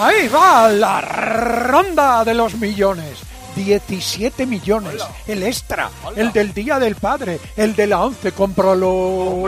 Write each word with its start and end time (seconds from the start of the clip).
Ahí 0.00 0.28
va 0.28 0.66
la 0.70 1.02
ronda 1.02 2.24
de 2.24 2.32
los 2.32 2.54
millones. 2.54 3.18
17 3.54 4.46
millones. 4.46 5.02
El 5.26 5.42
extra, 5.42 5.90
el 6.16 6.32
del 6.32 6.54
Día 6.54 6.78
del 6.78 6.94
Padre, 6.94 7.38
el 7.54 7.76
de 7.76 7.86
la 7.86 8.00
11. 8.04 8.32
Cómpralo. 8.32 9.46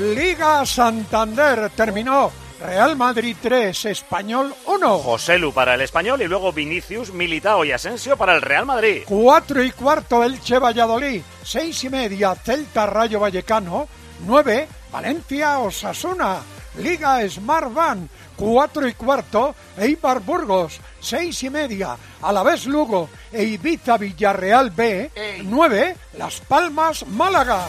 Liga 0.00 0.66
Santander 0.66 1.70
terminó. 1.76 2.32
Real 2.60 2.96
Madrid 2.96 3.36
3, 3.40 3.84
Español 3.84 4.52
1. 4.66 4.98
José 4.98 5.38
Lu 5.38 5.52
para 5.52 5.74
el 5.74 5.80
Español 5.82 6.20
y 6.20 6.26
luego 6.26 6.52
Vinicius, 6.52 7.12
Militao 7.12 7.64
y 7.64 7.70
Asensio 7.70 8.16
para 8.16 8.34
el 8.34 8.42
Real 8.42 8.66
Madrid. 8.66 9.02
4 9.06 9.62
y 9.62 9.70
cuarto 9.70 10.24
Elche 10.24 10.58
Valladolid. 10.58 11.22
6 11.44 11.84
y 11.84 11.88
media 11.88 12.34
Celta 12.34 12.86
Rayo 12.86 13.20
Vallecano. 13.20 13.86
9 14.26 14.66
Valencia 14.90 15.60
Osasuna. 15.60 16.40
Liga 16.78 17.28
Smart 17.28 17.72
Van. 17.72 18.08
4 18.36 18.88
y 18.88 18.94
cuarto 18.94 19.54
Eibar 19.76 20.20
Burgos. 20.20 20.80
6 21.00 21.42
y 21.44 21.50
media 21.50 21.96
Alavés 22.22 22.66
Lugo 22.66 23.08
e 23.32 23.44
Ibiza 23.44 23.98
Villarreal 23.98 24.70
B. 24.70 25.10
9 25.44 25.96
Las 26.16 26.40
Palmas 26.40 27.06
Málaga. 27.06 27.66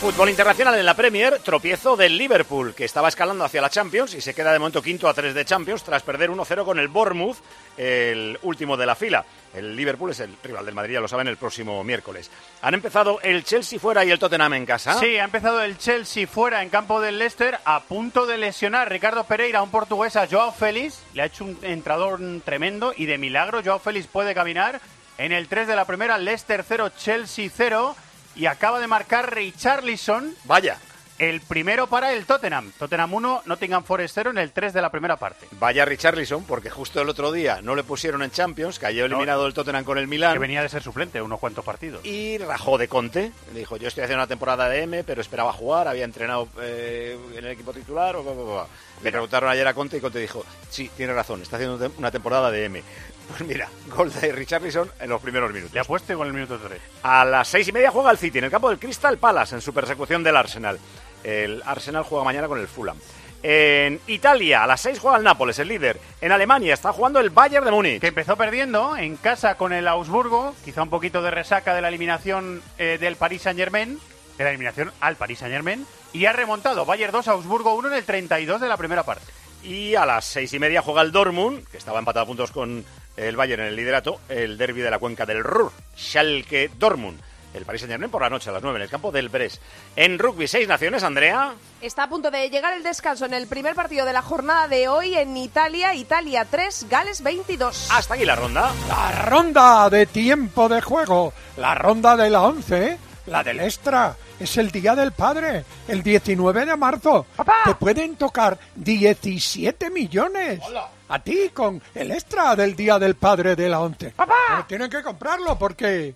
Fútbol 0.00 0.30
internacional 0.30 0.78
en 0.78 0.86
la 0.86 0.94
Premier, 0.94 1.40
tropiezo 1.40 1.94
del 1.94 2.16
Liverpool, 2.16 2.74
que 2.74 2.86
estaba 2.86 3.08
escalando 3.08 3.44
hacia 3.44 3.60
la 3.60 3.68
Champions 3.68 4.14
y 4.14 4.22
se 4.22 4.32
queda 4.32 4.50
de 4.50 4.58
momento 4.58 4.80
quinto 4.80 5.06
a 5.06 5.12
3 5.12 5.34
de 5.34 5.44
Champions 5.44 5.84
tras 5.84 6.02
perder 6.02 6.30
1-0 6.30 6.64
con 6.64 6.78
el 6.78 6.88
Bournemouth, 6.88 7.36
el 7.76 8.38
último 8.40 8.78
de 8.78 8.86
la 8.86 8.94
fila. 8.94 9.26
El 9.52 9.76
Liverpool 9.76 10.12
es 10.12 10.20
el 10.20 10.34
rival 10.42 10.64
del 10.64 10.74
Madrid, 10.74 10.94
ya 10.94 11.00
lo 11.00 11.06
saben, 11.06 11.28
el 11.28 11.36
próximo 11.36 11.84
miércoles. 11.84 12.30
Han 12.62 12.72
empezado 12.72 13.20
el 13.20 13.44
Chelsea 13.44 13.78
fuera 13.78 14.02
y 14.02 14.10
el 14.10 14.18
Tottenham 14.18 14.54
en 14.54 14.64
casa. 14.64 14.98
Sí, 14.98 15.18
ha 15.18 15.24
empezado 15.24 15.60
el 15.60 15.76
Chelsea 15.76 16.26
fuera 16.26 16.62
en 16.62 16.70
campo 16.70 17.02
del 17.02 17.18
Leicester 17.18 17.58
a 17.66 17.80
punto 17.80 18.24
de 18.24 18.38
lesionar 18.38 18.90
Ricardo 18.90 19.24
Pereira, 19.24 19.60
un 19.60 19.70
portugués, 19.70 20.16
a 20.16 20.26
Joao 20.26 20.50
Félix. 20.52 21.02
Le 21.12 21.20
ha 21.20 21.26
hecho 21.26 21.44
un 21.44 21.58
entrador 21.60 22.20
tremendo 22.42 22.94
y 22.96 23.04
de 23.04 23.18
milagro 23.18 23.60
Joao 23.62 23.78
Félix 23.78 24.06
puede 24.06 24.34
caminar. 24.34 24.80
En 25.18 25.32
el 25.32 25.46
3 25.46 25.68
de 25.68 25.76
la 25.76 25.84
primera, 25.84 26.16
Leicester 26.16 26.64
0, 26.66 26.92
Chelsea 26.96 27.50
0 27.54 27.94
y 28.34 28.46
acaba 28.46 28.80
de 28.80 28.86
marcar 28.86 29.34
Richarlison. 29.34 30.34
Vaya. 30.44 30.78
El 31.20 31.42
primero 31.42 31.86
para 31.86 32.14
el 32.14 32.24
Tottenham. 32.24 32.72
Tottenham 32.78 33.12
1, 33.12 33.42
Nottingham 33.44 33.84
Forest 33.84 34.14
0 34.14 34.30
en 34.30 34.38
el 34.38 34.52
3 34.52 34.72
de 34.72 34.80
la 34.80 34.88
primera 34.90 35.16
parte. 35.16 35.46
Vaya 35.58 35.84
Richarlison, 35.84 36.44
porque 36.44 36.70
justo 36.70 37.02
el 37.02 37.10
otro 37.10 37.30
día 37.30 37.60
no 37.60 37.74
le 37.74 37.84
pusieron 37.84 38.22
en 38.22 38.30
Champions, 38.30 38.78
cayó 38.78 39.04
eliminado 39.04 39.46
el 39.46 39.52
Tottenham 39.52 39.84
con 39.84 39.98
el 39.98 40.08
Milan. 40.08 40.32
Que 40.32 40.38
venía 40.38 40.62
de 40.62 40.70
ser 40.70 40.82
suplente 40.82 41.20
unos 41.20 41.38
cuantos 41.38 41.62
partidos. 41.62 42.06
Y 42.06 42.38
rajó 42.38 42.78
de 42.78 42.88
Conte. 42.88 43.32
Dijo, 43.52 43.76
yo 43.76 43.88
estoy 43.88 44.04
haciendo 44.04 44.22
una 44.22 44.28
temporada 44.28 44.66
de 44.70 44.82
M, 44.84 45.04
pero 45.04 45.20
esperaba 45.20 45.52
jugar, 45.52 45.88
había 45.88 46.04
entrenado 46.04 46.48
eh, 46.62 47.18
en 47.36 47.44
el 47.44 47.50
equipo 47.50 47.74
titular. 47.74 48.16
o. 48.16 48.66
Le 49.02 49.10
preguntaron 49.10 49.50
ayer 49.50 49.66
a 49.68 49.74
Conte 49.74 49.98
y 49.98 50.00
Conte 50.00 50.18
dijo, 50.20 50.42
sí, 50.70 50.90
tiene 50.96 51.12
razón, 51.12 51.42
está 51.42 51.56
haciendo 51.56 51.90
una 51.98 52.10
temporada 52.10 52.50
de 52.50 52.64
M. 52.64 52.82
Pues 53.30 53.48
mira, 53.48 53.68
gol 53.88 54.12
de 54.12 54.32
Richarlison 54.32 54.90
en 55.00 55.08
los 55.08 55.20
primeros 55.20 55.52
minutos. 55.52 55.72
Le 55.72 55.80
ha 55.80 55.84
puesto 55.84 56.16
con 56.16 56.26
el 56.26 56.32
minuto 56.32 56.58
3. 56.58 56.80
A 57.02 57.24
las 57.24 57.48
seis 57.48 57.68
y 57.68 57.72
media 57.72 57.90
juega 57.90 58.10
el 58.10 58.18
City 58.18 58.38
en 58.38 58.44
el 58.44 58.50
campo 58.50 58.68
del 58.68 58.78
Crystal 58.78 59.16
Palace 59.18 59.54
en 59.54 59.60
su 59.60 59.72
persecución 59.72 60.22
del 60.22 60.36
Arsenal. 60.36 60.78
El 61.22 61.62
Arsenal 61.64 62.02
juega 62.02 62.24
mañana 62.24 62.48
con 62.48 62.58
el 62.58 62.68
Fulham. 62.68 62.96
En 63.42 64.00
Italia, 64.06 64.62
a 64.62 64.66
las 64.66 64.82
6 64.82 64.98
juega 64.98 65.16
el 65.16 65.24
Nápoles, 65.24 65.58
el 65.58 65.68
líder. 65.68 65.98
En 66.20 66.30
Alemania 66.30 66.74
está 66.74 66.92
jugando 66.92 67.20
el 67.20 67.30
Bayern 67.30 67.64
de 67.64 67.70
Múnich. 67.70 68.00
Que 68.00 68.08
empezó 68.08 68.36
perdiendo 68.36 68.96
en 68.96 69.16
casa 69.16 69.56
con 69.56 69.72
el 69.72 69.88
Augsburgo, 69.88 70.54
quizá 70.62 70.82
un 70.82 70.90
poquito 70.90 71.22
de 71.22 71.30
resaca 71.30 71.74
de 71.74 71.80
la 71.80 71.88
eliminación 71.88 72.62
eh, 72.76 72.98
del 73.00 73.16
Paris 73.16 73.42
Saint-Germain, 73.42 73.98
de 74.36 74.44
la 74.44 74.50
eliminación 74.50 74.92
al 75.00 75.16
Paris 75.16 75.38
Saint-Germain, 75.38 75.86
y 76.12 76.26
ha 76.26 76.32
remontado 76.34 76.84
Bayern 76.84 77.12
2, 77.12 77.28
Augsburgo 77.28 77.74
1 77.76 77.88
en 77.88 77.94
el 77.94 78.04
32 78.04 78.60
de 78.60 78.68
la 78.68 78.76
primera 78.76 79.04
parte. 79.04 79.32
Y 79.62 79.94
a 79.94 80.04
las 80.04 80.24
seis 80.24 80.52
y 80.52 80.58
media 80.58 80.82
juega 80.82 81.02
el 81.02 81.12
Dortmund, 81.12 81.66
que 81.68 81.78
estaba 81.78 81.98
empatado 81.98 82.24
a 82.24 82.26
puntos 82.26 82.50
con 82.50 82.84
el 83.28 83.36
Bayern 83.36 83.62
en 83.62 83.68
el 83.68 83.76
liderato, 83.76 84.20
el 84.28 84.56
derby 84.56 84.80
de 84.80 84.90
la 84.90 84.98
cuenca 84.98 85.26
del 85.26 85.44
Ruhr, 85.44 85.72
Schalke 85.96 86.70
Dortmund. 86.78 87.20
El 87.52 87.64
Paris 87.64 87.80
Saint-Germain 87.80 88.10
por 88.12 88.22
la 88.22 88.30
noche 88.30 88.48
a 88.48 88.52
las 88.52 88.62
9 88.62 88.76
en 88.76 88.82
el 88.82 88.88
campo 88.88 89.10
del 89.10 89.28
Brest. 89.28 89.60
En 89.96 90.20
rugby, 90.20 90.46
seis 90.46 90.68
naciones, 90.68 91.02
Andrea. 91.02 91.54
Está 91.80 92.04
a 92.04 92.08
punto 92.08 92.30
de 92.30 92.48
llegar 92.48 92.74
el 92.74 92.84
descanso 92.84 93.26
en 93.26 93.34
el 93.34 93.48
primer 93.48 93.74
partido 93.74 94.06
de 94.06 94.12
la 94.12 94.22
jornada 94.22 94.68
de 94.68 94.86
hoy 94.86 95.16
en 95.16 95.36
Italia. 95.36 95.92
Italia 95.92 96.46
3, 96.48 96.86
Gales 96.88 97.22
22. 97.24 97.90
Hasta 97.90 98.14
aquí 98.14 98.24
la 98.24 98.36
ronda. 98.36 98.70
La 98.88 99.22
ronda 99.22 99.90
de 99.90 100.06
tiempo 100.06 100.68
de 100.68 100.80
juego. 100.80 101.32
La 101.56 101.74
ronda 101.74 102.16
de 102.16 102.30
la 102.30 102.42
11. 102.42 102.98
La 103.26 103.42
del 103.42 103.58
extra. 103.58 104.16
Es 104.40 104.56
el 104.56 104.70
Día 104.70 104.94
del 104.96 105.12
Padre. 105.12 105.64
El 105.86 106.02
19 106.02 106.64
de 106.64 106.76
marzo. 106.76 107.26
Te 107.64 107.74
pueden 107.74 108.16
tocar 108.16 108.58
17 108.74 109.90
millones. 109.90 110.60
A 111.08 111.18
ti 111.18 111.50
con 111.52 111.80
el 111.94 112.10
extra 112.10 112.56
del 112.56 112.74
Día 112.74 112.98
del 112.98 113.16
Padre 113.16 113.54
de 113.54 113.68
la 113.68 113.80
11. 113.80 114.14
Pero 114.16 114.64
tienen 114.66 114.90
que 114.90 115.02
comprarlo 115.02 115.58
porque... 115.58 116.14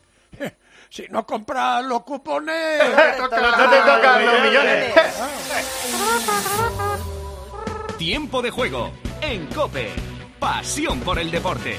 Si 0.89 1.07
no 1.11 1.27
compras 1.27 1.85
los 1.85 2.03
cupones... 2.03 2.81
No 3.19 3.29
te 3.29 3.37
tocan 3.37 4.27
los 4.27 4.41
millones. 4.43 4.95
Tiempo 7.99 8.41
de 8.43 8.51
juego 8.51 8.91
en 9.21 9.47
Cope. 9.49 9.91
Pasión 10.39 11.01
por 11.01 11.19
el 11.19 11.31
deporte. 11.31 11.79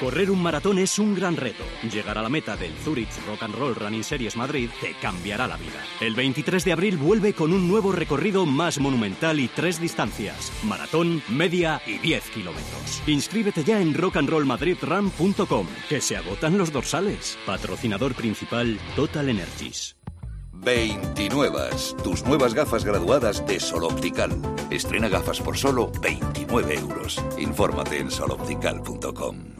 Correr 0.00 0.30
un 0.30 0.42
maratón 0.42 0.78
es 0.78 0.98
un 0.98 1.14
gran 1.14 1.36
reto. 1.36 1.62
Llegar 1.92 2.16
a 2.16 2.22
la 2.22 2.30
meta 2.30 2.56
del 2.56 2.72
Zurich 2.82 3.10
Rock 3.26 3.42
and 3.42 3.54
Roll 3.54 3.74
Running 3.74 4.02
Series 4.02 4.34
Madrid 4.34 4.70
te 4.80 4.94
cambiará 4.94 5.46
la 5.46 5.58
vida. 5.58 5.84
El 6.00 6.14
23 6.14 6.64
de 6.64 6.72
abril 6.72 6.96
vuelve 6.96 7.34
con 7.34 7.52
un 7.52 7.68
nuevo 7.68 7.92
recorrido 7.92 8.46
más 8.46 8.80
monumental 8.80 9.38
y 9.38 9.48
tres 9.48 9.78
distancias: 9.78 10.50
maratón, 10.64 11.22
media 11.28 11.82
y 11.86 11.98
10 11.98 12.30
kilómetros. 12.30 13.02
Inscríbete 13.06 13.62
ya 13.62 13.78
en 13.78 13.92
rockandrollmadridrun.com, 13.92 15.66
que 15.90 16.00
se 16.00 16.16
agotan 16.16 16.56
los 16.56 16.72
dorsales. 16.72 17.36
Patrocinador 17.44 18.14
principal 18.14 18.78
Total 18.96 19.28
Energies. 19.28 19.96
29. 20.52 21.70
Tus 22.02 22.24
nuevas 22.24 22.54
gafas 22.54 22.86
graduadas 22.86 23.46
de 23.46 23.60
Sol 23.60 23.84
Optical. 23.84 24.30
Estrena 24.70 25.08
gafas 25.08 25.40
por 25.40 25.58
solo 25.58 25.92
29 26.00 26.74
euros. 26.74 27.22
Infórmate 27.38 27.98
en 27.98 28.10
soloptical.com. 28.10 29.59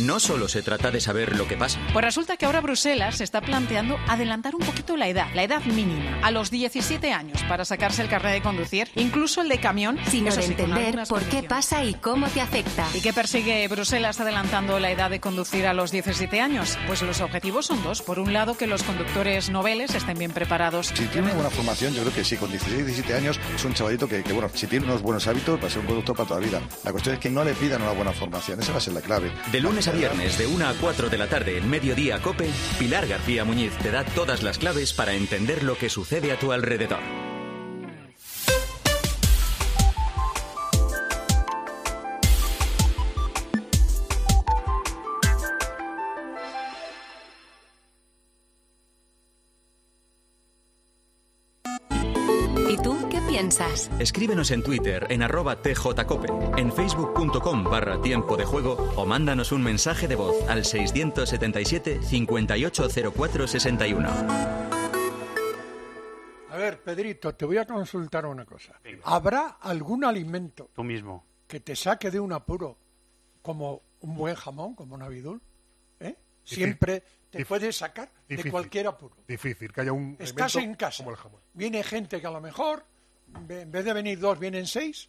No 0.00 0.18
solo 0.18 0.48
se 0.48 0.60
trata 0.60 0.90
de 0.90 1.00
saber 1.00 1.36
lo 1.36 1.46
que 1.46 1.56
pasa. 1.56 1.78
Pues 1.92 2.04
resulta 2.04 2.36
que 2.36 2.46
ahora 2.46 2.60
Bruselas 2.60 3.18
se 3.18 3.24
está 3.24 3.40
planteando 3.40 3.96
adelantar 4.08 4.56
un 4.56 4.62
poquito 4.62 4.96
la 4.96 5.06
edad, 5.06 5.28
la 5.34 5.44
edad 5.44 5.62
mínima, 5.64 6.18
a 6.22 6.32
los 6.32 6.50
17 6.50 7.12
años 7.12 7.40
para 7.48 7.64
sacarse 7.64 8.02
el 8.02 8.08
carnet 8.08 8.32
de 8.32 8.42
conducir, 8.42 8.88
incluso 8.96 9.42
el 9.42 9.48
de 9.48 9.58
camión. 9.58 9.96
Sí, 10.08 10.22
con 10.22 10.40
entender 10.40 10.98
por 11.08 11.22
qué 11.24 11.44
pasa 11.44 11.84
y 11.84 11.94
cómo 11.94 12.26
te 12.28 12.40
afecta. 12.40 12.88
¿Y 12.92 13.02
qué 13.02 13.12
persigue 13.12 13.68
Bruselas 13.68 14.18
adelantando 14.18 14.80
la 14.80 14.90
edad 14.90 15.10
de 15.10 15.20
conducir 15.20 15.66
a 15.66 15.74
los 15.74 15.92
17 15.92 16.40
años? 16.40 16.76
Pues 16.88 17.00
los 17.02 17.20
objetivos 17.20 17.66
son 17.66 17.82
dos. 17.84 18.02
Por 18.02 18.18
un 18.18 18.32
lado, 18.32 18.56
que 18.56 18.66
los 18.66 18.82
conductores 18.82 19.50
noveles 19.50 19.94
estén 19.94 20.18
bien 20.18 20.32
preparados. 20.32 20.88
Si 20.88 21.04
tiene 21.06 21.28
una 21.28 21.34
buena 21.34 21.50
formación, 21.50 21.94
yo 21.94 22.02
creo 22.02 22.14
que 22.14 22.24
sí, 22.24 22.36
con 22.36 22.50
16, 22.50 22.84
17 22.84 23.14
años 23.14 23.38
es 23.54 23.64
un 23.64 23.74
chavalito 23.74 24.08
que, 24.08 24.24
que, 24.24 24.32
bueno, 24.32 24.50
si 24.54 24.66
tiene 24.66 24.86
unos 24.86 25.02
buenos 25.02 25.26
hábitos, 25.28 25.62
va 25.62 25.68
a 25.68 25.70
ser 25.70 25.80
un 25.80 25.86
conductor 25.86 26.16
para 26.16 26.28
toda 26.28 26.40
la 26.40 26.46
vida. 26.46 26.60
La 26.82 26.90
cuestión 26.90 27.14
es 27.14 27.20
que 27.20 27.30
no 27.30 27.44
le 27.44 27.54
pidan 27.54 27.82
una 27.82 27.92
buena 27.92 28.12
formación, 28.12 28.60
esa 28.60 28.72
va 28.72 28.78
a 28.78 28.80
ser 28.80 28.94
la 28.94 29.00
clave. 29.00 29.30
De 29.52 29.60
lunes 29.60 29.83
a 29.88 29.92
viernes, 29.92 30.38
de 30.38 30.46
1 30.46 30.66
a 30.66 30.74
4 30.80 31.10
de 31.10 31.18
la 31.18 31.26
tarde 31.26 31.58
en 31.58 31.68
Mediodía 31.68 32.20
Cope, 32.22 32.48
Pilar 32.78 33.06
García 33.06 33.44
Muñiz 33.44 33.72
te 33.82 33.90
da 33.90 34.04
todas 34.04 34.42
las 34.42 34.58
claves 34.58 34.92
para 34.94 35.12
entender 35.12 35.62
lo 35.62 35.76
que 35.76 35.90
sucede 35.90 36.32
a 36.32 36.38
tu 36.38 36.52
alrededor. 36.52 37.23
Escríbenos 53.98 54.50
en 54.50 54.62
Twitter 54.62 55.06
en 55.10 55.22
arroba 55.22 55.60
tjcope, 55.60 56.28
en 56.60 56.72
facebook.com 56.72 57.64
barra 57.64 58.00
tiempo 58.00 58.36
de 58.36 58.44
juego 58.44 58.74
o 58.96 59.06
mándanos 59.06 59.52
un 59.52 59.62
mensaje 59.62 60.08
de 60.08 60.14
voz 60.16 60.36
al 60.48 60.64
677 60.64 62.00
580461. 62.02 64.08
A 66.50 66.56
ver, 66.56 66.80
Pedrito, 66.82 67.34
te 67.34 67.44
voy 67.44 67.58
a 67.58 67.66
consultar 67.66 68.26
una 68.26 68.44
cosa. 68.44 68.78
¿Habrá 69.04 69.58
algún 69.60 70.04
alimento 70.04 70.70
Tú 70.74 70.84
mismo. 70.84 71.24
que 71.48 71.60
te 71.60 71.74
saque 71.74 72.10
de 72.10 72.20
un 72.20 72.32
apuro 72.32 72.78
como 73.42 73.82
un 74.00 74.14
buen 74.16 74.34
jamón, 74.36 74.74
como 74.74 74.94
un 74.94 75.02
abidul? 75.02 75.42
¿Eh? 75.98 76.14
Siempre 76.44 77.02
te 77.30 77.40
dif- 77.40 77.46
puede 77.46 77.72
sacar 77.72 78.10
de 78.28 78.50
cualquier 78.50 78.86
apuro. 78.86 79.16
Difícil, 79.26 79.72
que 79.72 79.80
haya 79.80 79.92
un 79.92 80.16
Estás 80.20 80.54
en 80.56 80.74
casa. 80.76 80.98
como 80.98 81.10
el 81.10 81.16
jamón. 81.16 81.40
Viene 81.54 81.82
gente 81.82 82.20
que 82.20 82.26
a 82.26 82.30
lo 82.30 82.40
mejor, 82.40 82.84
en 83.48 83.70
vez 83.70 83.84
de 83.84 83.92
venir 83.92 84.18
dos, 84.18 84.38
vienen 84.38 84.66
seis. 84.66 85.08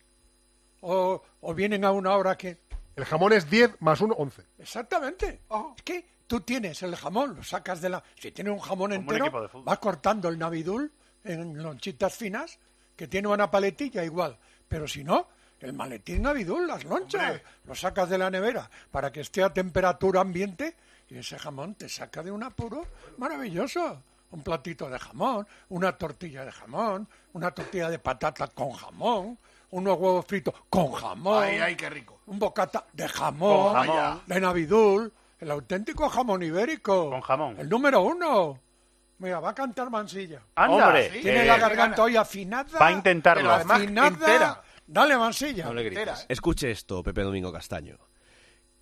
O, 0.82 1.22
o 1.42 1.54
vienen 1.54 1.84
a 1.86 1.92
una 1.92 2.16
hora 2.16 2.38
que... 2.38 2.60
El 2.96 3.06
jamón 3.06 3.34
es 3.34 3.50
10 3.50 3.82
más 3.82 4.00
1, 4.00 4.16
11. 4.18 4.44
Exactamente. 4.60 5.42
Es 5.76 5.84
que 5.84 6.06
tú 6.28 6.42
tienes 6.42 6.82
el 6.84 6.96
jamón, 6.96 7.36
lo 7.36 7.44
sacas 7.44 7.82
de 7.82 7.90
la... 7.90 8.04
Si 8.20 8.32
tienes 8.32 8.54
un 8.54 8.60
jamón 8.60 8.92
un 8.92 9.00
entero, 9.00 9.26
equipo 9.26 9.42
de 9.42 9.48
fútbol. 9.48 9.66
vas 9.66 9.80
cortando 9.80 10.30
el 10.30 10.38
navidul 10.38 10.92
en 11.24 11.62
lonchitas 11.62 12.14
finas, 12.16 12.60
que 12.96 13.08
tiene 13.08 13.28
una 13.28 13.50
paletilla 13.50 14.04
igual. 14.04 14.38
Pero 14.68 14.88
si 14.88 15.04
no, 15.04 15.28
el 15.60 15.74
maletín 15.74 16.22
navidul, 16.22 16.68
las 16.68 16.84
lonchas, 16.84 17.42
lo 17.66 17.76
sacas 17.76 18.10
de 18.10 18.18
la 18.18 18.30
nevera 18.30 18.70
para 18.92 19.12
que 19.12 19.22
esté 19.22 19.44
a 19.44 19.54
temperatura 19.54 20.22
ambiente 20.22 20.76
y 21.10 21.18
ese 21.18 21.38
jamón 21.38 21.76
te 21.76 21.90
saca 21.90 22.24
de 22.24 22.32
un 22.32 22.44
apuro 22.44 22.86
maravilloso. 23.18 24.04
Un 24.36 24.42
platito 24.44 24.90
de 24.90 25.00
jamón, 25.00 25.48
una 25.70 25.94
tortilla 25.98 26.44
de 26.44 26.52
jamón, 26.52 27.08
una 27.32 27.52
tortilla 27.52 27.90
de 27.90 28.00
patata 28.00 28.48
con 28.48 28.72
jamón, 28.72 29.40
unos 29.72 29.98
huevos 29.98 30.26
fritos 30.26 30.54
con 30.70 30.92
jamón. 30.92 31.42
Ay, 31.42 31.58
ay, 31.60 31.76
qué 31.78 31.90
rico. 31.90 32.20
Un 32.26 32.38
bocata 32.38 32.86
de 32.92 33.08
jamón, 33.08 33.74
Con 33.74 33.88
jamón. 33.88 34.22
de 34.26 34.42
navidul, 34.42 35.14
el 35.40 35.52
auténtico 35.52 36.10
jamón 36.10 36.44
ibérico. 36.44 37.10
Con 37.12 37.22
jamón. 37.22 37.56
El 37.60 37.70
número 37.70 38.02
uno. 38.02 38.60
Mira, 39.20 39.40
va 39.40 39.52
a 39.52 39.56
cantar 39.56 39.90
Mansilla. 39.90 40.42
Anda. 40.56 40.88
Hombre, 40.88 41.10
Sí. 41.14 41.22
Tiene 41.22 41.44
Eh, 41.44 41.46
la 41.46 41.58
garganta 41.58 42.04
hoy 42.04 42.18
afinada. 42.18 42.78
Va 42.78 42.88
a 42.88 42.92
intentarlo. 42.92 43.50
Además, 43.54 43.78
afinada. 43.80 44.08
entera. 44.10 44.62
Dale, 44.86 45.18
Mansilla. 45.18 45.64
No 45.68 45.74
le 45.74 45.84
grites. 45.84 46.26
Escuche 46.28 46.70
esto, 46.72 47.02
Pepe 47.02 47.22
Domingo 47.22 47.54
Castaño. 47.54 47.98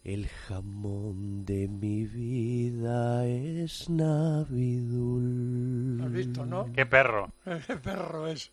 El 0.04 0.28
jamón 0.28 1.46
de 1.46 1.68
mi 1.70 2.06
vida 2.06 3.26
es 3.26 3.90
navidul. 3.90 5.22
¿Has 6.04 6.12
visto, 6.12 6.46
no? 6.46 6.70
Qué 6.74 6.86
perro. 6.86 7.32
Qué 7.68 7.78
perro 7.78 8.28
es. 8.28 8.52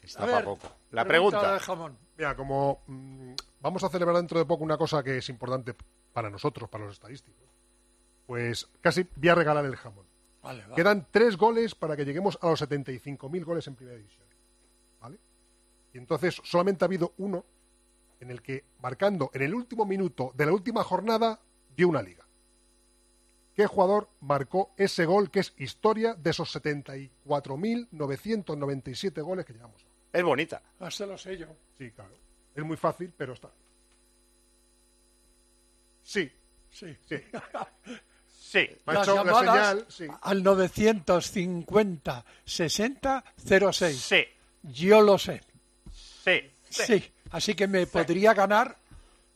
Está 0.00 0.22
A 0.22 0.26
pa' 0.26 0.34
ver, 0.36 0.44
poco. 0.44 0.68
La 0.92 1.04
pregunta 1.04 1.38
pregunta. 1.38 1.52
del 1.52 1.60
jamón. 1.60 1.98
Mira, 2.16 2.36
como 2.36 2.82
mm, 2.86 3.32
vamos 3.60 3.82
a 3.82 3.88
celebrar 3.88 4.14
dentro 4.16 4.38
de 4.38 4.44
poco 4.44 4.62
una 4.62 4.78
cosa 4.78 5.02
que 5.02 5.18
es 5.18 5.28
importante 5.28 5.74
para 6.12 6.30
nosotros, 6.30 6.70
para 6.70 6.84
los 6.84 6.94
estadísticos, 6.94 7.48
pues 8.24 8.68
casi 8.80 9.08
voy 9.16 9.28
a 9.28 9.34
regalar 9.34 9.64
el 9.64 9.74
jamón. 9.74 10.06
Vale, 10.40 10.64
va. 10.68 10.76
Quedan 10.76 11.08
tres 11.10 11.36
goles 11.36 11.74
para 11.74 11.96
que 11.96 12.04
lleguemos 12.04 12.38
a 12.40 12.48
los 12.48 12.62
75.000 12.62 13.44
goles 13.44 13.66
en 13.66 13.74
primera 13.74 13.96
división. 13.96 14.26
¿Vale? 15.00 15.18
Y 15.92 15.98
entonces 15.98 16.40
solamente 16.44 16.84
ha 16.84 16.86
habido 16.86 17.12
uno 17.18 17.44
en 18.20 18.30
el 18.30 18.40
que, 18.42 18.64
marcando 18.80 19.30
en 19.34 19.42
el 19.42 19.54
último 19.54 19.84
minuto 19.84 20.32
de 20.34 20.46
la 20.46 20.52
última 20.52 20.82
jornada, 20.84 21.40
dio 21.76 21.88
una 21.88 22.02
liga. 22.02 22.24
¿Qué 23.54 23.66
jugador 23.66 24.08
marcó 24.20 24.72
ese 24.76 25.04
gol 25.06 25.30
que 25.30 25.40
es 25.40 25.54
historia 25.56 26.14
de 26.14 26.30
esos 26.30 26.54
74.997 26.54 29.22
goles 29.22 29.44
que 29.46 29.54
llevamos? 29.54 29.84
Es 30.12 30.22
bonita. 30.22 30.62
Ah, 30.80 30.90
se 30.90 31.06
lo 31.06 31.16
sé 31.16 31.38
yo. 31.38 31.46
Sí, 31.78 31.90
claro. 31.90 32.14
Es 32.54 32.62
muy 32.64 32.76
fácil, 32.76 33.12
pero 33.16 33.32
está. 33.34 33.50
Sí, 36.02 36.30
Sí. 36.70 36.94
sí. 37.08 37.16
Sí. 38.46 38.60
Me 38.86 38.92
ha 38.92 38.94
Las 38.94 39.08
hecho 39.08 39.16
la 39.16 39.24
llamadas 39.24 39.68
señal, 39.68 39.86
sí. 39.88 40.06
al 40.22 40.42
950 40.44 42.24
60 42.44 43.24
06. 43.72 44.00
Sí. 44.00 44.24
Yo 44.62 45.00
lo 45.02 45.18
sé. 45.18 45.40
Sí. 45.92 46.52
Sí. 46.70 47.12
Así 47.36 47.54
que 47.54 47.66
me 47.68 47.86
podría 47.86 48.32
ganar 48.32 48.76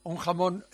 un 0.04 0.16
jamón. 0.16 0.64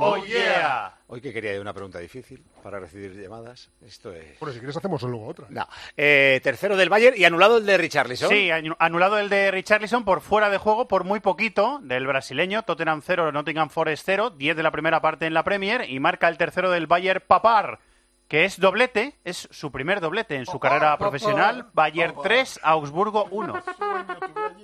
Oh, 0.00 0.16
yeah. 0.24 0.96
Hoy 1.06 1.20
que 1.20 1.34
quería 1.34 1.60
una 1.60 1.74
pregunta 1.74 1.98
difícil 1.98 2.42
para 2.62 2.78
recibir 2.80 3.12
llamadas. 3.12 3.68
Esto 3.82 4.10
es. 4.14 4.40
Bueno, 4.40 4.54
si 4.54 4.58
quieres 4.60 4.74
hacemos 4.74 5.02
luego 5.02 5.26
otra. 5.26 5.46
No. 5.50 5.68
Eh, 5.98 6.40
tercero 6.42 6.78
del 6.78 6.88
Bayern 6.88 7.14
y 7.18 7.26
anulado 7.26 7.58
el 7.58 7.66
de 7.66 7.76
Richarlison. 7.76 8.30
Sí, 8.30 8.48
anu- 8.48 8.74
anulado 8.78 9.18
el 9.18 9.28
de 9.28 9.50
Richarlison 9.50 10.02
por 10.06 10.22
fuera 10.22 10.48
de 10.48 10.56
juego 10.56 10.88
por 10.88 11.04
muy 11.04 11.20
poquito 11.20 11.78
del 11.82 12.06
brasileño. 12.06 12.62
Tottenham 12.62 13.02
0, 13.04 13.30
Nottingham 13.30 13.68
Forest 13.68 14.02
0, 14.06 14.30
10 14.30 14.56
de 14.56 14.62
la 14.62 14.70
primera 14.70 15.02
parte 15.02 15.26
en 15.26 15.34
la 15.34 15.44
Premier 15.44 15.84
y 15.90 16.00
marca 16.00 16.28
el 16.28 16.38
tercero 16.38 16.70
del 16.70 16.86
Bayern 16.86 17.22
Papar, 17.26 17.80
que 18.28 18.46
es 18.46 18.58
doblete, 18.58 19.18
es 19.24 19.46
su 19.50 19.70
primer 19.70 20.00
doblete 20.00 20.36
en 20.36 20.46
su 20.46 20.58
carrera 20.58 20.96
profesional. 20.96 21.68
Bayern 21.74 22.14
3, 22.22 22.60
Augsburgo 22.62 23.26
1. 23.30 23.62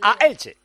A 0.01 0.17
Elche. 0.25 0.57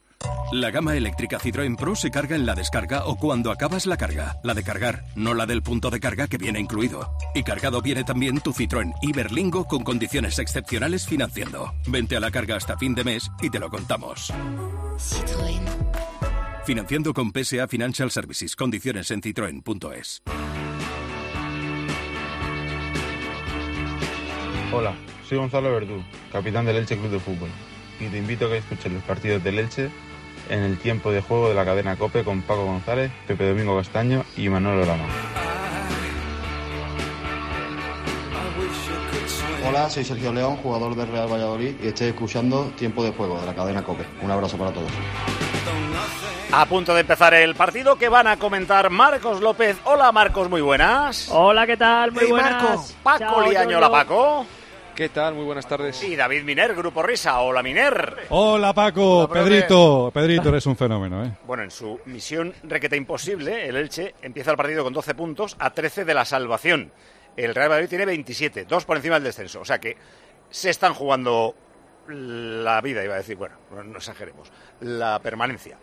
La 0.51 0.71
gama 0.71 0.95
eléctrica 0.95 1.37
Citroën 1.37 1.75
Pro 1.75 1.95
se 1.95 2.11
carga 2.11 2.35
en 2.35 2.45
la 2.45 2.55
descarga 2.55 3.05
o 3.07 3.17
cuando 3.17 3.51
acabas 3.51 3.85
la 3.85 3.97
carga. 3.97 4.39
La 4.43 4.53
de 4.53 4.63
cargar, 4.63 5.03
no 5.15 5.33
la 5.33 5.45
del 5.45 5.61
punto 5.61 5.89
de 5.89 5.99
carga 5.99 6.27
que 6.27 6.37
viene 6.37 6.59
incluido. 6.59 7.11
Y 7.33 7.43
cargado 7.43 7.81
viene 7.81 8.03
también 8.03 8.39
tu 8.39 8.53
Citroën 8.53 8.93
Iberlingo 9.01 9.65
con 9.65 9.83
condiciones 9.83 10.39
excepcionales 10.39 11.05
financiando. 11.05 11.73
Vente 11.87 12.15
a 12.15 12.19
la 12.19 12.31
carga 12.31 12.55
hasta 12.55 12.77
fin 12.77 12.95
de 12.95 13.03
mes 13.03 13.29
y 13.41 13.49
te 13.49 13.59
lo 13.59 13.69
contamos. 13.69 14.31
Financiando 16.65 17.13
con 17.13 17.31
PSA 17.31 17.67
Financial 17.67 18.09
Services. 18.09 18.55
Condiciones 18.55 19.11
en 19.11 19.21
citroen.es. 19.21 20.23
Hola, 24.71 24.95
soy 25.27 25.37
Gonzalo 25.37 25.71
Verdú, 25.71 26.03
capitán 26.31 26.65
del 26.65 26.77
Elche 26.77 26.97
Club 26.97 27.09
de 27.09 27.19
Fútbol, 27.19 27.49
y 27.99 28.07
te 28.07 28.17
invito 28.17 28.45
a 28.45 28.49
que 28.49 28.57
escuches 28.57 28.91
los 28.91 29.03
partidos 29.03 29.43
del 29.43 29.59
Elche 29.59 29.89
en 30.49 30.63
el 30.63 30.77
tiempo 30.79 31.11
de 31.11 31.21
juego 31.21 31.49
de 31.49 31.55
la 31.55 31.65
cadena 31.65 31.95
COPE 31.95 32.23
con 32.23 32.41
Paco 32.41 32.65
González, 32.65 33.11
Pepe 33.27 33.47
Domingo 33.49 33.75
Castaño 33.77 34.23
y 34.37 34.49
Manuel 34.49 34.85
Lama. 34.87 35.05
Hola, 39.67 39.89
soy 39.89 40.03
Sergio 40.05 40.31
León, 40.31 40.57
jugador 40.57 40.95
del 40.95 41.07
Real 41.11 41.27
Valladolid 41.31 41.75
y 41.83 41.87
estoy 41.87 42.07
escuchando 42.07 42.71
Tiempo 42.77 43.03
de 43.03 43.11
Juego 43.11 43.39
de 43.39 43.47
la 43.47 43.53
cadena 43.55 43.83
COPE. 43.83 44.05
Un 44.21 44.31
abrazo 44.31 44.57
para 44.57 44.71
todos. 44.71 44.91
A 46.51 46.65
punto 46.67 46.93
de 46.93 47.01
empezar 47.01 47.33
el 47.33 47.55
partido 47.55 47.97
que 47.97 48.07
van 48.07 48.27
a 48.27 48.37
comentar 48.37 48.89
Marcos 48.89 49.41
López. 49.41 49.75
Hola 49.85 50.11
Marcos, 50.11 50.49
muy 50.49 50.61
buenas. 50.61 51.27
Hola, 51.31 51.65
¿qué 51.65 51.75
tal? 51.75 52.11
Muy 52.11 52.25
Hey, 52.25 52.29
buenas. 52.31 52.63
Marco. 52.63 52.83
Paco 53.03 53.19
Chao, 53.19 53.41
Liaño, 53.49 53.77
hola. 53.77 53.89
Paco. 53.91 54.45
¿Qué 54.95 55.09
tal? 55.09 55.33
Muy 55.35 55.43
buenas 55.43 55.67
tardes. 55.67 56.01
Y 56.05 56.15
David 56.15 56.43
Miner, 56.43 56.73
Grupo 56.73 57.03
Risa. 57.03 57.41
Hola 57.41 57.61
Miner. 57.61 58.27
Hola 58.29 58.73
Paco, 58.73 59.25
Hola. 59.25 59.43
Pedrito, 59.43 60.09
Pedrito, 60.13 60.47
eres 60.47 60.65
un 60.67 60.77
fenómeno, 60.77 61.25
¿eh? 61.25 61.31
Bueno, 61.45 61.63
en 61.63 61.71
su 61.71 61.99
misión 62.05 62.53
requeta 62.63 62.95
imposible, 62.95 63.67
el 63.67 63.75
Elche 63.75 64.15
empieza 64.21 64.51
el 64.51 64.57
partido 64.57 64.85
con 64.85 64.93
12 64.93 65.13
puntos 65.13 65.57
a 65.59 65.71
13 65.71 66.05
de 66.05 66.13
la 66.13 66.23
salvación. 66.23 66.93
El 67.35 67.53
Real 67.53 67.69
Madrid 67.69 67.89
tiene 67.89 68.05
27, 68.05 68.63
dos 68.63 68.85
por 68.85 68.95
encima 68.95 69.15
del 69.15 69.25
descenso. 69.25 69.59
O 69.59 69.65
sea 69.65 69.79
que 69.79 69.97
se 70.49 70.69
están 70.69 70.93
jugando 70.93 71.55
la 72.07 72.79
vida, 72.79 73.03
iba 73.03 73.15
a 73.15 73.17
decir, 73.17 73.35
bueno, 73.35 73.55
no, 73.71 73.83
no 73.83 73.97
exageremos, 73.97 74.49
la 74.79 75.19
permanencia. 75.19 75.77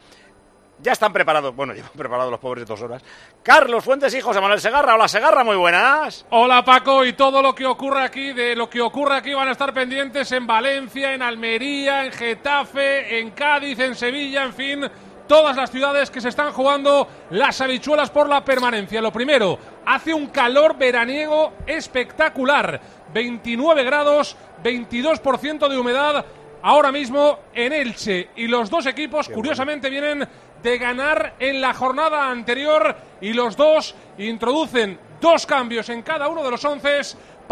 Ya 0.82 0.92
están 0.92 1.12
preparados, 1.12 1.54
bueno, 1.54 1.72
llevan 1.74 1.92
preparados 1.96 2.30
los 2.30 2.40
pobres 2.40 2.66
dos 2.66 2.82
horas. 2.82 3.02
Carlos 3.42 3.84
Fuentes 3.84 4.12
y 4.14 4.20
José 4.20 4.40
Manuel 4.40 4.60
Segarra. 4.60 4.96
Hola 4.96 5.06
Segarra, 5.06 5.44
muy 5.44 5.56
buenas. 5.56 6.26
Hola 6.30 6.64
Paco, 6.64 7.04
y 7.04 7.12
todo 7.12 7.40
lo 7.40 7.54
que 7.54 7.64
ocurre 7.64 8.02
aquí, 8.02 8.32
de 8.32 8.56
lo 8.56 8.68
que 8.68 8.80
ocurre 8.80 9.16
aquí 9.16 9.32
van 9.32 9.48
a 9.48 9.52
estar 9.52 9.72
pendientes 9.72 10.32
en 10.32 10.46
Valencia, 10.46 11.14
en 11.14 11.22
Almería, 11.22 12.04
en 12.04 12.12
Getafe, 12.12 13.20
en 13.20 13.30
Cádiz, 13.30 13.78
en 13.78 13.94
Sevilla, 13.94 14.42
en 14.42 14.52
fin, 14.52 14.90
todas 15.28 15.56
las 15.56 15.70
ciudades 15.70 16.10
que 16.10 16.20
se 16.20 16.30
están 16.30 16.52
jugando 16.52 17.06
las 17.30 17.60
habichuelas 17.60 18.10
por 18.10 18.28
la 18.28 18.44
permanencia. 18.44 19.00
Lo 19.00 19.12
primero, 19.12 19.58
hace 19.86 20.12
un 20.12 20.26
calor 20.26 20.76
veraniego 20.76 21.52
espectacular, 21.64 22.80
29 23.14 23.84
grados, 23.84 24.36
22% 24.64 25.68
de 25.68 25.78
humedad 25.78 26.24
ahora 26.62 26.92
mismo 26.92 27.40
en 27.54 27.72
Elche 27.72 28.30
y 28.36 28.46
los 28.46 28.70
dos 28.70 28.86
equipos 28.86 29.28
curiosamente 29.28 29.90
vienen 29.90 30.26
de 30.62 30.78
ganar 30.78 31.34
en 31.38 31.60
la 31.60 31.74
jornada 31.74 32.30
anterior 32.30 32.96
y 33.20 33.32
los 33.32 33.56
dos 33.56 33.94
introducen 34.18 34.98
dos 35.20 35.46
cambios 35.46 35.88
en 35.88 36.02
cada 36.02 36.28
uno 36.28 36.42
de 36.42 36.50
los 36.50 36.64
once 36.64 37.00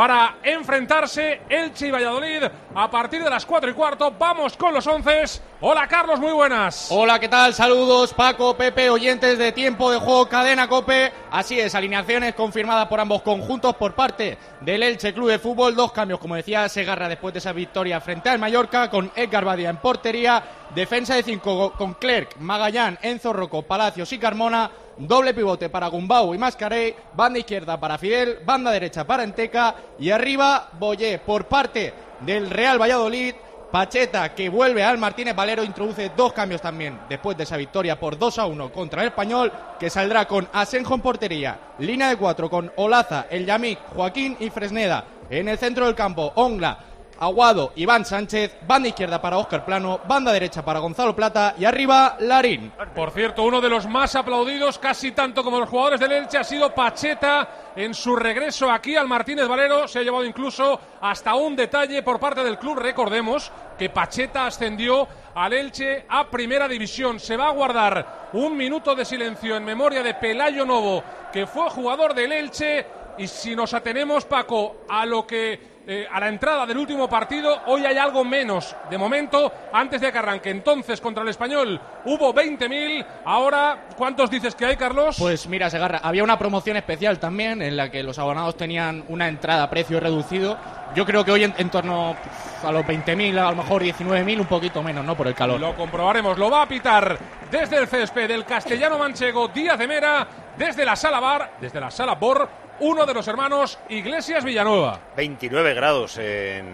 para 0.01 0.37
enfrentarse 0.43 1.43
Elche 1.47 1.89
y 1.89 1.91
Valladolid 1.91 2.45
a 2.75 2.91
partir 2.91 3.23
de 3.23 3.29
las 3.29 3.45
cuatro 3.45 3.69
y 3.69 3.75
cuarto. 3.75 4.11
Vamos 4.19 4.57
con 4.57 4.73
los 4.73 4.87
once 4.87 5.43
Hola 5.61 5.87
Carlos, 5.87 6.19
muy 6.19 6.33
buenas. 6.33 6.87
Hola, 6.91 7.21
¿qué 7.21 7.29
tal? 7.29 7.53
Saludos, 7.53 8.15
Paco, 8.15 8.57
Pepe, 8.57 8.89
oyentes 8.89 9.37
de 9.37 9.53
tiempo 9.53 9.91
de 9.91 9.99
juego 9.99 10.27
Cadena 10.27 10.69
Cope. 10.69 11.13
Así 11.31 11.61
es, 11.61 11.75
alineaciones 11.75 12.35
confirmadas 12.35 12.89
por 12.89 12.99
ambos 12.99 13.21
conjuntos 13.21 13.77
por 13.77 13.95
parte 13.95 14.39
del 14.63 14.83
Elche 14.83 15.13
Club 15.13 15.29
de 15.29 15.39
Fútbol. 15.39 15.77
Dos 15.77 15.93
cambios, 15.93 16.19
como 16.19 16.35
decía 16.35 16.67
Segarra, 16.71 17.07
después 17.07 17.35
de 17.35 17.41
esa 17.41 17.53
victoria 17.53 18.01
frente 18.01 18.31
al 18.31 18.39
Mallorca, 18.39 18.89
con 18.89 19.13
Edgar 19.15 19.45
Badia 19.45 19.69
en 19.69 19.77
portería. 19.77 20.43
Defensa 20.75 21.15
de 21.17 21.25
cinco 21.25 21.73
con 21.73 21.93
Clerc, 21.93 22.39
Magallán, 22.39 22.99
Enzo 23.03 23.35
Rocco, 23.35 23.61
Palacios 23.61 24.11
y 24.15 24.19
Carmona. 24.19 24.71
Doble 25.07 25.33
pivote 25.33 25.71
para 25.71 25.89
Gumbau 25.89 26.35
y 26.35 26.39
Mascaré. 26.39 26.95
Banda 27.15 27.39
izquierda 27.39 27.81
para 27.81 27.97
Fidel. 27.97 28.39
Banda 28.45 28.71
derecha 28.71 29.07
para 29.07 29.25
Enteca. 29.25 29.75
Y 29.99 30.11
arriba, 30.11 30.69
Boyé 30.79 31.19
por 31.19 31.47
parte 31.47 31.93
del 32.21 32.51
Real 32.51 32.81
Valladolid. 32.81 33.35
Pacheta, 33.71 34.35
que 34.35 34.49
vuelve 34.49 34.83
al 34.83 34.99
Martínez 34.99 35.35
Valero, 35.35 35.63
introduce 35.63 36.11
dos 36.17 36.33
cambios 36.33 36.61
también 36.61 36.99
después 37.09 37.37
de 37.37 37.45
esa 37.45 37.57
victoria 37.57 38.01
por 38.01 38.19
2 38.19 38.39
a 38.41 38.47
1 38.47 38.73
contra 38.73 39.03
el 39.03 39.09
Español, 39.09 39.53
que 39.79 39.89
saldrá 39.89 40.27
con 40.27 40.49
Asenjo 40.53 40.97
en 40.97 41.01
portería, 41.01 41.61
línea 41.79 42.09
de 42.09 42.17
cuatro 42.17 42.51
con 42.51 42.73
Olaza, 42.75 43.27
El 43.31 43.47
Yamik, 43.47 43.79
Joaquín 43.95 44.37
y 44.41 44.51
Fresneda. 44.51 45.05
En 45.31 45.47
el 45.47 45.57
centro 45.57 45.87
del 45.87 45.95
campo, 45.95 46.33
Ongla, 46.35 46.79
Aguado, 47.21 47.73
Iván 47.77 48.07
Sánchez, 48.07 48.57
banda 48.67 48.89
izquierda 48.89 49.21
para 49.21 49.37
Óscar 49.37 49.63
Plano, 49.67 50.01
banda 50.09 50.33
derecha 50.33 50.65
para 50.65 50.79
Gonzalo 50.79 51.15
Plata 51.15 51.55
y 51.59 51.67
arriba 51.67 52.17
Larín. 52.19 52.73
Por 52.95 53.11
cierto, 53.11 53.43
uno 53.43 53.61
de 53.61 53.69
los 53.69 53.87
más 53.87 54.17
aplaudidos, 54.17 54.79
casi 54.79 55.13
tanto 55.13 55.45
como 55.45 55.61
los 55.61 55.69
jugadores 55.69 56.01
del 56.01 56.13
Elche, 56.13 56.39
ha 56.39 56.45
sido 56.45 56.75
Pacheta 56.75 57.73
en 57.77 57.93
su 57.93 58.17
regreso 58.17 58.71
aquí 58.71 58.97
al 58.97 59.07
Martínez 59.07 59.47
Valero. 59.47 59.87
Se 59.87 59.99
ha 59.99 60.03
llevado 60.03 60.25
incluso 60.25 60.81
hasta 61.03 61.35
un 61.35 61.55
detalle 61.55 62.03
por 62.03 62.19
parte 62.19 62.43
del 62.43 62.59
club. 62.59 62.79
Recordemos 62.79 63.53
que 63.79 63.91
Pacheta 63.91 64.47
ascendió 64.47 65.07
al 65.35 65.53
Elche 65.53 66.07
a 66.09 66.27
Primera 66.31 66.67
División. 66.69 67.21
Se 67.21 67.37
va 67.37 67.49
a 67.49 67.53
guardar 67.53 68.31
un 68.33 68.57
minuto 68.57 68.95
de 68.95 69.05
silencio 69.05 69.59
en 69.59 69.65
memoria 69.67 70.03
de 70.03 70.15
Pelayo 70.15 70.65
Novo, 70.65 71.05
que 71.31 71.47
fue 71.47 71.69
jugador 71.69 72.15
del 72.15 72.33
Elche. 72.33 72.87
Y 73.19 73.27
si 73.27 73.55
nos 73.55 73.75
atenemos, 73.75 74.25
Paco, 74.25 74.87
a 74.89 75.05
lo 75.05 75.27
que 75.27 75.80
eh, 75.93 76.07
a 76.09 76.21
la 76.21 76.29
entrada 76.29 76.67
del 76.67 76.79
último 76.79 77.09
partido, 77.09 77.63
hoy 77.67 77.85
hay 77.85 77.99
algo 77.99 78.25
menos. 78.25 78.77
De 78.89 78.97
momento, 78.97 79.53
antes 79.73 80.01
de 80.01 80.13
que 80.13 80.19
arranque 80.19 80.49
entonces 80.49 81.01
contra 81.01 81.25
el 81.25 81.29
español, 81.29 81.81
hubo 82.05 82.33
20.000. 82.33 83.05
Ahora, 83.25 83.87
¿cuántos 83.97 84.31
dices 84.31 84.55
que 84.55 84.67
hay, 84.67 84.77
Carlos? 84.77 85.17
Pues 85.19 85.49
mira, 85.49 85.69
Segarra, 85.69 85.99
había 86.01 86.23
una 86.23 86.39
promoción 86.39 86.77
especial 86.77 87.19
también 87.19 87.61
en 87.61 87.77
la 87.77 87.91
que 87.91 88.05
los 88.05 88.21
abonados 88.21 88.57
tenían 88.57 89.03
una 89.09 89.27
entrada 89.27 89.65
a 89.65 89.71
precio 89.71 89.99
reducido. 89.99 90.57
Yo 90.95 91.05
creo 91.05 91.25
que 91.25 91.33
hoy 91.33 91.43
en, 91.43 91.71
torno 91.71 92.15
a 92.63 92.71
los 92.71 92.85
20.000, 92.87 93.37
a 93.39 93.51
lo 93.51 93.57
mejor 93.57 93.83
19.000, 93.83 94.39
un 94.39 94.47
poquito 94.47 94.85
menos, 94.85 95.05
¿no? 95.05 95.17
Por 95.17 95.27
el 95.27 95.35
calor. 95.35 95.59
Lo 95.59 95.75
comprobaremos. 95.75 96.39
Lo 96.39 96.49
va 96.49 96.63
a 96.63 96.69
pitar 96.69 97.19
desde 97.51 97.79
el 97.79 97.89
césped 97.89 98.29
del 98.29 98.45
castellano 98.45 98.97
manchego 98.97 99.49
Díaz 99.49 99.77
de 99.77 99.89
Mera, 99.89 100.29
desde 100.57 100.85
la 100.85 100.95
sala 100.95 101.19
bar, 101.19 101.55
desde 101.61 101.81
la 101.81 101.91
sala 101.91 102.15
Bor, 102.15 102.49
uno 102.81 103.07
de 103.07 103.15
los 103.15 103.27
hermanos 103.29 103.79
Iglesias 103.89 104.45
Villanueva. 104.45 105.01
29 105.17 105.75
grados 105.75 106.19
en, 106.19 106.67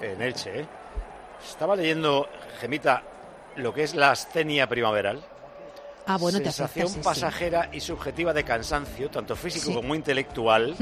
en 0.00 0.22
Elche. 0.22 0.60
¿eh? 0.60 0.66
Estaba 1.46 1.76
leyendo, 1.76 2.28
Gemita, 2.60 3.02
lo 3.56 3.72
que 3.74 3.82
es 3.84 3.94
la 3.94 4.10
ascenia 4.12 4.68
primaveral. 4.68 5.22
Ah, 6.06 6.16
bueno, 6.16 6.38
Sensación 6.38 6.92
te 6.92 7.00
pasajera 7.00 7.68
y 7.72 7.80
subjetiva 7.80 8.32
de 8.32 8.42
cansancio, 8.42 9.10
tanto 9.10 9.36
físico 9.36 9.74
como 9.74 9.94
intelectual, 9.94 10.74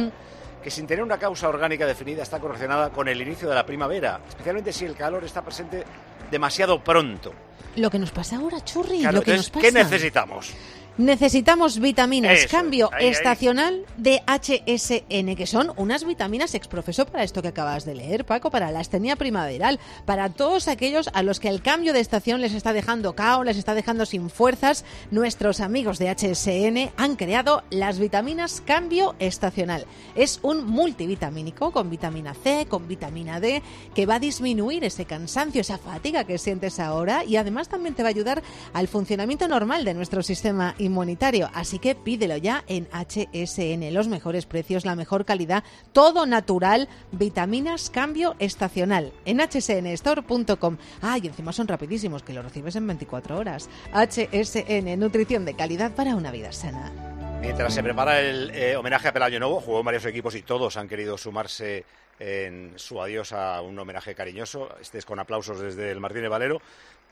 que 0.63 0.71
sin 0.71 0.87
tener 0.87 1.03
una 1.03 1.19
causa 1.19 1.49
orgánica 1.49 1.85
definida 1.85 2.23
está 2.23 2.39
correlacionada 2.39 2.91
con 2.91 3.09
el 3.09 3.21
inicio 3.21 3.49
de 3.49 3.57
la 3.57 3.67
primavera, 3.67 4.21
especialmente 4.29 4.73
si 4.73 4.85
el 4.85 4.95
calor 4.95 5.25
está 5.25 5.43
presente 5.43 5.85
demasiado 6.31 6.83
pronto. 6.83 7.33
Lo 7.75 7.91
que 7.91 7.99
nos 7.99 8.13
pasa 8.13 8.37
ahora, 8.37 8.65
Churri, 8.65 9.01
Claro, 9.01 9.17
lo 9.19 9.23
que 9.23 9.33
entonces, 9.33 9.53
nos 9.53 9.63
pasa. 9.63 9.67
¿Qué 9.67 9.73
necesitamos? 9.73 10.53
Necesitamos 10.99 11.79
vitaminas, 11.79 12.39
Eso, 12.39 12.49
cambio 12.51 12.89
ahí, 12.91 13.05
ahí. 13.05 13.11
estacional 13.11 13.85
de 13.99 14.23
HSN, 14.27 15.37
que 15.37 15.47
son 15.47 15.73
unas 15.77 16.05
vitaminas 16.05 16.55
exprofeso 16.55 17.05
para 17.05 17.23
esto 17.23 17.43
que 17.43 17.49
acabas 17.49 17.85
de 17.85 17.95
leer, 17.95 18.25
Paco, 18.25 18.51
para 18.51 18.71
la 18.71 18.81
astenia 18.81 19.17
primaveral, 19.17 19.79
para 20.07 20.31
todos 20.31 20.69
aquellos 20.69 21.11
a 21.13 21.23
los 21.23 21.39
que 21.39 21.49
el 21.49 21.61
cambio 21.61 21.93
de 21.93 22.01
estación 22.01 22.41
les 22.41 22.55
está 22.55 22.73
dejando 22.73 23.15
cao, 23.15 23.45
les 23.45 23.59
está 23.59 23.75
dejando 23.75 24.07
sin 24.07 24.31
fuerzas. 24.31 24.87
Nuestros 25.11 25.61
amigos 25.61 25.99
de 25.99 26.09
HSN 26.09 26.93
han 26.97 27.17
creado 27.17 27.63
las 27.69 27.99
vitaminas 27.99 28.63
cambio 28.65 29.15
estacional. 29.19 29.85
Es 30.15 30.41
un 30.43 30.65
multivitamínico 30.65 31.73
con 31.73 31.91
vitamina 31.91 32.33
C, 32.33 32.67
con 32.71 32.89
vitamina 32.89 33.39
D, 33.39 33.63
que 33.95 34.07
va 34.07 34.15
a 34.15 34.19
disminuir 34.19 34.83
ese 34.83 35.05
cansancio, 35.05 35.61
esa 35.61 35.77
fatiga 35.77 36.25
que 36.25 36.39
sientes 36.39 36.81
ahora 36.81 37.23
y 37.23 37.37
además 37.37 37.69
también 37.69 37.95
te 37.95 38.03
va 38.03 38.09
a 38.09 38.11
ayudar 38.11 38.43
al 38.73 38.89
funcionamiento 38.89 39.47
normal 39.47 39.85
de 39.85 39.93
nuestro 39.93 40.23
sistema 40.23 40.75
inmunitario. 40.87 41.51
Así 41.55 41.79
que 41.79 41.95
pídelo 41.95 42.37
ya 42.37 42.65
en 42.67 42.89
HSN. 42.93 43.93
Los 43.93 44.09
mejores 44.09 44.47
precios, 44.47 44.85
la 44.85 44.97
mejor 44.97 45.25
calidad, 45.25 45.65
todo 45.93 46.27
natural, 46.27 46.89
vitaminas 47.13 47.91
cambio 47.91 48.35
estacional 48.39 49.13
en 49.25 49.41
hsnstore.com. 49.41 50.79
Ah, 51.03 51.19
y 51.19 51.27
encima 51.27 51.53
son 51.53 51.69
rapidísimos, 51.69 52.23
que 52.23 52.33
lo 52.33 52.43
recibes 52.43 52.77
en 52.77 52.87
24 52.87 53.39
horas. 53.39 53.69
HSN, 53.93 54.99
nutrición 54.99 55.45
de 55.45 55.55
calidad 55.55 55.95
para 55.95 56.17
una 56.17 56.31
vida 56.31 56.53
sana. 56.53 56.93
Mientras 57.41 57.75
se 57.75 57.83
prepara 57.83 58.21
el 58.21 58.51
eh, 58.55 58.77
homenaje 58.77 59.09
a 59.09 59.13
Pelayo 59.13 59.39
Novo, 59.39 59.61
jugó 59.61 59.83
varios 59.83 60.05
equipos 60.07 60.35
y 60.35 60.43
todos 60.43 60.77
han 60.77 60.89
querido 60.89 61.19
sumarse 61.19 61.85
en 62.19 62.73
su 62.77 63.01
adiós 63.01 63.33
a 63.33 63.61
un 63.61 63.79
homenaje 63.79 64.15
cariñoso. 64.15 64.75
Este 64.81 64.99
es 64.99 65.05
con 65.05 65.19
aplausos 65.19 65.61
desde 65.61 65.91
el 65.91 66.01
Martínez 66.01 66.31
Valero. 66.31 66.61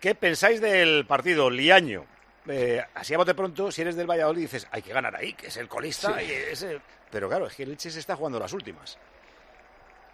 ¿Qué 0.00 0.14
pensáis 0.14 0.60
del 0.60 1.06
partido 1.06 1.50
Liaño? 1.50 2.04
Eh, 2.46 2.82
así 2.94 3.14
a 3.14 3.18
bote 3.18 3.34
pronto, 3.34 3.72
si 3.72 3.80
eres 3.82 3.96
del 3.96 4.08
Valladolid, 4.10 4.42
dices, 4.42 4.66
hay 4.70 4.82
que 4.82 4.92
ganar 4.92 5.16
ahí, 5.16 5.32
que 5.32 5.46
es 5.46 5.56
el 5.56 5.68
colista. 5.68 6.18
Sí. 6.18 6.26
y 6.26 6.32
ese- 6.52 6.80
Pero 7.10 7.28
claro, 7.28 7.46
es 7.46 7.54
que 7.54 7.62
el 7.62 7.70
Elche 7.70 7.90
se 7.90 8.00
está 8.00 8.16
jugando 8.16 8.38
las 8.38 8.52
últimas. 8.52 8.98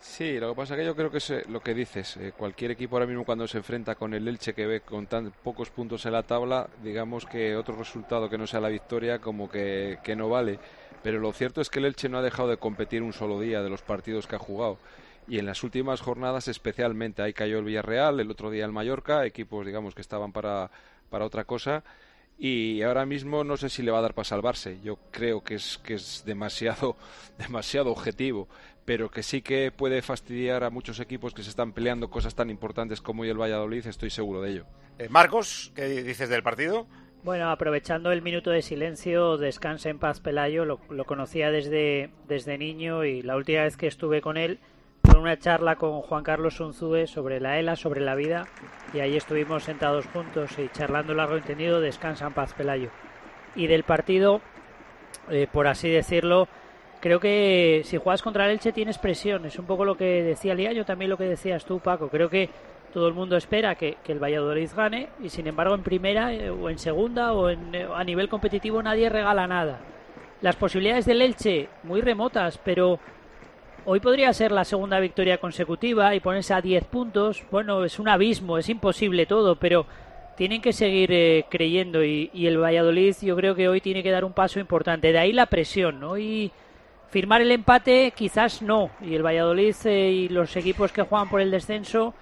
Sí, 0.01 0.39
lo 0.41 0.51
que 0.51 0.57
pasa 0.57 0.77
que 0.77 0.85
yo 0.85 0.97
creo 0.97 1.11
que 1.11 1.19
es 1.19 1.31
lo 1.49 1.61
que 1.61 1.75
dices. 1.75 2.17
eh, 2.17 2.33
cualquier 2.37 2.71
equipo 2.71 2.97
ahora 2.97 3.07
mismo 3.07 3.25
cuando 3.25 3.47
se 3.47 3.59
enfrenta 3.59 3.95
con 3.97 4.15
el 4.15 4.27
Elche 4.29 4.55
que 4.55 4.67
ve 4.67 4.81
con 4.81 5.07
tan 5.07 5.31
pocos 5.31 5.69
puntos 5.71 6.07
en 6.07 6.13
la 6.13 6.23
tabla, 6.23 6.69
digamos 6.83 7.27
que 7.27 7.55
otro 7.57 7.77
resultado 7.77 8.31
que 8.31 8.39
no 8.39 8.47
sea 8.47 8.61
la 8.61 8.69
victoria 8.71 9.19
como 9.19 9.51
que, 9.51 9.99
que 10.03 10.17
no 10.17 10.29
vale. 10.31 10.59
Pero 11.03 11.19
lo 11.19 11.33
cierto 11.33 11.61
es 11.61 11.69
que 11.69 11.81
el 11.81 11.85
Elche 11.87 12.09
no 12.09 12.19
ha 12.19 12.23
dejado 12.23 12.49
de 12.49 12.57
competir 12.57 13.03
un 13.03 13.13
solo 13.13 13.41
día 13.41 13.63
de 13.63 13.69
los 13.71 13.83
partidos 13.83 14.27
que 14.27 14.37
ha 14.37 14.39
jugado. 14.39 14.79
Y 15.29 15.39
en 15.39 15.47
las 15.47 15.63
últimas 15.63 16.01
jornadas 16.01 16.49
especialmente. 16.49 17.21
Ahí 17.23 17.33
cayó 17.35 17.59
el 17.59 17.65
Villarreal, 17.65 18.21
el 18.21 18.31
otro 18.31 18.51
día 18.51 18.65
el 18.65 18.73
Mallorca, 18.73 19.25
equipos 19.27 19.67
digamos 19.67 19.95
que 19.95 20.01
estaban 20.01 20.33
para, 20.33 20.71
para 21.11 21.25
otra 21.27 21.45
cosa. 21.45 21.85
Y 22.43 22.81
ahora 22.81 23.05
mismo 23.05 23.45
no 23.45 23.59
sé 23.59 23.69
si 23.69 23.83
le 23.83 23.91
va 23.91 23.99
a 23.99 24.01
dar 24.03 24.15
para 24.15 24.25
salvarse. 24.25 24.79
Yo 24.83 24.99
creo 25.11 25.45
que 25.45 25.57
es, 25.57 25.77
que 25.77 25.93
es 25.93 26.25
demasiado, 26.25 26.97
demasiado 27.39 27.93
objetivo, 27.93 28.49
pero 28.87 29.11
que 29.11 29.23
sí 29.23 29.43
que 29.43 29.71
puede 29.71 30.01
fastidiar 30.01 30.65
a 30.65 30.71
muchos 30.71 31.01
equipos 31.01 31.35
que 31.35 31.43
se 31.43 31.51
están 31.51 31.73
peleando 31.73 32.09
cosas 32.09 32.35
tan 32.35 32.49
importantes 32.49 33.03
como 33.03 33.23
hoy 33.23 33.29
el 33.29 33.39
Valladolid, 33.39 33.87
estoy 33.87 34.09
seguro 34.09 34.41
de 34.41 34.53
ello. 34.53 34.65
Eh, 34.99 35.11
Marcos, 35.11 35.71
¿qué 35.75 35.85
dices 36.03 36.31
del 36.31 36.43
partido? 36.43 36.87
Bueno, 37.23 37.51
aprovechando 37.51 38.11
el 38.11 38.23
minuto 38.23 38.49
de 38.49 38.63
silencio, 38.63 39.37
descansa 39.37 39.91
en 39.91 39.99
paz 39.99 40.21
Pelayo, 40.21 40.65
lo, 40.65 40.81
lo 40.89 41.05
conocía 41.05 41.51
desde, 41.51 42.09
desde 42.27 42.57
niño 42.57 43.05
y 43.05 43.21
la 43.21 43.37
última 43.37 43.65
vez 43.65 43.77
que 43.77 43.87
estuve 43.87 44.23
con 44.23 44.39
él 44.39 44.59
en 45.05 45.17
una 45.17 45.39
charla 45.39 45.77
con 45.77 46.01
Juan 46.03 46.25
Carlos 46.25 46.61
Unzúe 46.61 47.07
sobre 47.07 47.41
la 47.41 47.59
ELA, 47.59 47.77
sobre 47.77 48.01
la 48.01 48.15
vida, 48.15 48.47
y 48.93 49.01
ahí 49.01 49.17
estuvimos 49.17 49.65
sentados 49.65 50.07
juntos 50.07 50.59
y 50.59 50.69
charlando 50.69 51.15
largo 51.15 51.37
y 51.37 51.39
entendido, 51.39 51.81
descansa 51.81 52.27
en 52.27 52.33
paz 52.33 52.55
Pelayo. 52.55 52.91
Y 53.55 53.67
del 53.67 53.85
partido, 53.85 54.41
eh, 55.31 55.47
por 55.53 55.67
así 55.67 55.89
decirlo, 55.89 56.49
creo 57.01 57.21
que 57.21 57.83
si 57.85 57.97
juegas 57.97 58.23
contra 58.23 58.47
el 58.47 58.53
Elche 58.53 58.73
tienes 58.73 58.99
presión, 58.99 59.47
es 59.47 59.59
un 59.59 59.67
poco 59.67 59.85
lo 59.85 59.97
que 59.97 60.23
decía 60.23 60.55
Liaño, 60.55 60.85
también 60.85 61.11
lo 61.11 61.17
que 61.17 61.25
decías 61.25 61.65
tú 61.65 61.81
Paco, 61.81 62.09
creo 62.09 62.29
que 62.29 62.51
todo 62.93 63.09
el 63.09 63.15
mundo 63.15 63.37
espera 63.37 63.75
que, 63.75 63.97
que 64.05 64.13
el 64.13 64.23
Valladolid 64.23 64.69
gane 64.77 65.09
y 65.23 65.29
sin 65.29 65.47
embargo 65.47 65.75
en 65.75 65.83
primera 65.83 66.33
eh, 66.33 66.51
o 66.51 66.69
en 66.69 66.79
segunda 66.79 67.33
o 67.33 67.49
en, 67.49 67.75
eh, 67.75 67.87
a 67.95 68.03
nivel 68.05 68.29
competitivo 68.29 68.83
nadie 68.83 69.09
regala 69.09 69.47
nada. 69.47 69.79
Las 70.43 70.57
posibilidades 70.57 71.07
del 71.07 71.23
Elche 71.23 71.69
muy 71.83 72.01
remotas, 72.01 72.59
pero 72.59 72.99
hoy 73.85 74.01
podría 74.01 74.33
ser 74.33 74.53
la 74.53 74.65
segunda 74.65 75.01
victoria 75.01 75.39
consecutiva 75.39 76.15
y 76.15 76.21
ponerse 76.21 76.55
a 76.55 76.61
10 76.61 76.85
puntos. 76.85 77.45
Bueno, 77.51 77.85
es 77.85 77.99
un 77.99 78.09
abismo, 78.09 78.59
es 78.59 78.69
imposible 78.69 79.27
todo, 79.27 79.57
pero 79.57 79.87
tienen 80.37 80.63
que 80.63 80.73
seguir 80.73 81.13
eh, 81.13 81.45
creyendo 81.51 82.05
y, 82.05 82.31
y 82.33 82.47
el 82.47 82.59
Valladolid 82.59 83.15
yo 83.23 83.37
creo 83.37 83.55
que 83.55 83.69
hoy 83.69 83.81
tiene 83.81 84.03
que 84.03 84.11
dar 84.11 84.25
un 84.25 84.33
paso 84.33 84.61
importante. 84.61 85.13
De 85.13 85.19
ahí 85.19 85.33
la 85.33 85.47
presión, 85.47 86.01
¿no? 86.01 86.17
Y 86.17 86.51
firmar 87.11 87.43
el 87.43 87.53
empate 87.53 88.13
quizás 88.17 88.63
no. 88.63 88.91
Y 89.01 89.15
el 89.15 89.25
Valladolid 89.25 89.75
eh, 89.85 90.11
y 90.11 90.29
los 90.29 90.57
equipos 90.57 90.93
que 90.93 91.03
juegan 91.03 91.29
por 91.29 91.41
el 91.41 91.51
descenso 91.51 92.15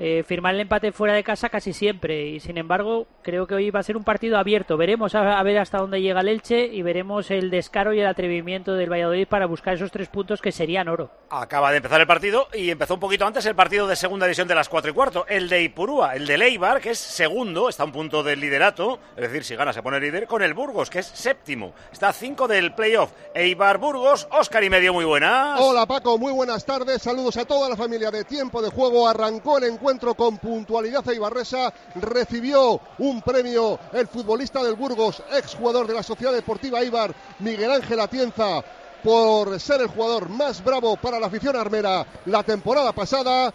eh, 0.00 0.24
firmar 0.26 0.54
el 0.54 0.62
empate 0.62 0.90
fuera 0.90 1.14
de 1.14 1.22
casa 1.22 1.50
casi 1.50 1.72
siempre. 1.72 2.26
Y 2.26 2.40
sin 2.40 2.58
embargo, 2.58 3.06
creo 3.22 3.46
que 3.46 3.54
hoy 3.54 3.70
va 3.70 3.80
a 3.80 3.84
ser 3.84 3.98
un 3.98 4.02
partido 4.02 4.38
abierto. 4.38 4.78
Veremos 4.78 5.14
a, 5.14 5.38
a 5.38 5.42
ver 5.42 5.58
hasta 5.58 5.78
dónde 5.78 6.00
llega 6.00 6.22
el 6.22 6.28
Elche 6.28 6.64
y 6.64 6.80
veremos 6.80 7.30
el 7.30 7.50
descaro 7.50 7.92
y 7.92 8.00
el 8.00 8.06
atrevimiento 8.06 8.74
del 8.74 8.90
Valladolid 8.90 9.28
para 9.28 9.44
buscar 9.44 9.74
esos 9.74 9.92
tres 9.92 10.08
puntos 10.08 10.40
que 10.40 10.52
serían 10.52 10.88
oro. 10.88 11.10
Acaba 11.28 11.70
de 11.70 11.76
empezar 11.76 12.00
el 12.00 12.06
partido 12.06 12.48
y 12.54 12.70
empezó 12.70 12.94
un 12.94 13.00
poquito 13.00 13.26
antes 13.26 13.44
el 13.44 13.54
partido 13.54 13.86
de 13.86 13.94
segunda 13.94 14.24
división 14.24 14.48
de 14.48 14.54
las 14.54 14.70
cuatro 14.70 14.90
y 14.90 14.94
cuarto, 14.94 15.26
el 15.28 15.50
de 15.50 15.62
Ipurúa, 15.62 16.16
el 16.16 16.26
de 16.26 16.38
Leibar, 16.38 16.80
que 16.80 16.90
es 16.90 16.98
segundo, 16.98 17.68
está 17.68 17.82
a 17.82 17.86
un 17.86 17.92
punto 17.92 18.22
del 18.22 18.40
liderato, 18.40 18.98
es 19.16 19.22
decir, 19.24 19.44
si 19.44 19.54
gana 19.54 19.74
se 19.74 19.82
pone 19.82 20.00
líder, 20.00 20.26
con 20.26 20.42
el 20.42 20.54
Burgos, 20.54 20.88
que 20.88 21.00
es 21.00 21.06
séptimo, 21.06 21.74
está 21.92 22.08
a 22.08 22.12
cinco 22.14 22.48
del 22.48 22.72
playoff. 22.74 23.12
Eibar 23.34 23.76
Burgos, 23.76 24.26
Oscar 24.32 24.64
y 24.64 24.70
medio, 24.70 24.94
muy 24.94 25.04
buenas. 25.04 25.60
Hola 25.60 25.84
Paco, 25.84 26.16
muy 26.16 26.32
buenas 26.32 26.64
tardes. 26.64 27.02
Saludos 27.02 27.36
a 27.36 27.44
toda 27.44 27.68
la 27.68 27.76
familia 27.76 28.10
de 28.10 28.24
Tiempo 28.24 28.62
de 28.62 28.70
Juego. 28.70 29.06
Arrancó 29.06 29.58
el 29.58 29.64
encuentro 29.64 29.89
con 29.98 30.38
puntualidad 30.38 31.08
Eibarresa. 31.08 31.72
Recibió 31.96 32.80
un 32.98 33.22
premio 33.22 33.78
el 33.92 34.06
futbolista 34.06 34.62
del 34.62 34.74
Burgos, 34.76 35.22
exjugador 35.32 35.86
de 35.86 35.94
la 35.94 36.02
Sociedad 36.02 36.32
Deportiva 36.32 36.80
Eibar, 36.80 37.12
Miguel 37.40 37.72
Ángel 37.72 37.98
Atienza, 37.98 38.62
por 39.02 39.58
ser 39.58 39.80
el 39.80 39.88
jugador 39.88 40.28
más 40.28 40.62
bravo 40.62 40.96
para 40.96 41.18
la 41.18 41.26
afición 41.26 41.56
armera 41.56 42.06
la 42.26 42.42
temporada 42.42 42.92
pasada. 42.92 43.52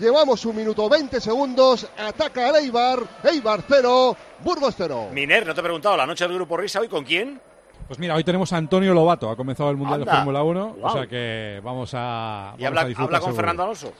Llevamos 0.00 0.44
un 0.44 0.56
minuto 0.56 0.88
20 0.88 1.20
segundos. 1.20 1.86
Ataca 1.96 2.48
el 2.50 2.56
Eibar. 2.64 2.98
Eibar 3.22 3.62
0, 3.66 4.16
Burgos 4.40 4.74
0. 4.76 5.08
Miner, 5.12 5.46
no 5.46 5.54
te 5.54 5.60
he 5.60 5.62
preguntado, 5.62 5.96
la 5.96 6.06
noche 6.06 6.24
del 6.26 6.34
grupo 6.34 6.56
Risa 6.56 6.80
hoy 6.80 6.88
con 6.88 7.04
quién? 7.04 7.40
Pues 7.86 8.00
mira, 8.00 8.16
hoy 8.16 8.24
tenemos 8.24 8.52
a 8.52 8.56
Antonio 8.56 8.92
Lobato, 8.92 9.30
ha 9.30 9.36
comenzado 9.36 9.70
el 9.70 9.76
Mundial 9.76 10.00
Anda. 10.00 10.10
de 10.12 10.16
Fórmula 10.18 10.42
1, 10.42 10.74
Guau. 10.80 10.90
o 10.92 10.92
sea 10.98 11.06
que 11.06 11.60
vamos 11.62 11.92
a, 11.94 12.54
¿Y 12.58 12.64
vamos 12.64 12.66
habla, 12.66 12.80
a 12.80 12.84
disfrutar 12.84 13.06
habla 13.06 13.18
con 13.20 13.26
seguro. 13.28 13.36
Fernando 13.36 13.62
Alonso? 13.62 13.92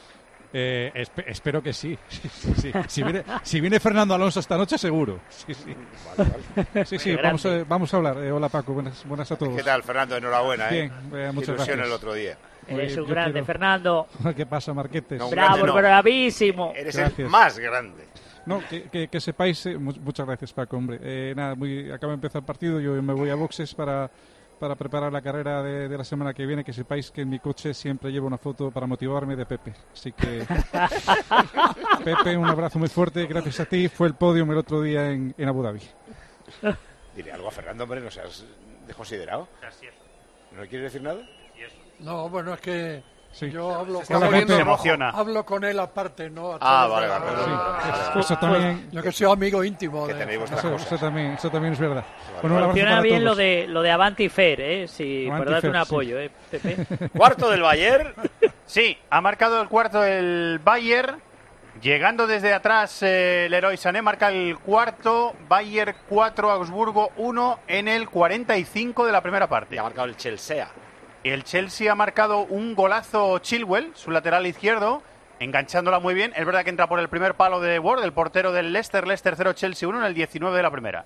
Eh, 0.52 0.90
espe- 0.94 1.24
espero 1.26 1.62
que 1.62 1.72
sí. 1.72 1.98
Sí, 2.08 2.28
sí, 2.28 2.52
sí. 2.56 2.72
Si, 2.88 3.02
viene, 3.02 3.24
si 3.42 3.60
viene 3.60 3.80
Fernando 3.80 4.14
Alonso 4.14 4.40
esta 4.40 4.56
noche, 4.56 4.78
seguro. 4.78 5.20
Sí, 5.28 5.52
sí. 5.54 5.74
Sí, 6.84 6.98
sí, 6.98 7.16
Qué 7.16 7.22
vamos 7.22 7.44
a, 7.46 7.64
vamos 7.64 7.92
a 7.92 7.96
hablar. 7.96 8.18
Eh, 8.18 8.30
hola 8.32 8.48
Paco, 8.48 8.72
buenas, 8.72 9.04
buenas 9.06 9.30
a 9.32 9.36
todos. 9.36 9.54
¿Qué 9.56 9.62
tal, 9.62 9.82
Fernando? 9.82 10.16
Enhorabuena, 10.16 10.68
¿eh? 10.70 10.72
Bien, 10.72 10.92
eh, 11.14 11.30
muchas 11.32 11.48
ilusión 11.54 11.76
gracias. 11.78 11.86
el 11.86 11.92
otro 11.92 12.14
día. 12.14 12.38
Eres 12.68 12.96
un 12.96 13.06
grande, 13.08 13.32
quiero- 13.32 13.46
Fernando. 13.46 14.06
¿Qué 14.36 14.46
pasa, 14.46 14.72
Marquetes? 14.74 15.18
No, 15.18 15.30
Bravo, 15.30 15.54
grande 15.56 15.66
no. 15.68 15.74
bravísimo. 15.74 16.72
Eres 16.74 16.96
Gracias. 16.96 17.18
el 17.20 17.28
más 17.28 17.58
grande. 17.58 18.04
No, 18.46 18.60
que, 18.68 18.84
que- 18.84 19.08
que 19.08 19.20
sepáis, 19.20 19.66
eh, 19.66 19.76
mu- 19.76 19.92
muchas 20.02 20.26
gracias 20.26 20.52
Paco, 20.52 20.76
hombre. 20.76 20.98
Eh, 21.02 21.34
nada, 21.36 21.54
muy, 21.54 21.90
acaba 21.90 22.12
de 22.12 22.14
empezar 22.16 22.40
el 22.42 22.46
partido, 22.46 22.80
yo 22.80 23.00
me 23.02 23.12
voy 23.12 23.28
a 23.30 23.34
boxes 23.34 23.74
para, 23.74 24.08
para 24.58 24.74
preparar 24.74 25.12
la 25.12 25.22
carrera 25.22 25.62
de, 25.62 25.88
de 25.88 25.98
la 25.98 26.04
semana 26.04 26.34
que 26.34 26.46
viene. 26.46 26.64
Que 26.64 26.72
sepáis 26.72 27.10
que 27.10 27.22
en 27.22 27.28
mi 27.30 27.38
coche 27.38 27.74
siempre 27.74 28.10
llevo 28.10 28.26
una 28.26 28.38
foto 28.38 28.70
para 28.70 28.86
motivarme 28.86 29.36
de 29.36 29.46
Pepe. 29.46 29.74
Así 29.92 30.12
que, 30.12 30.46
Pepe, 32.04 32.36
un 32.36 32.46
abrazo 32.46 32.78
muy 32.78 32.88
fuerte, 32.88 33.26
gracias 33.26 33.60
a 33.60 33.64
ti. 33.66 33.88
Fue 33.88 34.06
el 34.08 34.14
podium 34.14 34.50
el 34.52 34.58
otro 34.58 34.82
día 34.82 35.10
en, 35.10 35.34
en 35.36 35.48
Abu 35.48 35.62
Dhabi. 35.62 35.80
Dile 37.14 37.32
algo 37.32 37.48
a 37.48 37.50
Fernando, 37.50 37.84
hombre, 37.84 38.00
no 38.00 38.10
seas 38.10 38.44
desconsiderado. 38.86 39.48
¿No 40.52 40.62
le 40.62 40.68
quieres 40.68 40.92
decir 40.92 41.02
nada? 41.02 41.20
No, 41.98 42.28
bueno, 42.28 42.52
es 42.54 42.60
que 42.60 43.02
yo 43.40 43.74
hablo, 43.74 44.00
con, 44.00 44.46
de 44.46 44.56
emoción. 44.58 45.02
hablo 45.02 45.44
con 45.44 45.64
él 45.64 45.78
aparte, 45.78 46.30
¿no? 46.30 46.52
A 46.54 46.58
Ah, 46.60 46.86
vale, 46.86 47.06
vale, 47.08 47.24
radio. 47.24 47.36
vale, 47.36 47.46
vale, 47.56 47.78
Eso- 47.92 48.08
vale. 48.08 48.20
Eso 48.20 48.36
también- 48.38 48.88
Yo 48.92 49.02
que 49.02 49.12
soy 49.12 49.30
amigo 49.32 49.62
íntimo 49.64 50.06
Que 50.06 50.14
de 50.14 50.18
tenéis 50.20 50.40
Eso, 50.50 50.70
cosas. 50.70 50.86
eso 50.86 50.98
también, 50.98 51.26
eso 51.32 51.50
también 51.50 51.72
es 51.74 51.78
verdad. 51.80 52.04
Bueno, 52.42 52.64
Funciona 52.66 52.90
para 52.90 53.02
bien 53.02 53.24
lo 53.24 53.34
de, 53.34 53.66
lo 53.68 53.82
de 53.82 53.90
Avanti 53.90 54.28
Fair, 54.28 54.60
¿eh? 54.60 54.88
Sí, 54.88 55.26
Avanti 55.26 55.44
por 55.44 55.52
darte 55.52 55.66
un 55.68 55.72
Fair, 55.74 55.84
sí. 55.84 55.88
apoyo, 55.94 56.18
¿eh, 56.20 56.30
Pepe? 56.50 56.76
Cuarto 57.16 57.50
del 57.50 57.62
Bayern. 57.62 58.14
Sí, 58.64 58.96
ha 59.10 59.20
marcado 59.20 59.60
el 59.62 59.68
cuarto 59.68 60.02
el 60.04 60.60
Bayern. 60.64 61.20
Llegando 61.82 62.26
desde 62.26 62.54
atrás, 62.54 63.00
eh, 63.02 63.48
Leroy 63.50 63.76
Sané 63.76 64.00
marca 64.00 64.30
el 64.30 64.58
cuarto. 64.58 65.34
Bayern 65.46 65.94
4, 66.08 66.50
Augsburgo 66.50 67.10
1 67.18 67.58
en 67.68 67.86
el 67.88 68.08
45 68.08 69.04
de 69.04 69.12
la 69.12 69.20
primera 69.20 69.46
parte. 69.46 69.78
ha 69.78 69.82
marcado 69.82 70.06
el 70.08 70.16
Chelsea. 70.16 70.66
El 71.32 71.42
Chelsea 71.42 71.90
ha 71.90 71.94
marcado 71.96 72.40
un 72.40 72.76
golazo 72.76 73.38
Chilwell, 73.40 73.90
su 73.94 74.12
lateral 74.12 74.46
izquierdo, 74.46 75.02
enganchándola 75.40 75.98
muy 75.98 76.14
bien. 76.14 76.32
Es 76.36 76.46
verdad 76.46 76.62
que 76.62 76.70
entra 76.70 76.88
por 76.88 77.00
el 77.00 77.08
primer 77.08 77.34
palo 77.34 77.60
de 77.60 77.80
Ward, 77.80 78.04
el 78.04 78.12
portero 78.12 78.52
del 78.52 78.72
Leicester, 78.72 79.06
Leicester 79.06 79.34
0, 79.36 79.52
Chelsea 79.54 79.88
1 79.88 79.98
en 79.98 80.04
el 80.04 80.14
19 80.14 80.56
de 80.56 80.62
la 80.62 80.70
primera. 80.70 81.04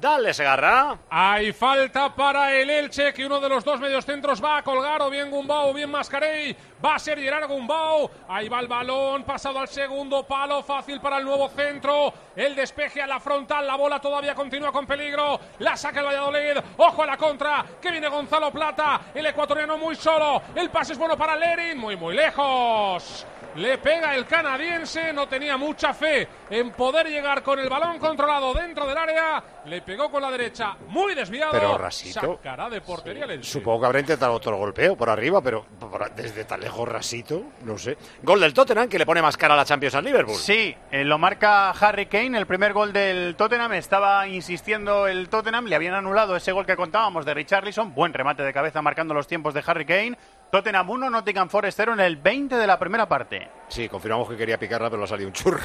Dale, 0.00 0.32
Segarra. 0.32 0.96
Hay 1.10 1.52
falta 1.52 2.14
para 2.14 2.54
el 2.54 2.70
Elche, 2.70 3.12
que 3.12 3.26
uno 3.26 3.40
de 3.40 3.48
los 3.48 3.64
dos 3.64 3.80
mediocentros 3.80 4.42
va 4.42 4.58
a 4.58 4.62
colgar, 4.62 5.02
o 5.02 5.10
bien 5.10 5.28
Gumbau 5.28 5.70
o 5.70 5.74
bien 5.74 5.90
Mascarey. 5.90 6.56
Va 6.84 6.94
a 6.94 6.98
ser 7.00 7.18
Gerard 7.18 7.48
Gumbau. 7.48 8.08
Ahí 8.28 8.48
va 8.48 8.60
el 8.60 8.68
balón, 8.68 9.24
pasado 9.24 9.58
al 9.58 9.66
segundo 9.66 10.22
palo, 10.22 10.62
fácil 10.62 11.00
para 11.00 11.18
el 11.18 11.24
nuevo 11.24 11.48
centro. 11.48 12.12
El 12.36 12.54
despeje 12.54 13.02
a 13.02 13.08
la 13.08 13.18
frontal, 13.18 13.66
la 13.66 13.74
bola 13.74 14.00
todavía 14.00 14.36
continúa 14.36 14.70
con 14.70 14.86
peligro. 14.86 15.40
La 15.58 15.76
saca 15.76 15.98
el 15.98 16.06
Valladolid. 16.06 16.62
Ojo 16.76 17.02
a 17.02 17.06
la 17.06 17.16
contra, 17.16 17.64
que 17.82 17.90
viene 17.90 18.06
Gonzalo 18.06 18.52
Plata. 18.52 19.00
El 19.12 19.26
ecuatoriano 19.26 19.76
muy 19.76 19.96
solo. 19.96 20.42
El 20.54 20.70
pase 20.70 20.92
es 20.92 20.98
bueno 20.98 21.18
para 21.18 21.34
Lerin, 21.34 21.76
muy, 21.76 21.96
muy 21.96 22.14
lejos. 22.14 23.26
Le 23.56 23.78
pega 23.78 24.14
el 24.14 24.24
canadiense, 24.26 25.12
no 25.12 25.26
tenía 25.26 25.56
mucha 25.56 25.92
fe 25.92 26.28
en 26.50 26.70
poder 26.70 27.08
llegar 27.08 27.42
con 27.42 27.58
el 27.58 27.68
balón 27.68 27.98
controlado 27.98 28.54
dentro 28.54 28.86
del 28.86 28.96
área. 28.96 29.42
Le 29.68 29.82
pegó 29.82 30.10
con 30.10 30.22
la 30.22 30.30
derecha, 30.30 30.76
muy 30.88 31.14
desviado. 31.14 31.52
Pero 31.52 31.76
Rasito- 31.78 32.36
Sacará 32.36 32.70
de 32.70 32.80
portería 32.80 33.24
el 33.24 33.32
Elche. 33.32 33.50
Supongo 33.50 33.80
que 33.80 33.86
habrá 33.86 34.00
intentado 34.00 34.32
otro 34.32 34.56
golpeo 34.56 34.96
por 34.96 35.10
arriba, 35.10 35.40
pero 35.42 35.64
por- 35.78 36.10
desde 36.14 36.44
tan 36.44 36.60
lejos 36.60 36.88
rasito, 36.88 37.42
no 37.64 37.76
sé. 37.76 37.96
Gol 38.22 38.40
del 38.40 38.54
Tottenham 38.54 38.88
que 38.88 38.98
le 38.98 39.04
pone 39.06 39.20
más 39.20 39.36
cara 39.36 39.54
a 39.54 39.56
la 39.58 39.64
Champions 39.64 39.94
al 39.94 40.04
Liverpool. 40.04 40.36
Sí, 40.36 40.74
eh, 40.90 41.04
lo 41.04 41.18
marca 41.18 41.70
Harry 41.70 42.06
Kane, 42.06 42.38
el 42.38 42.46
primer 42.46 42.72
gol 42.72 42.92
del 42.92 43.36
Tottenham. 43.36 43.72
Estaba 43.74 44.26
insistiendo 44.26 45.06
el 45.06 45.28
Tottenham, 45.28 45.66
le 45.66 45.76
habían 45.76 45.94
anulado 45.94 46.34
ese 46.36 46.52
gol 46.52 46.64
que 46.66 46.76
contábamos 46.76 47.24
de 47.26 47.34
Richarlison. 47.34 47.94
Buen 47.94 48.14
remate 48.14 48.42
de 48.42 48.52
cabeza 48.52 48.80
marcando 48.80 49.12
los 49.14 49.26
tiempos 49.26 49.52
de 49.54 49.62
Harry 49.66 49.84
Kane. 49.84 50.16
Tottenham 50.50 50.88
1, 50.88 51.10
Nottingham 51.10 51.50
Forest 51.50 51.76
0 51.76 51.92
en 51.92 52.00
el 52.00 52.16
20 52.16 52.56
de 52.56 52.66
la 52.66 52.78
primera 52.78 53.06
parte. 53.06 53.48
Sí, 53.68 53.86
confirmamos 53.88 54.28
que 54.30 54.36
quería 54.36 54.58
picarla, 54.58 54.88
pero 54.88 54.98
le 54.98 55.04
ha 55.04 55.08
salido 55.08 55.28
un 55.28 55.34
churro. 55.34 55.60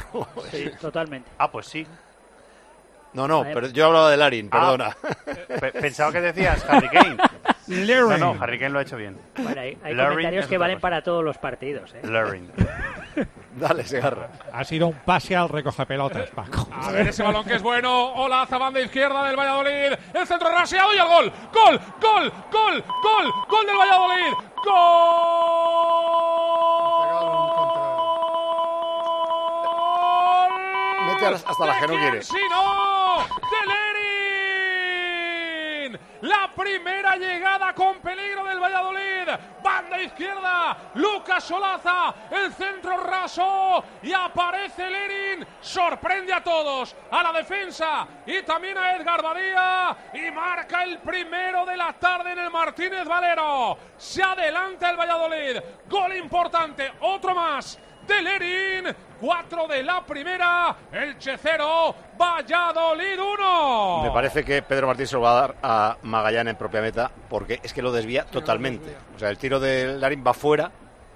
Sí, 0.52 0.70
totalmente. 0.82 1.32
Ah, 1.38 1.50
pues 1.50 1.68
sí. 1.68 1.88
No, 3.13 3.28
no, 3.28 3.43
pero 3.43 3.67
yo 3.67 3.86
hablaba 3.88 4.10
de 4.10 4.17
Larin, 4.17 4.49
Ah, 4.52 4.60
perdona. 4.60 4.97
pe- 5.60 5.71
pensaba 5.73 6.12
que 6.12 6.21
decías 6.21 6.65
Harry 6.67 6.89
Kane. 6.89 7.17
Larin. 7.67 8.10
No, 8.19 8.34
no, 8.34 8.43
Harry 8.43 8.58
Kane 8.58 8.71
lo 8.71 8.80
ha 8.80 8.82
hecho 8.82 8.97
bien. 8.97 9.19
Bueno, 9.38 9.62
hay, 9.62 9.78
hay 9.84 9.93
Larin 9.93 10.12
comentarios 10.13 10.47
que 10.47 10.58
valen 10.58 10.78
cosa. 10.78 10.82
para 10.82 11.02
todos 11.04 11.23
los 11.23 11.38
partidos, 11.38 11.93
¿eh? 11.93 12.02
Larin. 12.08 12.52
Dale, 13.56 13.84
Segarra. 13.86 14.30
Ha 14.52 14.63
sido 14.63 14.88
un 14.88 14.95
pase 14.95 15.36
al 15.36 15.47
recoge 15.47 15.86
pelotas, 15.86 16.28
Paco. 16.32 16.67
A 16.73 16.89
ver 16.91 17.08
ese 17.10 17.21
balón 17.21 17.45
que 17.45 17.54
es 17.54 17.62
bueno. 17.62 18.13
Hola, 18.13 18.47
banda 18.49 18.82
izquierda 18.82 19.23
del 19.26 19.36
Valladolid. 19.38 19.93
El 20.13 20.26
centro 20.28 20.49
raseado 20.49 20.91
y 20.95 20.97
el 20.97 21.06
gol. 21.08 21.32
Gol, 21.54 21.80
gol, 22.02 22.34
gol, 22.52 22.84
gol, 23.04 23.34
gol 23.47 23.65
del 23.67 23.78
Valladolid. 23.78 24.34
Gol. 29.54 31.08
Mete 31.08 31.26
hasta 31.28 31.65
las 31.65 31.78
que 31.82 31.88
no 31.88 31.93
¿De 31.93 31.99
quiere. 31.99 32.19
no, 32.49 32.92
de 33.21 33.67
Lerin. 33.67 33.93
La 36.21 36.49
primera 36.56 37.17
llegada 37.17 37.73
con 37.73 37.99
peligro 37.99 38.45
del 38.45 38.60
Valladolid. 38.60 39.28
Banda 39.62 40.02
izquierda, 40.02 40.78
Lucas 40.95 41.43
Solaza, 41.43 42.15
el 42.32 42.52
centro 42.54 42.97
raso 42.97 43.84
y 44.02 44.12
aparece 44.13 44.89
Lerin. 44.89 45.45
Sorprende 45.62 46.34
a 46.34 46.43
todos, 46.43 46.95
a 47.12 47.21
la 47.23 47.34
defensa 47.34 48.08
y 48.26 48.41
también 48.43 48.78
a 48.78 48.95
Edgar 48.95 49.21
Badía 49.21 49.97
y 50.13 50.32
marca 50.32 50.84
el 50.84 50.99
primero 50.99 51.65
de 51.65 51.76
la 51.78 51.93
tarde 51.93 52.32
en 52.32 52.39
el 52.39 52.49
Martínez 52.49 53.06
Valero. 53.06 53.78
Se 53.97 54.23
adelanta 54.23 54.89
el 54.89 54.97
Valladolid. 54.97 55.60
Gol 55.88 56.15
importante, 56.15 56.93
otro 57.02 57.36
más 57.36 57.78
de 58.08 58.22
Lerin. 58.22 58.96
Cuatro 59.20 59.68
de 59.68 59.84
la 59.84 60.06
primera, 60.06 60.76
Elche 60.92 61.38
cero, 61.42 61.96
Valladolid 62.20 63.18
uno. 63.18 64.04
Me 64.04 64.12
parece 64.12 64.44
que 64.44 64.62
Pedro 64.62 64.88
Martín 64.88 65.08
se 65.08 65.16
lo 65.16 65.22
va 65.22 65.32
a 65.32 65.42
dar 65.42 65.56
a 65.63 65.98
Magallán 66.02 66.50
en 66.50 66.58
propia 66.58 66.82
meta, 66.82 67.10
porque 67.30 67.62
es 67.63 67.72
que 67.72 67.82
lo 67.82 67.94
desvía 67.94 68.26
totalmente. 68.26 68.94
O 69.16 69.20
sea, 69.20 69.30
el 69.30 69.38
tiro 69.38 69.62
de 69.62 69.98
Larin 69.98 70.24
va 70.28 70.34
fuera 70.34 70.72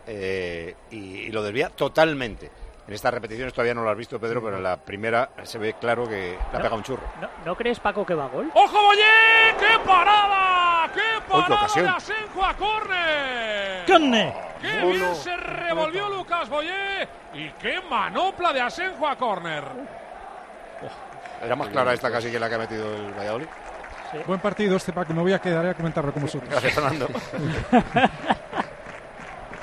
eh, 0.07 0.73
y, 0.89 0.95
y 0.95 1.31
lo 1.31 1.43
desvía 1.43 1.69
totalmente. 1.69 2.49
En 2.87 2.93
estas 2.93 3.13
repeticiones 3.13 3.53
todavía 3.53 3.73
no 3.73 3.83
lo 3.83 3.89
has 3.89 3.97
visto, 3.97 4.17
Pedro, 4.17 4.41
pero 4.41 4.57
en 4.57 4.63
la 4.63 4.77
primera 4.77 5.29
se 5.43 5.57
ve 5.57 5.73
claro 5.73 6.07
que 6.07 6.37
le 6.37 6.57
ha 6.57 6.61
pegado 6.61 6.77
un 6.77 6.83
churro. 6.83 7.03
¿No, 7.19 7.27
¿no 7.45 7.55
crees, 7.55 7.81
Paco, 7.81 8.05
que 8.05 8.13
va 8.13 8.25
a 8.25 8.29
gol? 8.29 8.49
¡Ojo, 8.53 8.81
Boyé! 8.81 9.03
¡Qué 9.59 9.79
parada! 9.85 10.89
¡Qué 10.93 11.01
parada 11.27 11.55
ocasión! 11.55 11.85
de 11.85 11.91
Asenjo 11.91 12.45
a 12.45 12.53
córner! 12.53 13.85
¡Córner! 13.85 14.33
¡Qué 14.61 14.85
bien 14.85 15.15
se 15.15 15.35
revolvió 15.35 16.07
Lucas 16.09 16.47
Boyé! 16.47 17.09
¡Y 17.33 17.49
qué 17.59 17.81
manopla 17.89 18.53
de 18.53 18.61
Asenjo 18.61 19.05
a 19.05 19.17
córner! 19.17 19.65
Era 21.43 21.55
más 21.57 21.67
clara 21.67 21.93
esta 21.93 22.09
casi 22.09 22.31
que 22.31 22.39
la 22.39 22.47
que 22.47 22.55
ha 22.55 22.59
metido 22.59 22.95
el 22.95 23.11
Valladolid. 23.13 23.47
Buen 24.25 24.39
partido 24.39 24.77
este, 24.77 24.93
Paco. 24.93 25.13
Me 25.13 25.21
voy 25.21 25.33
a 25.33 25.39
quedar 25.39 25.65
a 25.65 25.73
comentarlo 25.73 26.13
con 26.13 26.21
vosotros. 26.23 26.49
Gracias, 26.49 26.73
Fernando. 26.73 27.07
Entonces 27.07 27.69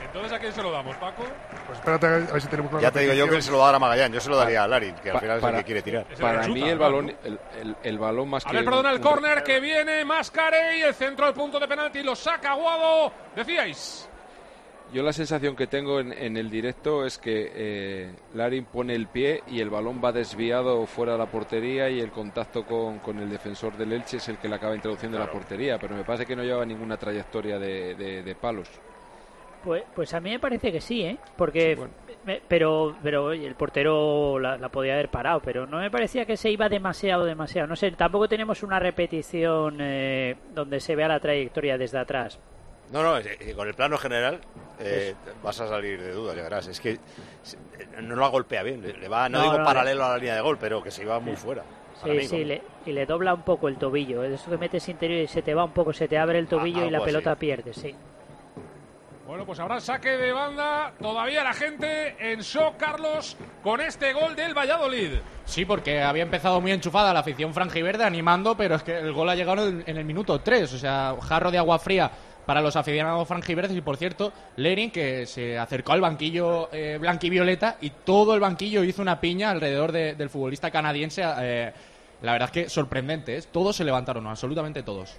Entonces, 0.05 0.33
¿a 0.33 0.39
quién 0.39 0.53
se 0.53 0.63
lo 0.63 0.71
damos, 0.71 0.95
Paco? 0.97 1.25
Pues 1.67 1.79
espérate 1.79 2.07
a 2.07 2.11
ver 2.11 2.41
si 2.43 2.49
tenemos 2.49 2.71
una 2.73 2.81
Ya 2.83 2.91
te 2.91 3.01
digo 3.01 3.15
yo 3.15 3.29
que 3.29 3.41
se 3.41 3.51
lo 3.51 3.59
va 3.59 3.65
a 3.65 3.67
dar 3.69 3.75
a 3.77 3.79
Magallán. 3.79 4.13
Yo 4.13 4.21
se 4.21 4.29
lo 4.29 4.37
daría 4.37 4.65
a 4.65 4.69
Larin, 4.69 4.95
que 5.03 5.11
al 5.11 5.21
final 5.21 5.39
es 5.39 5.45
el 5.45 5.55
que 5.57 5.65
quiere 5.65 5.83
tirar. 5.83 6.07
Para 6.21 6.47
mí 6.49 6.63
el 6.69 6.79
balón, 6.79 7.09
el, 7.25 7.39
el- 7.61 7.77
el 7.83 7.99
balón 7.99 8.29
más 8.29 8.45
A 8.47 8.51
que... 8.51 8.57
ver, 8.57 8.65
perdona, 8.65 8.91
el 8.91 8.97
un- 8.97 9.03
córner 9.03 9.43
que 9.43 9.61
viene, 9.61 10.05
Mascarey, 10.05 10.83
el 10.83 10.95
centro 10.95 11.27
del 11.27 11.35
punto 11.35 11.59
de 11.59 11.67
penalti, 11.67 12.03
lo 12.03 12.15
saca 12.15 12.53
Aguado. 12.53 13.13
Decíais. 13.35 14.09
Yo 14.93 15.03
la 15.03 15.13
sensación 15.15 15.57
que 15.57 15.67
tengo 15.67 15.99
en, 15.99 16.13
en 16.13 16.37
el 16.37 16.51
directo 16.51 17.05
es 17.07 17.17
que 17.19 17.51
eh, 17.55 18.15
Larin 18.35 18.67
pone 18.67 18.95
el 18.95 19.09
pie 19.09 19.43
y 19.49 19.61
el 19.61 19.71
balón 19.71 20.01
va 20.05 20.13
desviado 20.13 20.85
fuera 20.87 21.13
de 21.13 21.19
la 21.19 21.27
portería 21.27 21.89
y 21.89 21.99
el 22.01 22.11
contacto 22.11 22.65
con, 22.65 22.99
con 22.99 23.19
el 23.19 23.29
defensor 23.31 23.77
del 23.77 23.93
Elche 23.95 24.19
es 24.19 24.29
el 24.29 24.37
que 24.37 24.49
le 24.49 24.55
acaba 24.57 24.75
introduciendo 24.77 25.17
en 25.19 25.25
la 25.25 25.33
portería, 25.33 25.79
pero 25.79 25.97
me 25.97 26.05
parece 26.05 26.27
que 26.27 26.37
no 26.37 26.45
lleva 26.45 26.65
ninguna 26.67 26.97
trayectoria 26.99 27.59
de, 27.59 27.95
de- 27.95 28.23
de 28.23 28.35
palos. 28.37 28.69
Pues, 29.65 29.83
pues 29.95 30.13
a 30.15 30.21
mí 30.21 30.31
me 30.31 30.39
parece 30.39 30.71
que 30.71 30.81
sí, 30.81 31.03
¿eh? 31.03 31.17
Porque, 31.37 31.75
me- 32.25 32.41
pero, 32.47 32.95
pero 33.03 33.25
oye, 33.25 33.47
el 33.47 33.55
portero 33.55 34.39
la, 34.39 34.59
la 34.59 34.69
podía 34.69 34.93
haber 34.95 35.09
parado, 35.09 35.41
pero 35.41 35.67
no 35.67 35.79
me 35.79 35.91
parecía 35.91 36.27
que 36.27 36.37
se 36.37 36.51
iba 36.51 36.69
demasiado, 36.69 37.25
demasiado. 37.25 37.67
No 37.69 37.75
sé, 37.77 37.91
tampoco 37.93 38.29
tenemos 38.29 38.63
una 38.63 38.79
repetición 38.79 39.79
eh, 39.81 40.37
donde 40.55 40.81
se 40.81 40.95
vea 40.95 41.09
la 41.09 41.19
trayectoria 41.21 41.79
desde 41.79 41.99
atrás. 41.99 42.39
No, 42.93 43.03
no, 43.03 43.17
eh, 43.19 43.55
con 43.57 43.67
el 43.67 43.75
plano 43.75 43.97
general 43.97 44.39
eh, 44.79 45.15
vas 45.43 45.59
a 45.61 45.67
salir 45.69 46.01
de 46.01 46.13
duda, 46.13 46.35
ya 46.35 46.43
verás. 46.43 46.67
Es 46.67 46.79
que 46.81 46.99
se- 47.43 47.57
eh, 47.57 48.03
no 48.03 48.17
la 48.17 48.29
golpea 48.29 48.63
bien, 48.63 48.83
le, 48.83 48.93
le 48.93 49.09
va, 49.09 49.29
no, 49.31 49.39
No, 49.39 49.45
digo 49.45 49.59
no, 49.59 49.65
paralelo 49.65 50.05
a 50.05 50.11
la 50.11 50.19
línea 50.19 50.35
de 50.35 50.41
gol, 50.43 50.59
pero 50.61 50.83
que 50.83 50.91
se 50.91 51.03
iba 51.03 51.19
muy 51.21 51.37
fuera. 51.37 51.63
Sí, 52.03 52.11
mí, 52.11 52.21
sí, 52.23 52.29
como- 52.29 52.45
le- 52.45 52.63
y 52.85 52.93
le 52.93 53.07
dobla 53.07 53.33
un 53.33 53.43
poco 53.43 53.69
el 53.69 53.77
tobillo. 53.77 54.23
¿eh? 54.25 54.35
Eso 54.35 54.51
que 54.51 54.59
metes 54.59 54.87
interior 54.91 55.21
y 55.23 55.27
se 55.27 55.41
te 55.41 55.55
va 55.55 55.65
un 55.65 55.73
poco, 55.73 55.93
se 55.95 56.07
te 56.09 56.19
abre 56.19 56.39
el 56.39 56.47
tobillo 56.49 56.85
y 56.85 56.91
la 56.91 56.99
así. 56.99 57.07
pelota 57.07 57.35
pierde, 57.37 57.73
sí. 57.73 57.95
Bueno, 59.27 59.47
pues 59.47 59.59
habrá 59.59 59.81
saque 59.81 60.11
de 60.11 60.33
banda. 60.33 60.93
Todavía 61.01 61.43
la 61.43 61.55
gente 61.55 62.15
en 62.21 62.41
shock, 62.41 62.77
Carlos, 62.77 63.37
con 63.63 63.81
este 63.81 64.13
gol 64.13 64.37
del 64.37 64.53
Valladolid. 64.57 65.13
Sí, 65.47 65.65
porque 65.65 66.03
había 66.03 66.23
empezado 66.25 66.61
muy 66.61 66.73
enchufada 66.73 67.13
la 67.15 67.21
afición 67.21 67.55
franjiverde 67.55 68.05
animando, 68.05 68.55
pero 68.57 68.75
es 68.75 68.83
que 68.83 68.99
el 68.99 69.13
gol 69.15 69.31
ha 69.31 69.35
llegado 69.35 69.67
en, 69.67 69.83
en 69.87 69.97
el 69.97 70.05
minuto 70.05 70.41
3. 70.41 70.73
O 70.75 70.79
sea, 70.79 71.17
jarro 71.23 71.51
de 71.51 71.57
agua 71.59 71.79
fría 71.79 72.11
para 72.45 72.61
los 72.61 72.77
aficionados 72.77 73.27
franjiverdes. 73.27 73.75
Y 73.75 73.81
por 73.81 73.97
cierto, 73.97 74.31
Lerin, 74.57 74.91
que 74.91 75.25
se 75.25 75.59
acercó 75.59 75.93
al 75.93 76.03
banquillo 76.03 76.69
eh, 76.71 76.99
blanquivioleta 77.01 77.79
y 77.81 77.89
todo 77.91 78.35
el 78.35 78.41
banquillo 78.41 78.85
hizo 78.85 79.01
una 79.01 79.19
piña 79.21 79.51
alrededor 79.51 79.91
de- 79.91 80.15
del 80.15 80.29
futbolista 80.29 80.71
canadiense. 80.71 81.23
eh, 81.41 81.73
la 82.21 82.33
verdad 82.33 82.51
es 82.55 82.65
que 82.65 82.69
sorprendente, 82.71 83.37
¿eh? 83.37 83.43
Todos 83.51 83.77
se 83.77 83.85
levantaron, 83.85 84.27
absolutamente 84.27 84.83
todos. 84.83 85.19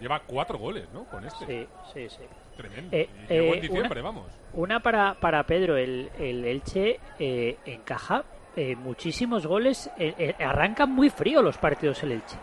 Lleva 0.00 0.20
cuatro 0.26 0.58
goles, 0.58 0.86
¿no? 0.92 1.04
Con 1.04 1.24
este. 1.24 1.46
Sí, 1.46 1.66
sí, 1.92 2.08
sí. 2.10 2.22
Tremendo. 2.56 2.96
Eh, 2.96 3.08
llegó 3.28 3.52
eh, 3.52 3.56
en 3.56 3.60
diciembre, 3.62 4.00
una- 4.00 4.10
vamos. 4.10 4.26
Una 4.52 4.80
para, 4.80 5.14
para 5.14 5.42
Pedro, 5.44 5.76
el, 5.76 6.10
el 6.18 6.44
Elche 6.44 7.00
eh, 7.18 7.56
encaja 7.66 8.24
eh, 8.56 8.76
muchísimos 8.76 9.46
goles, 9.46 9.90
eh, 9.98 10.14
eh, 10.16 10.34
arrancan 10.44 10.90
muy 10.90 11.10
frío 11.10 11.42
los 11.42 11.58
partidos 11.58 12.02
el 12.04 12.12
Elche. 12.12 12.36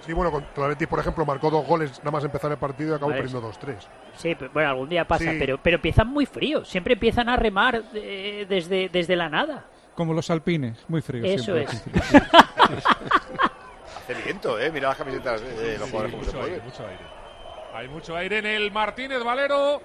Sí, 0.00 0.12
bueno, 0.14 0.32
contra 0.32 0.64
el 0.64 0.70
Betis, 0.70 0.88
por 0.88 0.98
ejemplo, 0.98 1.24
marcó 1.26 1.50
dos 1.50 1.64
goles 1.66 1.98
nada 1.98 2.10
más 2.10 2.24
empezar 2.24 2.50
el 2.50 2.56
partido 2.56 2.92
y 2.92 2.96
acabó 2.96 3.10
Vale. 3.10 3.22
perdiendo 3.22 3.48
2-3. 3.52 3.76
Sí, 4.14 4.34
pero, 4.34 4.50
bueno, 4.50 4.70
algún 4.70 4.88
día 4.88 5.04
pasa, 5.06 5.30
Sí. 5.30 5.36
pero, 5.38 5.58
pero 5.62 5.76
empiezan 5.76 6.08
muy 6.08 6.24
fríos, 6.26 6.66
siempre 6.68 6.94
empiezan 6.94 7.28
a 7.28 7.36
remar 7.36 7.82
eh, 7.94 8.46
desde, 8.48 8.88
desde 8.88 9.14
la 9.14 9.28
nada. 9.28 9.66
Como 9.94 10.14
los 10.14 10.30
alpines, 10.30 10.82
muy 10.88 11.02
fríos. 11.02 11.26
Eso 11.28 11.54
siempre 11.54 11.64
es. 11.64 11.84
Hace 13.96 14.14
viento, 14.24 14.58
¿eh? 14.58 14.70
Mira 14.72 14.88
las 14.88 14.96
camisetas 14.98 15.40
de, 15.42 15.78
los 15.78 15.90
jugadores 15.90 16.16
mucho 16.16 16.42
aire, 16.42 16.60
mucho 16.64 16.86
aire. 16.86 17.04
Hay 17.72 17.88
mucho 17.88 18.16
aire 18.16 18.38
en 18.38 18.46
el 18.46 18.70
Martínez 18.72 19.22
Valero. 19.22 19.80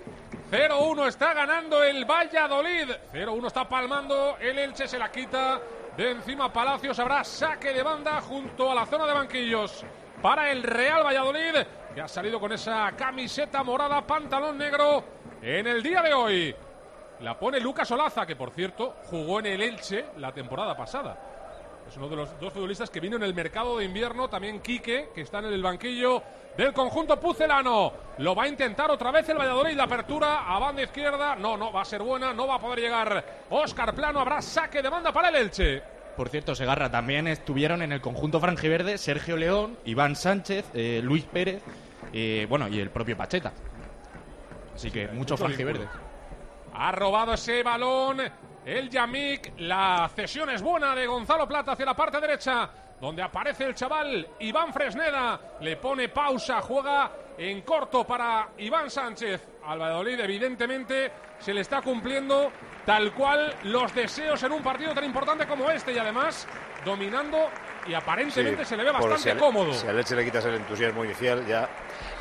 0-1 0.52 1.08
está 1.08 1.34
ganando 1.34 1.84
el 1.84 2.06
Valladolid. 2.06 2.90
0-1 3.14 3.48
está 3.48 3.68
palmando. 3.68 4.38
El 4.40 4.58
Elche 4.58 4.88
se 4.88 4.98
la 4.98 5.12
quita 5.12 5.62
de 5.96 6.12
encima 6.12 6.52
Palacios. 6.52 6.98
Habrá 7.00 7.24
saque 7.24 7.74
de 7.74 7.84
banda 7.84 8.22
junto 8.22 8.72
a 8.72 8.76
la 8.76 8.86
zona 8.86 9.06
de 9.06 9.14
banquillos 9.14 9.86
para 10.22 10.52
el 10.52 10.64
Real 10.64 11.06
Valladolid, 11.06 11.56
que 11.94 12.02
ha 12.02 12.08
salido 12.08 12.40
con 12.40 12.52
esa 12.52 12.92
camiseta 12.94 13.64
morada, 13.64 14.02
pantalón 14.02 14.58
negro 14.58 15.04
en 15.42 15.68
el 15.68 15.84
día 15.84 16.02
de 16.02 16.14
hoy. 16.14 16.56
La 17.20 17.38
pone 17.38 17.60
Lucas 17.60 17.90
Olaza, 17.92 18.26
que 18.26 18.36
por 18.36 18.52
cierto 18.52 18.96
jugó 19.04 19.40
en 19.40 19.46
el 19.46 19.62
Elche 19.62 20.06
la 20.18 20.32
temporada 20.34 20.76
pasada. 20.76 21.35
Es 21.88 21.98
uno 21.98 22.10
de 22.10 22.16
los 22.16 22.40
dos 22.40 22.52
futbolistas 22.52 22.90
que 22.90 23.00
vino 23.00 23.16
en 23.16 23.24
el 23.24 23.34
mercado 23.34 23.78
de 23.78 23.86
invierno. 23.86 24.28
También 24.28 24.60
Quique, 24.60 25.10
que 25.14 25.22
está 25.22 25.40
en 25.40 25.46
el 25.46 25.62
banquillo 25.62 26.22
del 26.58 26.74
conjunto 26.74 27.20
pucelano. 27.20 27.94
Lo 28.18 28.34
va 28.34 28.44
a 28.44 28.48
intentar 28.48 28.90
otra 28.90 29.12
vez 29.12 29.28
el 29.30 29.38
Valladolid. 29.38 29.76
La 29.76 29.84
apertura 29.84 30.46
a 30.46 30.60
banda 30.60 30.84
izquierda. 30.84 31.36
No, 31.36 31.56
no, 31.58 31.72
va 31.72 31.82
a 31.82 31.86
ser 31.86 32.02
buena. 32.02 32.34
No 32.34 32.48
va 32.48 32.56
a 32.56 32.60
poder 32.60 32.80
llegar 32.80 33.26
Oscar 33.50 33.94
Plano. 33.94 34.20
Habrá 34.20 34.42
saque 34.42 34.82
de 34.82 34.90
banda 34.90 35.12
para 35.12 35.30
el 35.30 35.36
Elche. 35.36 35.84
Por 36.16 36.30
cierto, 36.30 36.56
Segarra, 36.56 36.90
también 36.90 37.28
estuvieron 37.28 37.82
en 37.82 37.92
el 37.92 38.00
conjunto 38.00 38.40
franjiverde 38.40 38.98
Sergio 38.98 39.36
León, 39.36 39.78
Iván 39.84 40.16
Sánchez, 40.16 40.66
eh, 40.74 41.02
Luis 41.04 41.26
Pérez, 41.26 41.62
eh, 42.14 42.46
bueno, 42.48 42.70
y 42.70 42.80
el 42.80 42.90
propio 42.90 43.18
Pacheta. 43.18 43.52
Así 44.74 44.92
que 44.92 45.08
mucho 45.08 45.16
mucho 45.18 45.38
franjiverde. 45.38 45.88
Ha 46.74 46.92
robado 46.94 47.34
ese 47.34 47.64
balón 47.64 48.22
el 48.66 48.90
Yamik. 48.90 49.54
La 49.60 50.10
cesión 50.14 50.50
es 50.50 50.62
buena 50.62 50.96
de 50.96 51.06
Gonzalo 51.06 51.48
Plata 51.48 51.74
hacia 51.74 51.86
la 51.86 51.94
parte 51.94 52.20
derecha, 52.20 52.70
donde 53.00 53.22
aparece 53.22 53.66
el 53.66 53.76
chaval 53.76 54.28
Iván 54.40 54.74
Fresneda. 54.74 55.40
Le 55.62 55.78
pone 55.78 56.10
pausa, 56.10 56.62
juega 56.62 57.12
en 57.38 57.62
corto 57.62 58.04
para 58.06 58.50
Iván 58.58 58.90
Sánchez. 58.90 59.48
Al 59.66 59.80
Valladolid, 59.80 60.20
evidentemente, 60.20 61.12
se 61.40 61.54
le 61.54 61.62
está 61.62 61.82
cumpliendo 61.82 62.52
tal 62.86 63.14
cual 63.14 63.54
los 63.64 63.94
deseos 63.94 64.42
en 64.44 64.52
un 64.52 64.64
partido 64.64 64.94
tan 64.94 65.04
importante 65.04 65.48
como 65.48 65.70
este 65.70 65.94
y 65.94 65.98
además 65.98 66.48
dominando 66.84 67.50
y 67.88 67.94
aparentemente 67.94 68.64
Sí, 68.64 68.70
se 68.70 68.78
le 68.78 68.84
ve 68.84 68.92
bastante 68.92 69.18
si 69.20 69.30
al- 69.30 69.38
cómodo. 69.38 69.74
Si 69.74 69.88
al 69.88 69.98
Elche 69.98 70.16
le 70.16 70.26
quitas 70.26 70.44
el 70.46 70.56
entusiasmo 70.56 71.06
inicial, 71.06 71.46
ya. 71.46 71.70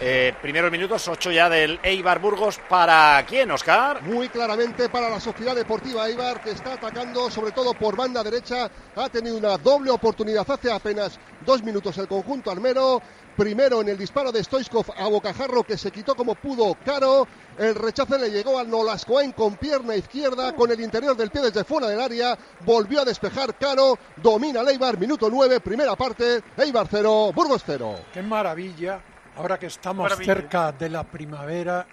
Eh, 0.01 0.35
primeros 0.43 0.71
minutos, 0.71 1.07
8 1.09 1.31
ya 1.31 1.49
del 1.49 1.79
Eibar 1.83 2.19
Burgos. 2.19 2.59
¿Para 2.69 3.25
quién, 3.27 3.51
Oscar? 3.51 4.03
Muy 4.03 4.29
claramente 4.29 4.89
para 4.89 5.09
la 5.09 5.21
Sociedad 5.21 5.55
Deportiva 5.55 6.09
Eibar, 6.09 6.41
que 6.43 6.51
está 6.51 6.75
atacando 6.75 7.31
sobre 7.31 7.53
todo 7.53 7.75
por 7.75 7.97
banda 7.97 8.23
derecha. 8.23 8.71
Ha 8.97 9.09
tenido 9.09 9.37
una 9.37 9.57
doble 9.57 9.91
oportunidad 9.91 10.45
hace 10.51 10.71
apenas 10.71 11.19
dos 11.45 11.63
minutos 11.63 11.97
el 11.99 12.09
conjunto 12.09 12.51
armero. 12.51 13.01
Primero 13.37 13.81
en 13.81 13.89
el 13.89 13.99
disparo 13.99 14.31
de 14.31 14.45
Stoichkov 14.45 14.87
a 14.97 15.09
Bocajarro, 15.09 15.65
que 15.65 15.77
se 15.77 15.91
quitó 15.91 16.15
como 16.15 16.37
pudo 16.37 16.77
Caro. 16.85 17.27
El 17.59 17.75
rechace 17.75 18.17
le 18.19 18.31
llegó 18.31 18.59
al 18.59 18.71
Nolascoain 18.71 19.33
con 19.33 19.57
pierna 19.57 19.97
izquierda, 19.97 20.55
con 20.55 20.71
el 20.71 20.81
interior 20.81 21.17
del 21.17 21.31
pie 21.31 21.43
desde 21.43 21.65
fuera 21.65 21.89
del 21.89 22.01
área. 22.01 22.39
Volvió 22.65 23.01
a 23.01 23.05
despejar 23.05 23.57
Caro. 23.59 23.99
Domina 24.17 24.61
el 24.61 24.69
Eibar, 24.69 24.99
minuto 24.99 25.29
9, 25.29 25.59
primera 25.61 25.97
parte. 25.97 26.43
Eibar 26.57 26.87
0, 26.89 27.33
Burgos 27.35 27.63
0. 27.67 27.97
Qué 28.13 28.23
maravilla, 28.23 29.01
ahora 29.37 29.59
que 29.59 29.67
estamos 29.67 30.05
Maravilla. 30.05 30.35
cerca 30.35 30.71
de 30.73 30.89
la 30.89 31.03
primavera, 31.03 31.87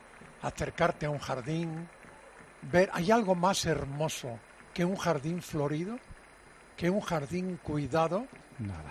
acercarte 0.44 1.08
a 1.08 1.10
un 1.10 1.20
jardín, 1.20 1.90
ver, 2.72 2.92
¿hay 2.94 3.10
algo 3.10 3.34
más 3.34 3.66
hermoso 3.66 4.38
que 4.76 4.86
un 4.86 4.96
jardín 4.96 5.42
florido? 5.42 5.98
¿Que 6.78 6.90
un 6.92 7.02
jardín 7.02 7.60
cuidado? 7.64 8.28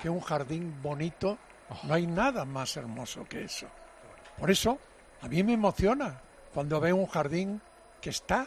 ¿Que 0.03 0.11
un 0.11 0.21
jardín 0.21 0.81
bonito? 0.83 1.39
No 1.85 1.95
hay 1.95 2.07
nada 2.07 2.45
más 2.45 2.77
hermoso 2.77 3.25
que 3.29 3.45
eso. 3.45 3.67
Por 4.39 4.51
eso, 4.51 4.79
a 5.23 5.29
mí 5.29 5.43
me 5.43 5.55
emociona 5.55 6.21
cuando 6.53 6.81
veo 6.81 6.97
un 6.97 7.07
jardín 7.07 7.61
que 8.01 8.11
está 8.11 8.47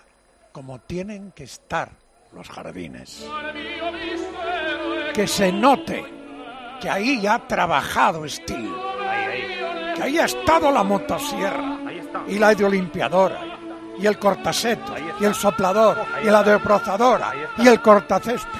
como 0.51 0.79
tienen 0.79 1.31
que 1.31 1.43
estar 1.43 1.89
los 2.31 2.49
jardines. 2.49 3.25
Que 5.13 5.27
se 5.27 5.51
note 5.51 6.03
que 6.81 6.89
ahí 6.89 7.25
ha 7.27 7.47
trabajado 7.47 8.27
Steel, 8.27 8.73
que 9.95 10.03
ahí 10.03 10.19
ha 10.19 10.25
estado 10.25 10.71
la 10.71 10.83
motosierra 10.83 11.79
y 12.27 12.39
la 12.39 12.53
ideolimpiadora 12.53 13.39
y 13.97 14.05
el 14.05 14.17
cortaseto 14.17 14.93
y 15.19 15.25
el 15.25 15.35
soplador 15.35 16.03
y 16.23 16.25
la 16.25 16.43
deprozadora 16.43 17.33
y 17.57 17.67
el 17.67 17.79
cortacésped, 17.81 18.59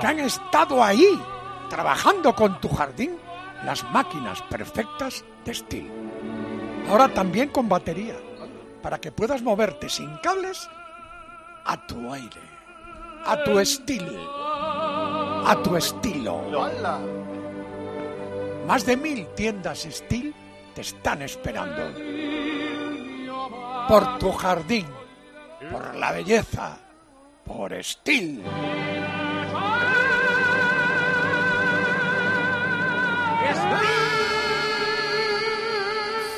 que 0.00 0.06
han 0.06 0.20
estado 0.20 0.82
ahí 0.82 1.20
trabajando 1.68 2.34
con 2.34 2.60
tu 2.60 2.68
jardín 2.68 3.16
las 3.64 3.84
máquinas 3.90 4.42
perfectas 4.42 5.24
de 5.44 5.54
Steel. 5.54 5.90
Ahora 6.88 7.08
también 7.08 7.48
con 7.50 7.68
batería, 7.68 8.16
para 8.82 8.98
que 9.00 9.12
puedas 9.12 9.42
moverte 9.42 9.88
sin 9.88 10.16
cables 10.18 10.68
a 11.64 11.86
tu 11.86 12.12
aire, 12.12 12.40
a 13.24 13.42
tu 13.44 13.58
estilo, 13.58 15.46
a 15.46 15.60
tu 15.62 15.76
estilo. 15.76 16.42
Más 18.66 18.86
de 18.86 18.96
mil 18.96 19.26
tiendas 19.34 19.86
Steel 19.90 20.34
te 20.74 20.80
están 20.80 21.22
esperando. 21.22 21.92
Por 23.88 24.18
tu 24.18 24.32
jardín, 24.32 24.86
por 25.70 25.94
la 25.96 26.12
belleza, 26.12 26.78
por 27.44 27.72
Steel. 27.82 28.42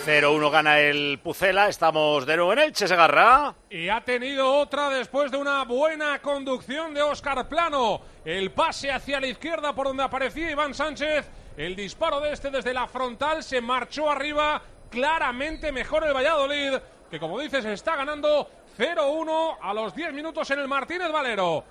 0-1 0.05 0.51
gana 0.51 0.81
el 0.81 1.21
Pucela. 1.23 1.69
Estamos 1.69 2.27
de 2.27 2.37
nuevo 2.37 2.53
en 2.53 2.59
Elche, 2.59 2.89
Segarra. 2.89 3.55
Y 3.71 3.89
ha 3.89 4.01
tenido 4.01 4.53
otra 4.53 4.89
después 4.89 5.31
de 5.31 5.37
una 5.37 5.63
buena 5.65 6.21
conducción 6.21 6.93
de 6.93 7.03
Óscar 7.03 7.49
Plano. 7.49 8.01
El 8.25 8.51
pase 8.51 8.91
hacia 8.91 9.21
la 9.21 9.29
izquierda 9.29 9.73
por 9.75 9.87
donde 9.87 10.03
aparecía 10.03 10.51
Iván 10.51 10.75
Sánchez. 10.75 11.31
El 11.57 11.77
disparo 11.77 12.21
de 12.21 12.33
este 12.33 12.51
desde 12.51 12.75
la 12.75 12.89
frontal 12.89 13.45
se 13.45 13.61
marchó 13.61 14.11
arriba. 14.11 14.61
Claramente 14.91 15.71
mejor 15.71 16.05
el 16.05 16.15
Valladolid, 16.15 16.75
que 17.09 17.21
como 17.21 17.39
dices 17.39 17.65
está 17.65 17.95
ganando 17.95 18.51
0-1 18.77 19.59
a 19.63 19.73
los 19.73 19.95
10 19.95 20.13
minutos 20.13 20.51
en 20.51 20.59
el 20.59 20.69
Martínez 20.69 21.13
Valero. 21.13 21.65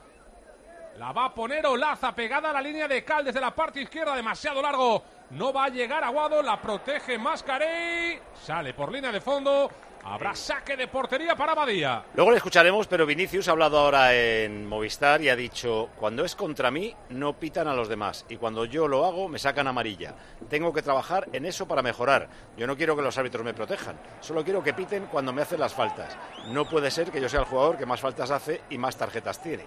La 0.97 1.11
va 1.11 1.25
a 1.25 1.33
poner 1.33 1.65
Olaza 1.65 2.13
pegada 2.13 2.51
a 2.51 2.53
la 2.53 2.61
línea 2.61 2.87
de 2.87 3.03
Cal 3.03 3.25
desde 3.25 3.41
la 3.41 3.51
parte 3.53 3.81
izquierda, 3.81 4.15
demasiado 4.15 4.61
largo. 4.61 5.03
No 5.31 5.53
va 5.53 5.65
a 5.65 5.69
llegar 5.69 6.03
Aguado, 6.03 6.41
la 6.41 6.61
protege 6.61 7.17
Mascarey. 7.17 8.19
Sale 8.33 8.73
por 8.73 8.91
línea 8.91 9.13
de 9.13 9.21
fondo. 9.21 9.71
Habrá 10.03 10.35
saque 10.35 10.75
de 10.75 10.87
portería 10.87 11.35
para 11.35 11.53
Badía. 11.53 12.03
Luego 12.15 12.31
le 12.31 12.37
escucharemos, 12.37 12.87
pero 12.87 13.05
Vinicius 13.05 13.47
ha 13.47 13.51
hablado 13.51 13.77
ahora 13.77 14.13
en 14.13 14.67
Movistar 14.67 15.21
y 15.21 15.29
ha 15.29 15.35
dicho, 15.35 15.89
cuando 15.95 16.25
es 16.25 16.35
contra 16.35 16.69
mí 16.69 16.93
no 17.11 17.33
pitan 17.33 17.67
a 17.67 17.75
los 17.75 17.87
demás 17.87 18.25
y 18.27 18.35
cuando 18.37 18.65
yo 18.65 18.87
lo 18.87 19.05
hago 19.05 19.29
me 19.29 19.39
sacan 19.39 19.67
amarilla. 19.67 20.15
Tengo 20.49 20.73
que 20.73 20.81
trabajar 20.81 21.29
en 21.31 21.45
eso 21.45 21.67
para 21.67 21.83
mejorar. 21.83 22.27
Yo 22.57 22.67
no 22.67 22.75
quiero 22.75 22.95
que 22.95 23.03
los 23.03 23.17
árbitros 23.17 23.45
me 23.45 23.53
protejan, 23.53 23.95
solo 24.19 24.43
quiero 24.43 24.63
que 24.63 24.73
piten 24.73 25.05
cuando 25.05 25.31
me 25.31 25.43
hacen 25.43 25.59
las 25.59 25.73
faltas. 25.73 26.17
No 26.47 26.65
puede 26.65 26.89
ser 26.89 27.11
que 27.11 27.21
yo 27.21 27.29
sea 27.29 27.41
el 27.41 27.45
jugador 27.45 27.77
que 27.77 27.85
más 27.85 28.01
faltas 28.01 28.31
hace 28.31 28.61
y 28.71 28.79
más 28.79 28.97
tarjetas 28.97 29.41
tiene. 29.41 29.65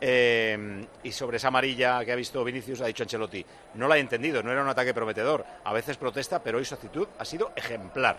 Eh, 0.00 0.86
y 1.02 1.12
sobre 1.12 1.36
esa 1.36 1.48
amarilla 1.48 2.04
que 2.04 2.12
ha 2.12 2.16
visto 2.16 2.42
Vinicius, 2.42 2.80
ha 2.80 2.86
dicho 2.86 3.02
Ancelotti, 3.02 3.44
no 3.74 3.86
la 3.86 3.96
he 3.96 4.00
entendido, 4.00 4.42
no 4.42 4.50
era 4.50 4.62
un 4.62 4.68
ataque 4.68 4.94
prometedor. 4.94 5.44
A 5.64 5.72
veces 5.72 5.96
protesta, 5.96 6.42
pero 6.42 6.58
hoy 6.58 6.64
su 6.64 6.74
actitud 6.74 7.06
ha 7.18 7.24
sido 7.24 7.52
ejemplar. 7.54 8.16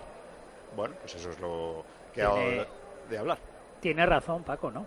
Bueno, 0.75 0.95
pues 1.01 1.15
eso 1.15 1.31
es 1.31 1.39
lo 1.39 1.83
que 2.13 2.21
ha 2.21 2.29
de 3.09 3.17
hablar. 3.17 3.37
Tiene 3.79 4.05
razón, 4.05 4.43
Paco, 4.43 4.69
¿no? 4.71 4.85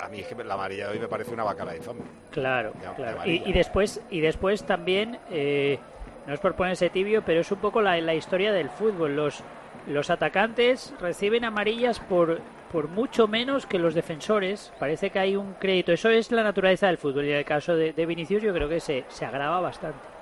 A 0.00 0.08
mí 0.08 0.20
es 0.20 0.26
que 0.26 0.42
la 0.44 0.54
amarilla 0.54 0.86
de 0.88 0.92
hoy 0.94 0.98
me 0.98 1.08
parece 1.08 1.32
una 1.32 1.44
bacala 1.44 1.74
infame. 1.76 2.00
Claro, 2.30 2.72
De- 2.74 2.94
claro. 2.94 3.20
y 3.26 3.52
después, 3.52 4.00
y 4.10 4.20
después 4.20 4.64
también, 4.64 5.18
eh, 5.30 5.78
no 6.26 6.34
es 6.34 6.40
por 6.40 6.54
ponerse 6.54 6.90
tibio, 6.90 7.22
pero 7.24 7.40
es 7.40 7.50
un 7.50 7.58
poco 7.58 7.82
la, 7.82 7.96
la 8.00 8.14
historia 8.14 8.52
del 8.52 8.70
fútbol. 8.70 9.16
Los, 9.16 9.42
los 9.88 10.10
atacantes 10.10 10.94
reciben 11.00 11.44
amarillas 11.44 11.98
por, 12.00 12.40
por 12.74 12.88
mucho 12.88 13.28
menos 13.28 13.66
que 13.66 13.78
los 13.78 13.94
defensores. 13.94 14.72
Parece 14.80 15.10
que 15.10 15.20
hay 15.20 15.36
un 15.36 15.54
crédito. 15.60 15.92
Eso 15.92 16.10
es 16.10 16.32
la 16.32 16.42
naturaleza 16.42 16.88
del 16.88 16.98
fútbol. 16.98 17.24
Y 17.24 17.30
en 17.30 17.36
el 17.36 17.44
caso 17.44 17.76
de, 17.76 17.92
Vinicius 18.04 18.42
yo 18.42 18.52
creo 18.52 18.68
que 18.68 18.80
se, 18.80 19.04
se 19.06 19.24
agrava 19.24 19.60
bastante. 19.60 20.13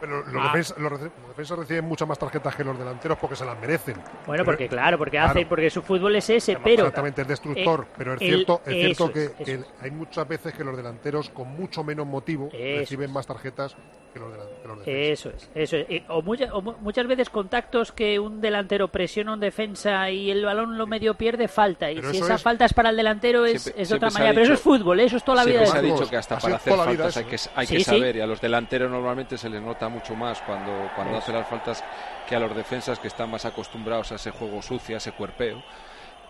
Pero 0.00 0.24
los, 0.26 0.44
Ah. 0.44 0.74
los 0.78 1.00
defensas 1.28 1.58
reciben 1.58 1.84
muchas 1.84 2.06
más 2.06 2.18
tarjetas 2.18 2.54
que 2.54 2.62
los 2.64 2.78
delanteros 2.78 3.18
porque 3.18 3.34
se 3.36 3.44
las 3.44 3.58
merecen. 3.60 3.96
Bueno, 3.96 4.26
Pero- 4.26 4.44
porque 4.44 4.68
claro, 4.68 4.96
porque 4.98 5.16
claro. 5.16 5.30
hacen, 5.30 5.48
porque 5.48 5.70
su 5.70 5.82
fútbol 5.82 6.14
es 6.16 6.30
ese, 6.30 6.56
pero 6.62 6.82
Exactamente, 6.84 7.22
es 7.22 7.28
destructor. 7.28 7.86
eh, 7.88 7.94
pero 7.96 8.14
es 8.14 8.22
el- 8.22 8.28
cierto, 8.28 8.62
es 8.64 8.74
cierto 8.74 9.04
eso 9.04 9.12
que, 9.44 9.60
hay 9.80 9.90
muchas 9.90 10.28
veces 10.28 10.54
que 10.54 10.62
los 10.64 10.76
delanteros, 10.76 11.30
con 11.30 11.48
mucho 11.48 11.82
menos 11.82 12.06
motivo, 12.06 12.48
Eso 12.52 12.78
reciben 12.80 13.12
más 13.12 13.26
tarjetas 13.26 13.76
que 14.12 14.20
los, 14.20 14.30
que 14.32 14.68
los 14.68 14.78
defensas. 14.78 14.86
Eso 14.86 15.30
es, 15.30 15.50
eso 15.54 15.76
es. 15.76 16.02
O, 16.08 16.22
mucha- 16.22 16.54
o 16.54 16.62
mu- 16.62 16.76
muchas 16.80 17.06
veces 17.06 17.28
contactos 17.28 17.92
que 17.92 18.18
un 18.18 18.40
delantero 18.40 18.88
presiona 18.88 19.32
a 19.32 19.34
un 19.34 19.40
defensa 19.40 20.10
y 20.10 20.30
el 20.30 20.44
balón 20.44 20.78
lo 20.78 20.86
medio 20.86 21.14
pierde, 21.14 21.48
falta. 21.48 21.90
Y 21.90 21.96
Pero 21.96 22.10
si 22.12 22.18
esa 22.18 22.34
es- 22.36 22.42
falta 22.42 22.64
es 22.64 22.72
para 22.72 22.90
el 22.90 22.96
delantero 22.96 23.44
es, 23.46 23.62
Siempre- 23.62 23.82
es 23.82 23.92
otra 23.92 24.10
manera. 24.10 24.30
Pero 24.32 24.44
eso 24.44 24.52
es 24.54 24.60
fútbol, 24.60 25.00
¿eh? 25.00 25.04
eso 25.04 25.16
es 25.16 25.24
toda 25.24 25.36
la 25.36 25.44
vida 25.44 25.58
Siempre 25.66 25.72
se 25.72 25.78
ha 25.78 25.94
dicho 25.94 26.08
que 26.10 26.16
hasta 26.16 26.36
Ha 26.36 26.40
para 26.40 26.56
hacer 26.56 26.72
faltas 26.74 27.16
hay 27.16 27.24
que, 27.24 27.36
hay 27.54 27.66
Sí, 27.66 27.74
que 27.76 27.84
sí. 27.84 27.84
saber 27.84 28.16
y 28.16 28.20
a 28.20 28.26
los 28.26 28.40
delanteros 28.40 28.90
normalmente 28.90 29.36
se 29.36 29.48
les 29.50 29.60
nota 29.60 29.87
mucho 29.88 30.14
más 30.14 30.40
cuando, 30.42 30.90
cuando 30.94 31.12
Eso. 31.14 31.22
hacen 31.22 31.34
las 31.36 31.48
faltas 31.48 31.84
que 32.28 32.36
a 32.36 32.40
los 32.40 32.54
defensas 32.54 32.98
que 32.98 33.08
están 33.08 33.30
más 33.30 33.44
acostumbrados 33.44 34.12
a 34.12 34.16
ese 34.16 34.30
juego 34.30 34.60
sucio, 34.62 34.96
a 34.96 34.98
ese 34.98 35.12
cuerpeo 35.12 35.62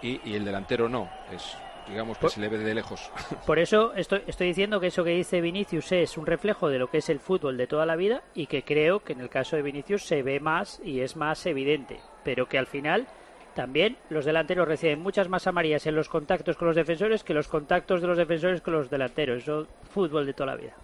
y, 0.03 0.21
y 0.31 0.35
el 0.37 0.44
delantero 0.44 0.88
no, 0.88 1.09
es 1.33 1.57
digamos 1.88 2.18
que 2.18 2.23
Por- 2.23 2.31
se 2.33 2.40
le 2.40 2.49
ve 2.49 2.59
de 2.59 2.75
lejos. 2.75 3.11
Por 3.47 3.59
eso 3.59 3.94
estoy, 3.94 4.23
estoy 4.27 4.49
diciendo 4.49 4.79
que 4.79 4.88
eso 4.88 5.05
que 5.05 5.11
dice 5.11 5.40
Vinicius 5.40 5.90
es 5.92 6.18
un 6.18 6.27
reflejo 6.27 6.68
de 6.68 6.79
lo 6.79 6.90
que 6.90 6.99
es 6.99 7.09
el 7.09 7.18
fútbol 7.18 7.57
de 7.57 7.66
toda 7.66 7.87
la 7.87 7.97
vida 7.97 8.23
y 8.35 8.47
que 8.47 8.62
creo 8.62 9.01
que 9.01 9.14
en 9.14 9.21
el 9.23 9.31
caso 9.31 9.57
de 9.57 9.62
Vinicius 9.62 10.05
se 10.05 10.23
ve 10.23 10.38
más 10.38 10.81
y 10.85 11.01
es 11.01 11.16
más 11.16 11.47
evidente. 11.47 12.01
Pero 12.25 12.47
que 12.47 12.59
al 12.59 12.66
final 12.66 13.07
también 13.55 13.97
los 14.11 14.27
delanteros 14.27 14.68
reciben 14.68 15.01
muchas 15.01 15.29
más 15.31 15.47
amarillas 15.47 15.87
en 15.87 15.94
los 15.97 16.11
contactos 16.11 16.59
con 16.59 16.68
los 16.68 16.77
defensores 16.77 17.25
que 17.25 17.33
los 17.33 17.49
contactos 17.49 18.03
de 18.03 18.07
los 18.07 18.18
defensores 18.18 18.61
con 18.61 18.75
los 18.75 18.90
delanteros. 18.90 19.42
Eso 19.44 19.66
fútbol 19.90 20.27
de 20.27 20.35
toda 20.35 20.53
la 20.53 20.57
vida. 20.57 20.75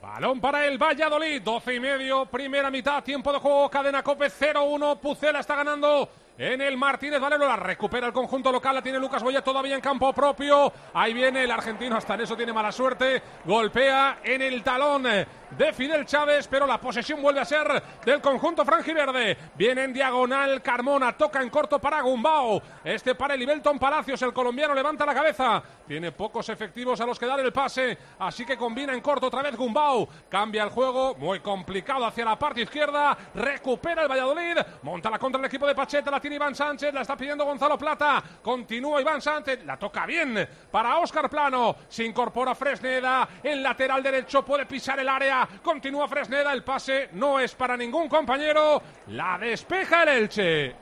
Balón 0.00 0.40
para 0.40 0.64
el 0.66 0.78
Valladolid, 0.78 1.42
12 1.42 1.74
y 1.74 1.80
medio, 1.80 2.26
primera 2.26 2.70
mitad, 2.70 3.02
tiempo 3.02 3.32
de 3.32 3.40
juego, 3.40 3.68
cadena 3.68 4.02
Cope 4.02 4.26
0-1, 4.26 5.00
Pucela 5.00 5.40
está 5.40 5.56
ganando 5.56 6.08
en 6.38 6.60
el 6.60 6.76
Martínez 6.76 7.20
Valero, 7.20 7.46
la 7.46 7.56
recupera 7.56 8.06
el 8.06 8.12
conjunto 8.12 8.52
local, 8.52 8.76
la 8.76 8.82
tiene 8.82 9.00
Lucas 9.00 9.24
Boya 9.24 9.42
todavía 9.42 9.74
en 9.74 9.80
campo 9.80 10.12
propio, 10.12 10.72
ahí 10.94 11.12
viene 11.12 11.42
el 11.42 11.50
argentino, 11.50 11.96
hasta 11.96 12.14
en 12.14 12.20
eso 12.20 12.36
tiene 12.36 12.52
mala 12.52 12.70
suerte, 12.70 13.20
golpea 13.44 14.20
en 14.22 14.40
el 14.42 14.62
talón 14.62 15.02
de 15.02 15.72
Fidel 15.72 16.06
Chávez, 16.06 16.46
pero 16.46 16.64
la 16.64 16.80
posesión 16.80 17.20
vuelve 17.20 17.40
a 17.40 17.44
ser 17.44 17.82
del 18.04 18.20
conjunto 18.20 18.64
franjiverde, 18.64 19.36
viene 19.56 19.82
en 19.82 19.92
diagonal 19.92 20.62
Carmona, 20.62 21.16
toca 21.16 21.42
en 21.42 21.50
corto 21.50 21.80
para 21.80 22.02
Gumbao, 22.02 22.62
este 22.84 23.16
para 23.16 23.34
el 23.34 23.42
Ibelton 23.42 23.78
Palacios, 23.78 24.22
el 24.22 24.32
colombiano 24.32 24.74
levanta 24.74 25.04
la 25.04 25.14
cabeza, 25.14 25.60
tiene 25.88 26.12
pocos 26.12 26.48
efectivos 26.50 27.00
a 27.00 27.06
los 27.06 27.18
que 27.18 27.26
dar 27.26 27.40
el 27.40 27.52
pase, 27.52 27.98
así 28.20 28.46
que 28.46 28.56
combina 28.56 28.94
en 28.94 29.00
corto 29.00 29.26
otra 29.26 29.42
vez 29.42 29.56
Gumbau, 29.56 30.08
cambia 30.28 30.62
el 30.62 30.70
juego, 30.70 31.16
muy 31.16 31.40
complicado 31.40 32.06
hacia 32.06 32.24
la 32.24 32.38
parte 32.38 32.60
izquierda, 32.60 33.18
recupera 33.34 34.02
el 34.02 34.08
Valladolid, 34.08 34.56
monta 34.82 35.10
la 35.10 35.18
contra 35.18 35.40
el 35.40 35.46
equipo 35.46 35.66
de 35.66 35.74
Pacheta, 35.74 36.12
la 36.12 36.20
tiene 36.20 36.27
Iván 36.32 36.54
Sánchez, 36.54 36.92
la 36.94 37.02
está 37.02 37.16
pidiendo 37.16 37.44
Gonzalo 37.44 37.76
Plata, 37.78 38.22
continúa 38.42 39.00
Iván 39.00 39.20
Sánchez, 39.20 39.64
la 39.64 39.78
toca 39.78 40.06
bien 40.06 40.48
para 40.70 40.98
Óscar 40.98 41.28
Plano, 41.30 41.76
se 41.88 42.04
incorpora 42.04 42.54
Fresneda, 42.54 43.28
el 43.42 43.62
lateral 43.62 44.02
derecho 44.02 44.44
puede 44.44 44.66
pisar 44.66 44.98
el 45.00 45.08
área, 45.08 45.48
continúa 45.62 46.08
Fresneda, 46.08 46.52
el 46.52 46.64
pase 46.64 47.10
no 47.12 47.38
es 47.40 47.54
para 47.54 47.76
ningún 47.76 48.08
compañero, 48.08 48.80
la 49.08 49.38
despeja 49.38 50.02
el 50.04 50.08
Elche. 50.08 50.74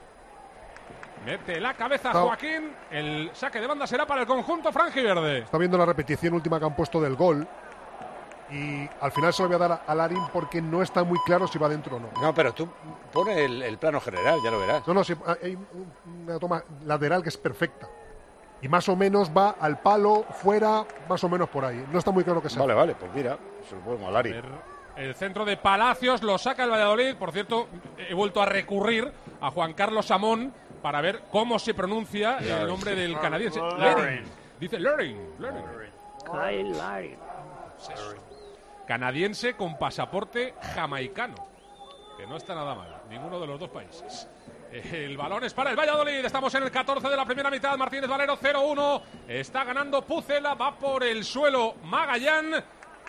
Mete 1.25 1.59
la 1.61 1.75
cabeza 1.75 2.11
Está- 2.11 2.23
Joaquín, 2.23 2.71
el 2.91 3.31
saque 3.33 3.61
de 3.61 3.67
banda 3.67 3.87
será 3.87 4.07
para 4.07 4.21
el 4.21 4.27
conjunto 4.29 4.73
franjiverde. 4.73 5.39
Está 5.39 5.59
viendo 5.59 5.77
la 5.77 5.85
repetición 5.87 6.35
última 6.35 6.59
que 6.61 6.67
han 6.67 6.77
puesto 6.77 7.01
del 7.01 7.17
gol. 7.17 7.47
Y 8.51 8.89
al 9.01 9.11
final 9.13 9.33
se 9.33 9.43
lo 9.43 9.49
voy 9.49 9.57
a 9.57 9.59
dar 9.69 9.83
a 9.87 9.95
Larín 9.95 10.23
porque 10.33 10.63
no 10.63 10.81
está 10.83 11.03
muy 11.03 11.19
claro 11.27 11.47
si 11.49 11.59
va 11.59 11.69
dentro 11.69 11.97
o 11.97 12.01
no. 12.01 12.09
No, 12.21 12.33
pero 12.35 12.55
tú 12.55 12.69
pone 13.13 13.45
el, 13.45 13.63
el 13.63 13.77
plano 13.79 14.01
general, 14.01 14.39
ya 14.45 14.51
lo 14.51 14.61
verás. 14.61 14.87
No, 14.87 14.95
no, 14.95 15.03
sí, 15.03 15.15
hay 15.43 15.55
un- 15.57 15.93
una 16.25 16.39
toma 16.39 16.63
lateral 16.85 17.23
que 17.23 17.29
es 17.31 17.37
perfecta. 17.37 17.89
Y 18.63 18.69
más 18.69 18.89
o 18.89 18.97
menos 18.97 19.31
va 19.37 19.57
al 19.61 19.81
palo, 19.81 20.25
fuera, 20.31 20.85
más 21.09 21.23
o 21.25 21.29
menos 21.29 21.49
por 21.49 21.65
ahí. 21.65 21.85
No 21.93 21.99
está 21.99 22.11
muy 22.11 22.25
claro 22.25 22.41
que 22.41 22.49
sea. 22.49 22.63
Vale, 22.63 22.75
vale, 22.75 22.95
pues 22.95 23.13
mira, 23.13 23.37
se 23.69 23.75
lo 23.75 23.81
podemos 23.83 24.07
hablar. 24.07 24.25
ver, 24.25 24.45
El 24.97 25.15
centro 25.15 25.45
de 25.45 25.57
Palacios 25.57 26.23
lo 26.23 26.39
saca 26.39 26.65
el 26.65 26.71
Valladolid. 26.71 27.17
Por 27.17 27.33
cierto, 27.33 27.67
he 27.99 28.15
vuelto 28.15 28.41
a 28.41 28.47
recurrir 28.47 29.13
a 29.41 29.51
Juan 29.51 29.75
Carlos 29.75 30.07
Samón 30.07 30.55
para 30.83 31.01
ver 31.01 31.25
cómo 31.31 31.59
se 31.59 31.75
pronuncia 31.75 32.39
el 32.39 32.67
nombre 32.69 32.95
del 32.95 33.19
canadiense. 33.21 33.61
Lerin. 33.61 34.25
Dice 34.59 34.79
Lerin. 34.79 35.35
Lerin. 35.39 35.65
Kyle 36.25 36.79
Larin. 36.79 37.17
Canadiense 38.87 39.55
con 39.55 39.77
pasaporte 39.79 40.55
jamaicano. 40.75 41.35
Que 42.17 42.27
no 42.27 42.37
está 42.37 42.55
nada 42.55 42.75
mal, 42.75 43.03
ninguno 43.11 43.39
de 43.41 43.47
los 43.47 43.61
dos 43.61 43.69
países. 43.69 44.29
El 44.73 45.17
balón 45.17 45.45
es 45.45 45.55
para 45.55 45.71
el 45.71 45.77
Valladolid. 45.77 46.25
Estamos 46.25 46.55
en 46.55 46.63
el 46.63 46.71
14 46.71 47.09
de 47.09 47.17
la 47.17 47.25
primera 47.25 47.51
mitad. 47.51 47.77
Martínez 47.77 48.09
Valero 48.09 48.37
0-1. 48.37 49.03
Está 49.29 49.65
ganando 49.65 50.03
Pucela. 50.03 50.55
Va 50.55 50.77
por 50.79 51.05
el 51.05 51.25
suelo 51.25 51.75
Magallán. 51.85 52.53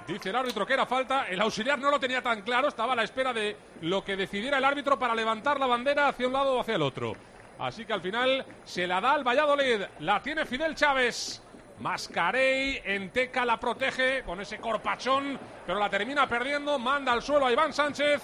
Dice 0.07 0.29
el 0.29 0.35
árbitro 0.35 0.65
que 0.65 0.73
era 0.73 0.85
falta. 0.85 1.27
El 1.27 1.41
auxiliar 1.41 1.79
no 1.79 1.91
lo 1.91 1.99
tenía 1.99 2.21
tan 2.21 2.41
claro. 2.41 2.67
Estaba 2.67 2.93
a 2.93 2.95
la 2.95 3.03
espera 3.03 3.33
de 3.33 3.57
lo 3.81 4.03
que 4.03 4.15
decidiera 4.15 4.59
el 4.59 4.65
árbitro 4.65 4.97
para 4.97 5.15
levantar 5.15 5.59
la 5.59 5.67
bandera 5.67 6.09
hacia 6.09 6.27
un 6.27 6.33
lado 6.33 6.55
o 6.55 6.61
hacia 6.61 6.75
el 6.75 6.81
otro. 6.81 7.15
Así 7.59 7.85
que 7.85 7.93
al 7.93 8.01
final 8.01 8.45
se 8.63 8.87
la 8.87 9.01
da 9.01 9.13
al 9.13 9.27
Valladolid. 9.27 9.81
La 9.99 10.21
tiene 10.21 10.45
Fidel 10.45 10.75
Chávez. 10.75 11.41
Mascarey, 11.79 12.81
Enteca 12.83 13.45
la 13.45 13.59
protege 13.59 14.23
con 14.23 14.41
ese 14.41 14.57
corpachón, 14.57 15.37
pero 15.65 15.79
la 15.79 15.89
termina 15.89 16.27
perdiendo. 16.27 16.79
Manda 16.79 17.11
al 17.13 17.21
suelo 17.21 17.45
a 17.45 17.51
Iván 17.51 17.73
Sánchez. 17.73 18.21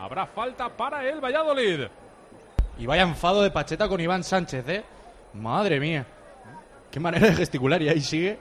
Habrá 0.00 0.26
falta 0.26 0.68
para 0.68 1.06
el 1.08 1.20
Valladolid. 1.20 1.86
Y 2.78 2.86
vaya 2.86 3.02
enfado 3.02 3.42
de 3.42 3.50
Pacheta 3.50 3.88
con 3.88 4.00
Iván 4.00 4.22
Sánchez, 4.24 4.68
¿eh? 4.68 4.84
Madre 5.34 5.80
mía. 5.80 6.06
Qué 6.90 7.00
manera 7.00 7.26
de 7.28 7.34
gesticular 7.34 7.80
y 7.82 7.88
ahí 7.88 8.00
sigue. 8.00 8.38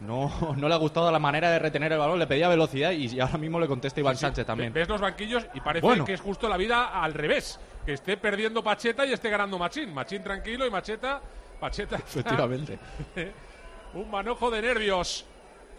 No, 0.00 0.54
no 0.56 0.68
le 0.68 0.74
ha 0.74 0.78
gustado 0.78 1.10
la 1.10 1.18
manera 1.18 1.50
de 1.50 1.58
retener 1.58 1.92
el 1.92 1.98
balón, 1.98 2.20
le 2.20 2.26
pedía 2.28 2.48
velocidad 2.48 2.92
y 2.92 3.18
ahora 3.18 3.36
mismo 3.38 3.58
le 3.58 3.66
contesta 3.66 3.98
Iván 3.98 4.16
Sánchez 4.16 4.46
también. 4.46 4.72
Ves 4.72 4.88
los 4.88 5.00
banquillos 5.00 5.46
y 5.54 5.60
parece 5.60 5.84
Bueno. 5.84 6.04
que 6.04 6.14
es 6.14 6.20
justo 6.20 6.48
la 6.48 6.56
vida 6.56 7.02
al 7.02 7.14
revés. 7.14 7.58
Que 7.84 7.94
esté 7.94 8.16
perdiendo 8.16 8.62
Pacheta 8.62 9.04
y 9.06 9.12
esté 9.12 9.28
ganando 9.30 9.58
Machín. 9.58 9.92
Machín 9.92 10.22
tranquilo 10.22 10.66
y 10.66 10.70
Macheta. 10.70 11.20
Pacheta. 11.58 11.96
está- 11.96 12.08
Efectivamente. 12.20 12.78
Un 13.94 14.10
manojo 14.10 14.50
de 14.50 14.60
nervios. 14.60 15.24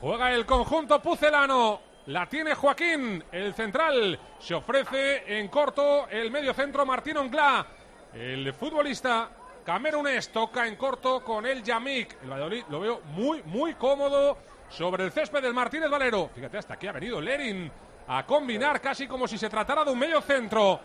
Juega 0.01 0.33
el 0.33 0.45
conjunto 0.45 0.99
pucelano. 1.01 1.81
La 2.07 2.27
tiene 2.27 2.55
Joaquín, 2.55 3.23
el 3.31 3.53
central. 3.53 4.19
Se 4.39 4.55
ofrece 4.55 5.37
en 5.37 5.47
corto 5.47 6.07
el 6.09 6.31
medio 6.31 6.53
centro 6.53 6.85
Martín 6.85 7.17
Onglá. 7.17 7.67
El 8.13 8.51
futbolista 8.53 9.29
camerunés 9.63 10.31
toca 10.31 10.65
en 10.65 10.75
corto 10.75 11.23
con 11.23 11.45
el 11.45 11.61
Yamik. 11.61 12.17
El 12.23 12.31
Valladolid 12.31 12.63
lo 12.69 12.79
veo 12.79 13.01
muy, 13.11 13.43
muy 13.43 13.75
cómodo 13.75 14.39
sobre 14.69 15.03
el 15.03 15.11
césped 15.11 15.41
del 15.43 15.53
Martínez 15.53 15.89
Valero. 15.89 16.31
Fíjate, 16.33 16.57
hasta 16.57 16.73
aquí 16.73 16.87
ha 16.87 16.93
venido 16.93 17.21
Lerin 17.21 17.71
a 18.07 18.25
combinar 18.25 18.81
casi 18.81 19.07
como 19.07 19.27
si 19.27 19.37
se 19.37 19.49
tratara 19.49 19.83
de 19.83 19.91
un 19.91 19.99
medio 19.99 20.19
centro. 20.21 20.79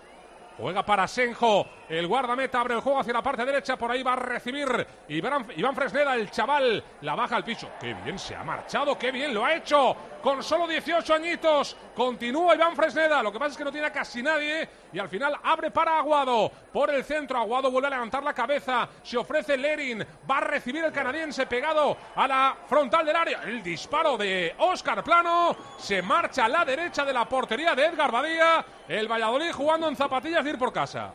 Juega 0.56 0.84
para 0.84 1.08
Senjo. 1.08 1.66
El 1.88 2.06
guardameta 2.06 2.60
abre 2.60 2.74
el 2.74 2.80
juego 2.80 3.00
hacia 3.00 3.12
la 3.12 3.22
parte 3.22 3.44
derecha. 3.44 3.76
Por 3.76 3.90
ahí 3.90 4.02
va 4.02 4.12
a 4.12 4.16
recibir 4.16 4.86
Iván, 5.08 5.74
Fresneda, 5.74 6.14
el 6.14 6.30
chaval. 6.30 6.82
La 7.02 7.14
baja 7.14 7.36
al 7.36 7.44
piso. 7.44 7.68
Qué 7.80 7.94
bien 7.94 8.18
se 8.18 8.36
ha 8.36 8.44
marchado. 8.44 8.96
Qué 8.98 9.10
bien 9.10 9.34
lo 9.34 9.44
ha 9.44 9.54
hecho. 9.54 9.96
Con 10.24 10.42
solo 10.42 10.66
18 10.66 11.12
añitos. 11.12 11.76
Continúa 11.94 12.54
Iván 12.54 12.74
Fresneda. 12.74 13.22
Lo 13.22 13.30
que 13.30 13.38
pasa 13.38 13.50
es 13.50 13.58
que 13.58 13.64
no 13.64 13.70
tiene 13.70 13.88
a 13.88 13.92
casi 13.92 14.22
nadie. 14.22 14.66
Y 14.90 14.98
al 14.98 15.10
final 15.10 15.36
abre 15.42 15.70
para 15.70 15.98
Aguado. 15.98 16.50
Por 16.72 16.88
el 16.88 17.04
centro. 17.04 17.36
Aguado 17.36 17.70
vuelve 17.70 17.88
a 17.88 17.90
levantar 17.90 18.22
la 18.22 18.32
cabeza. 18.32 18.88
Se 19.02 19.18
ofrece 19.18 19.58
Lerin. 19.58 20.02
Va 20.28 20.38
a 20.38 20.40
recibir 20.40 20.82
el 20.82 20.92
canadiense 20.92 21.44
pegado 21.44 21.94
a 22.16 22.26
la 22.26 22.56
frontal 22.66 23.04
del 23.04 23.14
área. 23.14 23.42
El 23.42 23.62
disparo 23.62 24.16
de 24.16 24.54
Oscar 24.60 25.04
Plano. 25.04 25.54
Se 25.76 26.00
marcha 26.00 26.46
a 26.46 26.48
la 26.48 26.64
derecha 26.64 27.04
de 27.04 27.12
la 27.12 27.28
portería 27.28 27.74
de 27.74 27.84
Edgar 27.84 28.10
Badía. 28.10 28.64
El 28.88 29.06
Valladolid 29.06 29.52
jugando 29.52 29.88
en 29.88 29.94
zapatillas 29.94 30.42
de 30.42 30.48
ir 30.52 30.58
por 30.58 30.72
casa. 30.72 31.12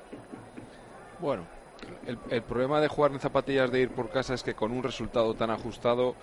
Bueno, 1.17 1.47
el, 2.05 2.19
el 2.29 2.43
problema 2.43 2.79
de 2.79 2.87
jugar 2.87 3.11
en 3.11 3.19
zapatillas 3.19 3.71
de 3.71 3.79
ir 3.79 3.89
por 3.89 4.11
casa 4.11 4.35
es 4.35 4.43
que 4.43 4.53
con 4.53 4.71
un 4.71 4.83
resultado 4.83 5.33
tan 5.33 5.49
ajustado, 5.49 6.13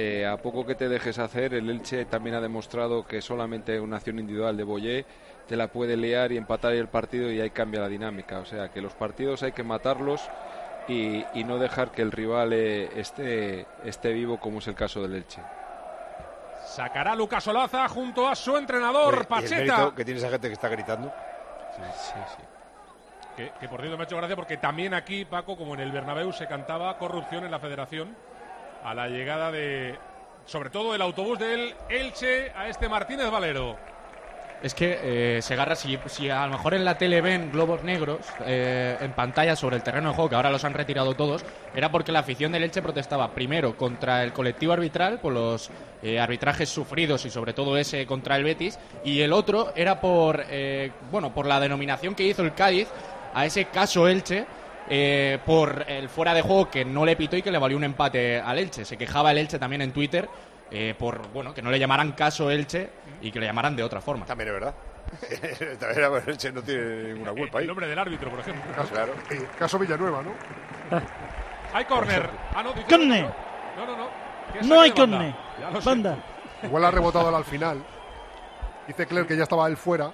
eh, 0.00 0.24
a 0.24 0.36
poco 0.36 0.64
que 0.64 0.76
te 0.76 0.88
dejes 0.88 1.18
hacer, 1.18 1.54
el 1.54 1.68
Elche 1.68 2.04
también 2.04 2.36
ha 2.36 2.40
demostrado 2.40 3.04
que 3.04 3.20
solamente 3.20 3.80
una 3.80 3.96
acción 3.96 4.20
individual 4.20 4.56
de 4.56 4.62
Boyé 4.62 5.06
te 5.48 5.56
la 5.56 5.66
puede 5.66 5.96
liar 5.96 6.30
y 6.30 6.36
empatar 6.36 6.72
el 6.74 6.86
partido 6.86 7.32
y 7.32 7.40
ahí 7.40 7.50
cambia 7.50 7.80
la 7.80 7.88
dinámica. 7.88 8.38
O 8.38 8.44
sea 8.44 8.68
que 8.68 8.80
los 8.80 8.94
partidos 8.94 9.42
hay 9.42 9.50
que 9.50 9.64
matarlos 9.64 10.22
y, 10.86 11.24
y 11.34 11.42
no 11.42 11.58
dejar 11.58 11.90
que 11.90 12.02
el 12.02 12.12
rival 12.12 12.52
eh, 12.52 12.88
esté, 12.94 13.66
esté 13.82 14.12
vivo 14.12 14.38
como 14.38 14.60
es 14.60 14.68
el 14.68 14.76
caso 14.76 15.02
del 15.02 15.16
Elche. 15.16 15.42
Sacará 16.64 17.16
Lucas 17.16 17.44
Olaza 17.48 17.88
junto 17.88 18.28
a 18.28 18.36
su 18.36 18.56
entrenador, 18.56 19.14
Oye, 19.14 19.16
¿y 19.16 19.20
el 19.20 19.26
Pacheta. 19.26 19.92
que 19.96 20.04
tiene 20.04 20.20
esa 20.20 20.30
gente 20.30 20.46
que 20.46 20.54
está 20.54 20.68
gritando. 20.68 21.12
Sí, 21.74 22.12
sí. 22.36 22.42
Que, 23.36 23.52
que, 23.58 23.68
por 23.68 23.80
cierto 23.80 23.96
me 23.96 24.04
ha 24.04 24.06
hecho 24.06 24.16
gracia 24.16 24.36
porque 24.36 24.58
también 24.58 24.94
aquí, 24.94 25.24
Paco, 25.24 25.56
como 25.56 25.74
en 25.74 25.80
el 25.80 25.90
Bernabéu, 25.90 26.32
se 26.32 26.46
cantaba 26.46 26.96
corrupción 26.98 27.44
en 27.44 27.50
la 27.50 27.58
federación 27.58 28.14
a 28.84 28.94
la 28.94 29.08
llegada 29.08 29.50
de, 29.50 29.98
sobre 30.46 30.70
todo, 30.70 30.94
el 30.94 31.02
autobús 31.02 31.38
del 31.38 31.74
Elche 31.88 32.50
a 32.56 32.68
este 32.68 32.88
Martínez 32.88 33.30
Valero. 33.30 33.76
Es 34.60 34.74
que 34.74 35.36
eh, 35.36 35.42
Segarra, 35.42 35.76
si, 35.76 35.96
si 36.06 36.28
a 36.30 36.44
lo 36.46 36.52
mejor 36.52 36.74
en 36.74 36.84
la 36.84 36.98
tele 36.98 37.20
ven 37.20 37.52
globos 37.52 37.84
negros 37.84 38.18
eh, 38.44 38.96
en 39.00 39.12
pantalla 39.12 39.54
sobre 39.54 39.76
el 39.76 39.84
terreno 39.84 40.08
de 40.08 40.14
juego, 40.16 40.30
que 40.30 40.34
ahora 40.34 40.50
los 40.50 40.64
han 40.64 40.74
retirado 40.74 41.14
todos, 41.14 41.44
era 41.76 41.92
porque 41.92 42.10
la 42.10 42.20
afición 42.20 42.50
del 42.50 42.64
Elche 42.64 42.82
protestaba 42.82 43.30
primero 43.32 43.76
contra 43.76 44.24
el 44.24 44.32
colectivo 44.32 44.72
arbitral, 44.72 45.20
por 45.20 45.32
los 45.32 45.70
eh, 46.02 46.18
arbitrajes 46.18 46.68
sufridos 46.68 47.24
y 47.24 47.30
sobre 47.30 47.52
todo 47.52 47.76
ese 47.76 48.04
contra 48.04 48.34
el 48.34 48.42
Betis, 48.42 48.80
y 49.04 49.20
el 49.20 49.32
otro 49.32 49.72
era 49.76 50.00
por, 50.00 50.44
bueno, 51.12 51.32
por 51.32 51.46
la 51.46 51.60
denominación 51.60 52.16
que 52.16 52.24
hizo 52.24 52.42
el 52.42 52.54
Cádiz 52.54 52.88
a 53.34 53.46
ese 53.46 53.66
caso 53.66 54.08
Elche, 54.08 54.44
eh, 54.88 55.38
por 55.44 55.84
el 55.88 56.08
fuera 56.08 56.34
de 56.34 56.42
juego 56.42 56.70
que 56.70 56.84
no 56.84 57.04
le 57.04 57.16
pitó 57.16 57.36
y 57.36 57.42
que 57.42 57.50
le 57.50 57.58
valió 57.58 57.76
un 57.76 57.84
empate 57.84 58.40
al 58.40 58.58
Elche. 58.58 58.84
Se 58.84 58.96
quejaba 58.96 59.30
el 59.30 59.38
Elche 59.38 59.58
también 59.58 59.82
en 59.82 59.92
Twitter 59.92 60.28
eh, 60.70 60.94
por 60.98 61.28
bueno 61.32 61.54
que 61.54 61.62
no 61.62 61.70
le 61.70 61.78
llamaran 61.78 62.12
caso 62.12 62.50
Elche 62.50 62.90
y 63.22 63.30
que 63.30 63.40
le 63.40 63.46
llamaran 63.46 63.74
de 63.76 63.82
otra 63.82 64.00
forma. 64.00 64.26
También 64.26 64.48
es 64.48 64.54
verdad. 64.54 64.74
También 65.80 66.12
ver, 66.12 66.22
Elche 66.28 66.52
no 66.52 66.62
tiene 66.62 67.14
ninguna 67.14 67.32
culpa 67.32 67.58
ahí. 67.58 67.62
El 67.64 67.68
nombre 67.68 67.86
del 67.88 67.98
árbitro, 67.98 68.30
por 68.30 68.40
ejemplo. 68.40 68.62
Claro. 68.92 69.14
Eh, 69.30 69.46
caso 69.58 69.78
Villanueva, 69.78 70.22
¿no? 70.22 70.32
Hay 71.72 71.84
córner. 71.84 72.28
Ah, 72.54 72.62
no, 72.62 72.72
dice- 72.72 72.86
Córner. 72.88 73.26
No, 73.76 73.86
no, 73.86 73.96
no. 73.96 74.80
Hay 74.80 74.90
córner. 74.92 75.34
Banda. 75.84 76.16
Igual 76.62 76.84
ha 76.84 76.90
rebotado 76.90 77.34
al 77.34 77.44
final. 77.44 77.82
Dice 78.86 79.06
Claire 79.06 79.26
que 79.26 79.36
ya 79.36 79.42
estaba 79.44 79.66
él 79.68 79.76
fuera. 79.76 80.12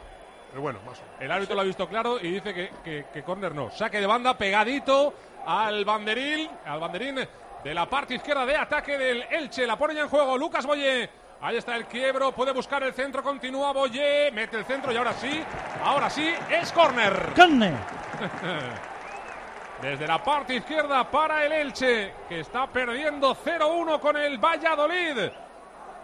Pero 0.55 0.63
bueno, 0.63 0.79
más 0.87 1.01
o 1.01 1.03
menos. 1.03 1.17
El 1.19 1.33
árbitro 1.33 1.57
lo 1.57 1.63
ha 1.63 1.65
visto 1.65 1.89
claro 1.89 2.17
y 2.21 2.31
dice 2.31 2.55
que, 2.55 2.71
que, 2.85 3.07
que 3.13 3.25
córner 3.25 3.53
no. 3.53 3.73
Saque 3.73 4.01
de 4.01 4.07
banda 4.07 4.39
pegadito 4.39 5.13
al 5.45 5.85
banderil, 5.85 6.49
al 6.65 6.79
banderín 6.79 7.19
de 7.65 7.75
la 7.75 7.91
parte 7.91 8.15
izquierda 8.15 8.47
de 8.47 8.57
ataque 8.57 8.97
del 8.97 9.23
Elche. 9.23 9.67
La 9.67 9.77
pone 9.77 9.97
ya 9.97 10.03
en 10.03 10.09
juego 10.09 10.39
Lucas 10.39 10.65
Boyé. 10.65 11.11
Ahí 11.41 11.57
está 11.57 11.75
el 11.75 11.87
quiebro, 11.87 12.31
puede 12.31 12.53
buscar 12.53 12.85
el 12.85 12.95
centro, 12.95 13.21
continúa 13.21 13.73
Boyé, 13.73 14.31
mete 14.31 14.57
el 14.57 14.65
centro 14.65 14.93
y 14.93 14.97
ahora 14.97 15.15
sí, 15.15 15.43
ahora 15.83 16.09
sí, 16.09 16.33
es 16.49 16.71
córner. 16.71 17.33
Córner. 17.35 17.75
Desde 19.83 20.07
la 20.07 20.23
parte 20.23 20.55
izquierda 20.55 21.11
para 21.11 21.45
el 21.45 21.51
Elche, 21.51 22.15
que 22.29 22.39
está 22.39 22.69
perdiendo 22.69 23.35
0-1 23.35 23.99
con 23.99 24.17
el 24.17 24.39
Valladolid. 24.39 25.33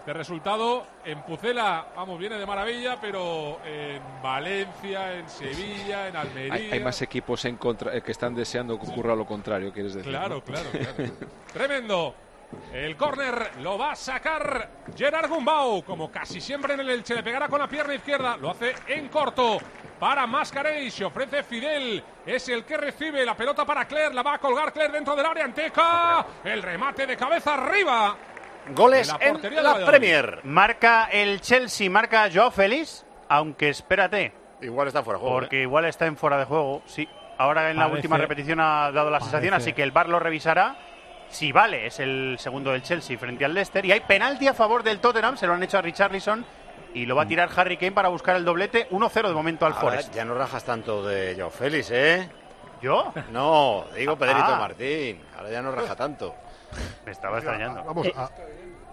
Este 0.01 0.15
resultado 0.15 0.87
en 1.05 1.21
Pucela, 1.23 1.89
vamos, 1.95 2.19
viene 2.19 2.39
de 2.39 2.47
maravilla, 2.47 2.99
pero 2.99 3.61
en 3.67 4.01
Valencia, 4.23 5.13
en 5.13 5.29
Sevilla, 5.29 6.09
en 6.09 6.17
Almería. 6.17 6.55
Hay, 6.55 6.71
hay 6.73 6.81
más 6.81 7.03
equipos 7.03 7.45
en 7.45 7.57
contra, 7.59 7.95
eh, 7.95 8.01
que 8.01 8.11
están 8.11 8.35
deseando 8.35 8.81
que 8.81 8.87
ocurra 8.87 9.15
lo 9.15 9.27
contrario, 9.27 9.71
quieres 9.71 9.93
decir. 9.93 10.11
Claro, 10.11 10.37
¿no? 10.37 10.41
claro, 10.43 10.71
claro. 10.71 11.13
Tremendo. 11.53 12.15
El 12.73 12.97
córner 12.97 13.51
lo 13.61 13.77
va 13.77 13.93
a 13.93 13.95
sacar 13.95 14.71
Gerard 14.97 15.29
Gumbau, 15.29 15.85
como 15.85 16.11
casi 16.11 16.41
siempre 16.41 16.75
en 16.75 16.81
el 16.81 16.91
Elche. 16.91 17.15
Le 17.15 17.23
pegará 17.23 17.49
con 17.49 17.61
la 17.61 17.69
pierna 17.69 17.95
izquierda. 17.95 18.39
Lo 18.39 18.51
hace 18.51 18.75
en 18.89 19.09
corto 19.09 19.59
para 19.99 20.27
Mascarey. 20.27 20.91
Se 20.91 21.05
ofrece 21.05 21.43
Fidel. 21.45 22.03
Es 22.27 22.49
el 22.49 22.65
que 22.65 22.77
recibe 22.77 23.25
la 23.25 23.37
pelota 23.37 23.65
para 23.65 23.85
Claire. 23.85 24.15
La 24.15 24.23
va 24.23 24.35
a 24.35 24.39
colgar 24.39 24.73
Claire 24.73 24.95
dentro 24.95 25.15
del 25.15 25.27
área. 25.27 25.45
Anteca. 25.45 26.27
El 26.43 26.63
remate 26.63 27.07
de 27.07 27.17
cabeza 27.17 27.55
arriba. 27.55 28.17
Goles 28.75 29.09
De 29.09 29.51
la 29.51 29.73
en 29.77 29.81
la. 29.81 29.87
Premier. 29.87 30.41
Marca 30.45 31.09
el 31.13 31.41
Chelsea, 31.41 31.89
marca 31.91 32.29
Joao 32.33 32.51
Félix, 32.51 33.05
aunque 33.29 33.69
espérate. 33.71 34.33
Igual 34.63 34.89
está 34.89 35.03
fuera 35.03 35.19
de 35.19 35.23
juego. 35.23 35.37
Porque 35.41 35.63
igual 35.63 35.85
está 35.87 36.07
en 36.07 36.17
fuera 36.17 36.39
de 36.39 36.45
juego, 36.45 36.83
sí. 36.87 37.09
Ahora 37.39 37.71
en 37.71 37.79
la 37.79 37.87
última 37.87 38.19
repetición 38.19 38.61
ha 38.61 38.91
dado 38.93 39.09
la 39.11 39.21
sensación, 39.21 39.55
así 39.55 39.73
que 39.73 39.83
el 39.83 39.93
VAR 39.93 40.09
lo 40.09 40.19
revisará. 40.19 40.77
Si 41.31 41.53
vale, 41.53 41.87
es 41.87 42.01
el 42.01 42.37
segundo 42.39 42.73
del 42.73 42.83
Chelsea 42.83 43.17
frente 43.17 43.45
al 43.45 43.55
Leicester. 43.55 43.85
Y 43.87 43.93
hay 43.93 44.01
penalti 44.01 44.49
a 44.49 44.53
favor 44.55 44.83
del 44.83 44.99
Tottenham, 44.99 45.37
se 45.37 45.47
lo 45.47 45.55
han 45.55 45.63
hecho 45.63 45.79
a 45.79 45.83
Richarlison. 45.83 46.45
Y 46.93 47.07
lo 47.07 47.15
va 47.15 47.23
a 47.23 47.27
tirar 47.27 47.49
Harry 47.57 47.77
Kane 47.77 47.93
para 47.93 48.09
buscar 48.09 48.35
el 48.37 48.45
doblete. 48.45 48.89
1-0 48.91 49.29
de 49.29 49.33
momento 49.35 49.65
al 49.65 49.73
Ahora 49.75 49.81
Forest. 49.83 50.13
ya 50.15 50.25
no 50.25 50.35
rajas 50.35 50.65
tanto 50.65 51.07
de 51.07 51.35
Joao 51.37 51.51
Félix, 51.51 51.91
¿eh? 51.93 52.29
¿Yo? 52.83 53.13
No, 53.31 53.85
digo 53.95 54.17
Pedrito 54.17 54.43
Ah. 54.45 54.57
Martín. 54.59 55.23
Ahora 55.37 55.51
ya 55.51 55.63
no 55.63 55.71
raja 55.71 55.95
tanto. 55.95 56.35
Me 57.07 57.13
estaba 57.13 57.37
extrañando. 57.39 57.85
Vamos 57.85 58.07
Eh, 58.09 58.15
a. 58.17 58.29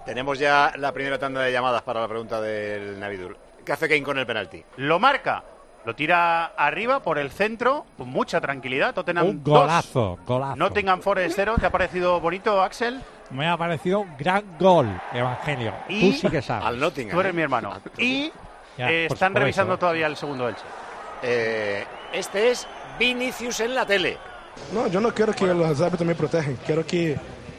Tenemos 0.07 0.39
ya 0.39 0.71
la 0.77 0.93
primera 0.93 1.19
tanda 1.19 1.41
de 1.41 1.51
llamadas 1.51 1.81
para 1.81 1.99
la 1.99 2.07
pregunta 2.07 2.39
del 2.39 2.97
Navidur. 2.97 3.37
¿Qué 3.65 3.73
hace 3.73 3.89
Kane 3.89 4.03
con 4.03 4.17
el 4.17 4.25
penalti? 4.25 4.63
Lo 4.77 4.99
marca. 4.99 5.43
Lo 5.83 5.93
tira 5.95 6.45
arriba 6.57 7.01
por 7.01 7.19
el 7.19 7.29
centro 7.29 7.85
con 7.97 8.07
mucha 8.07 8.39
tranquilidad. 8.39 8.93
Tottenham 8.93 9.27
Un 9.27 9.43
dos, 9.43 9.59
golazo, 9.59 10.17
golazo. 10.25 10.55
Nottingham 10.55 11.01
Forest 11.01 11.33
0. 11.35 11.55
¿Te 11.59 11.65
ha 11.65 11.69
parecido 11.71 12.21
bonito, 12.21 12.61
Axel? 12.61 13.01
Me 13.31 13.49
ha 13.49 13.57
parecido 13.57 13.99
un 13.99 14.15
gran 14.17 14.57
gol, 14.57 14.87
Evangelio. 15.13 15.73
Y- 15.89 16.11
Tú 16.11 16.17
sí 16.17 16.29
que 16.29 16.41
sabes. 16.41 16.65
Al 16.65 16.79
Nottingham. 16.79 17.13
Tú 17.13 17.19
eres 17.19 17.31
¿eh? 17.31 17.35
mi 17.35 17.41
hermano. 17.41 17.73
Y 17.97 18.31
Ya, 18.77 18.89
eh, 18.89 19.05
pues 19.09 19.17
están 19.17 19.35
revisando 19.35 19.73
eso. 19.73 19.79
todavía 19.79 20.07
el 20.07 20.15
segundo 20.15 20.47
Elche. 20.47 20.63
Eh, 21.21 21.85
este 22.13 22.51
es 22.51 22.65
Vinicius 22.97 23.59
en 23.59 23.75
la 23.75 23.85
tele. 23.85 24.17
No, 24.73 24.87
yo 24.87 25.01
no 25.01 25.13
quiero 25.13 25.33
que 25.33 25.45
los 25.47 25.81
árbitros 25.81 26.07
me 26.07 26.15
protejan. 26.15 26.55
Quiero 26.65 26.85
que, 26.85 27.17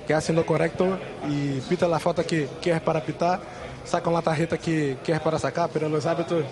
que 0.08 0.14
hacen 0.14 0.34
lo 0.34 0.46
correcto 0.46 0.98
y 1.28 1.60
pita 1.68 1.86
la 1.86 1.98
falta 1.98 2.24
que, 2.24 2.48
que 2.62 2.72
es 2.72 2.80
para 2.80 3.02
pitar, 3.02 3.38
sacan 3.84 4.14
la 4.14 4.22
tarjeta 4.22 4.56
que, 4.56 4.96
que 5.04 5.12
es 5.12 5.20
para 5.20 5.38
sacar, 5.38 5.68
pero 5.70 5.86
los 5.86 6.06
árbitros 6.06 6.44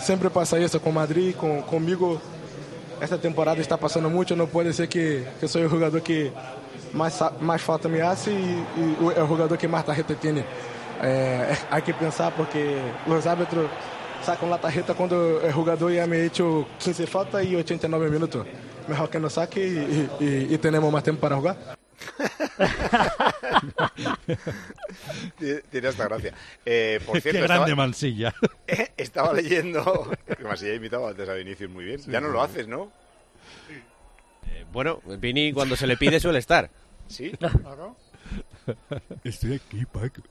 siempre 0.00 0.30
pasa 0.30 0.58
eso 0.58 0.80
con 0.80 0.94
Madrid, 0.94 1.34
con, 1.36 1.60
conmigo. 1.62 2.18
Esta 3.02 3.18
temporada 3.18 3.60
está 3.60 3.76
pasando 3.76 4.08
mucho, 4.08 4.34
no 4.34 4.46
puede 4.46 4.72
ser 4.72 4.88
que, 4.88 5.22
que 5.38 5.46
soy 5.46 5.62
el 5.62 5.68
jugador 5.68 6.00
que 6.02 6.32
sa- 7.10 7.32
más 7.40 7.60
falta 7.60 7.88
me 7.88 8.00
hace 8.00 8.32
y, 8.32 8.34
y 8.34 8.96
el 9.18 9.26
jugador 9.26 9.58
que 9.58 9.68
más 9.68 9.84
tarjeta 9.84 10.14
tiene. 10.14 10.42
Eh, 11.02 11.54
hay 11.70 11.82
que 11.82 11.92
pensar 11.92 12.32
porque 12.34 12.78
los 13.06 13.26
árbitros 13.26 13.66
sacan 14.24 14.48
la 14.48 14.58
tarjeta 14.58 14.94
cuando 14.94 15.42
el 15.42 15.52
jugador 15.52 15.92
ya 15.92 16.06
me 16.06 16.24
hecho 16.24 16.66
15 16.78 17.06
faltas 17.06 17.44
y 17.44 17.54
89 17.54 18.08
minutos. 18.08 18.46
Mejor 18.88 19.10
que 19.10 19.20
nos 19.20 19.34
saque 19.34 19.60
y- 19.66 20.08
y- 20.24 20.54
y 20.54 20.56
tenemos 20.58 20.90
más 20.90 21.02
tiempo 21.02 21.20
para 21.20 21.36
jugar. 21.36 21.56
Tiene 25.70 25.88
esta 25.88 26.04
gracia. 26.04 26.34
Eh, 26.64 27.00
por 27.04 27.20
Qué 27.22 27.32
grande 27.32 27.54
estaba, 27.54 27.74
Mansilla. 27.76 28.34
estaba 28.96 29.32
leyendo. 29.32 30.10
Que 30.36 30.44
Mansilla 30.44 30.72
ha 30.72 30.76
imitado 30.76 31.08
antes 31.08 31.28
a 31.28 31.34
Vinicius 31.34 31.70
muy 31.70 31.84
bien. 31.84 32.00
ya 32.06 32.20
no 32.20 32.28
lo 32.28 32.42
haces, 32.42 32.68
¿no? 32.68 32.92
Eh, 34.48 34.64
bueno, 34.72 35.00
Vini 35.18 35.52
cuando 35.52 35.76
se 35.76 35.86
le 35.86 35.96
pide 35.96 36.20
suele 36.20 36.38
estar. 36.38 36.70
Sí. 37.06 37.32
Estoy 39.24 39.54
aquí, 39.54 39.84
Paco. 39.86 40.22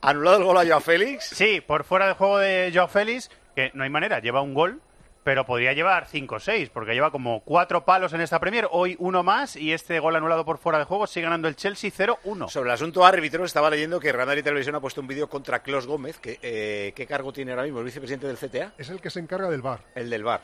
¿Anulado 0.00 0.38
el 0.38 0.44
gol 0.44 0.58
a 0.58 0.66
Joao 0.66 0.80
Félix? 0.80 1.24
Sí, 1.24 1.60
por 1.66 1.84
fuera 1.84 2.06
de 2.08 2.14
juego 2.14 2.38
de 2.38 2.70
Joao 2.72 2.88
Félix, 2.88 3.30
que 3.54 3.70
no 3.74 3.84
hay 3.84 3.90
manera, 3.90 4.20
lleva 4.20 4.42
un 4.42 4.54
gol, 4.54 4.80
pero 5.28 5.44
podría 5.44 5.74
llevar 5.74 6.06
5 6.06 6.36
o 6.36 6.40
6, 6.40 6.70
porque 6.70 6.94
lleva 6.94 7.10
como 7.10 7.42
cuatro 7.44 7.84
palos 7.84 8.14
en 8.14 8.22
esta 8.22 8.40
Premier, 8.40 8.66
hoy 8.70 8.96
uno 8.98 9.22
más, 9.22 9.56
y 9.56 9.74
este 9.74 10.00
gol 10.00 10.16
anulado 10.16 10.42
por 10.42 10.56
fuera 10.56 10.78
de 10.78 10.86
juego 10.86 11.06
sigue 11.06 11.24
ganando 11.24 11.48
el 11.48 11.54
Chelsea 11.54 11.90
0-1. 11.90 12.48
Sobre 12.48 12.70
el 12.70 12.74
asunto 12.74 13.04
árbitro, 13.04 13.44
estaba 13.44 13.68
leyendo 13.68 14.00
que 14.00 14.10
Real 14.10 14.26
Madrid 14.26 14.42
Televisión 14.42 14.74
ha 14.76 14.80
puesto 14.80 15.02
un 15.02 15.06
vídeo 15.06 15.28
contra 15.28 15.58
Clos 15.62 15.86
Gómez. 15.86 16.18
Que, 16.18 16.38
eh, 16.40 16.94
¿Qué 16.96 17.06
cargo 17.06 17.30
tiene 17.30 17.50
ahora 17.52 17.64
mismo 17.64 17.78
el 17.80 17.84
vicepresidente 17.84 18.26
del 18.26 18.38
CTA? 18.38 18.72
Es 18.78 18.88
el 18.88 19.02
que 19.02 19.10
se 19.10 19.20
encarga 19.20 19.50
del 19.50 19.60
VAR. 19.60 19.80
El 19.94 20.08
del 20.08 20.24
VAR. 20.24 20.40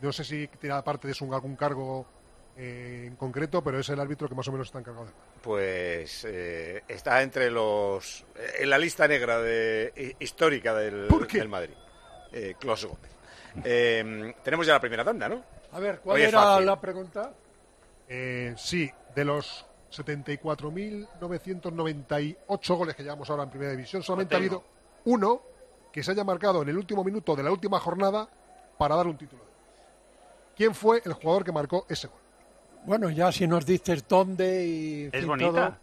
No 0.00 0.12
sé 0.12 0.22
si 0.22 0.46
tiene 0.46 0.76
aparte 0.76 1.08
de 1.08 1.12
eso 1.12 1.24
algún 1.34 1.56
cargo 1.56 2.06
eh, 2.56 3.06
en 3.08 3.16
concreto, 3.16 3.64
pero 3.64 3.80
es 3.80 3.88
el 3.88 3.98
árbitro 3.98 4.28
que 4.28 4.36
más 4.36 4.46
o 4.46 4.52
menos 4.52 4.68
está 4.68 4.78
encargado 4.78 5.06
del 5.06 5.14
VAR. 5.14 5.24
Pues 5.42 6.24
eh, 6.28 6.84
está 6.86 7.20
entre 7.22 7.50
los. 7.50 8.24
eh, 8.36 8.58
en 8.60 8.70
la 8.70 8.78
lista 8.78 9.08
negra 9.08 9.40
de, 9.40 9.92
hi- 9.96 10.24
histórica 10.24 10.72
del, 10.72 11.08
¿Por 11.08 11.26
qué? 11.26 11.38
del 11.38 11.48
Madrid. 11.48 11.74
Eh, 12.32 12.54
Clos 12.60 12.84
Gómez. 12.84 13.10
Eh, 13.64 14.34
tenemos 14.42 14.66
ya 14.66 14.72
la 14.74 14.80
primera 14.80 15.04
tanda, 15.04 15.28
¿no? 15.28 15.42
A 15.72 15.78
ver, 15.78 16.00
¿cuál 16.00 16.16
Hoy 16.16 16.22
era 16.22 16.60
la 16.60 16.80
pregunta? 16.80 17.32
Eh, 18.08 18.54
sí, 18.56 18.90
de 19.14 19.24
los 19.24 19.64
74.998 19.92 22.76
goles 22.76 22.96
que 22.96 23.02
llevamos 23.02 23.28
ahora 23.30 23.44
en 23.44 23.50
Primera 23.50 23.70
División, 23.72 24.02
solamente 24.02 24.34
ha 24.34 24.38
habido 24.38 24.62
uno 25.04 25.42
que 25.92 26.02
se 26.02 26.10
haya 26.12 26.24
marcado 26.24 26.62
en 26.62 26.68
el 26.68 26.76
último 26.76 27.02
minuto 27.04 27.34
de 27.36 27.42
la 27.42 27.50
última 27.50 27.80
jornada 27.80 28.28
para 28.78 28.94
dar 28.96 29.06
un 29.06 29.16
título. 29.16 29.42
¿Quién 30.56 30.74
fue 30.74 31.00
el 31.04 31.12
jugador 31.14 31.44
que 31.44 31.52
marcó 31.52 31.86
ese 31.88 32.08
gol? 32.08 32.18
Bueno, 32.84 33.10
ya 33.10 33.30
si 33.30 33.46
nos 33.46 33.64
dices 33.66 34.08
dónde 34.08 34.66
y... 34.66 35.04
Es 35.12 35.20
fin, 35.20 35.28
bonita. 35.28 35.50
todo. 35.50 35.76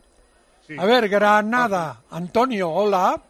A 0.82 0.86
ver, 0.86 1.08
Granada. 1.08 2.02
Antonio, 2.10 2.70
hola. 2.70 3.22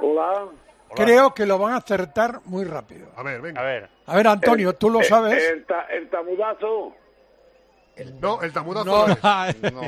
Hola. 0.00 0.48
Creo 0.94 1.34
que 1.34 1.46
lo 1.46 1.58
van 1.58 1.72
a 1.74 1.76
acertar 1.76 2.40
muy 2.44 2.64
rápido. 2.64 3.08
A 3.16 3.22
ver, 3.22 3.40
venga. 3.40 3.60
A 3.60 3.64
ver. 3.64 3.88
A 4.06 4.16
ver, 4.16 4.28
Antonio, 4.28 4.74
¿tú 4.74 4.90
lo 4.90 5.00
El- 5.00 5.06
sabes? 5.06 5.42
El, 5.44 5.64
ta- 5.64 5.86
el 5.90 6.08
tamudazo. 6.10 6.94
No, 8.20 8.42
el 8.42 8.52
tamudazo 8.52 8.84
No, 8.84 9.06
no 9.06 9.12
es. 9.12 9.62
No, 9.72 9.82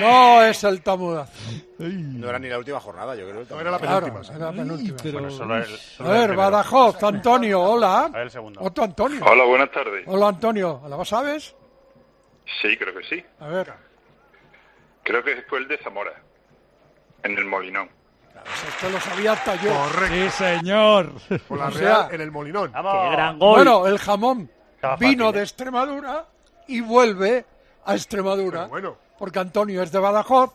no 0.00 0.42
es 0.42 0.64
el 0.64 0.82
tamudazo. 0.82 1.32
no 1.78 2.28
era 2.28 2.38
ni 2.40 2.48
la 2.48 2.58
última 2.58 2.80
jornada, 2.80 3.14
yo 3.14 3.28
creo. 3.28 3.44
No, 3.48 3.60
era 3.60 3.70
la 3.70 3.78
penúltima. 3.78 4.20
era 4.34 4.46
la 4.46 4.52
penúltima. 4.52 4.96
Bueno, 5.12 5.30
solo 5.30 5.56
el- 5.58 5.66
solo 5.66 6.10
A 6.10 6.12
ver. 6.12 6.34
Badajoz, 6.34 7.02
Antonio, 7.04 7.60
hola. 7.62 8.04
A 8.06 8.08
ver 8.08 8.22
el 8.22 8.30
segundo. 8.30 8.60
Otro 8.60 8.82
Antonio. 8.84 9.24
Hola, 9.24 9.44
buenas 9.44 9.70
tardes. 9.70 10.02
Hola, 10.08 10.28
Antonio. 10.28 10.82
¿Lo 10.88 11.04
sabes? 11.04 11.54
Sí, 12.60 12.76
creo 12.76 12.94
que 12.94 13.04
sí. 13.04 13.24
A 13.38 13.46
ver. 13.46 13.72
Creo 15.04 15.22
que 15.22 15.42
fue 15.48 15.58
el 15.60 15.68
de 15.68 15.78
Zamora, 15.78 16.12
en 17.22 17.38
el 17.38 17.44
Molinón. 17.44 17.88
Esto 18.68 18.90
lo 18.90 19.00
sabía 19.00 19.32
hasta 19.32 19.54
yo. 19.56 19.72
Correcto. 19.72 20.14
Sí, 20.14 20.30
señor. 20.30 21.12
Por 21.48 21.58
la 21.58 21.66
O 21.66 21.70
Real 21.70 22.06
sea- 22.06 22.08
en 22.14 22.20
el 22.20 22.30
Molinón. 22.30 22.72
Vamos. 22.72 22.92
Qué 23.08 23.10
gran 23.16 23.38
gol. 23.38 23.54
Bueno, 23.56 23.86
el 23.86 23.98
jamón 23.98 24.50
Estaba 24.74 24.96
vino 24.96 25.24
fácil, 25.26 25.34
de 25.34 25.40
¿eh? 25.40 25.42
Extremadura 25.44 26.24
y 26.68 26.80
vuelve 26.80 27.44
a 27.84 27.94
Extremadura. 27.94 28.58
Pero 28.60 28.68
bueno, 28.68 28.96
Porque 29.18 29.38
Antonio 29.38 29.82
es 29.82 29.92
de 29.92 29.98
Badajoz 29.98 30.52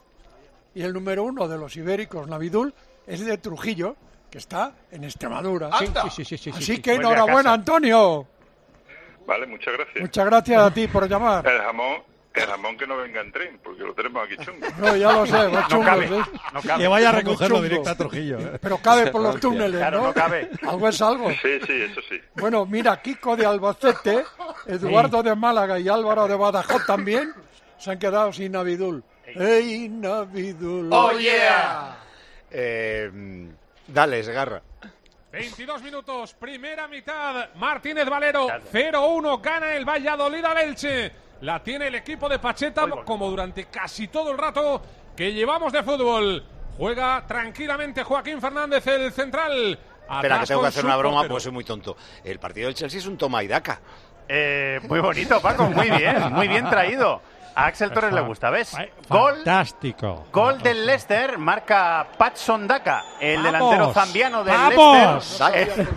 y 0.75 0.81
el 0.83 0.93
número 0.93 1.23
uno 1.23 1.47
de 1.47 1.57
los 1.57 1.75
ibéricos, 1.77 2.27
Navidul, 2.27 2.73
es 3.05 3.25
de 3.25 3.37
Trujillo, 3.37 3.95
que 4.29 4.37
está 4.39 4.73
en 4.91 5.03
Extremadura. 5.05 5.69
Sí, 5.79 5.87
sí, 5.87 6.09
sí, 6.11 6.25
sí, 6.25 6.37
sí, 6.37 6.49
Así 6.49 6.63
sí. 6.75 6.81
que 6.81 6.95
enhorabuena. 6.95 7.53
Antonio. 7.53 8.27
Vale, 9.25 9.47
muchas 9.47 9.73
gracias. 9.73 10.01
Muchas 10.01 10.25
gracias 10.25 10.61
a 10.61 10.71
ti 10.73 10.87
por 10.87 11.07
llamar. 11.07 11.47
El 11.47 11.61
jamón, 11.61 11.97
el 12.39 12.45
jamón 12.47 12.77
que 12.77 12.87
no 12.87 12.97
venga 12.97 13.21
en 13.21 13.31
tren, 13.31 13.59
porque 13.63 13.83
lo 13.83 13.93
tenemos 13.93 14.23
aquí 14.25 14.37
chungo. 14.37 14.65
No, 14.79 14.95
ya 14.95 15.11
lo 15.11 15.25
sé, 15.25 15.47
va 15.47 15.61
No 15.61 15.67
chungo, 15.67 15.83
cabe. 15.85 16.07
¿sí? 16.07 16.15
No 16.53 16.61
cabe. 16.61 16.83
Que 16.83 16.87
vaya 16.87 17.09
a 17.09 17.11
recogerlo 17.13 17.61
directo 17.61 17.89
a 17.89 17.95
Trujillo. 17.95 18.39
¿eh? 18.39 18.59
Pero 18.61 18.77
cabe 18.77 19.11
por 19.11 19.21
los 19.21 19.39
túneles, 19.41 19.79
Claro, 19.79 20.03
¿no? 20.03 20.13
cabe. 20.13 20.49
Algo 20.67 20.87
es 20.89 21.01
algo. 21.01 21.29
Sí, 21.31 21.59
sí, 21.65 21.81
eso 21.81 22.01
sí. 22.09 22.19
Bueno, 22.35 22.65
mira, 22.65 23.01
Kiko 23.01 23.35
de 23.35 23.45
Albacete, 23.45 24.23
Eduardo 24.65 25.21
de 25.23 25.35
Málaga 25.35 25.79
y 25.79 25.87
Álvaro 25.89 26.27
de 26.27 26.35
Badajoz 26.35 26.85
también 26.85 27.33
se 27.77 27.91
han 27.91 27.99
quedado 27.99 28.31
sin 28.33 28.51
Navidul. 28.51 29.03
¡Ey, 29.25 29.89
Navidul! 29.89 30.89
¡Oh, 30.91 31.11
yeah! 31.11 31.97
Eh, 32.49 33.11
dale, 33.87 34.23
Segarra. 34.23 34.61
22 35.31 35.83
minutos, 35.83 36.33
primera 36.35 36.87
mitad. 36.87 37.49
Martínez 37.55 38.09
Valero, 38.09 38.47
0-1, 38.71 39.41
gana 39.41 39.75
el 39.75 39.85
Valladolid 39.85 40.43
al 40.45 40.57
Elche. 40.59 41.11
La 41.41 41.61
tiene 41.61 41.87
el 41.87 41.95
equipo 41.95 42.27
de 42.27 42.39
Pacheta, 42.39 42.87
como 43.05 43.29
durante 43.29 43.65
casi 43.65 44.07
todo 44.07 44.31
el 44.31 44.37
rato 44.37 44.81
que 45.15 45.31
llevamos 45.33 45.71
de 45.71 45.83
fútbol. 45.83 46.43
Juega 46.77 47.23
tranquilamente 47.27 48.03
Joaquín 48.03 48.39
Fernández, 48.41 48.85
el 48.87 49.11
central. 49.11 49.79
Espera, 50.09 50.39
que 50.39 50.45
tengo 50.47 50.61
que 50.61 50.67
hacer 50.67 50.85
una 50.85 50.95
broma 50.97 51.15
portero. 51.17 51.33
porque 51.33 51.43
soy 51.43 51.51
muy 51.51 51.63
tonto. 51.63 51.97
El 52.23 52.39
partido 52.39 52.67
del 52.67 52.75
Chelsea 52.75 52.99
es 52.99 53.05
un 53.07 53.17
toma 53.17 53.43
y 53.43 53.47
daca. 53.47 53.79
Eh, 54.27 54.79
muy 54.87 54.99
bonito, 54.99 55.39
Paco, 55.41 55.65
muy 55.65 55.89
bien, 55.89 56.33
muy 56.33 56.47
bien 56.47 56.69
traído. 56.69 57.21
A 57.55 57.65
Axel 57.65 57.91
Torres 57.91 58.13
le 58.13 58.21
gusta, 58.21 58.51
¿ves? 58.51 58.75
Gol, 59.09 59.35
Fantástico. 59.37 60.27
gol 60.31 60.61
del 60.61 60.85
Leicester, 60.85 61.39
marca 61.39 62.07
Patson 62.15 62.67
Daka, 62.67 63.03
el 63.19 63.37
¡Vamos! 63.37 63.51
delantero 63.51 63.93
zambiano 63.93 64.43
del 64.43 64.55
¡Vamos! 64.55 65.39
Leicester. 65.39 65.87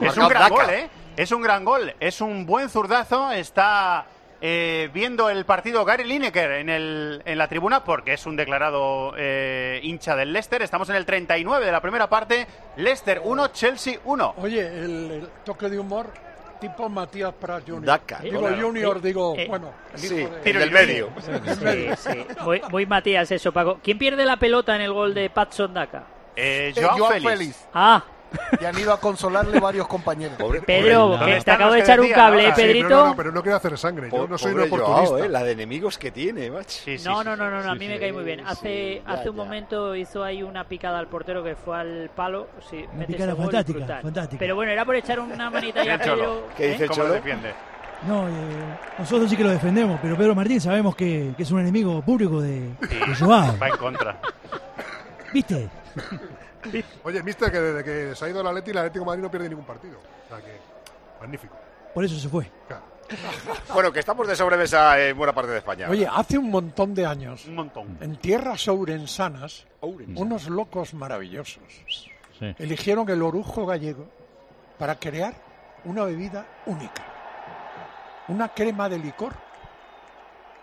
Es 0.00 0.16
un 0.16 0.28
gran 0.28 0.42
Daka. 0.42 0.48
gol, 0.48 0.70
¿eh? 0.70 0.90
Es 1.16 1.30
un 1.30 1.42
gran 1.42 1.64
gol, 1.64 1.94
es 2.00 2.20
un 2.20 2.44
buen 2.44 2.68
zurdazo, 2.68 3.30
está 3.30 4.06
eh, 4.40 4.88
viendo 4.92 5.30
el 5.30 5.44
partido 5.44 5.84
Gary 5.84 6.04
Lineker 6.04 6.52
en, 6.52 6.68
el, 6.68 7.22
en 7.24 7.38
la 7.38 7.48
tribuna 7.48 7.82
porque 7.84 8.12
es 8.12 8.24
un 8.26 8.36
declarado 8.36 9.12
eh, 9.16 9.80
hincha 9.82 10.14
del 10.16 10.32
Leicester. 10.32 10.62
Estamos 10.62 10.88
en 10.90 10.96
el 10.96 11.04
39 11.06 11.66
de 11.66 11.72
la 11.72 11.80
primera 11.80 12.08
parte, 12.08 12.46
Leicester 12.76 13.20
1, 13.24 13.48
Chelsea 13.48 13.98
1. 14.04 14.34
Oye, 14.38 14.66
el, 14.66 15.10
el 15.10 15.28
toque 15.44 15.68
de 15.68 15.78
humor 15.78 16.12
tipo 16.60 16.88
Matías 16.88 17.32
Pras 17.34 17.62
Jr. 17.66 17.82
Daca. 17.84 18.18
Digo 18.18 18.40
Claro. 18.40 18.60
Junior, 18.60 19.00
digo, 19.00 19.34
Eh, 19.36 19.46
bueno, 19.48 19.72
el 19.92 19.98
Sí, 20.00 20.14
de- 20.16 20.28
el 20.50 20.58
del 20.58 20.70
medio. 20.72 21.10
Sí, 21.20 21.88
sí. 21.96 22.26
Muy, 22.44 22.60
muy 22.70 22.84
Matías 22.86 23.30
eso, 23.30 23.52
Paco. 23.52 23.78
¿Quién 23.82 23.96
pierde 23.98 24.24
la 24.26 24.36
pelota 24.38 24.74
en 24.74 24.82
el 24.82 24.92
gol 24.92 25.14
de 25.14 25.30
Patson 25.30 25.72
Daka? 25.74 26.04
Eh, 26.34 26.72
Eh, 26.76 26.80
Joao 26.82 26.96
Joao 26.98 27.10
Félix. 27.12 27.30
Félix. 27.30 27.68
Ah, 27.74 28.04
Y 28.60 28.64
han 28.64 28.78
ido 28.78 28.92
a 28.92 29.00
consolarle 29.00 29.58
varios 29.60 29.86
compañeros. 29.86 30.36
Pobre- 30.38 30.60
Pedro, 30.62 31.16
pobre- 31.18 31.38
que 31.38 31.44
te 31.44 31.50
acabo 31.50 31.72
de 31.72 31.80
echar 31.80 32.00
un 32.00 32.08
cable? 32.10 32.42
¿eh, 32.42 32.46
sí, 32.48 32.52
pero 32.56 32.66
Pedrito? 32.68 32.88
no, 32.88 33.06
no, 33.06 33.16
pero 33.16 33.32
no 33.32 33.42
quiero 33.42 33.56
hacer 33.56 33.78
sangre. 33.78 34.08
Yo 34.12 34.26
no 34.28 34.36
soy 34.38 34.52
un 34.52 34.60
oportunista. 34.60 35.06
Joao, 35.06 35.18
eh, 35.24 35.28
la 35.28 35.42
de 35.42 35.52
enemigos 35.52 35.96
que 35.98 36.10
tiene, 36.10 36.50
macho. 36.50 36.68
Sí, 36.84 36.98
sí, 36.98 37.08
No, 37.08 37.20
sí. 37.20 37.24
no, 37.26 37.36
no, 37.36 37.50
no, 37.50 37.62
no, 37.62 37.70
a 37.70 37.72
Sí, 37.74 37.78
mí 37.78 37.86
sí, 37.86 37.92
me 37.92 37.98
cae 38.00 38.12
muy 38.12 38.24
bien. 38.24 38.40
Hace, 38.46 38.94
sí, 38.98 39.02
ya, 39.06 39.12
hace 39.12 39.30
un 39.30 39.36
ya. 39.36 39.42
momento 39.44 39.94
hizo 39.96 40.22
ahí 40.24 40.42
una 40.42 40.64
picada 40.64 40.98
al 40.98 41.06
portero 41.08 41.42
que 41.42 41.56
fue 41.56 41.78
al 41.78 42.10
palo. 42.14 42.48
Sí, 42.70 42.84
mete 42.94 43.12
picada 43.14 43.34
fantástica, 43.36 44.00
fantástica. 44.02 44.38
Pero 44.40 44.54
bueno, 44.56 44.72
era 44.72 44.84
por 44.84 44.96
echar 44.96 45.20
una 45.20 45.50
manita 45.50 45.82
ya 45.84 45.94
a. 45.96 45.98
Pedro. 45.98 46.48
¿Qué 46.56 46.68
dice 46.70 46.84
el 46.84 46.88
¿Cómo 46.90 47.02
lo 47.02 47.08
Cholo? 47.08 47.14
defiende? 47.14 47.52
No, 48.06 48.28
eh, 48.28 48.32
nosotros 48.98 49.28
sí 49.28 49.36
que 49.36 49.42
lo 49.42 49.50
defendemos, 49.50 49.98
pero 50.00 50.16
Pedro 50.16 50.34
Martín 50.34 50.60
sabemos 50.60 50.94
que, 50.94 51.32
que 51.36 51.42
es 51.42 51.50
un 51.50 51.60
enemigo 51.60 52.00
público 52.02 52.40
de, 52.40 52.60
de 52.60 53.14
Joao. 53.18 53.56
Va 53.60 53.68
en 53.68 53.76
contra. 53.76 54.16
¿Viste? 55.32 55.68
Oye, 57.04 57.22
mister, 57.22 57.50
que 57.50 57.58
desde 57.60 57.84
que 57.84 58.14
se 58.14 58.24
ha 58.24 58.28
ido 58.28 58.40
el 58.40 58.46
Atleti, 58.46 58.70
el 58.70 58.78
Atlético 58.78 59.00
de 59.00 59.06
Madrid 59.06 59.22
no 59.22 59.30
pierde 59.30 59.48
ningún 59.48 59.64
partido. 59.64 59.98
O 59.98 60.28
sea 60.28 60.38
que, 60.44 60.56
magnífico. 61.20 61.56
Por 61.94 62.04
eso 62.04 62.18
se 62.18 62.28
fue. 62.28 62.50
Claro. 62.66 62.84
Bueno, 63.72 63.90
que 63.92 64.00
estamos 64.00 64.26
de 64.28 64.36
sobremesa 64.36 65.00
en 65.00 65.16
buena 65.16 65.32
parte 65.32 65.50
de 65.52 65.58
España. 65.58 65.88
Oye, 65.88 66.06
hace 66.10 66.36
un 66.36 66.50
montón 66.50 66.94
de 66.94 67.06
años, 67.06 67.46
Un 67.46 67.54
montón. 67.54 67.96
en 68.00 68.16
tierras 68.16 68.66
ourensanas, 68.68 69.66
unos 69.80 70.48
locos 70.48 70.92
maravillosos 70.94 71.62
eligieron 72.58 73.08
el 73.08 73.22
orujo 73.22 73.64
gallego 73.66 74.06
para 74.78 74.98
crear 74.98 75.34
una 75.84 76.04
bebida 76.04 76.46
única. 76.66 77.02
Una 78.28 78.48
crema 78.50 78.88
de 78.90 78.98
licor 78.98 79.32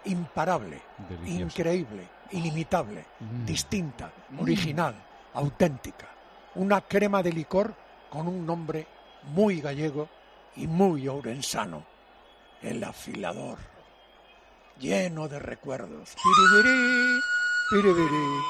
imparable, 0.05 0.81
Delicioso. 1.09 1.43
increíble, 1.43 2.07
ilimitable, 2.31 3.05
Mm. 3.19 3.45
distinta, 3.45 4.11
original, 4.39 4.93
auténtica. 5.35 6.07
Una 6.55 6.81
crema 6.81 7.21
de 7.21 7.31
licor 7.31 7.73
con 8.09 8.27
un 8.27 8.45
nombre 8.45 8.87
muy 9.23 9.61
gallego 9.61 10.09
y 10.55 10.67
muy 10.67 11.07
ourensano. 11.07 11.83
El 12.61 12.83
afilador. 12.83 13.59
Lleno 14.79 15.27
de 15.27 15.39
recuerdos. 15.39 16.15
Piribirí. 17.69 18.41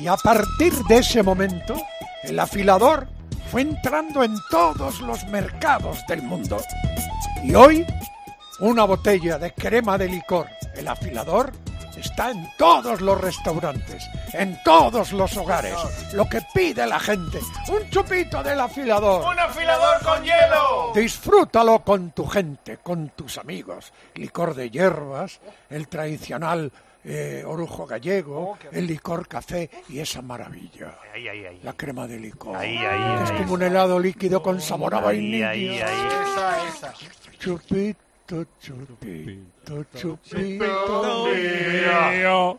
Y 0.00 0.06
a 0.08 0.16
partir 0.16 0.72
de 0.88 0.98
ese 0.98 1.22
momento, 1.22 1.76
el 2.24 2.38
afilador 2.38 3.08
fue 3.50 3.62
entrando 3.62 4.22
en 4.22 4.34
todos 4.50 5.00
los 5.00 5.24
mercados 5.28 6.04
del 6.08 6.22
mundo. 6.22 6.58
Y 7.42 7.54
hoy, 7.54 7.86
una 8.60 8.84
botella 8.84 9.38
de 9.38 9.52
crema 9.52 9.96
de 9.96 10.08
licor, 10.08 10.48
el 10.74 10.88
afilador, 10.88 11.52
está 11.96 12.30
en 12.30 12.48
todos 12.56 13.00
los 13.00 13.20
restaurantes, 13.20 14.04
en 14.32 14.58
todos 14.62 15.12
los 15.12 15.36
hogares. 15.36 15.76
Lo 16.12 16.28
que 16.28 16.40
pide 16.54 16.86
la 16.86 17.00
gente, 17.00 17.40
un 17.68 17.88
chupito 17.90 18.42
del 18.42 18.60
afilador. 18.60 19.24
¡Un 19.26 19.38
afilador 19.38 20.02
con 20.02 20.22
hielo! 20.22 20.92
Disfrútalo 20.94 21.80
con 21.80 22.10
tu 22.10 22.26
gente, 22.26 22.78
con 22.78 23.10
tus 23.10 23.38
amigos. 23.38 23.92
Licor 24.14 24.54
de 24.54 24.70
hierbas, 24.70 25.40
el 25.70 25.88
tradicional 25.88 26.72
eh, 27.08 27.44
orujo 27.46 27.86
gallego, 27.86 28.58
el 28.72 28.86
licor 28.86 29.28
café 29.28 29.70
y 29.88 30.00
esa 30.00 30.22
maravilla. 30.22 30.98
Ahí, 31.14 31.28
ahí, 31.28 31.46
ahí. 31.46 31.60
La 31.62 31.72
crema 31.74 32.06
de 32.08 32.18
licor. 32.18 32.64
Es 32.64 33.30
como 33.32 33.54
un 33.54 33.62
helado 33.62 34.00
líquido 34.00 34.42
con 34.42 34.60
sabor 34.60 34.96
a 34.96 35.00
vainilla. 35.00 35.54
Esa, 35.54 36.68
esa. 36.68 36.94
Chupito, 37.38 38.00
chupito, 38.60 39.84
chupito. 39.94 41.26
Mío. 42.12 42.58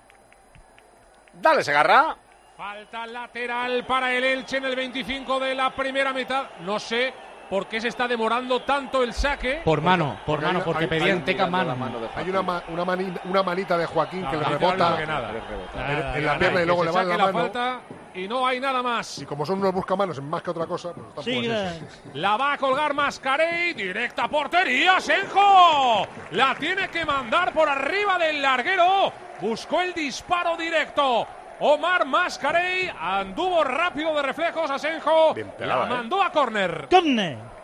Dale, 1.41 1.63
Segarra. 1.63 2.15
Falta 2.55 3.05
lateral 3.05 3.85
para 3.85 4.13
el 4.13 4.23
Elche 4.23 4.57
en 4.57 4.65
el 4.65 4.75
25 4.75 5.39
de 5.39 5.53
la 5.55 5.75
primera 5.75 6.11
mitad. 6.13 6.45
No 6.61 6.79
sé 6.79 7.13
por 7.49 7.67
qué 7.67 7.79
se 7.79 7.89
está 7.89 8.07
demorando 8.07 8.61
tanto 8.63 9.03
el 9.03 9.13
saque. 9.13 9.61
Por 9.63 9.81
mano, 9.81 10.17
por 10.25 10.39
Porque 10.39 10.45
mano, 10.47 10.61
porque 10.65 10.83
hay- 10.85 10.89
pedían 10.89 11.17
hay- 11.19 11.23
teca 11.23 11.45
mano. 11.47 11.75
Hay 12.15 12.29
una, 12.29 12.41
ma- 12.41 12.63
una, 12.69 12.83
mani- 12.83 13.13
una 13.25 13.43
manita 13.43 13.77
de 13.77 13.85
Joaquín 13.85 14.25
que 14.27 14.37
le 14.37 14.43
rebota 14.43 14.97
que 14.97 15.05
nada. 15.05 15.31
en, 16.15 16.25
la 16.25 16.39
pierna 16.39 16.61
y 16.63 16.65
luego 16.65 16.81
se 16.83 16.89
le 16.89 16.91
va 16.95 17.03
la 17.03 17.17
la 17.17 17.25
mano. 17.25 17.39
falta 17.39 17.79
y 18.17 18.27
no 18.27 18.45
hay 18.45 18.59
nada 18.59 18.81
más. 18.81 19.19
Y 19.19 19.25
como 19.25 19.45
son 19.45 19.59
unos 19.59 19.73
buscamanos 19.73 20.17
en 20.17 20.29
más 20.29 20.41
que 20.41 20.49
otra 20.49 20.65
cosa, 20.65 20.91
pues 21.13 21.25
Sí, 21.25 21.47
La 22.15 22.35
va 22.35 22.53
a 22.53 22.57
colgar 22.57 22.93
Mascarey, 22.93 23.73
directa 23.73 24.23
a 24.23 24.27
portería, 24.27 24.99
Senjo. 24.99 26.07
La 26.31 26.55
tiene 26.55 26.89
que 26.89 27.05
mandar 27.05 27.53
por 27.53 27.69
arriba 27.69 28.17
del 28.17 28.41
larguero. 28.41 29.13
Buscó 29.39 29.81
el 29.81 29.93
disparo 29.93 30.57
directo. 30.57 31.27
Omar 31.59 32.05
Mascarey 32.05 32.91
anduvo 32.99 33.63
rápido 33.63 34.15
de 34.15 34.21
reflejos 34.23 34.69
a 34.69 34.79
Senjo. 34.79 35.35
La 35.59 35.85
¿eh? 35.85 35.89
mandó 35.89 36.21
a 36.21 36.31
córner. 36.31 36.87
La 36.89 37.56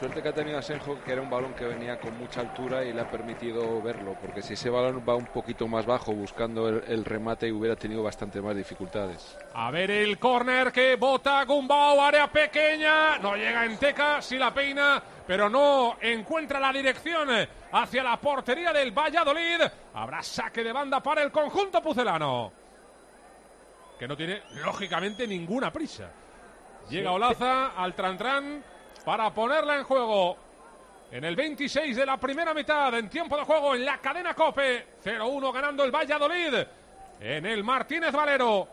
suerte 0.00 0.22
que 0.22 0.30
ha 0.30 0.32
tenido 0.32 0.56
Asenjo, 0.56 0.98
que 1.04 1.12
era 1.12 1.20
un 1.20 1.28
balón 1.28 1.52
que 1.52 1.66
venía 1.66 2.00
con 2.00 2.16
mucha 2.16 2.40
altura 2.40 2.82
y 2.82 2.90
le 2.90 3.02
ha 3.02 3.10
permitido 3.10 3.82
verlo, 3.82 4.16
porque 4.18 4.40
si 4.40 4.54
ese 4.54 4.70
balón 4.70 5.04
va 5.06 5.14
un 5.14 5.26
poquito 5.26 5.68
más 5.68 5.84
bajo 5.84 6.14
buscando 6.14 6.70
el, 6.70 6.82
el 6.88 7.04
remate 7.04 7.52
hubiera 7.52 7.76
tenido 7.76 8.02
bastante 8.02 8.40
más 8.40 8.56
dificultades. 8.56 9.36
A 9.52 9.70
ver 9.70 9.90
el 9.90 10.18
córner 10.18 10.72
que 10.72 10.96
bota 10.96 11.44
Gumbau, 11.44 12.00
área 12.00 12.32
pequeña. 12.32 13.18
No 13.18 13.36
llega 13.36 13.66
en 13.66 13.76
teca, 13.76 14.22
sí 14.22 14.38
la 14.38 14.54
peina, 14.54 15.02
pero 15.26 15.50
no 15.50 15.98
encuentra 16.00 16.58
la 16.58 16.72
dirección 16.72 17.28
hacia 17.70 18.02
la 18.02 18.18
portería 18.18 18.72
del 18.72 18.92
Valladolid. 18.92 19.60
Habrá 19.92 20.22
saque 20.22 20.64
de 20.64 20.72
banda 20.72 21.02
para 21.02 21.22
el 21.22 21.30
conjunto 21.30 21.82
pucelano. 21.82 22.50
Que 23.98 24.08
no 24.08 24.16
tiene, 24.16 24.44
lógicamente, 24.64 25.26
ninguna 25.26 25.70
prisa. 25.70 26.10
Llega 26.88 27.12
Olaza 27.12 27.72
al 27.76 27.94
Trantran 27.94 28.64
para 29.04 29.32
ponerla 29.32 29.76
en 29.76 29.84
juego. 29.84 30.36
En 31.10 31.24
el 31.24 31.34
26 31.34 31.96
de 31.96 32.06
la 32.06 32.18
primera 32.18 32.54
mitad, 32.54 32.94
en 32.94 33.08
tiempo 33.10 33.36
de 33.36 33.42
juego 33.44 33.74
en 33.74 33.84
la 33.84 33.98
cadena 33.98 34.34
Cope. 34.34 34.86
0-1 35.04 35.52
ganando 35.52 35.82
el 35.84 35.90
Valladolid. 35.90 36.54
En 37.20 37.46
el 37.46 37.64
Martínez 37.64 38.12
Valero. 38.12 38.68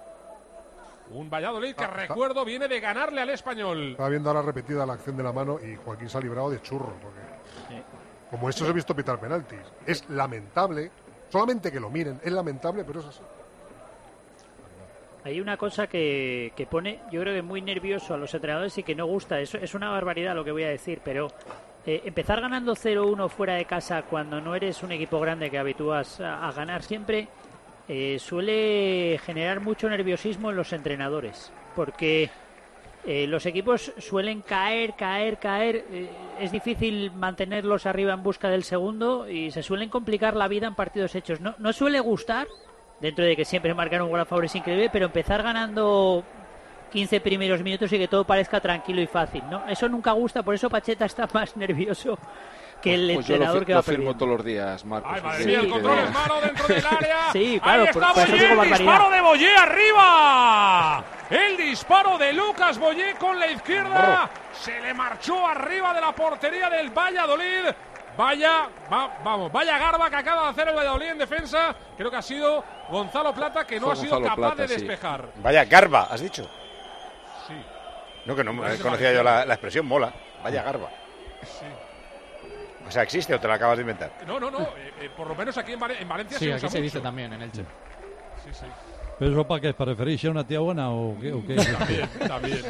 Un 1.10 1.30
Valladolid 1.30 1.74
que, 1.74 1.86
Ah, 1.86 1.88
recuerdo, 1.88 2.44
viene 2.46 2.68
de 2.68 2.80
ganarle 2.80 3.22
al 3.22 3.30
español. 3.32 3.92
Estaba 3.92 4.10
viendo 4.10 4.30
ahora 4.30 4.42
repetida 4.42 4.86
la 4.86 4.94
acción 4.94 5.18
de 5.18 5.24
la 5.24 5.32
mano 5.32 5.58
y 5.60 5.76
Joaquín 5.78 6.10
se 6.10 6.18
ha 6.18 6.22
librado 6.22 6.50
de 6.50 6.62
churro. 6.62 6.94
Porque 7.02 7.82
como 8.30 8.50
esto 8.50 8.66
se 8.66 8.70
ha 8.72 8.74
visto 8.74 8.96
pitar 8.96 9.20
penaltis. 9.20 9.60
Es 9.86 10.08
lamentable. 10.10 10.92
Solamente 11.30 11.72
que 11.72 11.80
lo 11.80 11.90
miren. 11.90 12.20
Es 12.24 12.32
lamentable, 12.32 12.84
pero 12.84 13.00
es 13.00 13.06
así. 13.08 13.22
Hay 15.28 15.42
una 15.42 15.58
cosa 15.58 15.88
que, 15.88 16.54
que 16.56 16.66
pone, 16.66 17.00
yo 17.12 17.20
creo 17.20 17.34
que 17.34 17.42
muy 17.42 17.62
nervioso 17.62 18.14
a 18.14 18.18
los 18.18 18.34
entrenadores 18.34 18.78
y 18.78 18.84
que 18.84 18.96
no 18.96 19.06
gusta. 19.06 19.42
Eso 19.42 19.58
es 19.58 19.74
una 19.74 19.90
barbaridad 19.90 20.34
lo 20.34 20.46
que 20.46 20.54
voy 20.54 20.64
a 20.64 20.70
decir, 20.70 21.02
pero 21.04 21.28
eh, 21.86 22.02
empezar 22.06 22.40
ganando 22.40 22.74
0-1 22.78 23.28
fuera 23.28 23.56
de 23.56 23.66
casa 23.66 24.04
cuando 24.04 24.40
no 24.40 24.56
eres 24.56 24.84
un 24.84 24.94
equipo 24.94 25.20
grande 25.20 25.52
que 25.52 25.58
habitúas 25.58 26.22
a, 26.22 26.48
a 26.48 26.52
ganar 26.54 26.82
siempre 26.82 27.28
eh, 27.90 28.20
suele 28.20 29.20
generar 29.26 29.60
mucho 29.60 29.90
nerviosismo 29.90 30.50
en 30.50 30.56
los 30.56 30.72
entrenadores, 30.72 31.52
porque 31.76 32.30
eh, 33.06 33.28
los 33.28 33.46
equipos 33.46 33.92
suelen 33.98 34.42
caer, 34.42 34.94
caer, 34.96 35.40
caer. 35.40 35.86
eh, 35.92 36.10
es 36.40 36.54
difícil 36.54 37.12
mantenerlos 37.12 37.86
arriba 37.86 38.14
en 38.14 38.24
busca 38.24 38.50
del 38.50 38.64
segundo 38.64 39.30
y 39.30 39.52
se 39.52 39.62
suelen 39.62 39.90
complicar 39.90 40.38
la 40.38 40.48
vida 40.48 40.68
en 40.68 40.76
partidos 40.76 41.16
hechos. 41.16 41.42
No, 41.42 41.54
no 41.58 41.74
suele 41.74 42.00
gustar, 42.00 42.48
dentro 43.00 43.24
de 43.26 43.36
que 43.36 43.46
siempre 43.46 43.74
marcar 43.74 44.02
un 44.02 44.10
gol 44.10 44.20
a 44.20 44.26
favor 44.26 44.46
es 44.46 44.56
increíble, 44.56 44.90
pero 44.92 45.06
empezar 45.06 45.44
ganando 45.44 46.24
15 46.92 47.20
primeros 47.22 47.62
minutos 47.62 47.92
y 47.92 47.98
que 47.98 48.08
todo 48.08 48.24
parezca 48.24 48.60
tranquilo 48.62 49.02
y 49.02 49.08
fácil, 49.08 49.44
¿no? 49.50 49.68
Eso 49.68 49.88
nunca 49.90 50.12
gusta, 50.14 50.42
por 50.44 50.56
eso 50.56 50.70
Pacheta 50.70 51.06
está 51.06 51.28
más 51.34 51.56
nervioso 51.58 52.18
que 52.82 52.94
el 52.94 53.14
Pues 53.16 53.26
yo 53.28 53.38
lo, 53.38 53.44
entrenador 53.44 53.64
fir- 53.64 53.66
que 53.66 53.72
lo 53.74 53.78
va 53.80 53.84
firmo 53.84 53.98
perdiendo. 53.98 54.18
todos 54.20 54.38
los 54.38 54.46
días, 54.46 54.86
Marcos. 54.86 55.12
Ay, 55.16 55.22
madre 55.22 55.46
mía, 55.46 55.60
el 55.60 55.70
control 55.70 56.00
es 56.00 56.12
malo 56.14 56.42
dentro 56.42 56.68
del 56.68 56.86
área. 56.86 57.18
Sí, 57.34 57.60
claro, 57.62 57.84
Ahí 57.84 57.90
por- 57.92 58.04
está 58.04 58.14
por 58.14 58.30
Boyer, 58.30 58.50
digo 58.50 58.64
el 58.64 58.70
disparo 58.70 59.10
de 59.10 59.22
Boyer 59.22 59.58
arriba. 59.58 61.04
El 61.30 61.58
disparo 61.58 62.18
de 62.18 62.34
Lucas 62.34 62.78
Boyer 62.80 63.16
con 63.18 63.38
la 63.40 63.48
izquierda. 63.48 64.30
Se 64.54 64.80
le 64.80 64.94
marchó 64.94 65.46
arriba 65.46 65.94
de 65.94 66.02
la 66.02 66.12
portería 66.14 66.70
del 66.70 66.90
Valladolid. 66.92 67.66
Vaya, 68.18 68.68
va- 68.92 69.20
vamos, 69.24 69.52
vaya 69.52 69.78
garba 69.78 70.10
que 70.10 70.16
acaba 70.16 70.44
de 70.46 70.50
hacer 70.50 70.68
el 70.70 70.76
Valladolid 70.76 71.08
en 71.12 71.18
defensa. 71.20 71.76
Creo 71.96 72.10
que 72.10 72.18
ha 72.18 72.22
sido 72.22 72.64
Gonzalo 72.90 73.34
Plata 73.34 73.66
que 73.66 73.80
no 73.80 73.86
Fue 73.88 73.94
ha 73.94 73.96
sido 73.96 74.16
Gonzalo 74.20 74.36
capaz 74.36 74.56
Plata, 74.56 74.62
de 74.64 74.68
sí. 74.68 74.74
despejar. 74.86 75.30
Vaya 75.38 75.66
garba, 75.66 76.04
has 76.10 76.22
dicho. 76.22 76.44
Sí. 77.48 77.54
No, 78.26 78.36
que 78.36 78.44
no 78.44 78.68
se 78.70 78.80
conocía 78.82 79.14
yo 79.14 79.24
la, 79.24 79.46
la 79.46 79.54
expresión, 79.54 79.86
mola. 79.86 80.12
Vaya 80.44 80.64
garba. 80.64 80.90
Sí. 81.44 81.66
O 82.88 82.92
sea, 82.92 83.04
¿existe 83.04 83.36
o 83.36 83.40
te 83.40 83.48
la 83.48 83.54
acabas 83.56 83.78
de 83.78 83.82
inventar? 83.82 84.12
No, 84.26 84.40
no, 84.40 84.50
no. 84.50 84.62
eh, 84.62 84.94
eh, 85.02 85.10
por 85.16 85.28
lo 85.28 85.36
menos 85.36 85.58
aquí 85.58 85.74
en, 85.74 85.80
Vale- 85.80 86.02
en 86.02 86.08
Valencia 86.08 86.40
Sí, 86.40 86.46
se 86.46 86.54
aquí 86.54 86.70
se 86.70 86.82
dice 86.82 87.00
también 87.02 87.32
en 87.34 87.42
Elche. 87.44 87.64
Sí, 88.44 88.50
sí. 88.54 88.66
¿Pero 89.20 89.32
eso 89.32 89.48
para 89.48 89.62
qué? 89.62 89.74
¿Para 89.74 89.92
referirse 89.92 90.28
a 90.28 90.32
una 90.32 90.46
tía 90.46 90.60
buena 90.60 90.90
o 90.92 91.18
qué? 91.20 91.34
o 91.34 91.46
qué? 91.46 91.56
También, 91.56 92.10
también. 92.28 92.62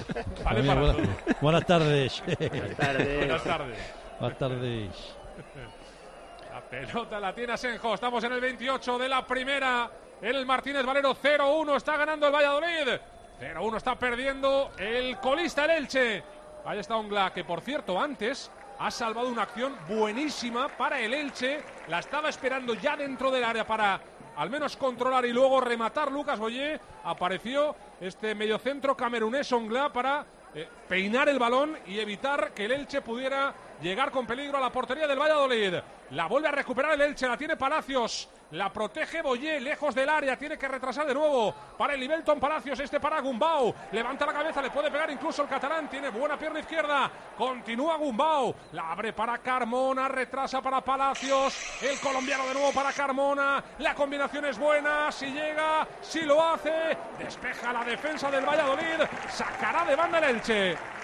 Vale 0.44 0.64
También, 0.64 0.68
para 0.68 0.82
buenas, 0.82 0.96
todo. 0.98 1.36
buenas 1.42 1.66
tardes. 1.66 2.24
Buenas 2.26 2.76
tardes. 2.78 3.18
Buenas 3.18 3.44
tardes. 3.44 3.78
Buenas 4.20 4.38
tardes. 4.38 5.17
La 6.54 6.62
pelota 6.62 7.20
la 7.20 7.34
tiene 7.34 7.54
Asenjo. 7.54 7.94
Estamos 7.94 8.24
en 8.24 8.34
el 8.34 8.42
28 8.42 8.98
de 8.98 9.10
la 9.10 9.26
primera. 9.26 9.90
El 10.22 10.46
Martínez 10.46 10.86
Valero 10.86 11.16
0-1. 11.16 11.76
Está 11.76 11.98
ganando 11.98 12.28
el 12.28 12.34
Valladolid. 12.34 13.00
0-1 13.40 13.78
está 13.78 13.96
perdiendo 13.96 14.72
el 14.78 15.18
colista 15.18 15.66
el 15.66 15.72
Elche. 15.72 16.24
Ahí 16.66 16.80
está 16.80 16.96
Ongla, 16.96 17.32
que 17.34 17.44
por 17.44 17.62
cierto 17.62 18.02
antes 18.02 18.52
ha 18.80 18.92
salvado 18.92 19.30
una 19.30 19.44
acción 19.44 19.76
buenísima 19.88 20.68
para 20.70 21.00
el 21.00 21.14
Elche. 21.14 21.62
La 21.88 22.00
estaba 22.00 22.30
esperando 22.30 22.74
ya 22.74 22.98
dentro 22.98 23.30
del 23.30 23.44
área 23.44 23.66
para 23.66 24.02
al 24.36 24.50
menos 24.50 24.76
controlar 24.78 25.26
y 25.26 25.34
luego 25.34 25.62
rematar 25.62 26.12
Lucas 26.12 26.40
Boyé. 26.40 26.80
Apareció 27.04 27.76
este 28.02 28.34
mediocentro 28.34 28.98
camerunés 28.98 29.52
Ongla 29.52 29.94
para 29.94 30.26
eh, 30.56 30.68
peinar 30.88 31.30
el 31.30 31.38
balón 31.38 31.78
y 31.86 32.00
evitar 32.00 32.52
que 32.54 32.66
el 32.66 32.72
Elche 32.72 33.02
pudiera 33.02 33.54
llegar 33.82 34.12
con 34.12 34.26
peligro 34.26 34.58
a 34.58 34.62
la 34.62 34.72
portería 34.72 35.08
del 35.08 35.20
Valladolid. 35.20 35.76
La 36.12 36.28
vuelve 36.28 36.48
a 36.48 36.52
recuperar 36.52 36.94
el 36.94 37.02
Elche, 37.02 37.28
la 37.28 37.38
tiene 37.38 37.58
Palacios. 37.58 38.30
La 38.52 38.72
protege 38.72 39.22
Boyé, 39.22 39.60
lejos 39.60 39.94
del 39.94 40.08
área, 40.08 40.38
tiene 40.38 40.58
que 40.58 40.70
retrasar 40.70 41.06
de 41.06 41.14
nuevo 41.14 41.54
para 41.78 41.96
el 41.96 42.04
Ibelton 42.04 42.40
Palacios, 42.40 42.80
este 42.80 42.98
para 42.98 43.20
Gumbau. 43.20 43.76
Levanta 43.92 44.26
la 44.26 44.32
cabeza, 44.32 44.62
le 44.62 44.72
puede 44.72 44.90
pegar 44.90 45.12
incluso 45.12 45.42
el 45.42 45.50
catalán, 45.50 45.90
tiene 45.90 46.10
buena 46.10 46.40
pierna 46.40 46.62
izquierda. 46.62 47.12
Continúa 47.38 47.98
Gumbau, 47.98 48.56
la 48.72 48.94
abre 48.94 49.12
para 49.12 49.40
Carmona, 49.40 50.08
retrasa 50.08 50.62
para 50.62 50.80
Palacios. 50.80 51.82
El 51.82 52.00
colombiano 52.00 52.48
de 52.48 52.54
nuevo 52.54 52.72
para 52.72 52.94
Carmona. 52.94 53.62
La 53.80 53.94
combinación 53.94 54.46
es 54.46 54.58
buena, 54.58 55.12
si 55.12 55.26
llega, 55.26 55.86
si 56.02 56.22
lo 56.22 56.42
hace. 56.42 56.98
Despeja 57.20 57.74
la 57.74 57.84
defensa 57.84 58.32
del 58.32 58.46
Valladolid, 58.46 59.04
sacará 59.30 59.84
de 59.84 59.96
banda 59.98 60.20
el 60.20 60.36
Elche. 60.36 60.97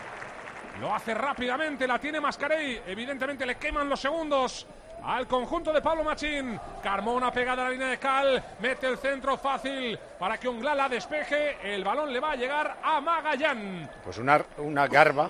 Lo 0.84 0.94
hace 0.94 1.14
rápidamente, 1.14 1.88
la 1.88 1.98
tiene 1.98 2.20
Mascarey. 2.20 2.82
Evidentemente 2.86 3.46
le 3.46 3.56
queman 3.56 3.88
los 3.88 4.02
segundos 4.02 4.68
al 5.02 5.26
conjunto 5.28 5.72
de 5.72 5.82
Pablo 5.82 6.04
Machín. 6.04 6.60
Carmona 6.84 7.32
pegada 7.32 7.62
a 7.62 7.66
la 7.68 7.72
línea 7.72 7.88
de 7.88 7.98
Cal, 8.00 8.44
mete 8.60 8.88
el 8.88 8.98
centro 8.98 9.38
fácil 9.38 9.98
para 10.20 10.38
que 10.38 10.50
Ongla 10.50 10.76
la 10.76 10.90
despeje. 10.90 11.74
El 11.74 11.86
balón 11.86 12.12
le 12.12 12.20
va 12.20 12.32
a 12.32 12.36
llegar 12.36 12.80
a 12.84 13.00
Magallán. 13.00 13.90
Pues 14.04 14.18
una, 14.18 14.46
una 14.58 14.86
garba 14.88 15.30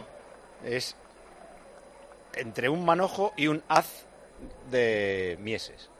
es 0.63 0.95
entre 2.33 2.67
un 2.67 2.83
manojo 2.83 3.33
y 3.37 3.45
un 3.45 3.61
haz 3.67 4.07
de 4.71 5.37
mieses. 5.39 5.91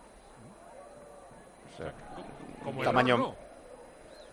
O 1.73 1.77
sea, 1.77 1.93
Como 2.63 2.81
el 2.81 2.87
tamaño. 2.87 3.13
horno. 3.13 3.35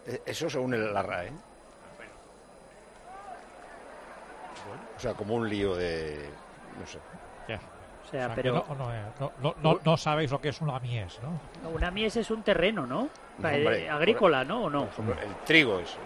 Eh, 0.06 0.22
Eso 0.24 0.48
según 0.48 0.72
el- 0.72 0.94
la 0.94 1.02
RAE. 1.02 1.26
¿eh? 1.28 1.32
O 5.00 5.02
sea, 5.02 5.14
como 5.14 5.34
un 5.34 5.48
lío 5.48 5.74
de. 5.76 6.28
No 6.78 6.86
sé. 6.86 6.98
O 7.48 8.10
sea, 8.10 8.34
pero 8.34 8.66
no, 8.68 8.74
no, 8.74 8.92
eh, 8.94 9.00
no, 9.18 9.32
no, 9.40 9.54
no- 9.62 9.80
no 9.82 9.96
sabéis 9.96 10.30
lo 10.30 10.38
que 10.42 10.50
es 10.50 10.60
una 10.60 10.78
mies, 10.78 11.18
¿no? 11.22 11.40
una 11.70 11.90
mies 11.90 12.16
es 12.16 12.30
un 12.30 12.42
terreno, 12.42 12.84
¿no? 12.86 13.04
Eh, 13.04 13.56
hombre, 13.62 13.88
agrícola, 13.88 14.44
¿no? 14.44 14.64
¿O 14.64 14.70
no? 14.70 14.82
El 15.22 15.34
trigo 15.46 15.78
es. 15.80 15.96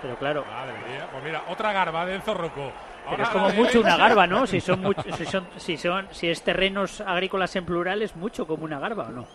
Pero 0.00 0.16
claro. 0.16 0.44
Madre 0.44 0.74
mía, 0.88 1.08
pues 1.10 1.24
mira, 1.24 1.42
otra 1.48 1.72
garba 1.72 2.06
de 2.06 2.14
Enzo 2.14 2.34
Rocco. 2.34 2.70
Pero 3.10 3.22
es 3.24 3.28
como 3.30 3.48
mucho 3.50 3.80
una 3.80 3.96
garba, 4.04 4.26
¿no? 4.28 4.46
Si 4.46 4.60
son, 4.60 4.80
much- 4.84 5.12
si 5.16 5.24
son, 5.26 5.48
si 5.56 5.76
son, 5.76 6.06
si 6.12 6.28
es 6.30 6.42
terrenos 6.42 7.00
agrícolas 7.00 7.56
en 7.56 7.64
plural 7.64 8.02
es 8.02 8.14
mucho 8.14 8.46
como 8.46 8.64
una 8.64 8.78
garba, 8.78 9.08
¿o 9.08 9.10
no? 9.10 9.26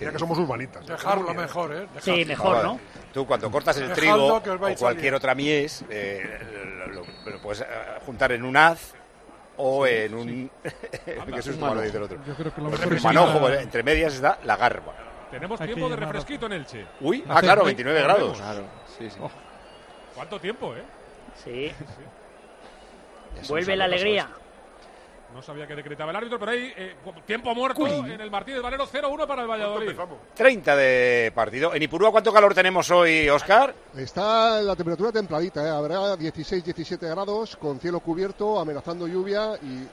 Ya 0.00 0.12
que 0.12 0.18
somos 0.18 0.38
urbanitas. 0.38 0.86
Dejarlo 0.86 1.34
mejor, 1.34 1.74
¿eh? 1.74 1.86
Sí, 2.00 2.24
mejor, 2.24 2.62
¿no? 2.62 2.80
Tú 3.12 3.26
cuando 3.26 3.50
cortas 3.50 3.76
el 3.78 3.92
trigo 3.92 4.36
o 4.36 4.74
cualquier 4.78 5.14
otra 5.14 5.34
mies, 5.34 5.84
eh, 5.90 6.38
lo, 6.88 7.02
lo- 7.02 7.30
lo 7.30 7.38
puedes 7.42 7.62
eh, 7.62 7.66
juntar 8.06 8.32
en 8.32 8.44
un 8.44 8.56
haz 8.56 8.94
o 9.56 9.86
en 9.86 10.14
un... 10.14 10.50
que 10.62 11.12
eso 11.38 11.50
es 11.50 11.56
un 11.56 11.60
malo, 11.60 11.74
manojo. 11.74 11.82
dice 11.84 11.96
el 11.96 12.02
otro. 12.04 12.18
Yo 12.26 12.34
creo 12.34 12.54
que 12.54 12.60
lo 12.60 12.68
Pues 12.68 12.80
mejor 12.80 12.96
es 12.96 13.04
manojo, 13.04 13.48
ir 13.48 13.54
a- 13.54 13.58
eh, 13.58 13.62
entre 13.62 13.82
medias 13.82 14.14
está 14.14 14.38
la 14.44 14.56
garba. 14.56 14.94
Tenemos 15.30 15.60
tiempo 15.60 15.88
de 15.90 15.96
refresquito 15.96 16.46
en 16.46 16.52
Elche. 16.52 16.86
Uy, 17.00 17.24
ah, 17.28 17.40
claro, 17.40 17.62
break, 17.64 17.76
29 17.76 18.00
volvemos. 18.02 18.38
grados. 18.38 18.62
Claro, 18.62 18.68
sí, 18.98 19.10
sí. 19.10 19.18
¿Cuánto 20.14 20.40
tiempo, 20.40 20.74
eh? 20.74 20.82
Sí. 21.44 21.72
Vuelve 23.48 23.76
la 23.76 23.84
alegría. 23.84 24.28
No 25.38 25.42
sabía 25.42 25.68
que 25.68 25.76
decretaba 25.76 26.10
el 26.10 26.16
árbitro, 26.16 26.36
pero 26.36 26.50
hay 26.50 26.72
eh, 26.76 26.96
tiempo 27.24 27.54
muerto 27.54 27.86
en 27.86 28.20
el 28.20 28.28
Martínez 28.28 28.60
Valero 28.60 28.88
0-1 28.88 29.24
para 29.24 29.42
el 29.42 29.48
Valladolid. 29.48 29.92
30 30.34 30.74
de 30.74 31.32
partido. 31.32 31.72
En 31.72 31.80
Ipurúa, 31.80 32.10
¿cuánto 32.10 32.32
calor 32.32 32.54
tenemos 32.54 32.90
hoy, 32.90 33.28
Oscar? 33.28 33.72
Está 33.96 34.60
la 34.60 34.74
temperatura 34.74 35.12
templadita, 35.12 35.64
¿eh? 35.64 35.70
habrá 35.70 36.16
16-17 36.16 36.98
grados 37.08 37.54
con 37.54 37.78
cielo 37.78 38.00
cubierto, 38.00 38.58
amenazando 38.58 39.06
lluvia 39.06 39.52
y 39.62 39.86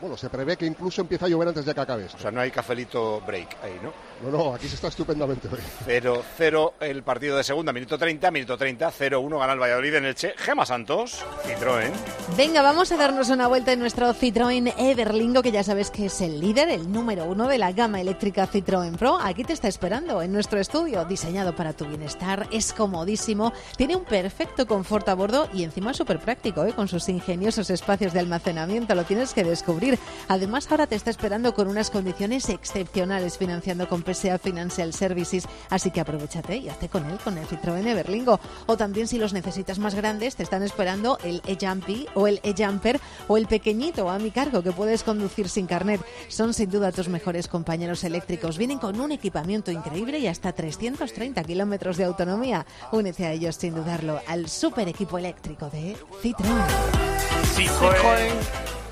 bueno, 0.00 0.16
se 0.16 0.30
prevé 0.30 0.56
que 0.56 0.66
incluso 0.66 1.00
empiece 1.00 1.24
a 1.24 1.28
llover 1.28 1.48
antes 1.48 1.64
de 1.64 1.74
que 1.74 1.80
acabe 1.80 2.04
esto. 2.04 2.18
O 2.18 2.20
sea, 2.20 2.30
no 2.30 2.40
hay 2.40 2.52
cafelito 2.52 3.20
break 3.26 3.56
ahí, 3.60 3.80
¿no? 3.82 3.92
No, 4.22 4.30
no, 4.30 4.54
aquí 4.54 4.68
se 4.68 4.76
está 4.76 4.86
estupendamente 4.86 5.48
hoy. 5.48 5.58
0-0 5.86 6.72
el 6.80 7.02
partido 7.02 7.36
de 7.36 7.42
segunda, 7.42 7.72
minuto 7.72 7.98
30, 7.98 8.30
minuto 8.30 8.56
30, 8.56 8.92
0-1 8.92 9.38
gana 9.38 9.52
el 9.54 9.58
Valladolid 9.58 9.94
en 9.94 10.04
Elche. 10.04 10.34
Gema 10.36 10.64
Santos, 10.64 11.24
Citroën. 11.44 11.90
Venga, 12.36 12.62
vamos 12.62 12.92
a 12.92 12.96
darnos 12.96 13.30
una 13.30 13.48
vuelta 13.48 13.72
en 13.72 13.80
nuestro 13.80 14.14
Citroën 14.14 14.74
Everlingo, 14.78 15.42
que 15.42 15.50
ya 15.50 15.64
sabes 15.64 15.90
que 15.90 16.06
es 16.06 16.20
el 16.20 16.40
líder, 16.40 16.68
el 16.68 16.92
número 16.92 17.24
uno 17.24 17.48
de 17.48 17.58
la 17.58 17.72
gama 17.72 18.00
eléctrica 18.00 18.48
Citroën 18.48 18.96
Pro. 18.96 19.18
Aquí 19.20 19.42
te 19.42 19.54
está 19.54 19.66
esperando 19.66 20.22
en 20.22 20.32
nuestro 20.32 20.60
estudio, 20.60 21.04
diseñado 21.04 21.56
para 21.56 21.72
tu 21.72 21.86
bienestar, 21.86 22.46
es 22.52 22.72
comodísimo, 22.72 23.52
tiene 23.76 23.96
un 23.96 24.04
perfecto 24.04 24.68
confort 24.68 25.08
a 25.08 25.14
bordo 25.14 25.48
y 25.52 25.64
encima 25.64 25.90
es 25.90 25.96
súper 25.96 26.20
práctico, 26.20 26.64
¿eh? 26.64 26.72
con 26.72 26.86
sus 26.86 27.08
ingeniosos 27.08 27.70
espacios 27.70 28.12
de 28.12 28.20
almacenamiento, 28.20 28.94
lo 28.94 29.02
tienes 29.02 29.34
que 29.34 29.42
descubrir. 29.42 29.98
Además, 30.28 30.70
ahora 30.70 30.86
te 30.86 30.94
está 30.94 31.10
esperando 31.10 31.54
con 31.54 31.66
unas 31.66 31.90
condiciones 31.90 32.48
excepcionales 32.48 33.36
financiando 33.36 33.88
con 33.88 34.02
PSA 34.14 34.38
Financial 34.38 34.92
Services, 34.92 35.46
así 35.70 35.90
que 35.90 36.00
aprovechate 36.00 36.56
y 36.56 36.68
hazte 36.68 36.88
con 36.88 37.04
él, 37.10 37.18
con 37.22 37.38
el 37.38 37.46
Citroën 37.46 37.86
Everlingo. 37.86 38.40
O 38.66 38.76
también 38.76 39.08
si 39.08 39.18
los 39.18 39.32
necesitas 39.32 39.78
más 39.78 39.94
grandes, 39.94 40.36
te 40.36 40.42
están 40.42 40.62
esperando 40.62 41.18
el 41.24 41.42
e-Jumpy 41.46 42.06
o 42.14 42.26
el 42.26 42.40
e-Jumper 42.42 43.00
o 43.28 43.36
el 43.36 43.46
pequeñito 43.46 44.08
a 44.10 44.18
mi 44.18 44.30
cargo 44.30 44.62
que 44.62 44.72
puedes 44.72 45.02
conducir 45.02 45.48
sin 45.48 45.66
carnet. 45.66 46.00
Son 46.28 46.54
sin 46.54 46.70
duda 46.70 46.92
tus 46.92 47.08
mejores 47.08 47.48
compañeros 47.48 48.04
eléctricos. 48.04 48.58
Vienen 48.58 48.78
con 48.78 49.00
un 49.00 49.12
equipamiento 49.12 49.70
increíble 49.70 50.18
y 50.18 50.26
hasta 50.26 50.52
330 50.52 51.42
kilómetros 51.44 51.96
de 51.96 52.04
autonomía. 52.04 52.66
Únete 52.90 53.26
a 53.26 53.32
ellos 53.32 53.56
sin 53.56 53.74
dudarlo, 53.74 54.20
al 54.26 54.48
super 54.48 54.88
equipo 54.88 55.18
eléctrico 55.18 55.70
de 55.70 55.96
Citroën. 56.22 57.22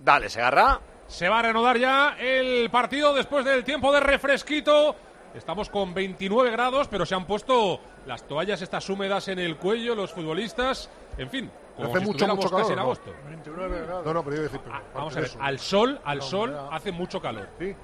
Dale, 0.00 0.28
se 0.28 0.40
agarra. 0.40 0.80
Se 1.06 1.28
va 1.28 1.40
a 1.40 1.42
reanudar 1.42 1.76
ya 1.78 2.16
el 2.18 2.70
partido 2.70 3.12
después 3.14 3.44
del 3.44 3.64
tiempo 3.64 3.92
de 3.92 4.00
refresquito. 4.00 4.94
Estamos 5.34 5.68
con 5.68 5.92
29 5.94 6.50
grados, 6.50 6.88
pero 6.88 7.04
se 7.06 7.14
han 7.14 7.26
puesto 7.26 7.80
las 8.06 8.26
toallas 8.26 8.62
estas 8.62 8.88
húmedas 8.88 9.28
en 9.28 9.38
el 9.38 9.56
cuello 9.56 9.94
los 9.94 10.12
futbolistas. 10.12 10.88
En 11.18 11.28
fin, 11.30 11.50
como 11.76 11.90
Hace 11.90 12.00
si 12.00 12.06
mucho, 12.06 12.26
calor. 12.26 12.70
en 12.70 12.76
¿no? 12.76 12.82
agosto. 12.82 13.14
29 13.28 13.80
grados. 13.86 14.06
No, 14.06 14.14
no, 14.14 14.24
pero 14.24 14.36
yo 14.36 14.42
decir, 14.42 14.60
pero 14.64 14.80
Vamos 14.94 15.12
aparte 15.16 15.18
a 15.18 15.36
ver, 15.38 15.46
al 15.48 15.58
sol, 15.58 16.00
al 16.04 16.18
No, 16.18 16.24
sol 16.24 16.52
ya. 16.52 16.76
hace 16.76 16.92
mucho 16.92 17.20
calor. 17.20 17.48
Sí. 17.58 17.74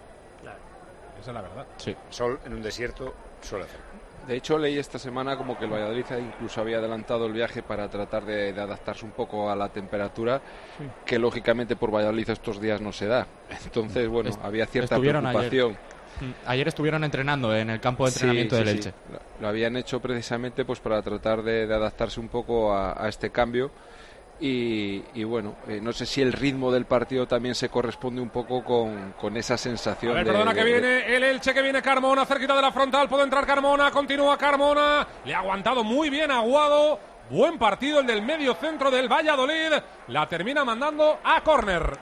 Esa 1.20 1.30
es 1.30 1.34
la 1.34 1.40
verdad. 1.42 1.66
Sí. 1.78 1.96
Sol 2.10 2.40
en 2.44 2.54
un 2.54 2.62
desierto 2.62 3.14
suele 3.40 3.64
hacer. 3.64 3.80
De 4.26 4.36
hecho, 4.36 4.58
leí 4.58 4.76
esta 4.78 4.98
semana 4.98 5.36
como 5.36 5.56
que 5.58 5.64
el 5.66 5.70
Valladolid 5.72 6.04
incluso 6.18 6.60
había 6.60 6.78
adelantado 6.78 7.26
el 7.26 7.32
viaje 7.32 7.62
para 7.62 7.88
tratar 7.88 8.24
de, 8.24 8.52
de 8.52 8.60
adaptarse 8.60 9.04
un 9.04 9.12
poco 9.12 9.48
a 9.50 9.54
la 9.56 9.68
temperatura, 9.68 10.40
Sí. 10.78 10.84
que 11.04 11.18
lógicamente 11.18 11.76
por 11.76 11.92
Valladolid 11.94 12.28
estos 12.30 12.60
días 12.60 12.80
no 12.80 12.92
se 12.92 13.06
da. 13.06 13.26
Entonces, 13.64 14.08
bueno, 14.08 14.30
Est- 14.30 14.40
había 14.44 14.66
cierta 14.66 14.96
ayer. 14.96 15.16
preocupación. 15.18 15.72
Mm, 16.20 16.30
Ayer 16.46 16.68
estuvieron 16.68 17.04
entrenando 17.04 17.54
en 17.54 17.68
el 17.70 17.78
campo 17.78 18.06
de 18.06 18.10
Sí, 18.10 18.16
entrenamiento 18.20 18.56
sí, 18.56 18.64
del 18.64 18.68
sí. 18.70 18.76
Elche. 18.88 18.92
Lo, 19.12 19.18
lo 19.42 19.48
habían 19.48 19.76
hecho 19.76 20.00
precisamente 20.00 20.64
pues 20.64 20.80
para 20.80 21.02
tratar 21.02 21.42
de, 21.42 21.66
de 21.66 21.74
adaptarse 21.74 22.18
un 22.18 22.28
poco 22.28 22.72
a, 22.72 23.00
a 23.04 23.08
este 23.08 23.30
cambio. 23.30 23.70
Y, 24.38 25.02
y 25.14 25.24
bueno, 25.24 25.56
eh, 25.66 25.80
no 25.82 25.92
sé 25.94 26.04
si 26.04 26.20
el 26.20 26.32
ritmo 26.32 26.70
del 26.70 26.84
partido 26.84 27.26
también 27.26 27.54
se 27.54 27.70
corresponde 27.70 28.20
un 28.20 28.28
poco 28.28 28.62
con, 28.62 29.12
con 29.18 29.34
esa 29.36 29.54
A 29.54 29.58
sensación 29.58 30.12
ver, 30.14 30.26
de- 30.26 30.32
perdona 30.32 30.52
de- 30.52 30.58
que 30.58 30.64
de- 30.64 30.72
viene 30.72 31.16
el 31.16 31.24
Elche, 31.24 31.54
que 31.54 31.62
viene 31.62 31.80
Carmona, 31.80 32.26
cerquita 32.26 32.54
de 32.54 32.60
la 32.62 32.70
frontal, 32.70 33.08
puede 33.08 33.24
entrar 33.24 33.46
Carmona, 33.46 33.90
continúa 33.90 34.36
Carmona, 34.36 35.06
le 35.24 35.34
ha 35.34 35.38
aguantado 35.38 35.82
muy 35.84 36.10
bien 36.10 36.30
Aguado, 36.30 37.00
buen 37.30 37.58
partido 37.58 38.00
el 38.00 38.06
del 38.06 38.20
medio 38.22 38.54
centro 38.54 38.90
del 38.90 39.08
Valladolid, 39.10 39.72
la 40.08 40.28
termina 40.28 40.64
mandando 40.66 41.18
a 41.24 41.40
córner. 41.42 41.98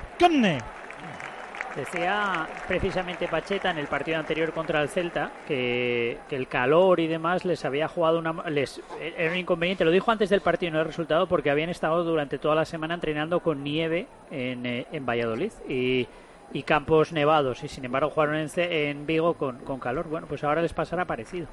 Decía 1.76 2.46
precisamente 2.68 3.26
Pacheta 3.26 3.70
en 3.70 3.78
el 3.78 3.88
partido 3.88 4.18
anterior 4.18 4.52
contra 4.52 4.80
el 4.80 4.88
Celta 4.88 5.32
que, 5.48 6.18
el 6.30 6.46
calor 6.46 7.00
y 7.00 7.08
demás 7.08 7.44
les 7.44 7.64
había 7.64 7.88
jugado 7.88 8.20
una 8.20 8.48
les 8.48 8.80
era 9.00 9.32
un 9.32 9.38
inconveniente. 9.38 9.84
Lo 9.84 9.90
dijo 9.90 10.10
antes 10.12 10.30
del 10.30 10.40
partido 10.40 10.72
no 10.72 10.80
el 10.80 10.86
resultado 10.86 11.26
porque 11.26 11.50
habían 11.50 11.70
estado 11.70 12.04
durante 12.04 12.38
toda 12.38 12.54
la 12.54 12.64
semana 12.64 12.94
entrenando 12.94 13.40
con 13.40 13.64
nieve 13.64 14.06
en, 14.30 14.66
eh, 14.66 14.86
en 14.92 15.04
Valladolid 15.04 15.52
y, 15.68 16.06
y 16.52 16.62
campos 16.62 17.12
nevados 17.12 17.64
y 17.64 17.68
sin 17.68 17.84
embargo 17.84 18.10
jugaron 18.10 18.36
en, 18.36 18.48
en 18.56 19.06
Vigo 19.06 19.34
con, 19.34 19.58
con 19.58 19.80
calor. 19.80 20.08
Bueno, 20.08 20.28
pues 20.28 20.44
ahora 20.44 20.62
les 20.62 20.72
pasará 20.72 21.06
parecido. 21.06 21.48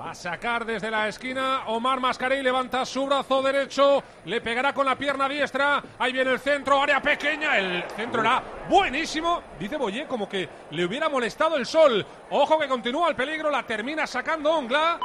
Va 0.00 0.10
a 0.12 0.14
sacar 0.14 0.64
desde 0.64 0.90
la 0.90 1.08
esquina 1.08 1.64
Omar 1.66 1.98
Mascarell, 1.98 2.44
levanta 2.44 2.86
su 2.86 3.04
brazo 3.06 3.42
derecho, 3.42 4.02
le 4.26 4.40
pegará 4.40 4.72
con 4.72 4.86
la 4.86 4.96
pierna 4.96 5.28
diestra, 5.28 5.82
ahí 5.98 6.12
viene 6.12 6.30
el 6.30 6.38
centro, 6.38 6.80
área 6.80 7.02
pequeña, 7.02 7.58
el 7.58 7.82
centro 7.96 8.20
era 8.20 8.40
buenísimo, 8.68 9.42
dice 9.58 9.76
Boyé 9.76 10.06
como 10.06 10.28
que 10.28 10.48
le 10.70 10.84
hubiera 10.84 11.08
molestado 11.08 11.56
el 11.56 11.66
sol, 11.66 12.06
ojo 12.30 12.58
que 12.60 12.68
continúa 12.68 13.08
el 13.08 13.16
peligro, 13.16 13.50
la 13.50 13.64
termina 13.64 14.06
sacando 14.06 14.52
Ongla, 14.52 15.00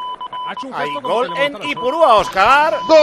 ha 0.45 0.53
hecho 0.53 0.67
un 0.67 0.73
Hay 0.73 0.89
gol 1.01 1.29
en. 1.37 1.63
Ipurúa, 1.69 2.15
Oscar. 2.15 2.77
¡Gol 2.87 2.97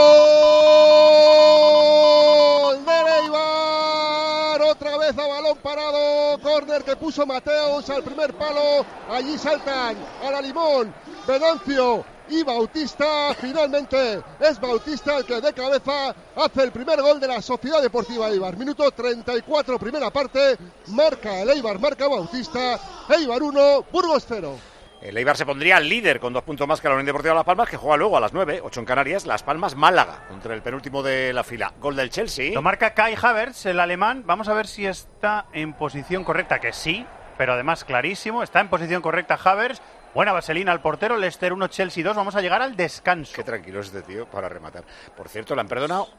de 2.85 2.91
Eibar! 3.23 4.61
Otra 4.61 4.97
vez 4.97 5.17
a 5.17 5.27
balón 5.27 5.57
parado. 5.57 6.39
Córner 6.39 6.83
que 6.83 6.95
puso 6.95 7.25
Mateos 7.25 7.89
al 7.89 8.03
primer 8.03 8.35
palo. 8.35 8.85
Allí 9.09 9.39
saltan 9.39 9.97
a 10.23 10.31
la 10.31 10.39
limón. 10.41 10.93
Venancio 11.27 12.03
y 12.29 12.43
Bautista. 12.43 13.33
Finalmente 13.35 14.21
es 14.39 14.59
Bautista 14.59 15.17
el 15.17 15.25
que 15.25 15.41
de 15.41 15.53
cabeza 15.53 16.15
hace 16.35 16.63
el 16.63 16.71
primer 16.71 17.01
gol 17.01 17.19
de 17.19 17.27
la 17.27 17.41
Sociedad 17.41 17.81
Deportiva 17.81 18.29
Eibar. 18.29 18.57
Minuto 18.57 18.89
34, 18.89 19.77
primera 19.77 20.09
parte. 20.09 20.57
Marca 20.87 21.41
el 21.41 21.49
Eibar, 21.49 21.79
marca 21.79 22.07
Bautista. 22.07 22.79
Eibar 23.09 23.43
1, 23.43 23.85
Burgos 23.91 24.25
0. 24.27 24.57
El 25.01 25.17
Eibar 25.17 25.35
se 25.35 25.47
pondría 25.47 25.79
líder 25.79 26.19
con 26.19 26.31
dos 26.31 26.43
puntos 26.43 26.67
más 26.67 26.79
que 26.79 26.87
la 26.87 26.93
Unión 26.93 27.07
Deportiva 27.07 27.33
Las 27.33 27.43
Palmas, 27.43 27.67
que 27.67 27.75
juega 27.75 27.97
luego 27.97 28.17
a 28.17 28.19
las 28.19 28.33
9, 28.33 28.61
8 28.63 28.79
en 28.81 28.85
Canarias, 28.85 29.25
Las 29.25 29.41
Palmas 29.41 29.75
Málaga, 29.75 30.27
contra 30.29 30.53
el 30.53 30.61
penúltimo 30.61 31.01
de 31.01 31.33
la 31.33 31.43
fila. 31.43 31.73
Gol 31.79 31.95
del 31.95 32.11
Chelsea. 32.11 32.53
Lo 32.53 32.61
marca 32.61 32.93
Kai 32.93 33.15
Havertz, 33.19 33.65
el 33.65 33.79
alemán. 33.79 34.23
Vamos 34.27 34.47
a 34.47 34.53
ver 34.53 34.67
si 34.67 34.85
está 34.85 35.47
en 35.53 35.73
posición 35.73 36.23
correcta, 36.23 36.59
que 36.59 36.71
sí, 36.71 37.03
pero 37.35 37.53
además 37.53 37.83
clarísimo. 37.83 38.43
Está 38.43 38.59
en 38.59 38.69
posición 38.69 39.01
correcta 39.01 39.39
Havertz. 39.43 39.81
Buena 40.13 40.33
vaselina 40.33 40.73
al 40.73 40.81
portero, 40.81 41.15
Leicester 41.15 41.53
1, 41.53 41.67
Chelsea 41.69 42.03
2. 42.03 42.15
Vamos 42.15 42.35
a 42.35 42.41
llegar 42.41 42.61
al 42.61 42.75
descanso. 42.75 43.33
Qué 43.33 43.43
tranquilo 43.43 43.79
es 43.79 43.87
este 43.87 44.01
tío 44.01 44.25
para 44.25 44.49
rematar. 44.49 44.83
Por 45.15 45.29
cierto, 45.29 45.55
le 45.55 45.61
han 45.61 45.69
perdonado 45.69 46.09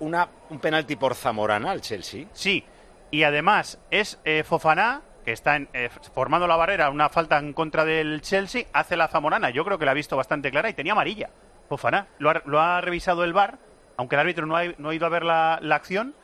una, 0.00 0.28
un 0.50 0.58
penalti 0.58 0.96
por 0.96 1.14
Zamorana 1.14 1.70
al 1.70 1.80
Chelsea. 1.80 2.26
Sí, 2.34 2.62
y 3.10 3.22
además 3.22 3.78
es 3.90 4.20
eh, 4.24 4.44
Fofaná, 4.44 5.00
que 5.24 5.32
está 5.32 5.56
en, 5.56 5.70
eh, 5.72 5.88
formando 6.12 6.46
la 6.46 6.56
barrera, 6.56 6.90
una 6.90 7.08
falta 7.08 7.38
en 7.38 7.54
contra 7.54 7.86
del 7.86 8.20
Chelsea, 8.20 8.66
hace 8.74 8.94
la 8.94 9.08
Zamorana. 9.08 9.48
Yo 9.48 9.64
creo 9.64 9.78
que 9.78 9.86
la 9.86 9.92
ha 9.92 9.94
visto 9.94 10.18
bastante 10.18 10.50
clara 10.50 10.68
y 10.68 10.74
tenía 10.74 10.92
amarilla. 10.92 11.30
Fofaná 11.70 12.08
lo 12.18 12.28
ha, 12.28 12.42
lo 12.44 12.60
ha 12.60 12.82
revisado 12.82 13.24
el 13.24 13.32
VAR, 13.32 13.58
aunque 13.96 14.16
el 14.16 14.20
árbitro 14.20 14.44
no 14.44 14.54
ha, 14.54 14.64
no 14.76 14.90
ha 14.90 14.94
ido 14.94 15.06
a 15.06 15.10
ver 15.10 15.24
la, 15.24 15.58
la 15.62 15.76
acción. 15.76 16.14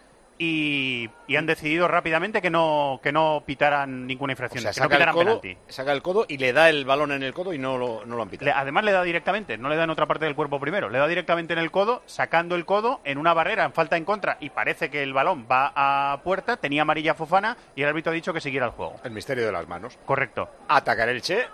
Y, 0.43 1.11
y 1.29 1.37
han 1.37 1.45
decidido 1.45 1.87
rápidamente 1.87 2.41
que 2.41 2.49
no, 2.49 2.99
que 3.03 3.13
no 3.13 3.43
pitaran 3.45 4.07
ninguna 4.07 4.31
O 4.31 4.35
infracción, 4.35 4.63
sea, 4.63 4.73
que 4.73 4.81
no 4.81 4.85
saca 4.85 4.95
el, 4.95 4.99
pitaran 5.01 5.15
codo, 5.15 5.41
penalti. 5.43 5.59
saca 5.71 5.93
el 5.93 6.01
codo 6.01 6.25
y 6.27 6.39
le 6.39 6.55
da 6.55 6.71
el 6.71 6.87
balón 6.87 7.13
en 7.13 7.23
el 7.23 7.35
codo 7.35 7.53
y 7.53 7.59
no 7.59 7.77
lo, 7.77 8.07
no 8.07 8.17
lo 8.17 8.23
han 8.23 8.31
pitado. 8.31 8.47
Le- 8.47 8.53
además 8.57 8.85
le 8.85 8.93
da 8.93 9.03
directamente, 9.03 9.59
no 9.59 9.69
le 9.69 9.77
da 9.77 9.85
en 9.85 9.91
otra 9.91 10.07
parte 10.07 10.25
del 10.25 10.35
cuerpo 10.35 10.59
primero, 10.59 10.89
le 10.89 10.99
da 10.99 11.07
directamente 11.07 11.53
en 11.53 11.59
el 11.59 11.71
codo, 11.71 12.03
sacando 12.07 12.55
el 12.57 12.65
codo 12.65 13.01
en 13.05 13.19
una 13.19 13.35
barrera 13.35 13.65
en 13.65 13.75
falta 13.75 13.99
en 13.99 14.07
contra 14.07 14.39
y 14.41 14.49
parece 14.49 14.89
que 14.89 15.03
el 15.03 15.13
balón 15.13 15.47
va 15.51 15.73
a 15.77 16.23
puerta, 16.23 16.57
tenía 16.57 16.83
amarilla 16.83 17.13
Fofana 17.15 17.59
y 17.77 17.83
el 17.83 17.89
árbitro 17.91 18.11
ha 18.13 18.15
dicho 18.15 18.33
que 18.33 18.41
siguiera 18.41 18.65
el 18.65 18.73
juego. 18.73 18.97
El 19.05 19.11
misterio 19.11 19.45
de 19.45 19.53
las 19.53 19.69
manos. 19.69 19.99
Correcto. 20.07 20.49
Atacar 20.69 21.11
el 21.11 21.21
Che. 21.21 21.45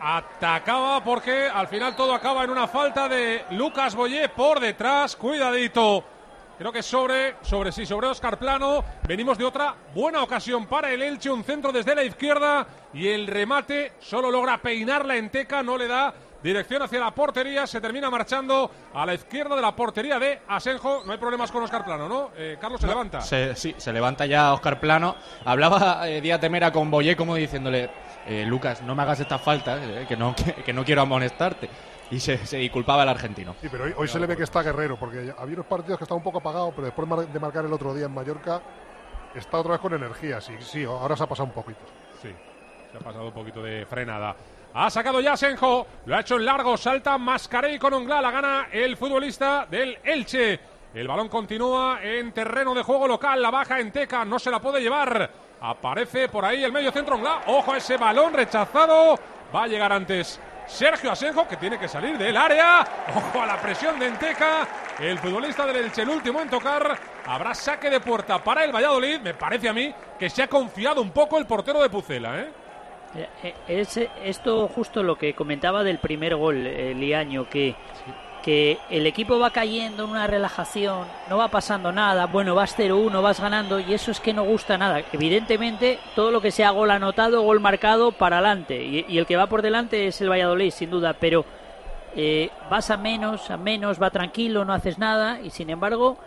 Atacaba 0.00 1.04
porque 1.04 1.46
al 1.52 1.68
final 1.68 1.94
todo 1.94 2.14
acaba 2.14 2.42
en 2.44 2.48
una 2.50 2.66
falta 2.66 3.06
de 3.06 3.44
Lucas 3.50 3.94
Boyé 3.94 4.30
por 4.30 4.58
detrás. 4.58 5.14
Cuidadito. 5.14 6.04
Creo 6.60 6.72
que 6.72 6.82
sobre, 6.82 7.36
sobre 7.40 7.72
sí, 7.72 7.86
sobre 7.86 8.06
Oscar 8.06 8.38
Plano. 8.38 8.84
Venimos 9.08 9.38
de 9.38 9.46
otra 9.46 9.74
buena 9.94 10.22
ocasión 10.22 10.66
para 10.66 10.92
el 10.92 11.00
Elche. 11.00 11.30
Un 11.30 11.42
centro 11.42 11.72
desde 11.72 11.94
la 11.94 12.04
izquierda 12.04 12.66
y 12.92 13.08
el 13.08 13.28
remate 13.28 13.92
solo 13.98 14.30
logra 14.30 14.58
peinar 14.58 15.06
la 15.06 15.16
enteca. 15.16 15.62
No 15.62 15.78
le 15.78 15.88
da 15.88 16.12
dirección 16.42 16.82
hacia 16.82 17.00
la 17.00 17.12
portería. 17.12 17.66
Se 17.66 17.80
termina 17.80 18.10
marchando 18.10 18.70
a 18.92 19.06
la 19.06 19.14
izquierda 19.14 19.56
de 19.56 19.62
la 19.62 19.74
portería 19.74 20.18
de 20.18 20.42
Asenjo. 20.48 21.02
No 21.06 21.12
hay 21.12 21.18
problemas 21.18 21.50
con 21.50 21.62
Oscar 21.62 21.82
Plano, 21.82 22.06
¿no? 22.06 22.30
Eh, 22.36 22.58
Carlos 22.60 22.78
se 22.78 22.88
levanta. 22.88 23.22
Se, 23.22 23.56
sí, 23.56 23.74
se 23.78 23.90
levanta 23.90 24.26
ya 24.26 24.52
Oscar 24.52 24.78
Plano. 24.78 25.16
Hablaba 25.46 26.06
eh, 26.10 26.20
Díaz 26.20 26.40
Temera 26.40 26.70
con 26.70 26.90
Boyé 26.90 27.16
como 27.16 27.36
diciéndole, 27.36 27.88
eh, 28.26 28.44
Lucas, 28.46 28.82
no 28.82 28.94
me 28.94 29.02
hagas 29.02 29.18
estas 29.18 29.40
faltas, 29.40 29.80
eh, 29.82 30.04
que, 30.06 30.14
no, 30.14 30.36
que, 30.36 30.52
que 30.62 30.74
no 30.74 30.84
quiero 30.84 31.00
amonestarte. 31.00 31.70
Y 32.10 32.18
se, 32.18 32.44
se 32.44 32.56
disculpaba 32.56 33.04
el 33.04 33.08
argentino. 33.08 33.54
Sí, 33.60 33.68
pero 33.70 33.84
hoy, 33.84 33.94
hoy 33.96 34.08
se 34.08 34.18
le 34.18 34.26
ve 34.26 34.36
que 34.36 34.42
está 34.42 34.62
guerrero, 34.62 34.96
porque 34.98 35.32
había 35.38 35.54
unos 35.54 35.66
partidos 35.66 35.98
que 35.98 36.04
estaban 36.04 36.18
un 36.18 36.24
poco 36.24 36.38
apagados, 36.38 36.72
pero 36.74 36.86
después 36.86 37.32
de 37.32 37.40
marcar 37.40 37.64
el 37.64 37.72
otro 37.72 37.94
día 37.94 38.06
en 38.06 38.14
Mallorca, 38.14 38.60
está 39.34 39.58
otra 39.58 39.72
vez 39.72 39.80
con 39.80 39.94
energía. 39.94 40.40
Sí, 40.40 40.54
sí, 40.60 40.84
ahora 40.84 41.16
se 41.16 41.22
ha 41.22 41.28
pasado 41.28 41.46
un 41.46 41.54
poquito. 41.54 41.80
Sí, 42.20 42.34
se 42.90 42.96
ha 42.96 43.00
pasado 43.00 43.26
un 43.26 43.32
poquito 43.32 43.62
de 43.62 43.86
frenada. 43.86 44.34
Ha 44.74 44.90
sacado 44.90 45.20
ya 45.20 45.36
Senjo, 45.36 45.86
lo 46.06 46.16
ha 46.16 46.20
hecho 46.20 46.36
en 46.36 46.44
largo, 46.44 46.76
salta 46.76 47.18
Mascarey 47.18 47.78
con 47.78 47.92
Onglá, 47.92 48.20
la 48.22 48.30
gana 48.30 48.68
el 48.72 48.96
futbolista 48.96 49.66
del 49.68 49.98
Elche. 50.04 50.60
El 50.94 51.06
balón 51.06 51.28
continúa 51.28 52.00
en 52.02 52.32
terreno 52.32 52.74
de 52.74 52.82
juego 52.82 53.06
local, 53.06 53.40
la 53.40 53.50
baja 53.50 53.78
en 53.78 53.92
Teca, 53.92 54.24
no 54.24 54.38
se 54.38 54.50
la 54.50 54.60
puede 54.60 54.80
llevar. 54.80 55.30
Aparece 55.60 56.28
por 56.28 56.44
ahí 56.44 56.64
el 56.64 56.72
medio 56.72 56.90
centro 56.90 57.16
Onglá, 57.16 57.42
ojo 57.46 57.72
a 57.72 57.76
ese 57.76 57.96
balón 57.96 58.32
rechazado, 58.32 59.16
va 59.54 59.64
a 59.64 59.68
llegar 59.68 59.92
antes 59.92 60.40
Sergio 60.70 61.10
Asenjo, 61.10 61.46
que 61.48 61.56
tiene 61.56 61.78
que 61.78 61.88
salir 61.88 62.16
del 62.16 62.36
área. 62.36 62.86
Ojo 63.14 63.42
a 63.42 63.46
la 63.46 63.60
presión 63.60 63.98
de 63.98 64.06
Enteca. 64.06 64.66
El 64.98 65.18
futbolista 65.18 65.66
del 65.66 65.76
Elche, 65.76 66.02
el 66.02 66.08
último 66.08 66.40
en 66.40 66.48
tocar. 66.48 66.96
Habrá 67.26 67.54
saque 67.54 67.90
de 67.90 68.00
puerta 68.00 68.42
para 68.42 68.64
el 68.64 68.72
Valladolid. 68.72 69.20
Me 69.20 69.34
parece 69.34 69.68
a 69.68 69.72
mí 69.72 69.92
que 70.18 70.30
se 70.30 70.44
ha 70.44 70.48
confiado 70.48 71.02
un 71.02 71.10
poco 71.10 71.38
el 71.38 71.46
portero 71.46 71.82
de 71.82 71.90
Pucela, 71.90 72.38
¿eh? 72.40 72.48
Eh, 73.16 73.28
eh, 73.42 73.54
Es 73.66 73.98
esto 74.24 74.68
justo 74.68 75.02
lo 75.02 75.16
que 75.16 75.34
comentaba 75.34 75.82
del 75.82 75.98
primer 75.98 76.36
gol, 76.36 76.64
eh, 76.66 76.94
Liaño, 76.94 77.48
que, 77.50 77.74
que 78.42 78.78
el 78.90 79.06
equipo 79.06 79.38
va 79.38 79.50
cayendo 79.50 80.04
en 80.04 80.10
una 80.10 80.26
relajación, 80.26 81.06
no 81.28 81.38
va 81.38 81.48
pasando 81.48 81.92
nada, 81.92 82.26
bueno, 82.26 82.54
vas 82.54 82.76
0-1, 82.78 83.22
vas 83.22 83.40
ganando, 83.40 83.80
y 83.80 83.92
eso 83.92 84.10
es 84.10 84.20
que 84.20 84.32
no 84.32 84.44
gusta 84.44 84.78
nada. 84.78 85.02
Evidentemente, 85.12 85.98
todo 86.14 86.30
lo 86.30 86.40
que 86.40 86.50
sea 86.50 86.70
gol 86.70 86.90
anotado, 86.90 87.42
gol 87.42 87.60
marcado, 87.60 88.12
para 88.12 88.38
adelante, 88.38 88.82
y, 88.82 89.18
el 89.18 89.26
que 89.26 89.36
va 89.36 89.46
por 89.46 89.62
delante 89.62 90.06
es 90.06 90.20
el 90.20 90.30
Valladolid, 90.30 90.70
sin 90.70 90.90
duda, 90.90 91.14
pero 91.18 91.44
eh, 92.16 92.50
vas 92.70 92.90
a 92.90 92.96
menos, 92.96 93.50
a 93.50 93.56
menos, 93.56 94.00
va 94.00 94.10
tranquilo, 94.10 94.64
no 94.64 94.72
haces 94.72 94.98
nada, 94.98 95.40
y 95.40 95.50
sin 95.50 95.70
embargo, 95.70 96.18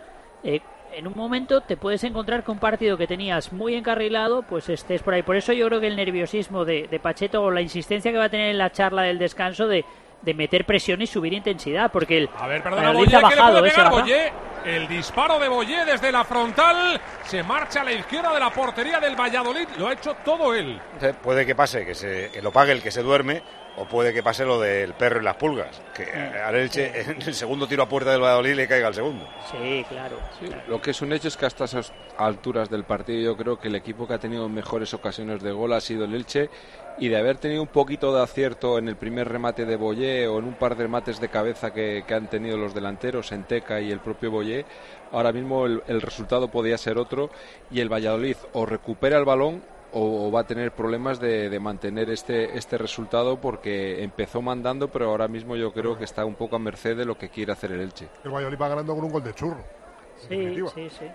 eh, 0.42 0.60
en 0.92 1.08
un 1.08 1.14
momento 1.16 1.60
te 1.60 1.76
puedes 1.76 2.04
encontrar 2.04 2.44
con 2.44 2.54
un 2.54 2.60
partido 2.60 2.96
que 2.96 3.08
tenías 3.08 3.52
muy 3.52 3.74
encarrilado, 3.74 4.42
pues 4.42 4.68
estés 4.68 5.02
por 5.02 5.14
ahí. 5.14 5.22
Por 5.22 5.34
eso 5.34 5.52
yo 5.52 5.66
creo 5.66 5.80
que 5.80 5.88
el 5.88 5.96
nerviosismo 5.96 6.64
de, 6.64 6.86
de 6.86 7.00
Pacheto 7.00 7.42
o 7.42 7.50
la 7.50 7.62
insistencia 7.62 8.12
que 8.12 8.18
va 8.18 8.26
a 8.26 8.28
tener 8.28 8.50
en 8.50 8.58
la 8.58 8.70
charla 8.70 9.02
del 9.02 9.18
descanso 9.18 9.66
de, 9.66 9.84
de 10.24 10.34
meter 10.34 10.64
presión 10.64 11.02
y 11.02 11.06
subir 11.06 11.32
intensidad, 11.32 11.90
porque 11.92 12.18
el 12.18 12.30
A 12.38 12.46
ver, 12.46 12.62
perdona, 12.62 12.92
Boyé, 12.92 13.16
ha 13.16 13.20
que 13.20 13.34
le 13.34 13.36
bajado, 13.36 13.58
puede 13.58 13.68
eh, 13.68 13.70
se 13.70 13.76
pegar. 13.76 13.92
Boyé. 13.92 14.32
El 14.64 14.88
disparo 14.88 15.38
de 15.38 15.48
Boyé 15.48 15.84
desde 15.84 16.10
la 16.10 16.24
frontal. 16.24 17.00
Se 17.24 17.42
marcha 17.42 17.82
a 17.82 17.84
la 17.84 17.92
izquierda 17.92 18.32
de 18.32 18.40
la 18.40 18.50
portería 18.50 18.98
del 18.98 19.14
Valladolid. 19.14 19.68
Lo 19.76 19.88
ha 19.88 19.92
hecho 19.92 20.16
todo 20.24 20.54
él. 20.54 20.80
Puede 21.22 21.44
que 21.44 21.54
pase, 21.54 21.84
que, 21.84 21.94
se, 21.94 22.30
que 22.32 22.40
lo 22.40 22.50
pague 22.50 22.72
el 22.72 22.82
que 22.82 22.90
se 22.90 23.02
duerme, 23.02 23.42
o 23.76 23.84
puede 23.86 24.12
que 24.12 24.22
pase 24.22 24.44
lo 24.44 24.60
del 24.60 24.94
perro 24.94 25.20
y 25.20 25.24
las 25.24 25.36
pulgas. 25.36 25.80
Que 25.94 26.04
al 26.04 26.54
Elche, 26.54 27.00
en 27.00 27.22
el 27.22 27.34
segundo 27.34 27.66
tiro 27.66 27.82
a 27.82 27.88
puerta 27.88 28.10
del 28.10 28.20
Valladolid, 28.20 28.54
le 28.54 28.68
caiga 28.68 28.88
el 28.88 28.94
segundo. 28.94 29.26
Sí, 29.50 29.84
claro. 29.88 30.16
Lo 30.68 30.80
que 30.80 30.92
es 30.92 31.02
un 31.02 31.12
hecho 31.12 31.28
es 31.28 31.36
que 31.36 31.46
hasta 31.46 31.64
esas 31.64 31.92
alturas 32.16 32.70
del 32.70 32.84
partido 32.84 33.20
yo 33.20 33.36
creo 33.36 33.58
que 33.58 33.68
el 33.68 33.74
equipo 33.74 34.06
que 34.06 34.14
ha 34.14 34.18
tenido 34.18 34.48
mejores 34.48 34.94
ocasiones 34.94 35.42
de 35.42 35.52
gol 35.52 35.72
ha 35.72 35.80
sido 35.80 36.04
el 36.04 36.14
Elche 36.14 36.50
y 36.98 37.08
de 37.08 37.16
haber 37.16 37.38
tenido 37.38 37.62
un 37.62 37.68
poquito 37.68 38.14
de 38.14 38.22
acierto 38.22 38.78
en 38.78 38.88
el 38.88 38.96
primer 38.96 39.28
remate 39.28 39.64
de 39.64 39.76
Boyé 39.76 40.28
o 40.28 40.38
en 40.38 40.44
un 40.44 40.54
par 40.54 40.76
de 40.76 40.84
remates 40.84 41.20
de 41.20 41.28
cabeza 41.28 41.72
que, 41.72 42.04
que 42.06 42.14
han 42.14 42.30
tenido 42.30 42.56
los 42.56 42.72
delanteros, 42.72 43.32
Enteca 43.32 43.80
y 43.80 43.90
el 43.90 43.98
propio 43.98 44.30
Boyé, 44.30 44.64
ahora 45.10 45.32
mismo 45.32 45.66
el, 45.66 45.82
el 45.88 46.00
resultado 46.00 46.48
podía 46.48 46.78
ser 46.78 46.98
otro 46.98 47.30
y 47.70 47.80
el 47.80 47.92
Valladolid 47.92 48.36
o 48.52 48.64
recupera 48.64 49.18
el 49.18 49.24
balón 49.24 49.62
o, 49.94 50.26
o 50.28 50.30
va 50.32 50.40
a 50.40 50.46
tener 50.46 50.72
problemas 50.72 51.18
de, 51.20 51.48
de 51.48 51.60
mantener 51.60 52.10
este, 52.10 52.58
este 52.58 52.76
resultado 52.76 53.40
porque 53.40 54.02
empezó 54.02 54.42
mandando 54.42 54.88
pero 54.88 55.06
ahora 55.10 55.28
mismo 55.28 55.56
yo 55.56 55.72
creo 55.72 55.96
que 55.96 56.04
está 56.04 56.24
un 56.24 56.34
poco 56.34 56.56
a 56.56 56.58
merced 56.58 56.96
de 56.96 57.04
lo 57.04 57.16
que 57.16 57.28
quiere 57.30 57.52
hacer 57.52 57.72
el 57.72 57.80
Elche. 57.80 58.08
El 58.24 58.30
Valladolid 58.32 58.58
va 58.60 58.68
ganando 58.68 58.94
con 58.94 59.04
un 59.04 59.10
gol 59.12 59.22
de 59.24 59.32
churro. 59.34 59.64
Sí, 60.28 60.54
sí, 60.74 60.90
sí. 60.90 61.06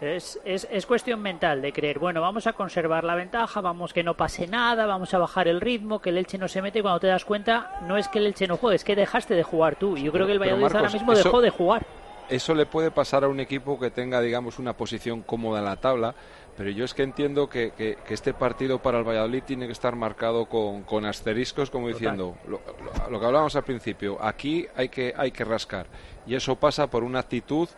Es, 0.00 0.38
es, 0.44 0.68
es 0.70 0.84
cuestión 0.84 1.22
mental 1.22 1.62
de 1.62 1.72
creer, 1.72 1.98
bueno, 1.98 2.20
vamos 2.20 2.46
a 2.46 2.52
conservar 2.52 3.02
la 3.02 3.14
ventaja, 3.14 3.62
vamos 3.62 3.94
que 3.94 4.02
no 4.02 4.14
pase 4.14 4.46
nada, 4.46 4.84
vamos 4.84 5.14
a 5.14 5.18
bajar 5.18 5.48
el 5.48 5.58
ritmo, 5.58 6.00
que 6.02 6.10
el 6.10 6.18
Elche 6.18 6.36
no 6.36 6.48
se 6.48 6.60
mete 6.60 6.80
y 6.80 6.82
cuando 6.82 7.00
te 7.00 7.06
das 7.06 7.24
cuenta 7.24 7.80
no 7.86 7.96
es 7.96 8.06
que 8.08 8.18
el 8.18 8.26
Elche 8.26 8.46
no 8.46 8.58
juegue, 8.58 8.76
es 8.76 8.84
que 8.84 8.94
dejaste 8.94 9.32
de 9.34 9.42
jugar 9.42 9.76
tú. 9.76 9.96
Y 9.96 10.02
yo 10.02 10.12
creo 10.12 10.26
que 10.26 10.32
el 10.32 10.38
Valladolid 10.38 10.64
ahora 10.76 10.90
mismo 10.90 11.12
eso- 11.14 11.24
dejó 11.24 11.40
de 11.40 11.48
jugar. 11.50 11.86
Eso 12.28 12.54
le 12.54 12.66
puede 12.66 12.90
pasar 12.90 13.22
a 13.24 13.28
un 13.28 13.38
equipo 13.40 13.78
que 13.78 13.90
tenga, 13.90 14.20
digamos, 14.20 14.58
una 14.58 14.72
posición 14.72 15.22
cómoda 15.22 15.60
en 15.60 15.64
la 15.64 15.76
tabla, 15.76 16.14
pero 16.56 16.70
yo 16.70 16.84
es 16.84 16.94
que 16.94 17.02
entiendo 17.02 17.48
que, 17.48 17.72
que- 17.72 17.96
que 18.06 18.14
este 18.14 18.32
partido 18.34 18.78
para 18.80 18.98
el 18.98 19.04
Valladolid 19.04 19.42
tiene 19.42 19.66
que 19.66 19.72
estar 19.72 19.94
marcado 19.96 20.46
con, 20.46 20.82
con 20.84 21.04
asteriscos, 21.04 21.70
como 21.70 21.88
diciendo, 21.88 22.36
lo, 22.46 22.60
lo- 23.04 23.10
lo 23.10 23.20
que 23.20 23.26
hablábamos 23.26 23.54
al 23.56 23.64
principio, 23.64 24.18
aquí 24.22 24.66
hay 24.74 24.88
que, 24.88 25.12
hay 25.16 25.30
que 25.30 25.44
rascar. 25.44 25.86
Y 26.26 26.34
eso 26.34 26.56
pasa 26.56 26.86
por 26.88 27.04
una 27.04 27.20
actitud 27.20 27.68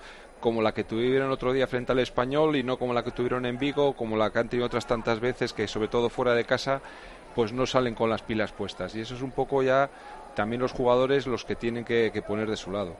como 0.41 0.63
la 0.63 0.73
que 0.73 0.85
tuvieron 0.85 1.31
otro 1.33 1.53
día 1.53 1.67
frente 1.67 1.91
al 1.93 1.99
español 1.99 2.55
y 2.55 2.63
no 2.63 2.79
como 2.79 2.95
la 2.95 3.03
que 3.03 3.11
tuvieron 3.11 3.45
en 3.47 3.59
Vigo, 3.59 3.95
como 3.95 4.17
la 4.17 4.31
que 4.31 4.39
han 4.39 4.49
tenido 4.49 4.67
otras 4.67 4.87
tantas 4.87 5.19
veces, 5.19 5.53
que 5.53 5.67
sobre 5.67 5.89
todo 5.89 6.09
fuera 6.09 6.35
de 6.35 6.45
casa, 6.45 6.81
pues 7.35 7.53
no 7.53 7.67
salen 7.67 7.95
con 7.97 8.09
las 8.09 8.23
pilas 8.23 8.53
puestas. 8.53 8.95
Y 8.95 9.01
eso 9.01 9.15
es 9.17 9.23
un 9.23 9.33
poco 9.33 9.63
ya 9.65 9.91
también 10.37 10.63
los 10.63 10.71
jugadores 10.73 11.27
los 11.27 11.45
que 11.45 11.57
tienen 11.57 11.85
que- 11.85 12.11
que 12.13 12.23
poner 12.23 12.49
de 12.49 12.57
su 12.57 12.71
lado. 12.71 12.97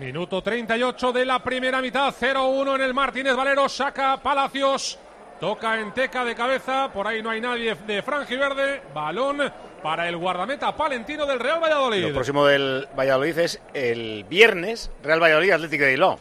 Minuto 0.00 0.40
38 0.40 1.12
de 1.12 1.26
la 1.26 1.40
primera 1.40 1.82
mitad, 1.82 2.14
0-1 2.18 2.76
en 2.76 2.80
el 2.80 2.94
Martínez 2.94 3.36
Valero, 3.36 3.68
saca 3.68 4.16
Palacios, 4.16 4.98
toca 5.38 5.78
en 5.78 5.92
teca 5.92 6.24
de 6.24 6.34
cabeza, 6.34 6.90
por 6.90 7.06
ahí 7.06 7.22
no 7.22 7.28
hay 7.28 7.42
nadie 7.42 7.74
de 7.74 8.00
Verde, 8.00 8.80
balón 8.94 9.52
para 9.82 10.08
el 10.08 10.16
guardameta 10.16 10.74
palentino 10.74 11.26
del 11.26 11.38
Real 11.38 11.62
Valladolid. 11.62 12.06
Lo 12.06 12.14
próximo 12.14 12.46
del 12.46 12.88
Valladolid 12.98 13.38
es 13.40 13.60
el 13.74 14.24
viernes, 14.24 14.90
Real 15.02 15.22
Valladolid 15.22 15.50
Atlético 15.50 15.84
de 15.84 15.90
Bilbao. 15.90 16.18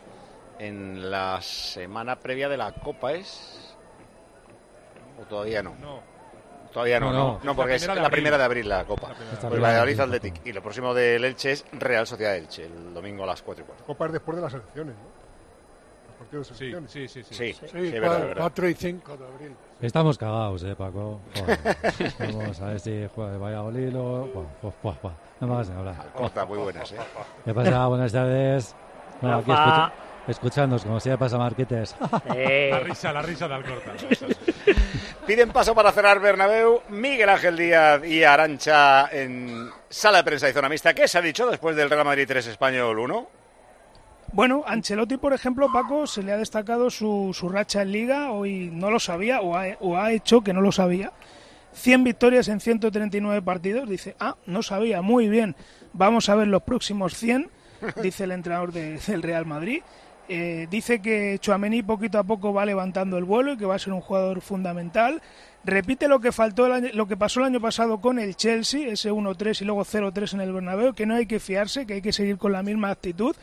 En 0.59 1.09
la 1.09 1.41
semana 1.41 2.17
previa 2.19 2.49
de 2.49 2.57
la 2.57 2.73
Copa 2.73 3.13
es... 3.13 3.77
¿O 5.21 5.23
todavía 5.23 5.63
no? 5.63 5.73
Todavía 6.73 6.99
no, 6.99 7.11
No, 7.11 7.17
no, 7.17 7.39
no. 7.43 7.55
porque 7.55 7.71
La 7.71 7.75
es 7.77 7.87
la 7.87 7.93
abril. 7.93 8.09
primera 8.11 8.37
de 8.37 8.43
abril 8.43 8.69
la 8.69 8.85
Copa. 8.85 9.09
Está 9.11 9.47
Pues 9.47 9.51
bien. 9.51 9.63
Valladolid 9.63 9.99
Athletic. 9.99 10.45
Y 10.45 10.53
lo 10.53 10.61
próximo 10.61 10.93
del 10.93 11.23
Elche 11.25 11.51
es 11.53 11.65
Real 11.73 12.05
Sociedad 12.05 12.35
Elche, 12.35 12.65
el 12.65 12.93
domingo 12.93 13.23
a 13.23 13.27
las 13.27 13.41
4 13.41 13.63
y 13.63 13.67
cuarto. 13.67 13.83
Copa 13.85 14.05
es 14.05 14.11
después 14.13 14.35
de 14.35 14.41
las 14.43 14.53
elecciones, 14.53 14.95
¿no? 14.95 15.01
Los 16.09 16.17
partidos 16.19 16.49
de 16.49 16.55
selecciones. 16.55 16.91
Sí, 16.91 17.07
sí, 17.07 17.23
sí. 17.23 17.33
Sí, 17.33 17.53
Sí, 17.53 17.67
sí, 17.71 17.77
es 17.87 17.93
verdad, 17.93 18.19
es 18.19 18.27
verdad. 18.27 18.41
4 18.41 18.69
y 18.69 18.73
5 18.75 19.17
de 19.17 19.25
abril. 19.25 19.55
Estamos 19.81 20.17
cagados, 20.17 20.63
eh, 20.63 20.75
Paco. 20.75 21.21
Joder. 21.35 21.59
Vamos 22.37 22.61
a 22.61 22.65
ver 22.67 22.79
si 22.79 23.07
juega 23.15 23.31
de 23.31 23.37
Valladolid 23.37 23.95
o... 23.97 24.45
No 25.41 25.47
me 25.47 25.53
hagas 25.53 25.69
hablar. 25.71 25.95
Corta, 26.13 26.45
muy 26.45 26.57
buenas, 26.59 26.91
¿eh? 26.91 26.97
¿Qué 27.45 27.53
pasa? 27.53 27.85
Buenas 27.87 28.11
tardes. 28.11 28.75
Bueno, 29.21 29.37
aquí 29.37 29.51
escucha, 29.51 29.91
escuchándonos, 30.27 30.83
como 30.83 30.99
si 30.99 31.09
ya 31.09 31.17
pasa 31.17 31.37
Marquites. 31.37 31.95
La 32.27 32.79
risa, 32.81 33.11
la 33.13 33.21
risa 33.21 33.47
de 33.47 33.53
Alcorta. 33.55 33.91
Piden 35.29 35.51
paso 35.51 35.75
para 35.75 35.91
cerrar 35.91 36.19
Bernabéu 36.19 36.81
Miguel 36.89 37.29
Ángel 37.29 37.55
Díaz 37.55 38.03
y 38.03 38.23
Arancha 38.23 39.07
en 39.11 39.69
sala 39.87 40.17
de 40.17 40.23
prensa 40.23 40.49
y 40.49 40.53
zona 40.53 40.67
mixta. 40.69 40.95
¿Qué 40.95 41.07
se 41.07 41.19
ha 41.19 41.21
dicho 41.21 41.47
después 41.47 41.75
del 41.75 41.87
Real 41.87 42.03
Madrid 42.03 42.25
3 42.27 42.47
Español 42.47 42.97
1? 42.97 43.27
Bueno, 44.33 44.63
Ancelotti, 44.65 45.17
por 45.17 45.33
ejemplo, 45.33 45.71
Paco, 45.71 46.07
se 46.07 46.23
le 46.23 46.31
ha 46.31 46.37
destacado 46.37 46.89
su, 46.89 47.29
su 47.35 47.47
racha 47.47 47.83
en 47.83 47.91
Liga. 47.91 48.31
Hoy 48.31 48.71
no 48.73 48.89
lo 48.89 48.99
sabía 48.99 49.41
o 49.41 49.55
ha, 49.55 49.65
o 49.81 49.97
ha 49.97 50.11
hecho 50.13 50.41
que 50.41 50.51
no 50.51 50.61
lo 50.61 50.71
sabía. 50.71 51.11
100 51.73 52.03
victorias 52.05 52.47
en 52.47 52.59
139 52.59 53.43
partidos. 53.43 53.87
Dice, 53.87 54.15
ah, 54.19 54.35
no 54.47 54.63
sabía, 54.63 55.03
muy 55.03 55.29
bien. 55.29 55.55
Vamos 55.93 56.27
a 56.29 56.33
ver 56.35 56.47
los 56.47 56.63
próximos 56.63 57.13
100, 57.15 57.51
dice 58.01 58.23
el 58.23 58.31
entrenador 58.31 58.71
de- 58.71 58.97
del 58.97 59.21
Real 59.21 59.45
Madrid. 59.45 59.83
Eh, 60.31 60.67
dice 60.69 61.01
que 61.01 61.37
Chouameni 61.41 61.81
poquito 61.81 62.19
a 62.19 62.23
poco 62.23 62.53
va 62.53 62.63
levantando 62.63 63.17
el 63.17 63.23
vuelo 63.23 63.53
y 63.53 63.57
que 63.57 63.65
va 63.65 63.73
a 63.75 63.79
ser 63.79 63.93
un 63.93 64.01
jugador 64.01 64.41
fundamental. 64.41 65.23
Repite 65.65 66.07
lo 66.07 66.19
que 66.19 66.31
faltó 66.31 66.67
el 66.67 66.71
año- 66.71 66.89
lo 66.93 67.07
que 67.07 67.17
pasó 67.17 67.39
el 67.39 67.47
año 67.47 67.59
pasado 67.59 67.99
con 67.99 68.19
el 68.19 68.35
Chelsea, 68.35 68.87
ese 68.89 69.11
1-3 69.11 69.59
y 69.61 69.65
luego 69.65 69.83
0-3 69.83 70.33
en 70.35 70.41
el 70.41 70.53
Bernabéu, 70.53 70.93
que 70.93 71.07
no 71.07 71.15
hay 71.15 71.25
que 71.25 71.39
fiarse, 71.39 71.87
que 71.87 71.95
hay 71.95 72.01
que 72.03 72.13
seguir 72.13 72.37
con 72.37 72.51
la 72.51 72.61
misma 72.61 72.91
actitud 72.91 73.35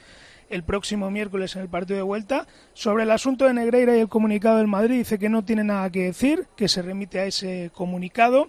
el 0.48 0.62
próximo 0.62 1.10
miércoles 1.10 1.56
en 1.56 1.62
el 1.62 1.68
partido 1.68 1.96
de 1.96 2.02
vuelta. 2.04 2.46
Sobre 2.72 3.02
el 3.02 3.10
asunto 3.10 3.46
de 3.46 3.52
Negreira 3.54 3.96
y 3.96 4.00
el 4.00 4.08
comunicado 4.08 4.58
del 4.58 4.68
Madrid, 4.68 4.98
dice 4.98 5.18
que 5.18 5.28
no 5.28 5.44
tiene 5.44 5.64
nada 5.64 5.90
que 5.90 6.04
decir, 6.04 6.46
que 6.56 6.68
se 6.68 6.82
remite 6.82 7.18
a 7.18 7.26
ese 7.26 7.72
comunicado. 7.74 8.48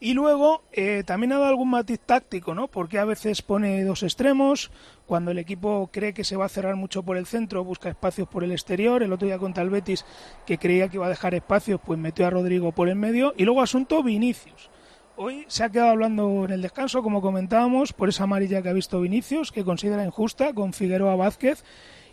Y 0.00 0.12
luego 0.12 0.62
eh, 0.72 1.02
también 1.06 1.32
ha 1.32 1.36
dado 1.36 1.48
algún 1.48 1.70
matiz 1.70 1.98
táctico, 1.98 2.54
¿no? 2.54 2.68
Porque 2.68 2.98
a 2.98 3.04
veces 3.04 3.42
pone 3.42 3.82
dos 3.84 4.02
extremos, 4.02 4.70
cuando 5.06 5.30
el 5.30 5.38
equipo 5.38 5.90
cree 5.92 6.14
que 6.14 6.24
se 6.24 6.36
va 6.36 6.46
a 6.46 6.48
cerrar 6.48 6.76
mucho 6.76 7.02
por 7.02 7.16
el 7.16 7.26
centro, 7.26 7.64
busca 7.64 7.88
espacios 7.88 8.28
por 8.28 8.44
el 8.44 8.52
exterior. 8.52 9.02
El 9.02 9.12
otro 9.12 9.26
día 9.26 9.38
contra 9.38 9.62
el 9.62 9.70
Betis, 9.70 10.04
que 10.46 10.58
creía 10.58 10.88
que 10.88 10.96
iba 10.96 11.06
a 11.06 11.10
dejar 11.10 11.34
espacios, 11.34 11.80
pues 11.84 11.98
metió 11.98 12.26
a 12.26 12.30
Rodrigo 12.30 12.72
por 12.72 12.88
el 12.88 12.96
medio. 12.96 13.34
Y 13.36 13.44
luego 13.44 13.60
asunto 13.60 14.02
Vinicius. 14.02 14.70
Hoy 15.16 15.44
se 15.46 15.62
ha 15.62 15.68
quedado 15.68 15.90
hablando 15.90 16.44
en 16.44 16.50
el 16.50 16.62
descanso, 16.62 17.02
como 17.02 17.20
comentábamos, 17.20 17.92
por 17.92 18.08
esa 18.08 18.24
amarilla 18.24 18.62
que 18.62 18.68
ha 18.70 18.72
visto 18.72 19.00
Vinicius, 19.00 19.52
que 19.52 19.62
considera 19.62 20.04
injusta, 20.04 20.52
con 20.54 20.72
Figueroa 20.72 21.14
Vázquez. 21.14 21.64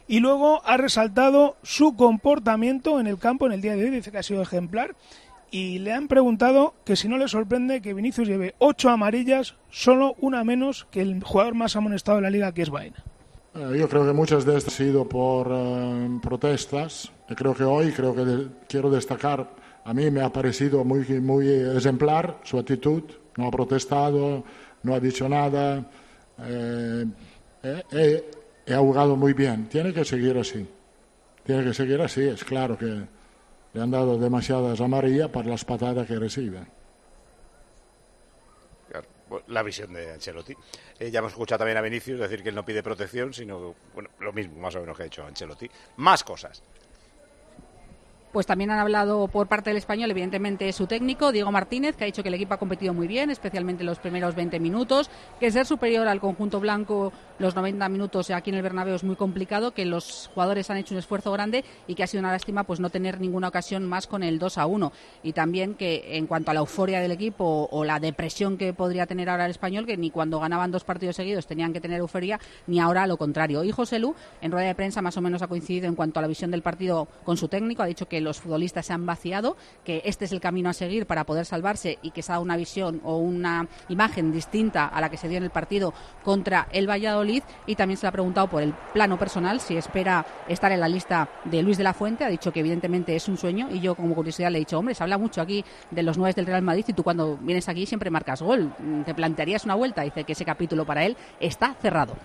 Y 0.08 0.20
luego 0.20 0.62
ha 0.66 0.78
resaltado 0.78 1.56
su 1.64 1.96
comportamiento 1.96 3.00
en 3.00 3.08
el 3.08 3.18
campo 3.18 3.48
en 3.48 3.54
el 3.54 3.62
día 3.62 3.76
de 3.76 3.86
hoy, 3.86 3.90
dice 3.90 4.12
que 4.12 4.18
ha 4.18 4.24
sido 4.24 4.42
ejemplar. 4.42 4.96
Y 5.54 5.80
le 5.80 5.92
han 5.92 6.08
preguntado 6.08 6.74
que 6.86 6.96
si 6.96 7.10
no 7.10 7.18
le 7.18 7.28
sorprende 7.28 7.82
que 7.82 7.94
Vinicius 7.94 8.28
lleve 8.28 8.56
ocho 8.60 8.90
amarillas, 8.90 9.56
solo 9.70 10.16
una 10.22 10.44
menos 10.46 10.88
que 10.92 11.02
el 11.02 11.22
jugador 11.22 11.56
más 11.56 11.76
amonestado 11.76 12.18
de 12.18 12.22
la 12.24 12.30
liga, 12.30 12.54
que 12.54 12.62
es 12.62 12.70
Baena. 12.70 13.04
Eh, 13.54 13.76
Yo 13.78 13.90
creo 13.90 14.06
que 14.06 14.14
muchas 14.14 14.46
de 14.46 14.58
estas 14.58 14.80
han 14.80 14.88
sido 14.88 15.10
por 15.10 15.50
eh, 15.52 16.20
protestas. 16.22 17.12
Creo 17.36 17.54
que 17.54 17.64
hoy, 17.66 17.92
creo 17.92 18.16
que 18.16 18.24
de- 18.24 18.48
quiero 18.70 18.90
destacar, 18.90 19.50
a 19.84 19.94
mí 19.94 20.10
me 20.10 20.22
ha 20.22 20.32
parecido 20.32 20.86
muy, 20.86 21.04
muy 21.20 21.50
ejemplar 21.50 22.40
su 22.44 22.58
actitud. 22.58 23.04
No 23.36 23.48
ha 23.48 23.52
protestado, 23.52 24.44
no 24.84 24.94
ha 24.96 25.00
dicho 25.02 25.28
nada. 25.28 25.86
eh, 26.44 27.06
eh, 27.64 27.84
eh, 27.92 28.32
ha 28.74 28.78
jugado 28.80 29.18
muy 29.18 29.34
bien. 29.34 29.66
Tiene 29.68 29.92
que 29.94 30.06
seguir 30.06 30.38
así. 30.38 30.66
Tiene 31.46 31.66
que 31.66 31.74
seguir 31.74 32.00
así. 32.02 32.22
Es 32.22 32.44
claro 32.46 32.78
que 32.78 33.04
le 33.74 33.82
han 33.82 33.92
dado 33.92 34.18
demasiadas 34.18 34.80
amarillas 34.82 35.30
para 35.30 35.50
las 35.50 35.64
patadas 35.66 36.08
que 36.08 36.16
recibe. 36.18 36.60
Claro, 38.90 39.08
bueno, 39.30 39.46
La 39.48 39.64
visión 39.64 39.94
de 39.94 40.12
Ancelotti. 40.12 40.54
Eh, 41.00 41.10
ya 41.10 41.20
hemos 41.20 41.32
escuchado 41.32 41.60
también 41.60 41.78
a 41.78 41.82
Vinicius 41.82 42.20
decir 42.20 42.44
que 42.44 42.50
él 42.50 42.56
no 42.56 42.66
pide 42.66 42.84
protección, 42.84 43.34
sino 43.34 43.76
bueno, 43.94 44.10
lo 44.20 44.34
mismo 44.34 44.60
más 44.60 44.76
o 44.76 44.82
menos 44.82 44.98
que 44.98 45.04
ha 45.04 45.06
hecho 45.06 45.26
Ancelotti. 45.26 45.70
Más 45.98 46.24
cosas. 46.24 46.62
Pues 48.32 48.46
también 48.46 48.72
han 48.72 48.80
hablado 48.80 49.28
por 49.28 49.48
parte 49.48 49.70
del 49.70 49.78
español, 49.78 50.10
evidentemente, 50.10 50.72
su 50.72 50.88
técnico, 50.88 51.34
Diego 51.34 51.52
Martínez, 51.52 51.98
que 51.98 52.06
ha 52.06 52.08
dicho 52.08 52.24
que 52.24 52.30
el 52.30 52.36
equipo 52.36 52.54
ha 52.54 52.58
competido 52.58 52.94
muy 52.94 53.08
bien, 53.08 53.30
especialmente 53.30 53.84
los 53.84 54.00
primeros 54.00 54.36
20 54.36 54.58
minutos, 54.60 55.10
que 55.40 55.52
ser 55.52 55.66
superior 55.66 56.08
al 56.08 56.22
conjunto 56.22 56.62
blanco 56.62 57.12
los 57.40 57.56
90 57.56 57.90
minutos 57.90 58.30
aquí 58.30 58.52
en 58.52 58.58
el 58.58 58.62
Bernabéu 58.62 58.96
es 58.96 59.04
muy 59.04 59.16
complicado, 59.16 59.72
que 59.72 59.84
los 59.84 60.30
jugadores 60.34 60.70
han 60.70 60.78
hecho 60.78 60.94
un 60.94 61.00
esfuerzo 61.00 61.32
grande 61.32 61.66
y 61.88 61.96
que 61.96 62.04
ha 62.04 62.08
sido 62.08 62.22
una 62.22 62.32
lástima 62.32 62.64
pues 62.64 62.80
no 62.80 62.90
tener 62.90 63.20
ninguna 63.20 63.50
ocasión 63.50 63.86
más 63.86 64.08
con 64.08 64.24
el 64.24 64.40
2 64.40 64.58
a 64.58 64.66
1. 64.66 64.94
Y 65.24 65.34
también 65.34 65.74
que 65.74 66.18
en 66.18 66.28
cuanto 66.28 66.52
a 66.52 66.54
la 66.54 66.62
euforia 66.62 67.02
del 67.02 67.12
equipo 67.12 67.68
o 67.70 67.84
la 67.84 68.00
depresión 68.00 68.58
que 68.58 68.74
podría 68.74 69.08
tener 69.08 69.30
ahora 69.30 69.46
el 69.46 69.52
español, 69.52 69.86
que 69.86 69.98
ni 69.98 70.10
cuando 70.10 70.40
ganaban 70.40 70.72
dos 70.72 70.84
partidos 70.84 71.18
seguidos 71.18 71.48
tenían 71.48 71.74
que 71.74 71.82
tener 71.82 72.00
euforia, 72.00 72.40
ni 72.68 72.80
ahora 72.80 73.08
lo 73.08 73.18
contrario. 73.18 73.64
Y 73.66 73.72
José 73.72 74.00
Lu, 74.00 74.16
en 74.40 74.52
rueda 74.52 74.68
de 74.68 74.76
prensa, 74.76 75.02
más 75.02 75.18
o 75.18 75.22
menos 75.22 75.42
ha 75.42 75.48
coincidido 75.48 75.88
en 75.88 75.96
cuanto 75.96 76.20
a 76.20 76.22
la 76.22 76.28
visión 76.28 76.52
del 76.52 76.62
partido 76.62 77.08
con 77.26 77.36
su 77.36 77.48
técnico, 77.48 77.84
ha 77.84 77.88
dicho 77.88 78.08
que 78.08 78.21
los 78.22 78.40
futbolistas 78.40 78.86
se 78.86 78.94
han 78.94 79.06
vaciado, 79.06 79.58
que 79.84 80.02
este 80.06 80.26
es 80.26 80.32
el 80.32 80.40
camino 80.40 80.70
a 80.70 80.74
seguir 80.74 81.06
para 81.06 81.26
poder 81.26 81.46
salvarse 81.46 82.00
y 82.02 82.12
que 82.12 82.22
se 82.22 82.32
ha 82.32 82.36
dado 82.36 82.44
una 82.44 82.58
visión 82.58 83.02
o 83.04 83.18
una 83.18 83.68
imagen 83.90 84.32
distinta 84.32 84.86
a 84.88 85.02
la 85.02 85.10
que 85.10 85.18
se 85.18 85.28
dio 85.28 85.38
en 85.38 85.44
el 85.44 85.50
partido 85.50 85.94
contra 86.24 86.68
el 86.72 86.90
Valladolid 86.90 87.44
y 87.66 87.76
también 87.76 87.98
se 87.98 88.06
le 88.06 88.10
ha 88.10 88.12
preguntado 88.12 88.48
por 88.48 88.62
el 88.62 88.74
plano 88.94 89.18
personal 89.20 89.60
si 89.60 89.76
espera 89.78 90.26
estar 90.48 90.72
en 90.72 90.80
la 90.80 90.88
lista 90.88 91.30
de 91.46 91.62
Luis 91.64 91.78
de 91.78 91.84
la 91.84 91.94
Fuente, 91.94 92.24
ha 92.24 92.30
dicho 92.30 92.52
que 92.52 92.62
evidentemente 92.62 93.16
es 93.16 93.28
un 93.28 93.38
sueño 93.38 93.68
y 93.72 93.80
yo 93.80 93.96
como 93.96 94.16
curiosidad 94.16 94.52
le 94.52 94.58
he 94.58 94.62
dicho, 94.62 94.78
hombre, 94.80 94.96
se 94.96 95.04
habla 95.04 95.18
mucho 95.18 95.42
aquí 95.42 95.64
de 95.90 96.04
los 96.04 96.18
nueve 96.18 96.34
del 96.34 96.46
Real 96.46 96.62
Madrid 96.62 96.86
y 96.88 96.94
tú 96.94 97.04
cuando 97.04 97.38
vienes 97.38 97.68
aquí 97.70 97.86
siempre 97.86 98.10
marcas 98.10 98.42
gol, 98.42 98.72
¿te 99.06 99.14
plantearías 99.14 99.66
una 99.66 99.76
vuelta? 99.76 100.02
Dice 100.04 100.24
que 100.24 100.34
ese 100.34 100.46
capítulo 100.46 100.86
para 100.86 101.06
él 101.06 101.18
está 101.40 101.76
cerrado. 101.82 102.16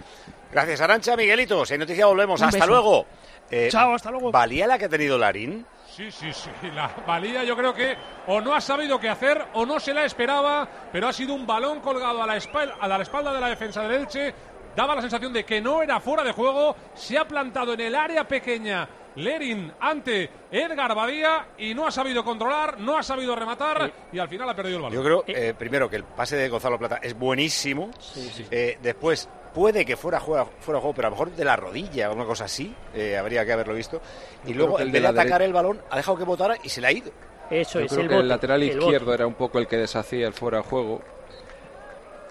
Gracias, 0.53 0.81
Arancha. 0.81 1.17
Miguelito, 1.17 1.67
si 1.67 1.75
hay 1.75 1.79
noticia 1.79 2.07
volvemos. 2.07 2.41
Un 2.41 2.47
Hasta 2.47 2.59
beso. 2.59 2.71
luego. 2.71 3.07
Eh, 3.51 3.69
Chao, 3.71 3.95
hasta 3.95 4.11
luego. 4.11 4.31
¿Valía 4.31 4.67
la 4.67 4.79
que 4.79 4.87
ha 4.87 4.89
tenido 4.89 5.19
Larín? 5.19 5.67
Sí, 5.97 6.11
sí, 6.11 6.31
sí. 6.31 6.51
La 6.75 6.95
valía 7.07 7.43
yo 7.43 7.57
creo 7.57 7.73
que 7.73 7.97
o 8.27 8.39
no 8.43 8.55
ha 8.55 8.61
sabido 8.61 9.01
qué 9.01 9.09
hacer 9.09 9.43
o 9.55 9.65
no 9.65 9.81
se 9.81 9.95
la 9.95 10.05
esperaba, 10.05 10.69
pero 10.93 11.09
ha 11.09 11.13
sido 11.13 11.33
un 11.33 11.47
balón 11.47 11.81
colgado 11.81 12.23
a 12.23 12.27
la 12.27 12.37
espalda, 12.37 12.77
a 12.79 12.87
la 12.87 13.01
espalda 13.01 13.33
de 13.33 13.41
la 13.41 13.49
defensa 13.49 13.83
del 13.83 14.03
Elche. 14.03 14.35
Daba 14.77 14.95
la 14.95 15.01
sensación 15.01 15.33
de 15.33 15.45
que 15.45 15.59
no 15.59 15.83
era 15.83 15.99
fuera 16.01 16.23
de 16.23 16.33
juego. 16.33 16.77
Se 16.93 17.17
ha 17.17 17.27
plantado 17.27 17.73
en 17.73 17.81
el 17.81 17.95
área 17.95 18.29
pequeña 18.29 18.87
Lerin 19.17 19.73
ante 19.81 20.29
Edgar 20.51 20.95
Badía 20.95 21.49
y 21.57 21.73
no 21.73 21.87
ha 21.87 21.91
sabido 21.91 22.23
controlar, 22.23 22.79
no 22.79 22.99
ha 22.99 23.03
sabido 23.03 23.35
rematar 23.35 23.91
y 24.13 24.19
al 24.19 24.29
final 24.29 24.51
ha 24.51 24.55
perdido 24.55 24.77
el 24.77 24.83
balón. 24.83 24.95
Yo 24.99 25.03
creo, 25.03 25.25
eh, 25.27 25.55
primero, 25.59 25.89
que 25.89 25.97
el 25.97 26.05
pase 26.05 26.37
de 26.37 26.51
Gonzalo 26.51 26.79
Plata 26.79 26.99
es 27.03 27.19
buenísimo. 27.19 27.91
Eh, 28.51 28.77
después, 28.83 29.31
puede 29.57 29.87
que 29.87 29.97
fuera, 29.97 30.21
juega, 30.21 30.45
fuera 30.61 30.79
juego, 30.81 30.95
pero 30.95 31.09
a 31.09 31.11
lo 31.11 31.17
mejor 31.17 31.31
de 31.33 31.45
la 31.45 31.57
rodilla 31.57 32.11
o 32.11 32.15
una 32.15 32.27
cosa 32.27 32.45
así. 32.45 32.73
eh, 32.95 33.17
habría 33.17 33.45
que 33.47 33.53
haberlo 33.55 33.73
visto. 33.75 34.01
Y 34.45 34.51
Yo 34.53 34.59
luego, 34.59 34.79
en 34.79 34.93
de 34.93 35.01
vez 35.01 35.03
de 35.03 35.09
atacar 35.21 35.41
el 35.41 35.53
balón, 35.55 35.81
ha 35.91 35.97
dejado 35.97 36.19
que 36.19 36.25
votara 36.25 36.57
y 36.63 36.69
se 36.69 36.81
le 36.83 36.87
ha 36.89 36.93
ido. 36.93 37.11
Eso 37.51 37.79
Yo 37.81 37.87
es 37.87 37.91
creo 37.93 38.03
el 38.03 38.09
que 38.09 38.15
bote, 38.15 38.23
el 38.23 38.29
lateral 38.29 38.63
el 38.63 38.69
izquierdo 38.69 39.07
bote. 39.07 39.15
era 39.15 39.27
un 39.27 39.35
poco 39.35 39.59
el 39.59 39.67
que 39.67 39.79
deshacía 39.79 40.27
el 40.27 40.35
fuera 40.35 40.59
de 40.59 40.65
juego. 40.65 41.01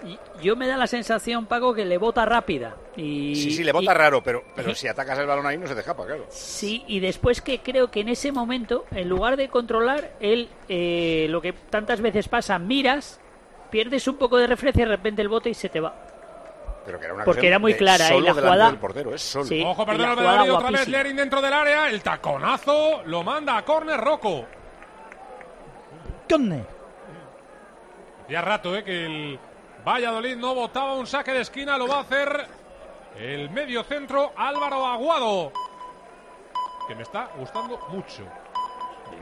Y 0.04 0.18
Yo 0.42 0.54
me 0.56 0.68
da 0.68 0.76
la 0.76 0.86
sensación, 0.86 1.46
Paco, 1.46 1.74
que 1.74 1.84
le 1.84 1.98
bota 1.98 2.24
rápida. 2.26 2.76
Y, 2.96 3.34
Sí, 3.34 3.50
sí, 3.50 3.64
le 3.64 3.72
bota 3.72 3.90
y- 3.92 3.94
raro, 3.94 4.22
pero, 4.22 4.44
pero 4.54 4.74
si 4.74 4.86
atacas 4.86 5.18
el 5.18 5.26
balón 5.26 5.46
ahí 5.46 5.56
no 5.58 5.66
se 5.66 5.74
te 5.74 5.80
escapa, 5.80 6.04
claro. 6.06 6.26
Sí, 6.28 6.84
y 6.86 7.00
después 7.00 7.40
que 7.42 7.58
creo 7.60 7.90
que 7.90 8.00
en 8.00 8.10
ese 8.10 8.30
momento, 8.30 8.84
en 8.92 9.08
lugar 9.08 9.36
de 9.36 9.48
controlar, 9.48 10.12
él, 10.20 10.48
eh, 10.68 11.26
lo 11.30 11.40
que 11.40 11.52
tantas 11.54 12.00
veces 12.00 12.28
pasa, 12.28 12.58
miras, 12.58 13.18
pierdes 13.70 14.06
un 14.06 14.16
poco 14.16 14.36
de 14.36 14.46
referencia 14.46 14.82
y 14.82 14.84
de 14.88 14.92
repente 14.96 15.22
el 15.22 15.28
bote 15.28 15.48
y 15.50 15.54
se 15.54 15.68
te 15.70 15.80
va. 15.80 16.05
Pero 16.86 16.98
que 17.00 17.04
era 17.04 17.14
una 17.14 17.24
Porque 17.24 17.46
era 17.48 17.58
muy 17.58 17.72
de 17.72 17.78
clara, 17.78 18.14
y 18.14 18.20
la 18.20 18.32
jugada- 18.32 18.66
del 18.70 18.78
portero, 18.78 19.12
es 19.14 19.20
solo. 19.22 19.44
Sí. 19.44 19.62
Ojo, 19.66 19.84
perdón, 19.84 20.18
otra 20.50 20.70
vez. 20.70 20.88
Lerin 20.88 21.16
dentro 21.16 21.42
del 21.42 21.52
área, 21.52 21.90
el 21.90 22.00
taconazo 22.02 23.02
lo 23.06 23.22
manda 23.24 23.56
a 23.56 23.64
córner 23.64 23.98
Rocco. 24.00 24.46
Ya 28.28 28.40
rato, 28.40 28.74
eh, 28.76 28.82
que 28.84 29.06
el 29.06 29.38
Valladolid 29.86 30.36
no 30.36 30.54
votaba 30.54 30.94
un 30.94 31.06
saque 31.06 31.32
de 31.32 31.40
esquina, 31.42 31.76
lo 31.78 31.86
va 31.86 31.98
a 31.98 32.00
hacer 32.00 32.46
el 33.18 33.50
medio 33.50 33.84
centro 33.84 34.32
Álvaro 34.36 34.84
Aguado, 34.86 35.52
que 36.88 36.94
me 36.94 37.02
está 37.02 37.30
gustando 37.36 37.78
mucho. 37.88 38.22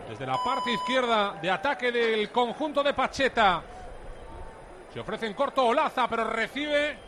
Desde 0.09 0.27
la 0.27 0.37
parte 0.43 0.73
izquierda 0.73 1.35
de 1.41 1.51
ataque 1.51 1.93
del 1.93 2.31
conjunto 2.31 2.83
de 2.83 2.95
Pacheta. 2.95 3.62
Se 4.93 5.01
ofrece 5.01 5.27
en 5.27 5.35
corto 5.35 5.65
Olaza, 5.67 6.09
pero 6.09 6.25
recibe 6.25 6.99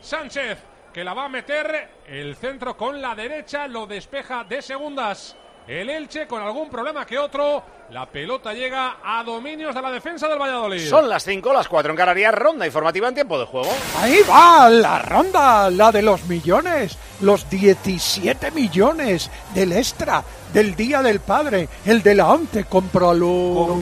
Sánchez, 0.00 0.58
que 0.92 1.04
la 1.04 1.14
va 1.14 1.26
a 1.26 1.28
meter 1.28 1.88
el 2.06 2.36
centro 2.36 2.76
con 2.76 3.00
la 3.00 3.14
derecha, 3.14 3.66
lo 3.66 3.86
despeja 3.86 4.44
de 4.44 4.62
segundas. 4.62 5.36
El 5.66 5.90
Elche 5.90 6.26
con 6.26 6.40
algún 6.42 6.70
problema 6.70 7.04
que 7.04 7.18
otro. 7.18 7.62
La 7.90 8.06
pelota 8.06 8.54
llega 8.54 8.96
a 9.04 9.22
dominios 9.22 9.74
de 9.74 9.82
la 9.82 9.90
defensa 9.90 10.26
del 10.26 10.38
Valladolid. 10.38 10.88
Son 10.88 11.06
las 11.08 11.24
5, 11.24 11.52
las 11.52 11.68
4 11.68 11.90
en 11.90 11.96
Canarias, 11.96 12.34
ronda 12.34 12.64
informativa 12.64 13.08
en 13.08 13.14
tiempo 13.14 13.38
de 13.38 13.44
juego. 13.44 13.68
Ahí 13.98 14.20
va 14.30 14.70
la 14.70 14.98
ronda, 15.00 15.70
la 15.70 15.92
de 15.92 16.00
los 16.00 16.24
millones, 16.24 16.96
los 17.20 17.48
17 17.50 18.50
millones 18.52 19.30
del 19.54 19.72
extra, 19.72 20.24
del 20.54 20.74
Día 20.74 21.02
del 21.02 21.20
Padre, 21.20 21.68
el 21.84 22.02
de 22.02 22.14
la 22.14 22.28
ONCE, 22.28 22.64
cómpralo. 22.64 23.78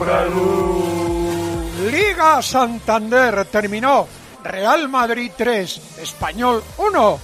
Liga 1.89 2.41
Santander 2.41 3.45
terminó, 3.45 4.07
Real 4.47 4.87
Madrid 4.89 5.31
3, 5.37 5.99
Español 6.01 6.63
1. 6.77 7.19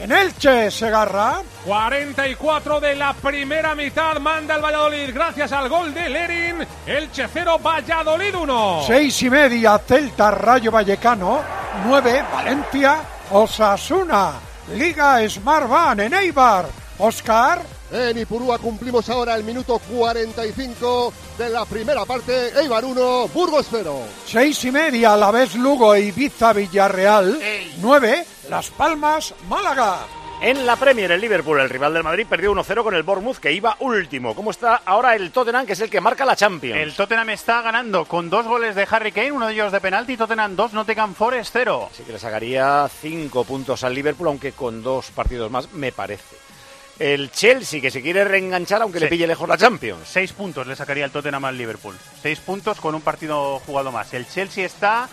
En 0.00 0.10
Elche, 0.10 0.70
Segarra. 0.72 1.40
44 1.64 2.80
de 2.80 2.96
la 2.96 3.12
primera 3.14 3.74
mitad 3.76 4.18
manda 4.18 4.56
el 4.56 4.62
Valladolid 4.62 5.10
gracias 5.14 5.52
al 5.52 5.68
gol 5.68 5.94
de 5.94 6.08
Lerin. 6.08 6.66
Elche 6.84 7.28
0, 7.32 7.58
Valladolid 7.60 8.34
1. 8.34 8.82
Seis 8.86 9.22
y 9.22 9.30
media, 9.30 9.78
Celta 9.78 10.32
Rayo 10.32 10.72
Vallecano. 10.72 11.42
9, 11.86 12.24
Valencia, 12.32 13.02
Osasuna. 13.30 14.32
Liga 14.74 15.28
Smart 15.28 15.68
Van 15.68 16.00
en 16.00 16.14
Eibar. 16.14 16.66
Oscar. 16.98 17.60
En 17.94 18.18
Ipurúa 18.18 18.58
cumplimos 18.58 19.08
ahora 19.08 19.36
el 19.36 19.44
minuto 19.44 19.78
45 19.78 21.12
de 21.38 21.48
la 21.48 21.64
primera 21.64 22.04
parte. 22.04 22.48
Eibar 22.58 22.84
1, 22.84 23.28
Burgos 23.28 23.68
0. 23.70 24.00
Seis 24.26 24.64
y 24.64 24.72
media, 24.72 25.12
a 25.12 25.16
la 25.16 25.30
vez 25.30 25.54
Lugo 25.54 25.94
e 25.94 26.00
Ibiza 26.00 26.52
Villarreal. 26.52 27.38
9, 27.78 28.26
Las 28.50 28.70
Palmas, 28.70 29.32
Málaga. 29.48 30.00
En 30.40 30.66
la 30.66 30.74
Premier, 30.74 31.12
el 31.12 31.20
Liverpool, 31.20 31.60
el 31.60 31.70
rival 31.70 31.94
del 31.94 32.02
Madrid, 32.02 32.26
perdió 32.28 32.52
1-0 32.52 32.82
con 32.82 32.96
el 32.96 33.04
Bournemouth, 33.04 33.36
que 33.36 33.52
iba 33.52 33.76
último. 33.78 34.34
¿Cómo 34.34 34.50
está 34.50 34.82
ahora 34.84 35.14
el 35.14 35.30
Tottenham, 35.30 35.64
que 35.64 35.74
es 35.74 35.80
el 35.80 35.88
que 35.88 36.00
marca 36.00 36.24
la 36.24 36.34
Champions? 36.34 36.80
El 36.80 36.94
Tottenham 36.94 37.30
está 37.30 37.62
ganando 37.62 38.06
con 38.06 38.28
dos 38.28 38.44
goles 38.44 38.74
de 38.74 38.88
Harry 38.90 39.12
Kane, 39.12 39.30
uno 39.30 39.46
de 39.46 39.52
ellos 39.52 39.70
de 39.70 39.80
penalti, 39.80 40.16
Tottenham 40.16 40.56
2, 40.56 40.72
Nottingham 40.72 41.14
Forest 41.14 41.50
0. 41.52 41.90
Así 41.92 42.02
que 42.02 42.12
le 42.12 42.18
sacaría 42.18 42.88
5 42.88 43.44
puntos 43.44 43.84
al 43.84 43.94
Liverpool, 43.94 44.26
aunque 44.26 44.50
con 44.50 44.82
dos 44.82 45.12
partidos 45.12 45.48
más, 45.48 45.72
me 45.72 45.92
parece. 45.92 46.53
El 46.98 47.30
Chelsea, 47.32 47.80
que 47.80 47.90
se 47.90 48.02
quiere 48.02 48.24
reenganchar, 48.24 48.80
aunque 48.82 49.00
le 49.00 49.08
pille 49.08 49.26
lejos 49.26 49.48
la 49.48 49.58
Champions. 49.58 50.06
Seis 50.06 50.32
puntos 50.32 50.66
le 50.66 50.76
sacaría 50.76 51.04
el 51.04 51.10
Tottenham 51.10 51.44
al 51.44 51.58
Liverpool. 51.58 51.96
Seis 52.22 52.38
puntos 52.38 52.80
con 52.80 52.94
un 52.94 53.00
partido 53.00 53.58
jugado 53.60 53.90
más. 53.90 54.14
El 54.14 54.28
Chelsea 54.28 54.64
está 54.64 55.08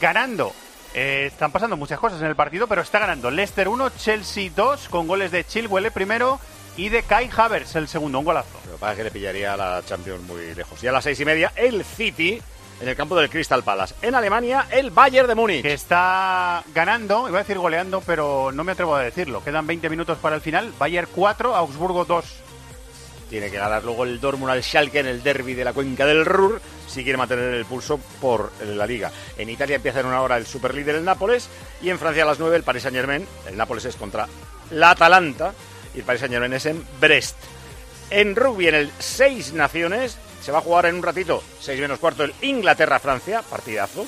ganando. 0.00 0.52
Eh, 0.94 1.26
están 1.26 1.52
pasando 1.52 1.76
muchas 1.76 1.98
cosas 1.98 2.20
en 2.22 2.28
el 2.28 2.36
partido, 2.36 2.66
pero 2.66 2.80
está 2.80 2.98
ganando. 2.98 3.30
Leicester 3.30 3.68
1, 3.68 3.90
Chelsea 3.90 4.50
2, 4.54 4.88
con 4.88 5.06
goles 5.06 5.30
de 5.30 5.44
Chilwell 5.44 5.84
el 5.84 5.92
primero 5.92 6.40
y 6.78 6.88
de 6.88 7.02
Kai 7.02 7.28
Havertz 7.36 7.76
el 7.76 7.88
segundo, 7.88 8.20
un 8.20 8.24
golazo. 8.24 8.58
Lo 8.66 8.72
que 8.72 8.78
pasa 8.78 8.92
es 8.92 8.98
que 8.98 9.04
le 9.04 9.10
pillaría 9.10 9.56
la 9.56 9.82
Champions 9.84 10.22
muy 10.22 10.54
lejos. 10.54 10.82
Y 10.82 10.86
a 10.86 10.92
las 10.92 11.04
seis 11.04 11.20
y 11.20 11.24
media, 11.26 11.52
el 11.56 11.84
City 11.84 12.40
en 12.80 12.88
el 12.88 12.96
campo 12.96 13.16
del 13.16 13.30
Crystal 13.30 13.62
Palace. 13.62 13.94
En 14.02 14.14
Alemania, 14.14 14.66
el 14.70 14.90
Bayern 14.90 15.28
de 15.28 15.34
Múnich. 15.34 15.62
Que 15.62 15.74
está 15.74 16.62
ganando, 16.74 17.28
iba 17.28 17.38
a 17.38 17.42
decir 17.42 17.58
goleando, 17.58 18.00
pero 18.00 18.50
no 18.52 18.64
me 18.64 18.72
atrevo 18.72 18.94
a 18.94 19.02
decirlo. 19.02 19.42
Quedan 19.42 19.66
20 19.66 19.90
minutos 19.90 20.18
para 20.18 20.36
el 20.36 20.42
final. 20.42 20.72
Bayern 20.78 21.08
4, 21.14 21.54
Augsburgo 21.54 22.04
2. 22.04 22.24
Tiene 23.30 23.50
que 23.50 23.58
ganar 23.58 23.84
luego 23.84 24.04
el 24.04 24.20
Dortmund 24.20 24.52
al 24.52 24.62
Schalke 24.62 25.00
en 25.00 25.06
el 25.06 25.22
derby 25.22 25.54
de 25.54 25.64
la 25.64 25.74
cuenca 25.74 26.06
del 26.06 26.24
Ruhr 26.24 26.60
si 26.86 27.02
quiere 27.02 27.18
mantener 27.18 27.52
el 27.54 27.66
pulso 27.66 28.00
por 28.20 28.50
la 28.64 28.86
liga. 28.86 29.12
En 29.36 29.50
Italia 29.50 29.76
empieza 29.76 30.00
en 30.00 30.06
una 30.06 30.22
hora 30.22 30.38
el 30.38 30.46
superlíder 30.46 30.96
el 30.96 31.04
Nápoles 31.04 31.48
y 31.82 31.90
en 31.90 31.98
Francia 31.98 32.22
a 32.22 32.26
las 32.26 32.38
9 32.38 32.56
el 32.56 32.62
Paris 32.62 32.84
Saint-Germain. 32.84 33.26
El 33.46 33.56
Nápoles 33.56 33.84
es 33.84 33.96
contra 33.96 34.26
la 34.70 34.90
Atalanta 34.90 35.52
y 35.94 35.98
el 35.98 36.04
Paris 36.04 36.20
Saint-Germain 36.20 36.54
es 36.54 36.66
en 36.66 36.84
Brest. 37.00 37.36
En 38.10 38.34
rugby 38.34 38.68
en 38.68 38.74
el 38.74 38.90
Seis 38.98 39.52
Naciones 39.52 40.16
se 40.48 40.52
va 40.52 40.60
a 40.60 40.62
jugar 40.62 40.86
en 40.86 40.94
un 40.94 41.02
ratito, 41.02 41.42
6 41.60 41.78
menos 41.78 41.98
cuarto, 41.98 42.24
el 42.24 42.32
Inglaterra-Francia, 42.40 43.42
partidazo. 43.42 44.06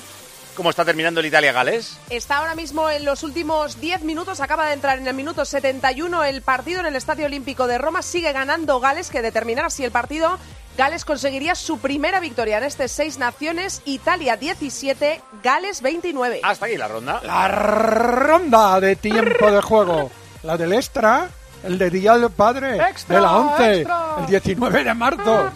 ¿Cómo 0.55 0.71
está 0.71 0.83
terminando 0.83 1.19
el 1.19 1.27
Italia-Gales? 1.27 1.99
Está 2.09 2.37
ahora 2.37 2.55
mismo 2.55 2.89
en 2.89 3.05
los 3.05 3.21
últimos 3.21 3.79
10 3.79 4.01
minutos, 4.05 4.39
acaba 4.39 4.65
de 4.65 4.73
entrar 4.73 4.97
en 4.97 5.05
el 5.05 5.13
minuto 5.13 5.45
71 5.45 6.23
el 6.23 6.41
partido 6.41 6.79
en 6.79 6.87
el 6.87 6.95
Estadio 6.95 7.27
Olímpico 7.27 7.67
de 7.67 7.77
Roma, 7.77 8.01
sigue 8.01 8.31
ganando 8.33 8.79
Gales, 8.79 9.11
que 9.11 9.21
determinará 9.21 9.69
si 9.69 9.83
el 9.83 9.91
partido 9.91 10.39
Gales 10.79 11.05
conseguiría 11.05 11.53
su 11.53 11.77
primera 11.77 12.19
victoria 12.19 12.57
en 12.57 12.63
este 12.63 12.87
Seis 12.87 13.19
Naciones, 13.19 13.83
Italia 13.85 14.35
17, 14.35 15.21
Gales 15.43 15.83
29. 15.83 16.39
Hasta 16.41 16.65
aquí 16.65 16.75
la 16.75 16.87
ronda. 16.87 17.21
La 17.21 17.49
ronda 17.49 18.79
de 18.79 18.95
tiempo 18.95 19.51
de 19.51 19.61
juego. 19.61 20.09
La 20.41 20.57
del 20.57 20.73
extra, 20.73 21.29
el 21.63 21.77
de 21.77 21.91
Día 21.91 22.17
del 22.17 22.31
Padre, 22.31 22.77
Extra, 22.77 23.15
de 23.15 23.21
la 23.21 23.37
11, 23.37 23.73
extra. 23.81 24.15
el 24.21 24.25
19 24.25 24.83
de 24.83 24.93
marzo. 24.95 25.51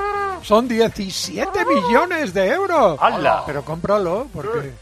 Son 0.45 0.67
17 0.67 1.65
millones 1.65 2.31
de 2.31 2.49
euros. 2.49 2.99
¡Hala! 3.01 3.41
Pero 3.47 3.65
cómpralo, 3.65 4.27
porque 4.31 4.73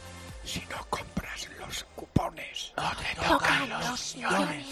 si 0.44 0.60
no 0.70 0.76
compras 0.90 1.48
los 1.58 1.86
cupones, 1.96 2.74
no 2.76 2.84
te 2.98 3.28
tocan 3.28 3.70
los 3.70 4.16
millones. 4.18 4.66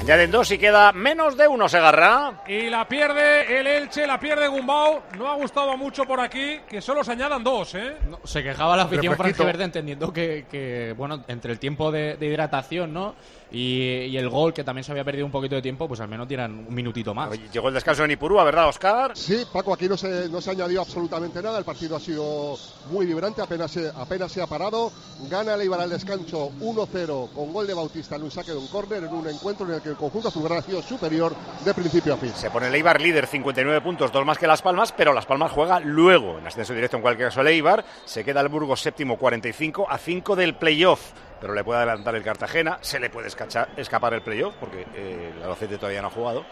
Añaden 0.00 0.30
dos 0.32 0.50
y 0.50 0.58
queda 0.58 0.90
menos 0.90 1.36
de 1.36 1.46
uno, 1.46 1.68
Segarra. 1.68 2.42
Y 2.48 2.68
la 2.68 2.88
pierde 2.88 3.60
el 3.60 3.68
Elche, 3.68 4.08
la 4.08 4.18
pierde 4.18 4.48
Gumbau. 4.48 5.02
No 5.16 5.30
ha 5.30 5.36
gustado 5.36 5.76
mucho 5.76 6.04
por 6.04 6.18
aquí 6.18 6.58
que 6.68 6.80
solo 6.80 7.04
se 7.04 7.12
añadan 7.12 7.44
dos, 7.44 7.76
¿eh? 7.76 7.96
Se 8.24 8.42
quejaba 8.42 8.76
la 8.76 8.84
afición 8.84 9.14
franjiverde 9.14 9.62
entendiendo 9.62 10.12
que, 10.12 10.46
que, 10.50 10.94
bueno, 10.96 11.22
entre 11.28 11.52
el 11.52 11.60
tiempo 11.60 11.92
de, 11.92 12.16
de 12.16 12.26
hidratación, 12.26 12.92
¿no? 12.92 13.14
Y, 13.52 14.06
y 14.06 14.16
el 14.16 14.28
gol, 14.28 14.52
que 14.52 14.62
también 14.62 14.84
se 14.84 14.92
había 14.92 15.04
perdido 15.04 15.26
un 15.26 15.32
poquito 15.32 15.56
de 15.56 15.62
tiempo, 15.62 15.88
pues 15.88 16.00
al 16.00 16.08
menos 16.08 16.28
tiran 16.28 16.66
un 16.68 16.74
minutito 16.74 17.14
más. 17.14 17.30
Llegó 17.52 17.68
el 17.68 17.74
descanso 17.74 18.04
en 18.04 18.12
Ipurúa, 18.12 18.44
¿verdad, 18.44 18.68
Oscar? 18.68 19.12
Sí, 19.14 19.44
Paco, 19.52 19.74
aquí 19.74 19.88
no 19.88 19.96
se, 19.96 20.28
no 20.28 20.40
se 20.40 20.50
añadió 20.50 20.80
absolutamente 20.80 21.42
nada. 21.42 21.58
El 21.58 21.64
partido 21.64 21.96
ha 21.96 22.00
sido 22.00 22.56
muy 22.90 23.06
vibrante, 23.06 23.42
apenas 23.42 23.70
se, 23.70 23.90
apenas 23.96 24.30
se 24.30 24.40
ha 24.40 24.46
parado. 24.46 24.92
Gana 25.28 25.54
el 25.54 25.62
Eibar 25.62 25.80
al 25.80 25.90
descanso 25.90 26.50
1-0 26.60 27.30
con 27.32 27.52
gol 27.52 27.66
de 27.66 27.74
Bautista 27.74 28.16
en 28.16 28.22
un 28.22 28.30
saque 28.30 28.52
de 28.52 28.58
un 28.58 28.68
córner 28.68 29.04
en 29.04 29.12
un 29.12 29.26
encuentro 29.28 29.66
en 29.66 29.74
el 29.74 29.82
que 29.82 29.90
el 29.90 29.96
conjunto 29.96 30.28
azulgrana 30.28 30.60
ha 30.60 30.64
sido 30.64 30.82
superior 30.82 31.34
de 31.64 31.74
principio 31.74 32.14
a 32.14 32.16
fin. 32.16 32.32
Se 32.34 32.50
pone 32.50 32.68
el 32.68 32.74
Eibar 32.74 33.00
líder, 33.00 33.26
59 33.26 33.80
puntos, 33.80 34.12
dos 34.12 34.24
más 34.24 34.38
que 34.38 34.46
Las 34.46 34.62
Palmas, 34.62 34.92
pero 34.96 35.12
Las 35.12 35.26
Palmas 35.26 35.52
juega 35.52 35.80
luego, 35.80 36.38
en 36.38 36.46
ascenso 36.46 36.72
directo 36.72 36.96
en 36.96 37.02
cualquier 37.02 37.28
caso 37.28 37.40
el 37.40 37.48
Eibar. 37.48 37.84
Se 38.04 38.24
queda 38.24 38.40
el 38.40 38.48
Burgos 38.48 38.80
séptimo, 38.80 39.16
45 39.18 39.86
a 39.88 39.98
5 39.98 40.36
del 40.36 40.54
playoff. 40.54 41.12
Pero 41.40 41.54
le 41.54 41.64
puede 41.64 41.78
adelantar 41.78 42.14
el 42.14 42.22
Cartagena, 42.22 42.78
se 42.80 43.00
le 43.00 43.10
puede 43.10 43.28
escapar 43.28 44.14
el 44.14 44.22
playoff, 44.22 44.54
porque 44.60 44.86
eh, 44.94 45.32
el 45.34 45.42
Albacete 45.42 45.78
todavía 45.78 46.02
no 46.02 46.08
ha 46.08 46.10
jugado. 46.10 46.44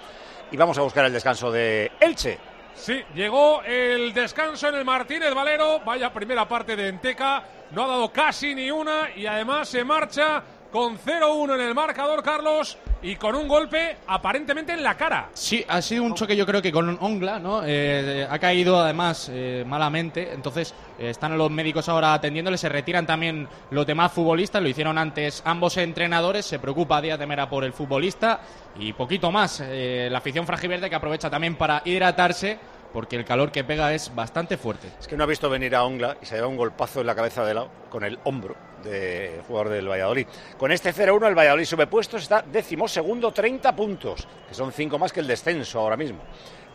Y 0.50 0.56
vamos 0.56 0.78
a 0.78 0.82
buscar 0.82 1.04
el 1.04 1.12
descanso 1.12 1.50
de 1.50 1.92
Elche. 2.00 2.38
Sí, 2.74 3.02
llegó 3.14 3.62
el 3.64 4.14
descanso 4.14 4.68
en 4.68 4.76
el 4.76 4.84
Martínez 4.84 5.34
Valero. 5.34 5.80
Vaya 5.80 6.12
primera 6.12 6.46
parte 6.46 6.76
de 6.76 6.88
Enteca. 6.88 7.42
No 7.72 7.84
ha 7.84 7.88
dado 7.88 8.12
casi 8.12 8.54
ni 8.54 8.70
una 8.70 9.10
y 9.14 9.26
además 9.26 9.68
se 9.68 9.84
marcha 9.84 10.42
con 10.70 10.98
0-1 10.98 11.54
en 11.54 11.60
el 11.60 11.74
marcador, 11.74 12.22
Carlos, 12.22 12.76
y 13.02 13.16
con 13.16 13.34
un 13.34 13.48
golpe 13.48 13.96
aparentemente 14.06 14.72
en 14.72 14.82
la 14.82 14.96
cara. 14.96 15.30
Sí, 15.32 15.64
ha 15.66 15.80
sido 15.80 16.02
un 16.04 16.14
choque 16.14 16.36
yo 16.36 16.44
creo 16.44 16.60
que 16.60 16.72
con 16.72 16.98
Ongla, 17.00 17.38
¿no? 17.38 17.62
Eh, 17.64 18.26
ha 18.28 18.38
caído 18.38 18.78
además 18.78 19.30
eh, 19.32 19.64
malamente, 19.66 20.32
entonces 20.32 20.74
eh, 20.98 21.10
están 21.10 21.38
los 21.38 21.50
médicos 21.50 21.88
ahora 21.88 22.12
atendiéndole, 22.14 22.58
se 22.58 22.68
retiran 22.68 23.06
también 23.06 23.48
los 23.70 23.86
demás 23.86 24.12
futbolistas, 24.12 24.62
lo 24.62 24.68
hicieron 24.68 24.98
antes 24.98 25.42
ambos 25.44 25.76
entrenadores, 25.76 26.44
se 26.44 26.58
preocupa 26.58 27.00
Díaz 27.00 27.18
de 27.18 27.26
Mera 27.26 27.48
por 27.48 27.64
el 27.64 27.72
futbolista 27.72 28.40
y 28.78 28.92
poquito 28.92 29.30
más. 29.30 29.62
Eh, 29.64 30.08
la 30.10 30.18
afición 30.18 30.46
frangiverde 30.46 30.90
que 30.90 30.96
aprovecha 30.96 31.30
también 31.30 31.56
para 31.56 31.82
hidratarse 31.84 32.58
porque 32.92 33.16
el 33.16 33.24
calor 33.24 33.52
que 33.52 33.64
pega 33.64 33.92
es 33.92 34.14
bastante 34.14 34.56
fuerte. 34.56 34.88
Es 34.98 35.06
que 35.06 35.16
no 35.16 35.24
ha 35.24 35.26
visto 35.26 35.50
venir 35.50 35.74
a 35.76 35.84
Ongla 35.84 36.16
y 36.22 36.26
se 36.26 36.36
lleva 36.36 36.48
un 36.48 36.56
golpazo 36.56 37.00
en 37.00 37.06
la 37.06 37.14
cabeza 37.14 37.44
de 37.44 37.54
lado 37.54 37.70
con 37.90 38.02
el 38.02 38.18
hombro 38.24 38.67
del 38.82 39.42
jugador 39.42 39.70
del 39.70 39.88
Valladolid. 39.88 40.26
Con 40.56 40.72
este 40.72 40.92
0-1 40.92 41.28
el 41.28 41.34
Valladolid 41.34 41.64
sube 41.64 41.86
puestos, 41.86 42.22
está 42.22 42.42
décimo 42.42 42.88
segundo, 42.88 43.32
30 43.32 43.74
puntos, 43.74 44.26
que 44.48 44.54
son 44.54 44.72
5 44.72 44.98
más 44.98 45.12
que 45.12 45.20
el 45.20 45.26
descenso 45.26 45.80
ahora 45.80 45.96
mismo. 45.96 46.20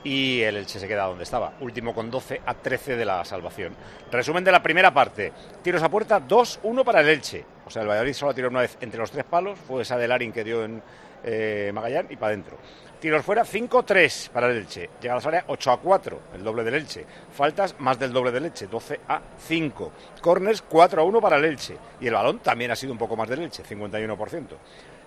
Y 0.04 0.42
el 0.42 0.58
Elche 0.58 0.80
se 0.80 0.88
queda 0.88 1.06
donde 1.06 1.24
estaba, 1.24 1.54
último 1.62 1.96
con 1.96 2.12
12 2.12 2.42
a 2.46 2.54
13 2.56 2.98
de 2.98 3.06
la 3.06 3.24
salvación. 3.24 3.74
Resumen 4.12 4.44
de 4.44 4.52
la 4.52 4.62
primera 4.62 4.94
parte. 4.94 5.32
Tiros 5.62 5.82
a 5.82 5.90
puerta 5.90 6.20
2-1 6.20 6.84
para 6.84 7.00
el 7.00 7.10
Elche. 7.10 7.46
O 7.66 7.70
sea, 7.70 7.84
el 7.84 7.88
Valladolid 7.88 8.14
solo 8.14 8.34
tiró 8.34 8.50
una 8.50 8.62
vez 8.62 8.78
entre 8.82 9.00
los 9.00 9.12
tres 9.12 9.24
palos, 9.24 9.58
fue 9.58 9.84
esa 9.84 9.98
de 9.98 10.08
Larin 10.08 10.34
que 10.34 10.44
dio 10.44 10.66
en 10.66 10.84
eh, 11.24 11.72
Magallán 11.74 12.08
y 12.10 12.18
para 12.18 12.34
adentro. 12.34 12.58
Tiros 13.04 13.26
fuera 13.26 13.44
5-3 13.44 14.30
para 14.30 14.48
el 14.50 14.60
Elche. 14.60 14.90
Llega 15.02 15.14
a 15.14 15.18
las 15.18 15.26
áreas 15.26 15.44
8 15.50 15.72
a 15.72 15.78
4, 15.82 16.20
el 16.36 16.42
doble 16.42 16.64
del 16.64 16.76
Elche. 16.76 17.06
Faltas 17.34 17.76
más 17.80 18.00
del 18.00 18.14
doble 18.14 18.32
del 18.32 18.46
Elche, 18.46 18.68
12 18.68 19.02
a 19.10 19.20
5. 19.46 19.92
Corners 20.22 20.62
4 20.62 21.02
a 21.02 21.04
1 21.04 21.20
para 21.20 21.36
el 21.36 21.44
Elche. 21.44 21.78
Y 22.00 22.08
el 22.08 22.14
balón 22.14 22.40
también 22.40 22.72
ha 22.72 22.78
sido 22.78 22.94
un 22.94 22.98
poco 22.98 23.18
más 23.18 23.28
del 23.28 23.42
Elche, 23.42 23.62
51%. 23.66 24.48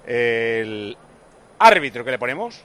El 0.05 0.94
árbitro 1.59 2.05
que 2.05 2.11
le 2.11 2.18
ponemos, 2.18 2.62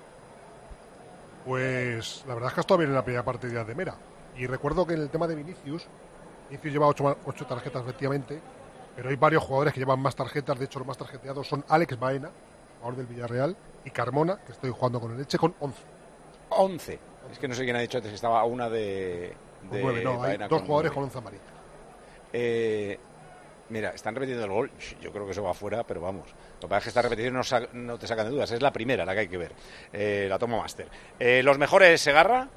Pues 1.45 2.25
la 2.27 2.33
verdad 2.33 2.49
es 2.49 2.53
que 2.55 2.59
ha 2.59 2.63
estado 2.63 2.77
bien 2.79 2.89
en 2.89 2.95
la 2.95 3.03
primera 3.05 3.23
parte 3.23 3.47
de 3.47 3.63
de 3.63 3.73
Mera. 3.75 3.95
Y 4.35 4.47
recuerdo 4.47 4.85
que 4.85 4.95
en 4.95 5.01
el 5.01 5.09
tema 5.09 5.27
de 5.27 5.35
Vinicius, 5.35 5.87
Vinicius 6.49 6.73
lleva 6.73 6.87
ocho, 6.87 7.05
ma- 7.05 7.15
ocho 7.25 7.45
tarjetas 7.45 7.83
efectivamente, 7.83 8.41
pero 8.97 9.07
hay 9.09 9.15
varios 9.15 9.43
jugadores 9.43 9.73
que 9.73 9.79
llevan 9.79 10.01
más 10.01 10.13
tarjetas. 10.13 10.59
De 10.59 10.65
hecho, 10.65 10.79
los 10.79 10.87
más 10.89 10.97
tarjeteados 10.97 11.47
son 11.47 11.63
Alex 11.69 11.97
Baena, 11.97 12.29
jugador 12.79 12.97
del 12.97 13.07
Villarreal, 13.07 13.55
y 13.85 13.91
Carmona, 13.91 14.37
que 14.45 14.51
estoy 14.51 14.71
jugando 14.71 14.99
con 14.99 15.11
el 15.11 15.17
Leche, 15.17 15.37
con 15.37 15.55
11. 15.59 15.81
11. 16.49 16.99
Es 17.31 17.39
que 17.39 17.47
no 17.47 17.53
sé 17.53 17.63
quién 17.63 17.75
ha 17.75 17.79
dicho 17.79 17.97
antes 17.97 18.11
que 18.11 18.15
estaba 18.15 18.39
a 18.39 18.45
una 18.45 18.69
de. 18.69 19.33
De 19.69 19.81
nueve, 19.81 20.03
no, 20.03 20.13
hay 20.23 20.31
Baena 20.31 20.47
dos 20.47 20.63
jugadores 20.63 20.91
con 20.91 21.03
11 21.03 21.17
amarillas. 21.19 21.45
Eh, 22.33 22.97
mira, 23.69 23.91
están 23.91 24.15
repitiendo 24.15 24.45
el 24.45 24.51
gol. 24.51 24.71
Yo 24.99 25.11
creo 25.11 25.25
que 25.25 25.31
eso 25.31 25.43
va 25.43 25.51
afuera, 25.51 25.83
pero 25.83 26.01
vamos. 26.01 26.29
Lo 26.55 26.61
que 26.61 26.67
pasa 26.67 26.77
es 26.77 26.83
que 26.83 26.89
esta 26.89 27.01
repetición 27.03 27.33
no, 27.35 27.41
no 27.73 27.99
te 27.99 28.07
sacan 28.07 28.25
de 28.25 28.31
dudas. 28.31 28.51
Es 28.51 28.61
la 28.61 28.73
primera 28.73 29.05
la 29.05 29.13
que 29.13 29.19
hay 29.19 29.27
que 29.27 29.37
ver. 29.37 29.53
Eh, 29.93 30.25
la 30.29 30.39
toma 30.39 30.57
máster. 30.57 30.87
Eh, 31.19 31.43
los 31.43 31.57
mejores, 31.57 32.01
Segarra. 32.01 32.49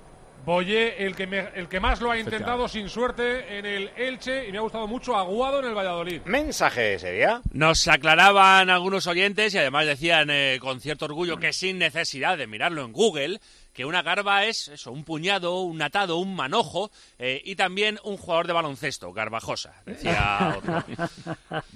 Boye, 0.45 1.03
el 1.07 1.16
que, 1.16 1.26
me- 1.26 1.49
el 1.55 1.68
que 1.68 1.80
más 1.80 2.03
lo 2.03 2.11
ha 2.11 2.18
intentado 2.18 2.68
sin 2.68 2.91
suerte 2.91 3.59
en 3.59 3.64
el 3.64 3.91
Elche 3.97 4.47
y 4.47 4.53
me 4.53 4.59
ha 4.59 4.61
gustado 4.61 4.87
mucho 4.87 5.16
Aguado 5.16 5.61
en 5.61 5.64
el 5.66 5.74
Valladolid. 5.74 6.20
Mensaje, 6.26 6.99
sería. 6.99 7.41
Nos 7.53 7.89
aclaraban 7.89 8.68
algunos 8.68 9.07
oyentes 9.07 9.55
y 9.55 9.59
además 9.59 9.87
decían 9.87 10.28
eh, 10.30 10.59
con 10.61 10.80
cierto 10.82 11.07
orgullo 11.07 11.39
que 11.39 11.55
sin 11.55 11.78
necesidad 11.78 12.37
de 12.37 12.47
mirarlo 12.47 12.85
en 12.85 12.93
Google, 12.93 13.41
que 13.75 13.85
una 13.85 14.03
garba 14.03 14.45
es 14.45 14.68
eso, 14.68 14.93
un 14.93 15.05
puñado, 15.05 15.61
un 15.62 15.83
atado, 15.83 16.18
un 16.18 16.37
manojo 16.37 16.93
eh, 17.18 17.43
y 17.45 17.57
también 17.57 17.99
un 18.05 18.16
jugador 18.16 18.47
de 18.47 18.53
baloncesto, 18.53 19.12
garbajosa, 19.12 19.83
decía 19.85 20.57
otro. 20.57 20.85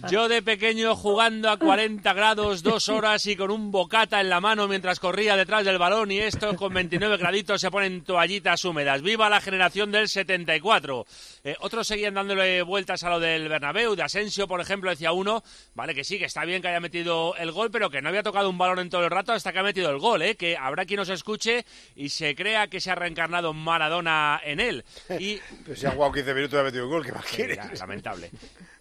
Yo 0.09 0.28
de 0.28 0.40
pequeño 0.40 0.94
jugando 0.94 1.51
a 1.51 1.57
40 1.57 2.12
grados, 2.12 2.62
dos 2.62 2.88
horas 2.88 3.26
y 3.26 3.34
con 3.34 3.51
un 3.51 3.72
bocata 3.72 4.20
en 4.20 4.28
la 4.28 4.40
mano 4.40 4.68
mientras 4.68 5.01
corría 5.01 5.36
detrás 5.36 5.64
del 5.64 5.78
balón 5.78 6.12
y 6.12 6.20
esto 6.20 6.55
con 6.55 6.72
29 6.72 7.16
graditos 7.16 7.61
se 7.61 7.70
ponen 7.70 8.05
toallitas 8.05 8.64
húmedas. 8.64 9.03
¡Viva 9.03 9.28
la 9.28 9.40
generación 9.40 9.90
del 9.90 10.09
74! 10.09 11.05
Eh, 11.42 11.57
otros 11.61 11.88
seguían 11.88 12.14
dándole 12.14 12.62
vueltas 12.62 13.03
a 13.03 13.11
lo 13.11 13.18
del 13.18 13.49
Bernabéu, 13.49 13.96
de 13.96 14.05
Asensio, 14.05 14.46
por 14.46 14.61
ejemplo, 14.61 14.90
decía 14.90 15.11
uno, 15.11 15.42
vale 15.74 15.96
que 15.96 16.05
sí, 16.05 16.18
que 16.18 16.26
está 16.26 16.44
bien 16.44 16.62
que 16.62 16.68
haya 16.68 16.78
metido 16.78 17.34
el 17.36 17.51
gol, 17.51 17.72
pero 17.72 17.90
que 17.90 18.01
no 18.01 18.09
había 18.09 18.22
tocado 18.22 18.49
un 18.49 18.59
balón 18.59 18.78
en 18.78 18.88
todo 18.88 19.03
el 19.05 19.11
rato 19.11 19.32
hasta 19.32 19.53
que 19.53 19.59
ha 19.59 19.64
metido 19.64 19.90
el 19.90 19.99
gol, 19.99 20.22
¿eh? 20.22 20.36
que 20.36 20.57
habrá 20.57 20.84
quien 20.84 20.99
nos 20.99 21.09
escuche 21.09 21.64
y 21.97 22.09
se 22.11 22.34
crea 22.34 22.68
que 22.68 22.80
se 22.80 22.91
ha 22.91 22.95
reencarnado 22.95 23.53
Maradona 23.53 24.41
en 24.45 24.61
él. 24.61 24.84
Y 25.18 25.41
Pero 25.64 25.76
si 25.76 25.86
ha 25.86 25.91
jugado 25.91 26.12
15 26.12 26.34
minutos 26.34 26.57
y 26.57 26.61
ha 26.61 26.64
metido 26.64 26.84
un 26.84 26.91
gol, 26.91 27.05
¿qué 27.07 27.12
más 27.12 27.24
quieres? 27.26 27.78
lamentable. 27.78 28.30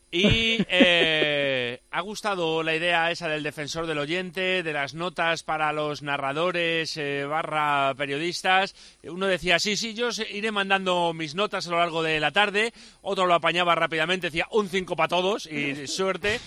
Y 0.10 0.60
eh, 0.70 1.82
ha 1.92 2.02
gustado 2.02 2.64
la 2.64 2.74
idea 2.74 3.12
esa 3.12 3.28
del 3.28 3.44
defensor 3.44 3.88
del 3.88 3.98
oyente, 3.98 4.64
de 4.64 4.72
las 4.72 4.94
notas 4.94 5.44
para 5.44 5.74
los 5.74 6.02
narradores 6.02 6.96
eh, 6.96 7.26
barra 7.26 7.94
periodistas. 7.98 8.74
Uno 9.04 9.28
decía, 9.28 9.60
sí, 9.60 9.76
sí, 9.76 9.94
yo 9.94 10.10
iré 10.32 10.52
mandando 10.52 11.14
mis 11.14 11.36
notas 11.36 11.68
a 11.68 11.72
lo 11.72 11.80
largo 11.80 12.04
de 12.04 12.22
la 12.22 12.32
tarde. 12.32 12.74
Otro 13.02 13.26
lo 13.26 13.34
apañaba 13.34 13.76
rápidamente, 13.76 14.28
decía 14.28 14.48
un 14.52 14.70
5 14.70 14.96
para 14.96 15.10
todos 15.10 15.46
y 15.46 15.88
suerte. 15.88 16.40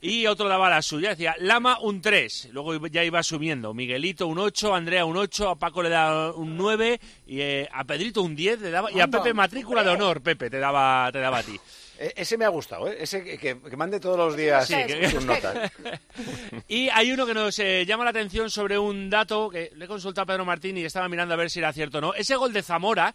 Y 0.00 0.26
otro 0.26 0.48
daba 0.48 0.68
la 0.68 0.82
suya, 0.82 1.10
decía 1.10 1.36
Lama 1.38 1.78
un 1.80 2.02
3. 2.02 2.48
Luego 2.52 2.84
ya 2.88 3.04
iba 3.04 3.22
subiendo. 3.22 3.74
Miguelito 3.74 4.26
un 4.26 4.40
8, 4.40 4.74
Andrea 4.74 5.04
un 5.04 5.16
8, 5.16 5.50
a 5.50 5.56
Paco 5.56 5.84
le 5.84 5.88
daba 5.88 6.32
un 6.32 6.56
9 6.56 7.00
y 7.28 7.40
eh, 7.40 7.68
a 7.72 7.84
Pedrito 7.84 8.22
un 8.22 8.34
10 8.34 8.60
le 8.60 8.70
daba, 8.70 8.90
y 8.90 8.98
a. 8.98 9.06
Pepe 9.06 9.32
matrícula 9.32 9.84
de 9.84 9.90
honor, 9.90 10.20
Pepe, 10.20 10.50
te 10.50 10.58
daba, 10.58 11.08
te 11.12 11.20
daba 11.20 11.38
a 11.38 11.42
ti. 11.44 11.58
E- 12.04 12.12
Ese 12.16 12.36
me 12.36 12.44
ha 12.44 12.48
gustado, 12.48 12.88
¿eh? 12.88 12.96
Ese 13.00 13.24
que, 13.24 13.38
que- 13.38 13.58
que 13.60 13.76
mande 13.76 13.98
todos 14.00 14.18
los 14.18 14.36
días 14.36 14.66
Sí, 14.66 14.74
que- 14.86 15.08
sus 15.08 15.24
notas. 15.24 15.72
Y 16.68 16.88
hay 16.90 17.12
uno 17.12 17.24
que 17.26 17.32
nos 17.34 17.58
eh, 17.58 17.84
llama 17.86 18.04
la 18.04 18.10
atención 18.10 18.50
sobre 18.50 18.78
un 18.78 19.08
dato 19.08 19.48
que 19.48 19.70
le 19.74 19.84
he 19.86 19.88
consultado 19.88 20.24
a 20.24 20.26
Pedro 20.26 20.44
Martín 20.44 20.76
y 20.76 20.84
estaba 20.84 21.08
mirando 21.08 21.34
a 21.34 21.36
ver 21.38 21.50
si 21.50 21.60
era 21.60 21.72
cierto 21.72 21.98
o 21.98 22.00
no. 22.00 22.14
Ese 22.14 22.36
gol 22.36 22.52
de 22.52 22.62
Zamora 22.62 23.14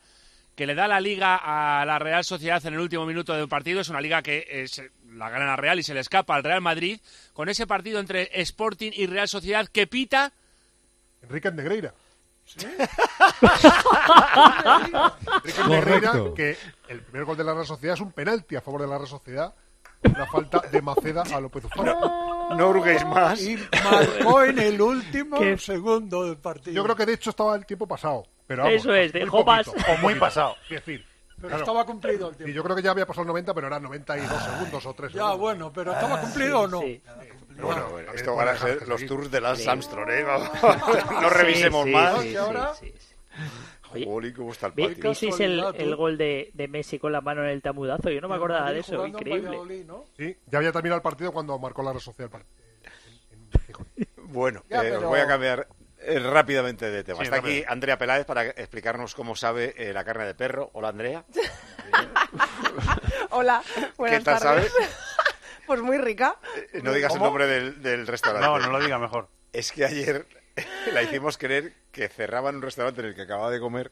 que 0.55 0.65
le 0.65 0.75
da 0.75 0.87
la 0.87 0.99
liga 0.99 1.39
a 1.41 1.85
la 1.85 1.99
Real 1.99 2.23
Sociedad 2.25 2.65
en 2.65 2.73
el 2.73 2.79
último 2.79 3.05
minuto 3.05 3.33
del 3.33 3.47
partido 3.47 3.79
es 3.79 3.89
una 3.89 4.01
liga 4.01 4.21
que 4.21 4.45
eh, 4.49 4.67
se- 4.67 4.89
la 5.13 5.29
gana 5.29 5.45
la 5.45 5.55
Real 5.55 5.79
y 5.79 5.83
se 5.83 5.93
le 5.93 5.99
escapa 6.01 6.35
al 6.35 6.43
Real 6.43 6.61
Madrid 6.61 6.99
con 7.33 7.47
ese 7.49 7.65
partido 7.67 7.99
entre 7.99 8.29
Sporting 8.41 8.91
y 8.93 9.05
Real 9.07 9.27
Sociedad 9.27 9.67
que 9.67 9.87
pita 9.87 10.33
Enrique 11.21 11.51
Negreira. 11.51 11.93
Enrique. 15.43 15.67
Negreira, 15.67 16.11
que 16.35 16.57
el 16.87 17.01
primer 17.01 17.25
gol 17.25 17.37
de 17.37 17.43
la 17.43 17.53
Real 17.53 17.65
Sociedad 17.65 17.95
es 17.95 18.01
un 18.01 18.11
penalti 18.11 18.55
a 18.55 18.61
favor 18.61 18.81
de 18.81 18.87
la 18.87 18.97
Real 18.97 19.07
Sociedad. 19.07 19.53
Una 20.03 20.25
falta 20.27 20.59
de 20.71 20.81
Maceda 20.81 21.23
a 21.33 21.39
López 21.41 21.65
Ufano. 21.65 22.55
No 22.55 22.69
hurguéis 22.69 23.05
más. 23.05 23.41
Y 23.41 23.57
marcó 23.83 24.43
en 24.43 24.57
el 24.59 24.81
último 24.81 25.37
¿Qué? 25.39 25.57
segundo 25.57 26.23
del 26.25 26.37
partido. 26.37 26.73
Yo 26.73 26.83
creo 26.83 26.95
que 26.95 27.05
de 27.05 27.13
hecho 27.13 27.31
estaba 27.31 27.55
el 27.55 27.65
tiempo 27.65 27.85
pasado. 27.85 28.23
Pero 28.47 28.63
vamos, 28.63 28.79
Eso 28.79 28.93
es, 28.95 29.11
dejó 29.11 29.43
pas- 29.45 29.65
poquito, 29.65 29.91
o 29.91 29.97
muy 29.97 30.15
pasado. 30.15 30.55
Es 30.69 30.69
decir, 30.77 31.05
Pero 31.41 31.57
estaba 31.57 31.85
cumplido 31.85 32.29
el 32.29 32.35
tiempo. 32.35 32.51
Y 32.51 32.53
yo 32.53 32.63
creo 32.63 32.75
que 32.75 32.81
ya 32.81 32.91
había 32.91 33.05
pasado 33.05 33.21
el 33.23 33.27
90, 33.29 33.53
pero 33.53 33.67
eran 33.67 33.83
92 33.83 34.43
segundos 34.43 34.85
o 34.85 34.93
3 34.93 35.13
Ya, 35.13 35.31
bueno, 35.33 35.71
pero 35.73 35.93
¿estaba 35.93 36.19
cumplido 36.21 36.61
o 36.61 36.67
no? 36.67 36.81
Bueno, 37.61 37.89
bueno, 37.89 38.13
esto 38.13 38.35
van 38.35 38.47
a 38.47 38.51
dejar 38.53 38.69
ser 38.79 38.87
los 38.87 38.99
seguir. 39.01 39.07
tours 39.15 39.31
de 39.31 39.41
Lance 39.41 39.63
Sí. 39.63 39.69
Armstrong, 39.69 40.09
¿eh? 40.09 40.23
No 41.21 41.29
revisemos 41.29 41.85
sí, 41.85 41.91
más. 41.91 42.21
sí, 42.21 42.29
¿Y 42.29 42.35
ahora? 42.37 42.73
sí, 42.75 42.93
sí. 42.97 44.05
Jolín, 44.05 44.33
¿cómo 44.33 44.51
está 44.51 44.67
el 44.67 44.73
partido? 44.73 45.09
¿Visteis 45.09 45.39
el, 45.39 45.63
el 45.75 45.95
gol 45.95 46.17
de, 46.17 46.51
de 46.53 46.67
Messi 46.67 46.99
con 46.99 47.11
la 47.11 47.21
mano 47.21 47.43
en 47.43 47.49
el 47.49 47.61
tamudazo? 47.61 48.09
Yo 48.11 48.21
no 48.21 48.29
me 48.29 48.35
acordaba 48.35 48.71
de 48.71 48.79
eso, 48.79 49.05
increíble. 49.05 49.57
Sí, 50.17 50.37
ya 50.45 50.59
había 50.59 50.71
terminado 50.71 50.97
el 50.97 51.01
partido 51.03 51.31
cuando 51.31 51.57
marcó 51.59 51.81
la 51.83 51.91
Real 51.91 52.01
Sociedad 52.01 52.31
el 52.33 52.41
partido. 52.41 53.85
Bueno, 54.31 54.63
Ya, 54.69 54.83
eh, 54.83 54.91
os 54.91 54.97
pero- 54.97 55.09
voy 55.09 55.19
a 55.19 55.27
cambiar 55.27 55.59
eh, 55.61 55.78
rápidamente 56.23 56.89
de 56.89 57.03
tema. 57.03 57.19
Sí, 57.19 57.23
Está 57.25 57.37
rápido. 57.37 57.53
aquí 57.55 57.65
Andrea 57.67 57.97
Peláez 57.97 58.25
para 58.25 58.45
explicarnos 58.45 59.15
cómo 59.15 59.35
sabe 59.35 59.73
eh, 59.77 59.93
la 59.93 60.03
carne 60.03 60.25
de 60.25 60.35
perro. 60.35 60.69
Hola, 60.73 60.89
Andrea. 60.89 61.23
Hola, 63.31 63.61
buenas 63.97 64.19
¿Qué 64.19 64.25
tal 64.25 64.39
tardes. 64.39 64.71
sabes? 64.71 64.89
pues 65.67 65.81
muy 65.81 65.97
rica. 65.97 66.35
Eh, 66.73 66.81
No 66.83 66.93
digas 66.93 67.13
el 67.15 67.21
nombre 67.21 67.47
del, 67.47 67.81
del 67.81 68.07
restaurante. 68.07 68.47
No, 68.47 68.59
no 68.59 68.71
lo 68.71 68.83
diga 68.83 68.97
mejor. 68.97 69.29
Es 69.53 69.71
que 69.71 69.85
ayer 69.85 70.25
la 70.93 71.01
hicimos 71.03 71.37
creer 71.37 71.73
que 71.91 72.07
cerraban 72.09 72.55
un 72.57 72.61
restaurante 72.61 73.01
en 73.01 73.07
el 73.07 73.15
que 73.15 73.23
acababa 73.23 73.51
de 73.51 73.59
comer 73.59 73.91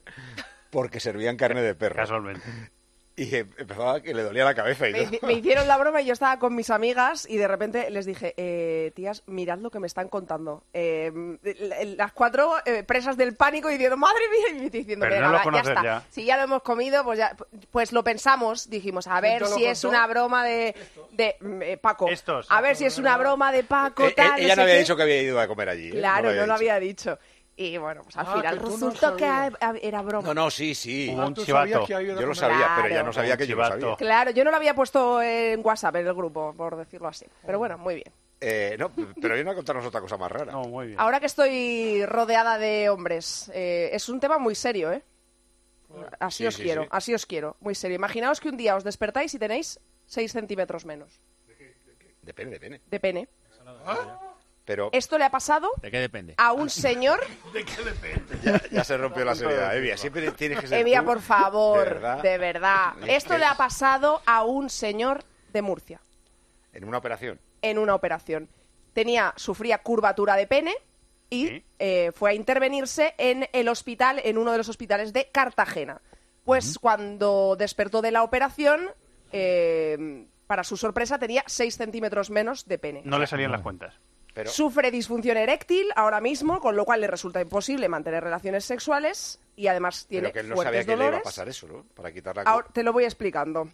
porque 0.69 0.99
servían 0.99 1.37
carne 1.37 1.61
de 1.61 1.75
perro. 1.75 1.95
Casualmente. 1.95 2.45
Y 3.19 3.35
em- 3.35 3.49
empezaba 3.57 3.99
que 3.99 4.13
le 4.13 4.21
dolía 4.21 4.45
la 4.45 4.53
cabeza 4.53 4.87
y 4.87 4.91
Me, 4.93 4.99
todo. 5.03 5.11
hici- 5.11 5.25
me 5.25 5.33
hicieron 5.33 5.67
la 5.67 5.75
broma 5.77 6.01
y 6.01 6.05
yo 6.05 6.13
estaba 6.13 6.37
con 6.37 6.53
mis 6.53 6.69
amigas 6.69 7.27
y 7.27 7.37
de 7.37 7.47
repente 7.47 7.89
les 7.89 8.05
dije, 8.05 8.35
eh, 8.37 8.91
tías, 8.95 9.23
mirad 9.25 9.57
lo 9.57 9.71
que 9.71 9.79
me 9.79 9.87
están 9.87 10.07
contando. 10.07 10.63
Eh, 10.71 11.11
las 11.97 12.11
cuatro 12.13 12.53
eh, 12.63 12.83
presas 12.83 13.17
del 13.17 13.35
pánico 13.35 13.69
y 13.69 13.73
diciendo, 13.73 13.97
madre 13.97 14.21
mía, 14.29 14.55
y 14.59 14.63
me 14.63 14.69
diciendo, 14.69 15.03
Pero 15.03 15.15
"Venga, 15.15 15.27
no 15.27 15.31
lo 15.43 15.51
va, 15.51 15.63
ya 15.63 15.69
está. 15.71 15.83
ya. 15.83 16.03
Si 16.11 16.25
ya 16.25 16.37
lo 16.37 16.43
hemos 16.43 16.61
comido, 16.61 17.03
pues 17.03 17.17
ya, 17.17 17.35
pues 17.71 17.91
lo 17.91 18.03
pensamos. 18.03 18.69
Dijimos, 18.69 19.07
a 19.07 19.19
ver 19.19 19.47
si 19.47 19.65
es 19.65 19.83
una 19.83 20.05
broma 20.05 20.45
de, 20.45 20.75
de 21.13 21.35
mm, 21.39 21.61
eh, 21.63 21.77
Paco. 21.77 22.09
Estos. 22.09 22.45
A 22.51 22.61
ver 22.61 22.75
si 22.75 22.85
es 22.85 22.99
una 22.99 23.17
broma 23.17 23.51
de 23.51 23.63
Paco, 23.63 24.11
tal. 24.15 24.39
ella 24.39 24.49
sé 24.49 24.55
no 24.57 24.61
había 24.61 24.75
qué". 24.75 24.79
dicho 24.81 24.95
que 24.95 25.01
había 25.01 25.21
ido 25.23 25.39
a 25.39 25.47
comer 25.47 25.69
allí. 25.69 25.87
¿eh? 25.87 25.91
Claro, 25.93 26.29
no 26.29 26.35
lo 26.35 26.41
dicho. 26.43 26.53
había 26.53 26.79
dicho. 26.79 27.17
Y 27.59 27.75
bueno, 27.77 28.03
pues 28.03 28.15
al 28.17 28.27
Ah, 28.27 28.33
final 28.35 28.53
que 28.53 28.59
tú 28.59 28.65
no 28.67 28.71
resultó 28.71 29.15
que 29.17 29.25
sabías. 29.25 29.53
a- 29.61 29.73
era 29.81 30.01
broma. 30.03 30.27
No, 30.27 30.33
no, 30.35 30.51
sí, 30.51 30.75
sí. 30.75 31.09
Un 31.09 31.19
Ah, 31.19 31.33
chivato. 31.33 31.85
que 31.87 31.95
había 31.95 32.13
Yo 32.15 32.27
lo 32.27 32.35
sabía, 32.35 32.67
pero 32.75 32.85
ella 32.87 32.95
Claro. 32.97 33.05
no 33.07 33.13
sabía 33.13 33.35
que 33.35 33.47
yo 33.47 33.55
lo 33.55 33.65
sabía. 33.65 33.95
Claro, 33.95 34.29
yo 34.31 34.43
no 34.43 34.51
lo 34.51 34.57
había 34.57 34.75
puesto 34.75 35.21
en 35.23 35.65
WhatsApp 35.65 35.95
en 35.95 36.05
el 36.07 36.13
grupo, 36.13 36.53
por 36.55 36.75
decirlo 36.77 37.07
así. 37.07 37.25
Pero 37.45 37.57
bueno, 37.57 37.77
muy 37.79 37.95
bien. 37.95 38.13
Eh, 38.39 38.75
no, 38.77 38.91
pero 39.19 39.33
viene 39.33 39.49
a 39.49 39.55
contarnos 39.55 39.83
otra 39.87 39.99
cosa 40.01 40.15
más 40.17 40.31
rara. 40.31 40.51
No, 40.51 40.61
muy 40.65 40.87
bien. 40.87 40.99
Ahora 40.99 41.19
que 41.19 41.25
estoy 41.25 42.05
rodeada 42.05 42.59
de 42.59 42.89
hombres, 42.89 43.49
eh, 43.51 43.89
es 43.91 44.07
un 44.07 44.19
tema 44.19 44.37
muy 44.37 44.53
serio, 44.53 44.91
¿eh? 44.91 45.03
Así 46.19 46.43
Sí, 46.43 46.47
os 46.47 46.55
sí, 46.55 46.61
quiero, 46.63 46.83
sí. 46.83 46.89
así 46.91 47.13
os 47.15 47.25
quiero, 47.25 47.57
muy 47.61 47.73
serio. 47.73 47.95
Imaginaos 47.95 48.39
que 48.39 48.49
un 48.49 48.57
día 48.57 48.75
os 48.75 48.83
despertáis 48.83 49.33
y 49.33 49.39
tenéis 49.39 49.79
6 50.05 50.31
centímetros 50.31 50.85
menos 50.85 51.19
Depende, 52.21 52.59
depende. 52.59 52.81
de 52.85 52.99
pene. 52.99 53.27
Pero 54.67 54.89
Esto 54.91 55.17
le 55.17 55.23
ha 55.23 55.29
pasado 55.31 55.71
¿De 55.81 55.89
qué 55.89 55.97
depende? 55.99 56.33
a 56.37 56.51
un 56.51 56.69
señor... 56.69 57.21
ya, 58.43 58.61
ya 58.69 58.83
se 58.83 58.97
rompió 58.97 59.23
la 59.23 59.33
seriedad. 59.33 59.73
Evia, 59.77 59.95
siempre 59.95 60.29
tienes 60.31 60.59
que 60.59 60.67
ser 60.67 60.79
Evia, 60.79 60.99
tú. 60.99 61.05
por 61.05 61.21
favor, 61.21 61.85
De 61.85 61.89
verdad. 61.93 62.21
de 62.21 62.37
verdad. 62.37 62.93
Es 63.03 63.23
Esto 63.23 63.37
le 63.37 63.45
ha 63.45 63.55
pasado 63.55 64.21
a 64.25 64.43
un 64.43 64.69
señor 64.69 65.23
de 65.53 65.61
Murcia. 65.61 66.01
En 66.73 66.83
una 66.83 66.97
operación. 66.97 67.39
en 67.61 67.77
una 67.77 67.95
operación. 67.95 68.49
Tenía, 68.91 69.33
sufría 69.37 69.77
curvatura 69.77 70.35
de 70.35 70.47
pene 70.47 70.75
y 71.29 71.63
eh, 71.79 72.11
fue 72.13 72.31
a 72.31 72.33
intervenirse 72.33 73.15
en 73.17 73.47
el 73.53 73.69
hospital, 73.69 74.19
en 74.21 74.37
uno 74.37 74.51
de 74.51 74.57
los 74.57 74.67
hospitales 74.67 75.13
de 75.13 75.29
Cartagena. 75.31 76.01
Pues 76.43 76.77
cuando 76.77 77.55
despertó 77.57 78.01
de 78.01 78.11
la 78.11 78.23
operación, 78.23 78.89
eh, 79.31 80.25
para 80.45 80.65
su 80.65 80.75
sorpresa, 80.75 81.17
tenía 81.19 81.43
6 81.45 81.75
centímetros 81.75 82.29
menos 82.29 82.65
de 82.65 82.77
pene. 82.79 83.01
No 83.05 83.17
le 83.17 83.27
salían 83.27 83.51
las 83.51 83.61
cuentas. 83.61 83.93
Pero 84.37 84.51
Sufre 84.51 84.91
disfunción 84.91 85.35
eréctil 85.35 85.87
ahora 85.95 86.21
mismo, 86.21 86.59
con 86.59 86.75
lo 86.75 86.85
cual 86.85 87.01
le 87.01 87.07
resulta 87.07 87.41
imposible 87.41 87.89
mantener 87.89 88.23
relaciones 88.23 88.65
sexuales 88.65 89.39
y 89.55 89.65
además 89.65 90.05
tiene 90.07 90.29
Pero 90.29 90.33
que 90.33 90.39
él 90.41 90.49
no 90.49 90.55
fuertes 90.57 90.85
sabía 90.85 90.85
que 90.85 90.87
le 90.89 90.93
iba 90.93 91.03
a 91.03 91.05
dolores. 91.05 91.23
pasar 91.23 91.49
eso, 91.49 91.67
¿no? 91.67 91.83
Para 91.95 92.11
quitar 92.11 92.35
la... 92.35 92.43
Ahora 92.43 92.67
te 92.71 92.83
lo 92.83 92.93
voy 92.93 93.05
explicando. 93.05 93.67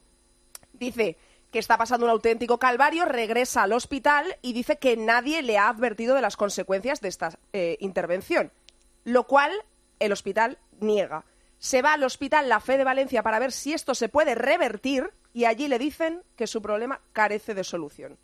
Dice 0.72 1.18
que 1.52 1.60
está 1.60 1.78
pasando 1.78 2.06
un 2.06 2.12
auténtico 2.12 2.60
calvario, 2.60 3.04
regresa 3.04 3.64
al 3.64 3.74
hospital 3.74 4.38
y 4.42 4.54
dice 4.54 4.78
que 4.78 4.96
nadie 4.96 5.42
le 5.42 5.58
ha 5.58 5.68
advertido 5.68 6.16
de 6.16 6.22
las 6.22 6.38
consecuencias 6.38 7.02
de 7.02 7.10
esta 7.10 7.38
eh, 7.52 7.76
intervención, 7.82 8.54
lo 9.04 9.28
cual 9.28 9.52
el 10.00 10.14
hospital 10.14 10.60
niega. 10.80 11.26
Se 11.58 11.82
va 11.82 11.92
al 11.92 12.06
hospital 12.06 12.48
La 12.48 12.62
Fe 12.62 12.78
de 12.78 12.86
Valencia 12.86 13.22
para 13.22 13.40
ver 13.40 13.52
si 13.52 13.74
esto 13.74 13.96
se 13.96 14.08
puede 14.08 14.34
revertir 14.34 15.12
y 15.34 15.44
allí 15.44 15.68
le 15.68 15.78
dicen 15.78 16.24
que 16.38 16.48
su 16.48 16.62
problema 16.62 17.02
carece 17.12 17.54
de 17.54 17.66
solución 17.66 18.18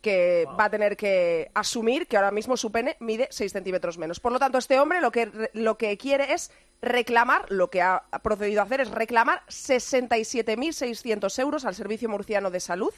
que 0.00 0.46
va 0.58 0.64
a 0.64 0.70
tener 0.70 0.96
que 0.96 1.50
asumir 1.54 2.06
que 2.06 2.16
ahora 2.16 2.30
mismo 2.30 2.56
su 2.56 2.72
pene 2.72 2.96
mide 3.00 3.28
6 3.30 3.52
centímetros 3.52 3.98
menos. 3.98 4.20
Por 4.20 4.32
lo 4.32 4.38
tanto, 4.38 4.56
este 4.58 4.80
hombre 4.80 5.00
lo 5.00 5.10
que, 5.12 5.50
lo 5.52 5.76
que 5.76 5.96
quiere 5.98 6.32
es 6.32 6.50
reclamar, 6.80 7.44
lo 7.50 7.70
que 7.70 7.82
ha 7.82 8.02
procedido 8.22 8.60
a 8.60 8.64
hacer 8.64 8.80
es 8.80 8.90
reclamar 8.90 9.42
67.600 9.48 11.38
euros 11.38 11.64
al 11.64 11.74
Servicio 11.74 12.08
Murciano 12.08 12.50
de 12.50 12.60
Salud 12.60 12.94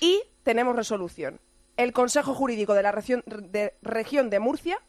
y 0.00 0.22
tenemos 0.42 0.74
resolución. 0.76 1.40
El 1.76 1.92
Consejo 1.92 2.34
Jurídico 2.34 2.74
de 2.74 2.82
la 2.82 2.92
región 2.92 3.22
de, 3.26 3.74
región 3.82 4.30
de 4.30 4.40
Murcia 4.40 4.80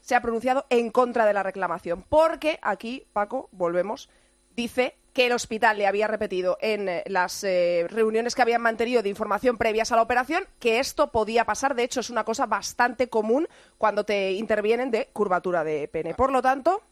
se 0.00 0.14
ha 0.14 0.22
pronunciado 0.22 0.66
en 0.70 0.90
contra 0.90 1.26
de 1.26 1.34
la 1.34 1.42
reclamación, 1.42 2.04
porque 2.08 2.58
aquí, 2.62 3.06
Paco, 3.12 3.48
volvemos, 3.52 4.08
dice 4.56 4.96
que 5.12 5.26
el 5.26 5.32
hospital 5.32 5.78
le 5.78 5.86
había 5.86 6.06
repetido 6.06 6.56
en 6.60 6.88
eh, 6.88 7.02
las 7.06 7.44
eh, 7.44 7.86
reuniones 7.88 8.34
que 8.34 8.42
habían 8.42 8.62
mantenido 8.62 9.02
de 9.02 9.08
información 9.08 9.58
previas 9.58 9.92
a 9.92 9.96
la 9.96 10.02
operación 10.02 10.44
que 10.58 10.78
esto 10.78 11.10
podía 11.10 11.44
pasar. 11.44 11.74
De 11.74 11.82
hecho, 11.82 12.00
es 12.00 12.10
una 12.10 12.24
cosa 12.24 12.46
bastante 12.46 13.08
común 13.08 13.48
cuando 13.78 14.04
te 14.04 14.32
intervienen 14.32 14.90
de 14.90 15.08
curvatura 15.12 15.64
de 15.64 15.88
pene. 15.88 16.14
Por 16.14 16.32
lo 16.32 16.42
tanto, 16.42 16.82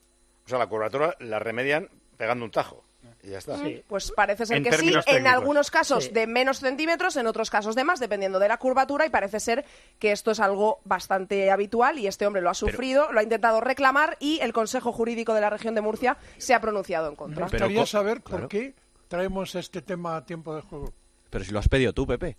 O 0.44 0.48
sea, 0.48 0.58
la 0.58 0.66
curvatura 0.66 1.14
la 1.20 1.38
remedian 1.38 1.88
pegando 2.16 2.44
un 2.44 2.50
tajo. 2.50 2.87
Y 3.22 3.30
ya 3.30 3.38
está. 3.38 3.56
Pues 3.88 4.12
parece 4.12 4.46
ser 4.46 4.58
En 4.58 4.62
que 4.64 4.72
sí, 4.74 4.92
en 5.06 5.26
algunos 5.26 5.70
casos 5.70 6.04
Sí. 6.04 6.10
de 6.10 6.26
menos 6.28 6.60
centímetros, 6.60 7.16
en 7.16 7.26
otros 7.26 7.50
casos 7.50 7.74
de 7.74 7.82
más, 7.82 7.98
dependiendo 7.98 8.38
de 8.38 8.46
la 8.48 8.58
curvatura, 8.58 9.04
y 9.06 9.10
parece 9.10 9.40
ser 9.40 9.64
que 9.98 10.12
esto 10.12 10.30
es 10.30 10.38
algo 10.40 10.78
bastante 10.84 11.50
habitual 11.50 11.98
y 11.98 12.06
este 12.06 12.26
hombre 12.26 12.42
lo 12.42 12.50
ha 12.50 12.54
sufrido, 12.54 13.10
lo 13.12 13.18
ha 13.18 13.22
intentado 13.24 13.60
reclamar 13.60 14.16
y 14.20 14.38
el 14.40 14.52
Consejo 14.52 14.92
Jurídico 14.92 15.34
de 15.34 15.40
la 15.40 15.50
región 15.50 15.74
de 15.74 15.80
Murcia 15.80 16.16
se 16.36 16.54
ha 16.54 16.60
pronunciado 16.60 17.06
en 17.06 17.12
Me 17.12 17.16
contra. 17.16 17.42
gustaría 17.46 17.86
saber 17.86 18.22
claro. 18.22 18.42
por 18.42 18.48
qué 18.48 18.74
traemos 19.08 19.54
este 19.56 19.82
tema 19.82 20.16
a 20.16 20.24
tiempo 20.24 20.54
de 20.54 20.62
juego. 20.62 20.92
Pero 21.30 21.44
si 21.44 21.50
lo 21.50 21.58
has 21.58 21.68
pedido 21.68 21.92
tú, 21.92 22.06
Pepe. 22.06 22.36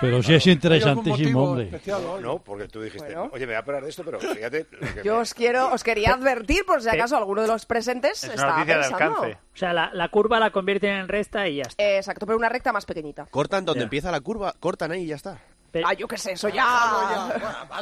Pero 0.00 0.22
sí 0.22 0.34
es 0.34 0.46
interesantísimo, 0.46 1.42
hombre. 1.52 1.80
No, 2.20 2.38
porque 2.38 2.68
tú 2.68 2.82
dijiste, 2.82 3.06
Bueno. 3.14 3.30
oye, 3.32 3.46
me 3.46 3.54
voy 3.54 3.60
a 3.60 3.64
parar 3.64 3.82
de 3.82 3.88
esto, 3.90 4.04
pero 4.04 4.20
fíjate. 4.20 4.66
lo 4.70 4.80
que 4.94 5.02
Yo 5.02 5.14
me- 5.14 5.20
os 5.22 5.32
quiero, 5.34 5.72
os 5.72 5.82
quería 5.82 6.12
advertir 6.12 6.64
por 6.66 6.82
si 6.82 6.88
acaso 6.90 7.16
alguno 7.16 7.40
de 7.42 7.48
los 7.48 7.64
presentes 7.66 8.22
estaba 8.22 8.64
pensando. 8.64 9.22
O 9.22 9.56
sea, 9.56 9.72
la, 9.72 9.90
la 9.94 10.08
curva 10.10 10.38
la 10.38 10.50
convierten 10.50 10.90
en 10.90 11.08
recta 11.08 11.48
y 11.48 11.56
ya 11.56 11.62
está. 11.62 11.82
Eh, 11.82 11.96
Exacto, 11.96 12.26
pero 12.26 12.36
una 12.36 12.48
recta 12.50 12.72
más 12.72 12.84
pequeñita. 12.84 13.26
Cortan 13.30 13.64
donde 13.64 13.80
Ya. 13.80 13.84
empieza 13.84 14.10
la 14.12 14.20
curva, 14.20 14.54
cortan 14.60 14.92
ahí 14.92 15.04
y 15.04 15.06
ya 15.06 15.16
está. 15.16 15.40
Ah, 15.84 15.92
yo 15.94 16.06
qué 16.08 16.16
sé, 16.16 16.32
eso 16.32 16.48
ya. 16.48 17.28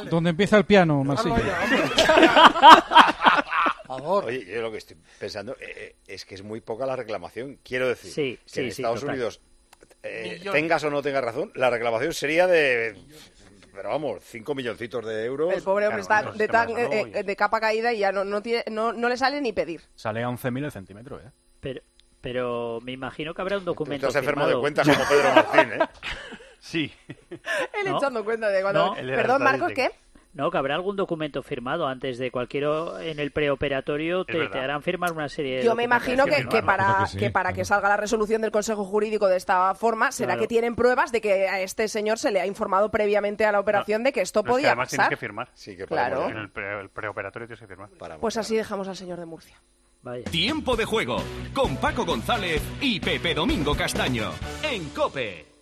Donde 0.09 0.31
empieza 0.31 0.57
el 0.57 0.65
piano, 0.65 1.03
Masilla. 1.03 1.35
Oye, 3.87 4.45
yo 4.45 4.61
lo 4.61 4.71
que 4.71 4.77
estoy 4.77 4.97
pensando 5.19 5.53
eh, 5.53 5.65
eh, 5.75 5.95
es 6.07 6.25
que 6.25 6.35
es 6.35 6.43
muy 6.43 6.59
poca 6.61 6.85
la 6.85 6.95
reclamación. 6.95 7.59
Quiero 7.63 7.87
decir, 7.87 8.11
Sí, 8.11 8.39
que 8.43 8.49
sí, 8.49 8.59
en 8.61 8.71
sí, 8.71 8.81
Estados 8.81 9.01
total. 9.01 9.15
Unidos, 9.15 9.39
eh, 10.05 10.41
tengas 10.51 10.83
o 10.83 10.89
no 10.89 11.01
tengas 11.01 11.23
razón, 11.23 11.51
la 11.55 11.69
reclamación 11.69 12.13
sería 12.13 12.47
de, 12.47 12.95
pero 13.73 13.89
vamos, 13.89 14.23
5 14.23 14.55
milloncitos 14.55 15.05
de 15.05 15.25
euros. 15.25 15.53
El 15.53 15.61
pobre 15.63 15.87
hombre 15.87 16.01
está 16.01 16.31
de, 16.31 16.47
tan- 16.47 16.69
eh, 16.77 17.11
eh, 17.13 17.23
de 17.23 17.35
capa 17.35 17.59
caída 17.59 17.91
y 17.93 17.99
ya 17.99 18.11
no, 18.11 18.23
no, 18.23 18.41
tiene, 18.41 18.63
no, 18.71 18.93
no 18.93 19.09
le 19.09 19.17
sale 19.17 19.41
ni 19.41 19.51
pedir. 19.53 19.81
Sale 19.95 20.23
a 20.23 20.27
11.000 20.29 20.65
el 20.65 20.71
centímetro, 20.71 21.19
¿eh? 21.19 21.31
Pero, 21.59 21.81
pero 22.21 22.79
me 22.81 22.91
imagino 22.91 23.33
que 23.33 23.41
habrá 23.41 23.57
un 23.57 23.65
documento 23.65 24.07
estás 24.07 24.21
enfermo 24.21 24.47
de 24.47 24.57
cuentas 24.59 24.87
como 24.87 25.07
Pedro 25.07 25.33
Martín, 25.33 25.73
¿eh? 25.73 25.79
Sí. 26.59 26.91
Él 27.29 27.39
¿No? 27.85 27.97
echando 27.97 28.25
cuenta 28.25 28.49
de 28.49 28.61
cuando... 28.63 28.87
No. 28.87 28.95
Perdón, 28.95 29.43
Marcos, 29.43 29.71
¿qué? 29.73 29.91
No, 30.35 30.51
que 30.51 30.57
habrá 30.57 30.75
algún 30.75 30.95
documento 30.97 31.41
firmado 31.43 31.87
antes 31.87 32.17
de 32.17 32.29
cualquier 32.29 32.65
o- 32.65 32.99
en 32.99 33.19
el 33.19 33.31
preoperatorio 33.31 34.25
te, 34.25 34.43
harán 34.59 34.83
firmar 34.83 35.13
una 35.13 35.29
serie 35.29 35.57
de 35.59 35.63
Yo 35.63 35.75
me 35.75 35.83
imagino 35.83 36.25
que, 36.25 36.45
que 36.47 36.61
para, 36.61 37.07
que, 37.17 37.29
para 37.31 37.53
que 37.53 37.63
salga 37.65 37.87
la 37.89 37.95
resolución 37.97 38.41
del 38.41 38.51
Consejo 38.51 38.83
Jurídico 38.83 39.27
de 39.27 39.37
esta 39.37 39.73
forma 39.75 40.11
será 40.11 40.33
Claro. 40.33 40.41
que 40.41 40.47
tienen 40.47 40.75
pruebas 40.75 41.11
de 41.13 41.21
que 41.21 41.47
a 41.47 41.61
este 41.61 41.87
señor 41.87 42.19
se 42.19 42.31
le 42.31 42.41
ha 42.41 42.45
informado 42.45 42.91
previamente 42.91 43.45
a 43.45 43.51
la 43.53 43.59
operación 43.61 44.03
de 44.03 44.11
que 44.11 44.19
esto 44.21 44.43
Pero 44.43 44.51
es 44.51 44.57
que 44.57 44.61
podía 44.61 44.67
además 44.71 44.89
tienes 44.89 44.99
pasar. 45.05 45.09
que 45.09 45.17
firmar. 45.17 45.49
Sí, 45.53 45.77
que 45.77 45.85
Claro. 45.85 46.27
En 46.29 46.37
el, 46.37 46.49
pre- 46.49 46.81
el 46.81 46.89
preoperatorio 46.89 47.47
tienes 47.47 47.61
que 47.61 47.67
firmar. 47.67 47.89
Pues 48.19 48.35
así 48.35 48.55
dejamos 48.57 48.87
al 48.89 48.97
señor 48.97 49.19
de 49.19 49.25
Murcia. 49.25 49.55
Tiempo 50.29 50.75
de 50.75 50.85
juego 50.85 51.15
con 51.53 51.77
Paco 51.77 52.05
González 52.05 52.61
y 52.81 52.99
Pepe 52.99 53.33
Domingo 53.33 53.73
Castaño 53.73 54.31
en 54.61 54.89
Cope. 54.89 55.54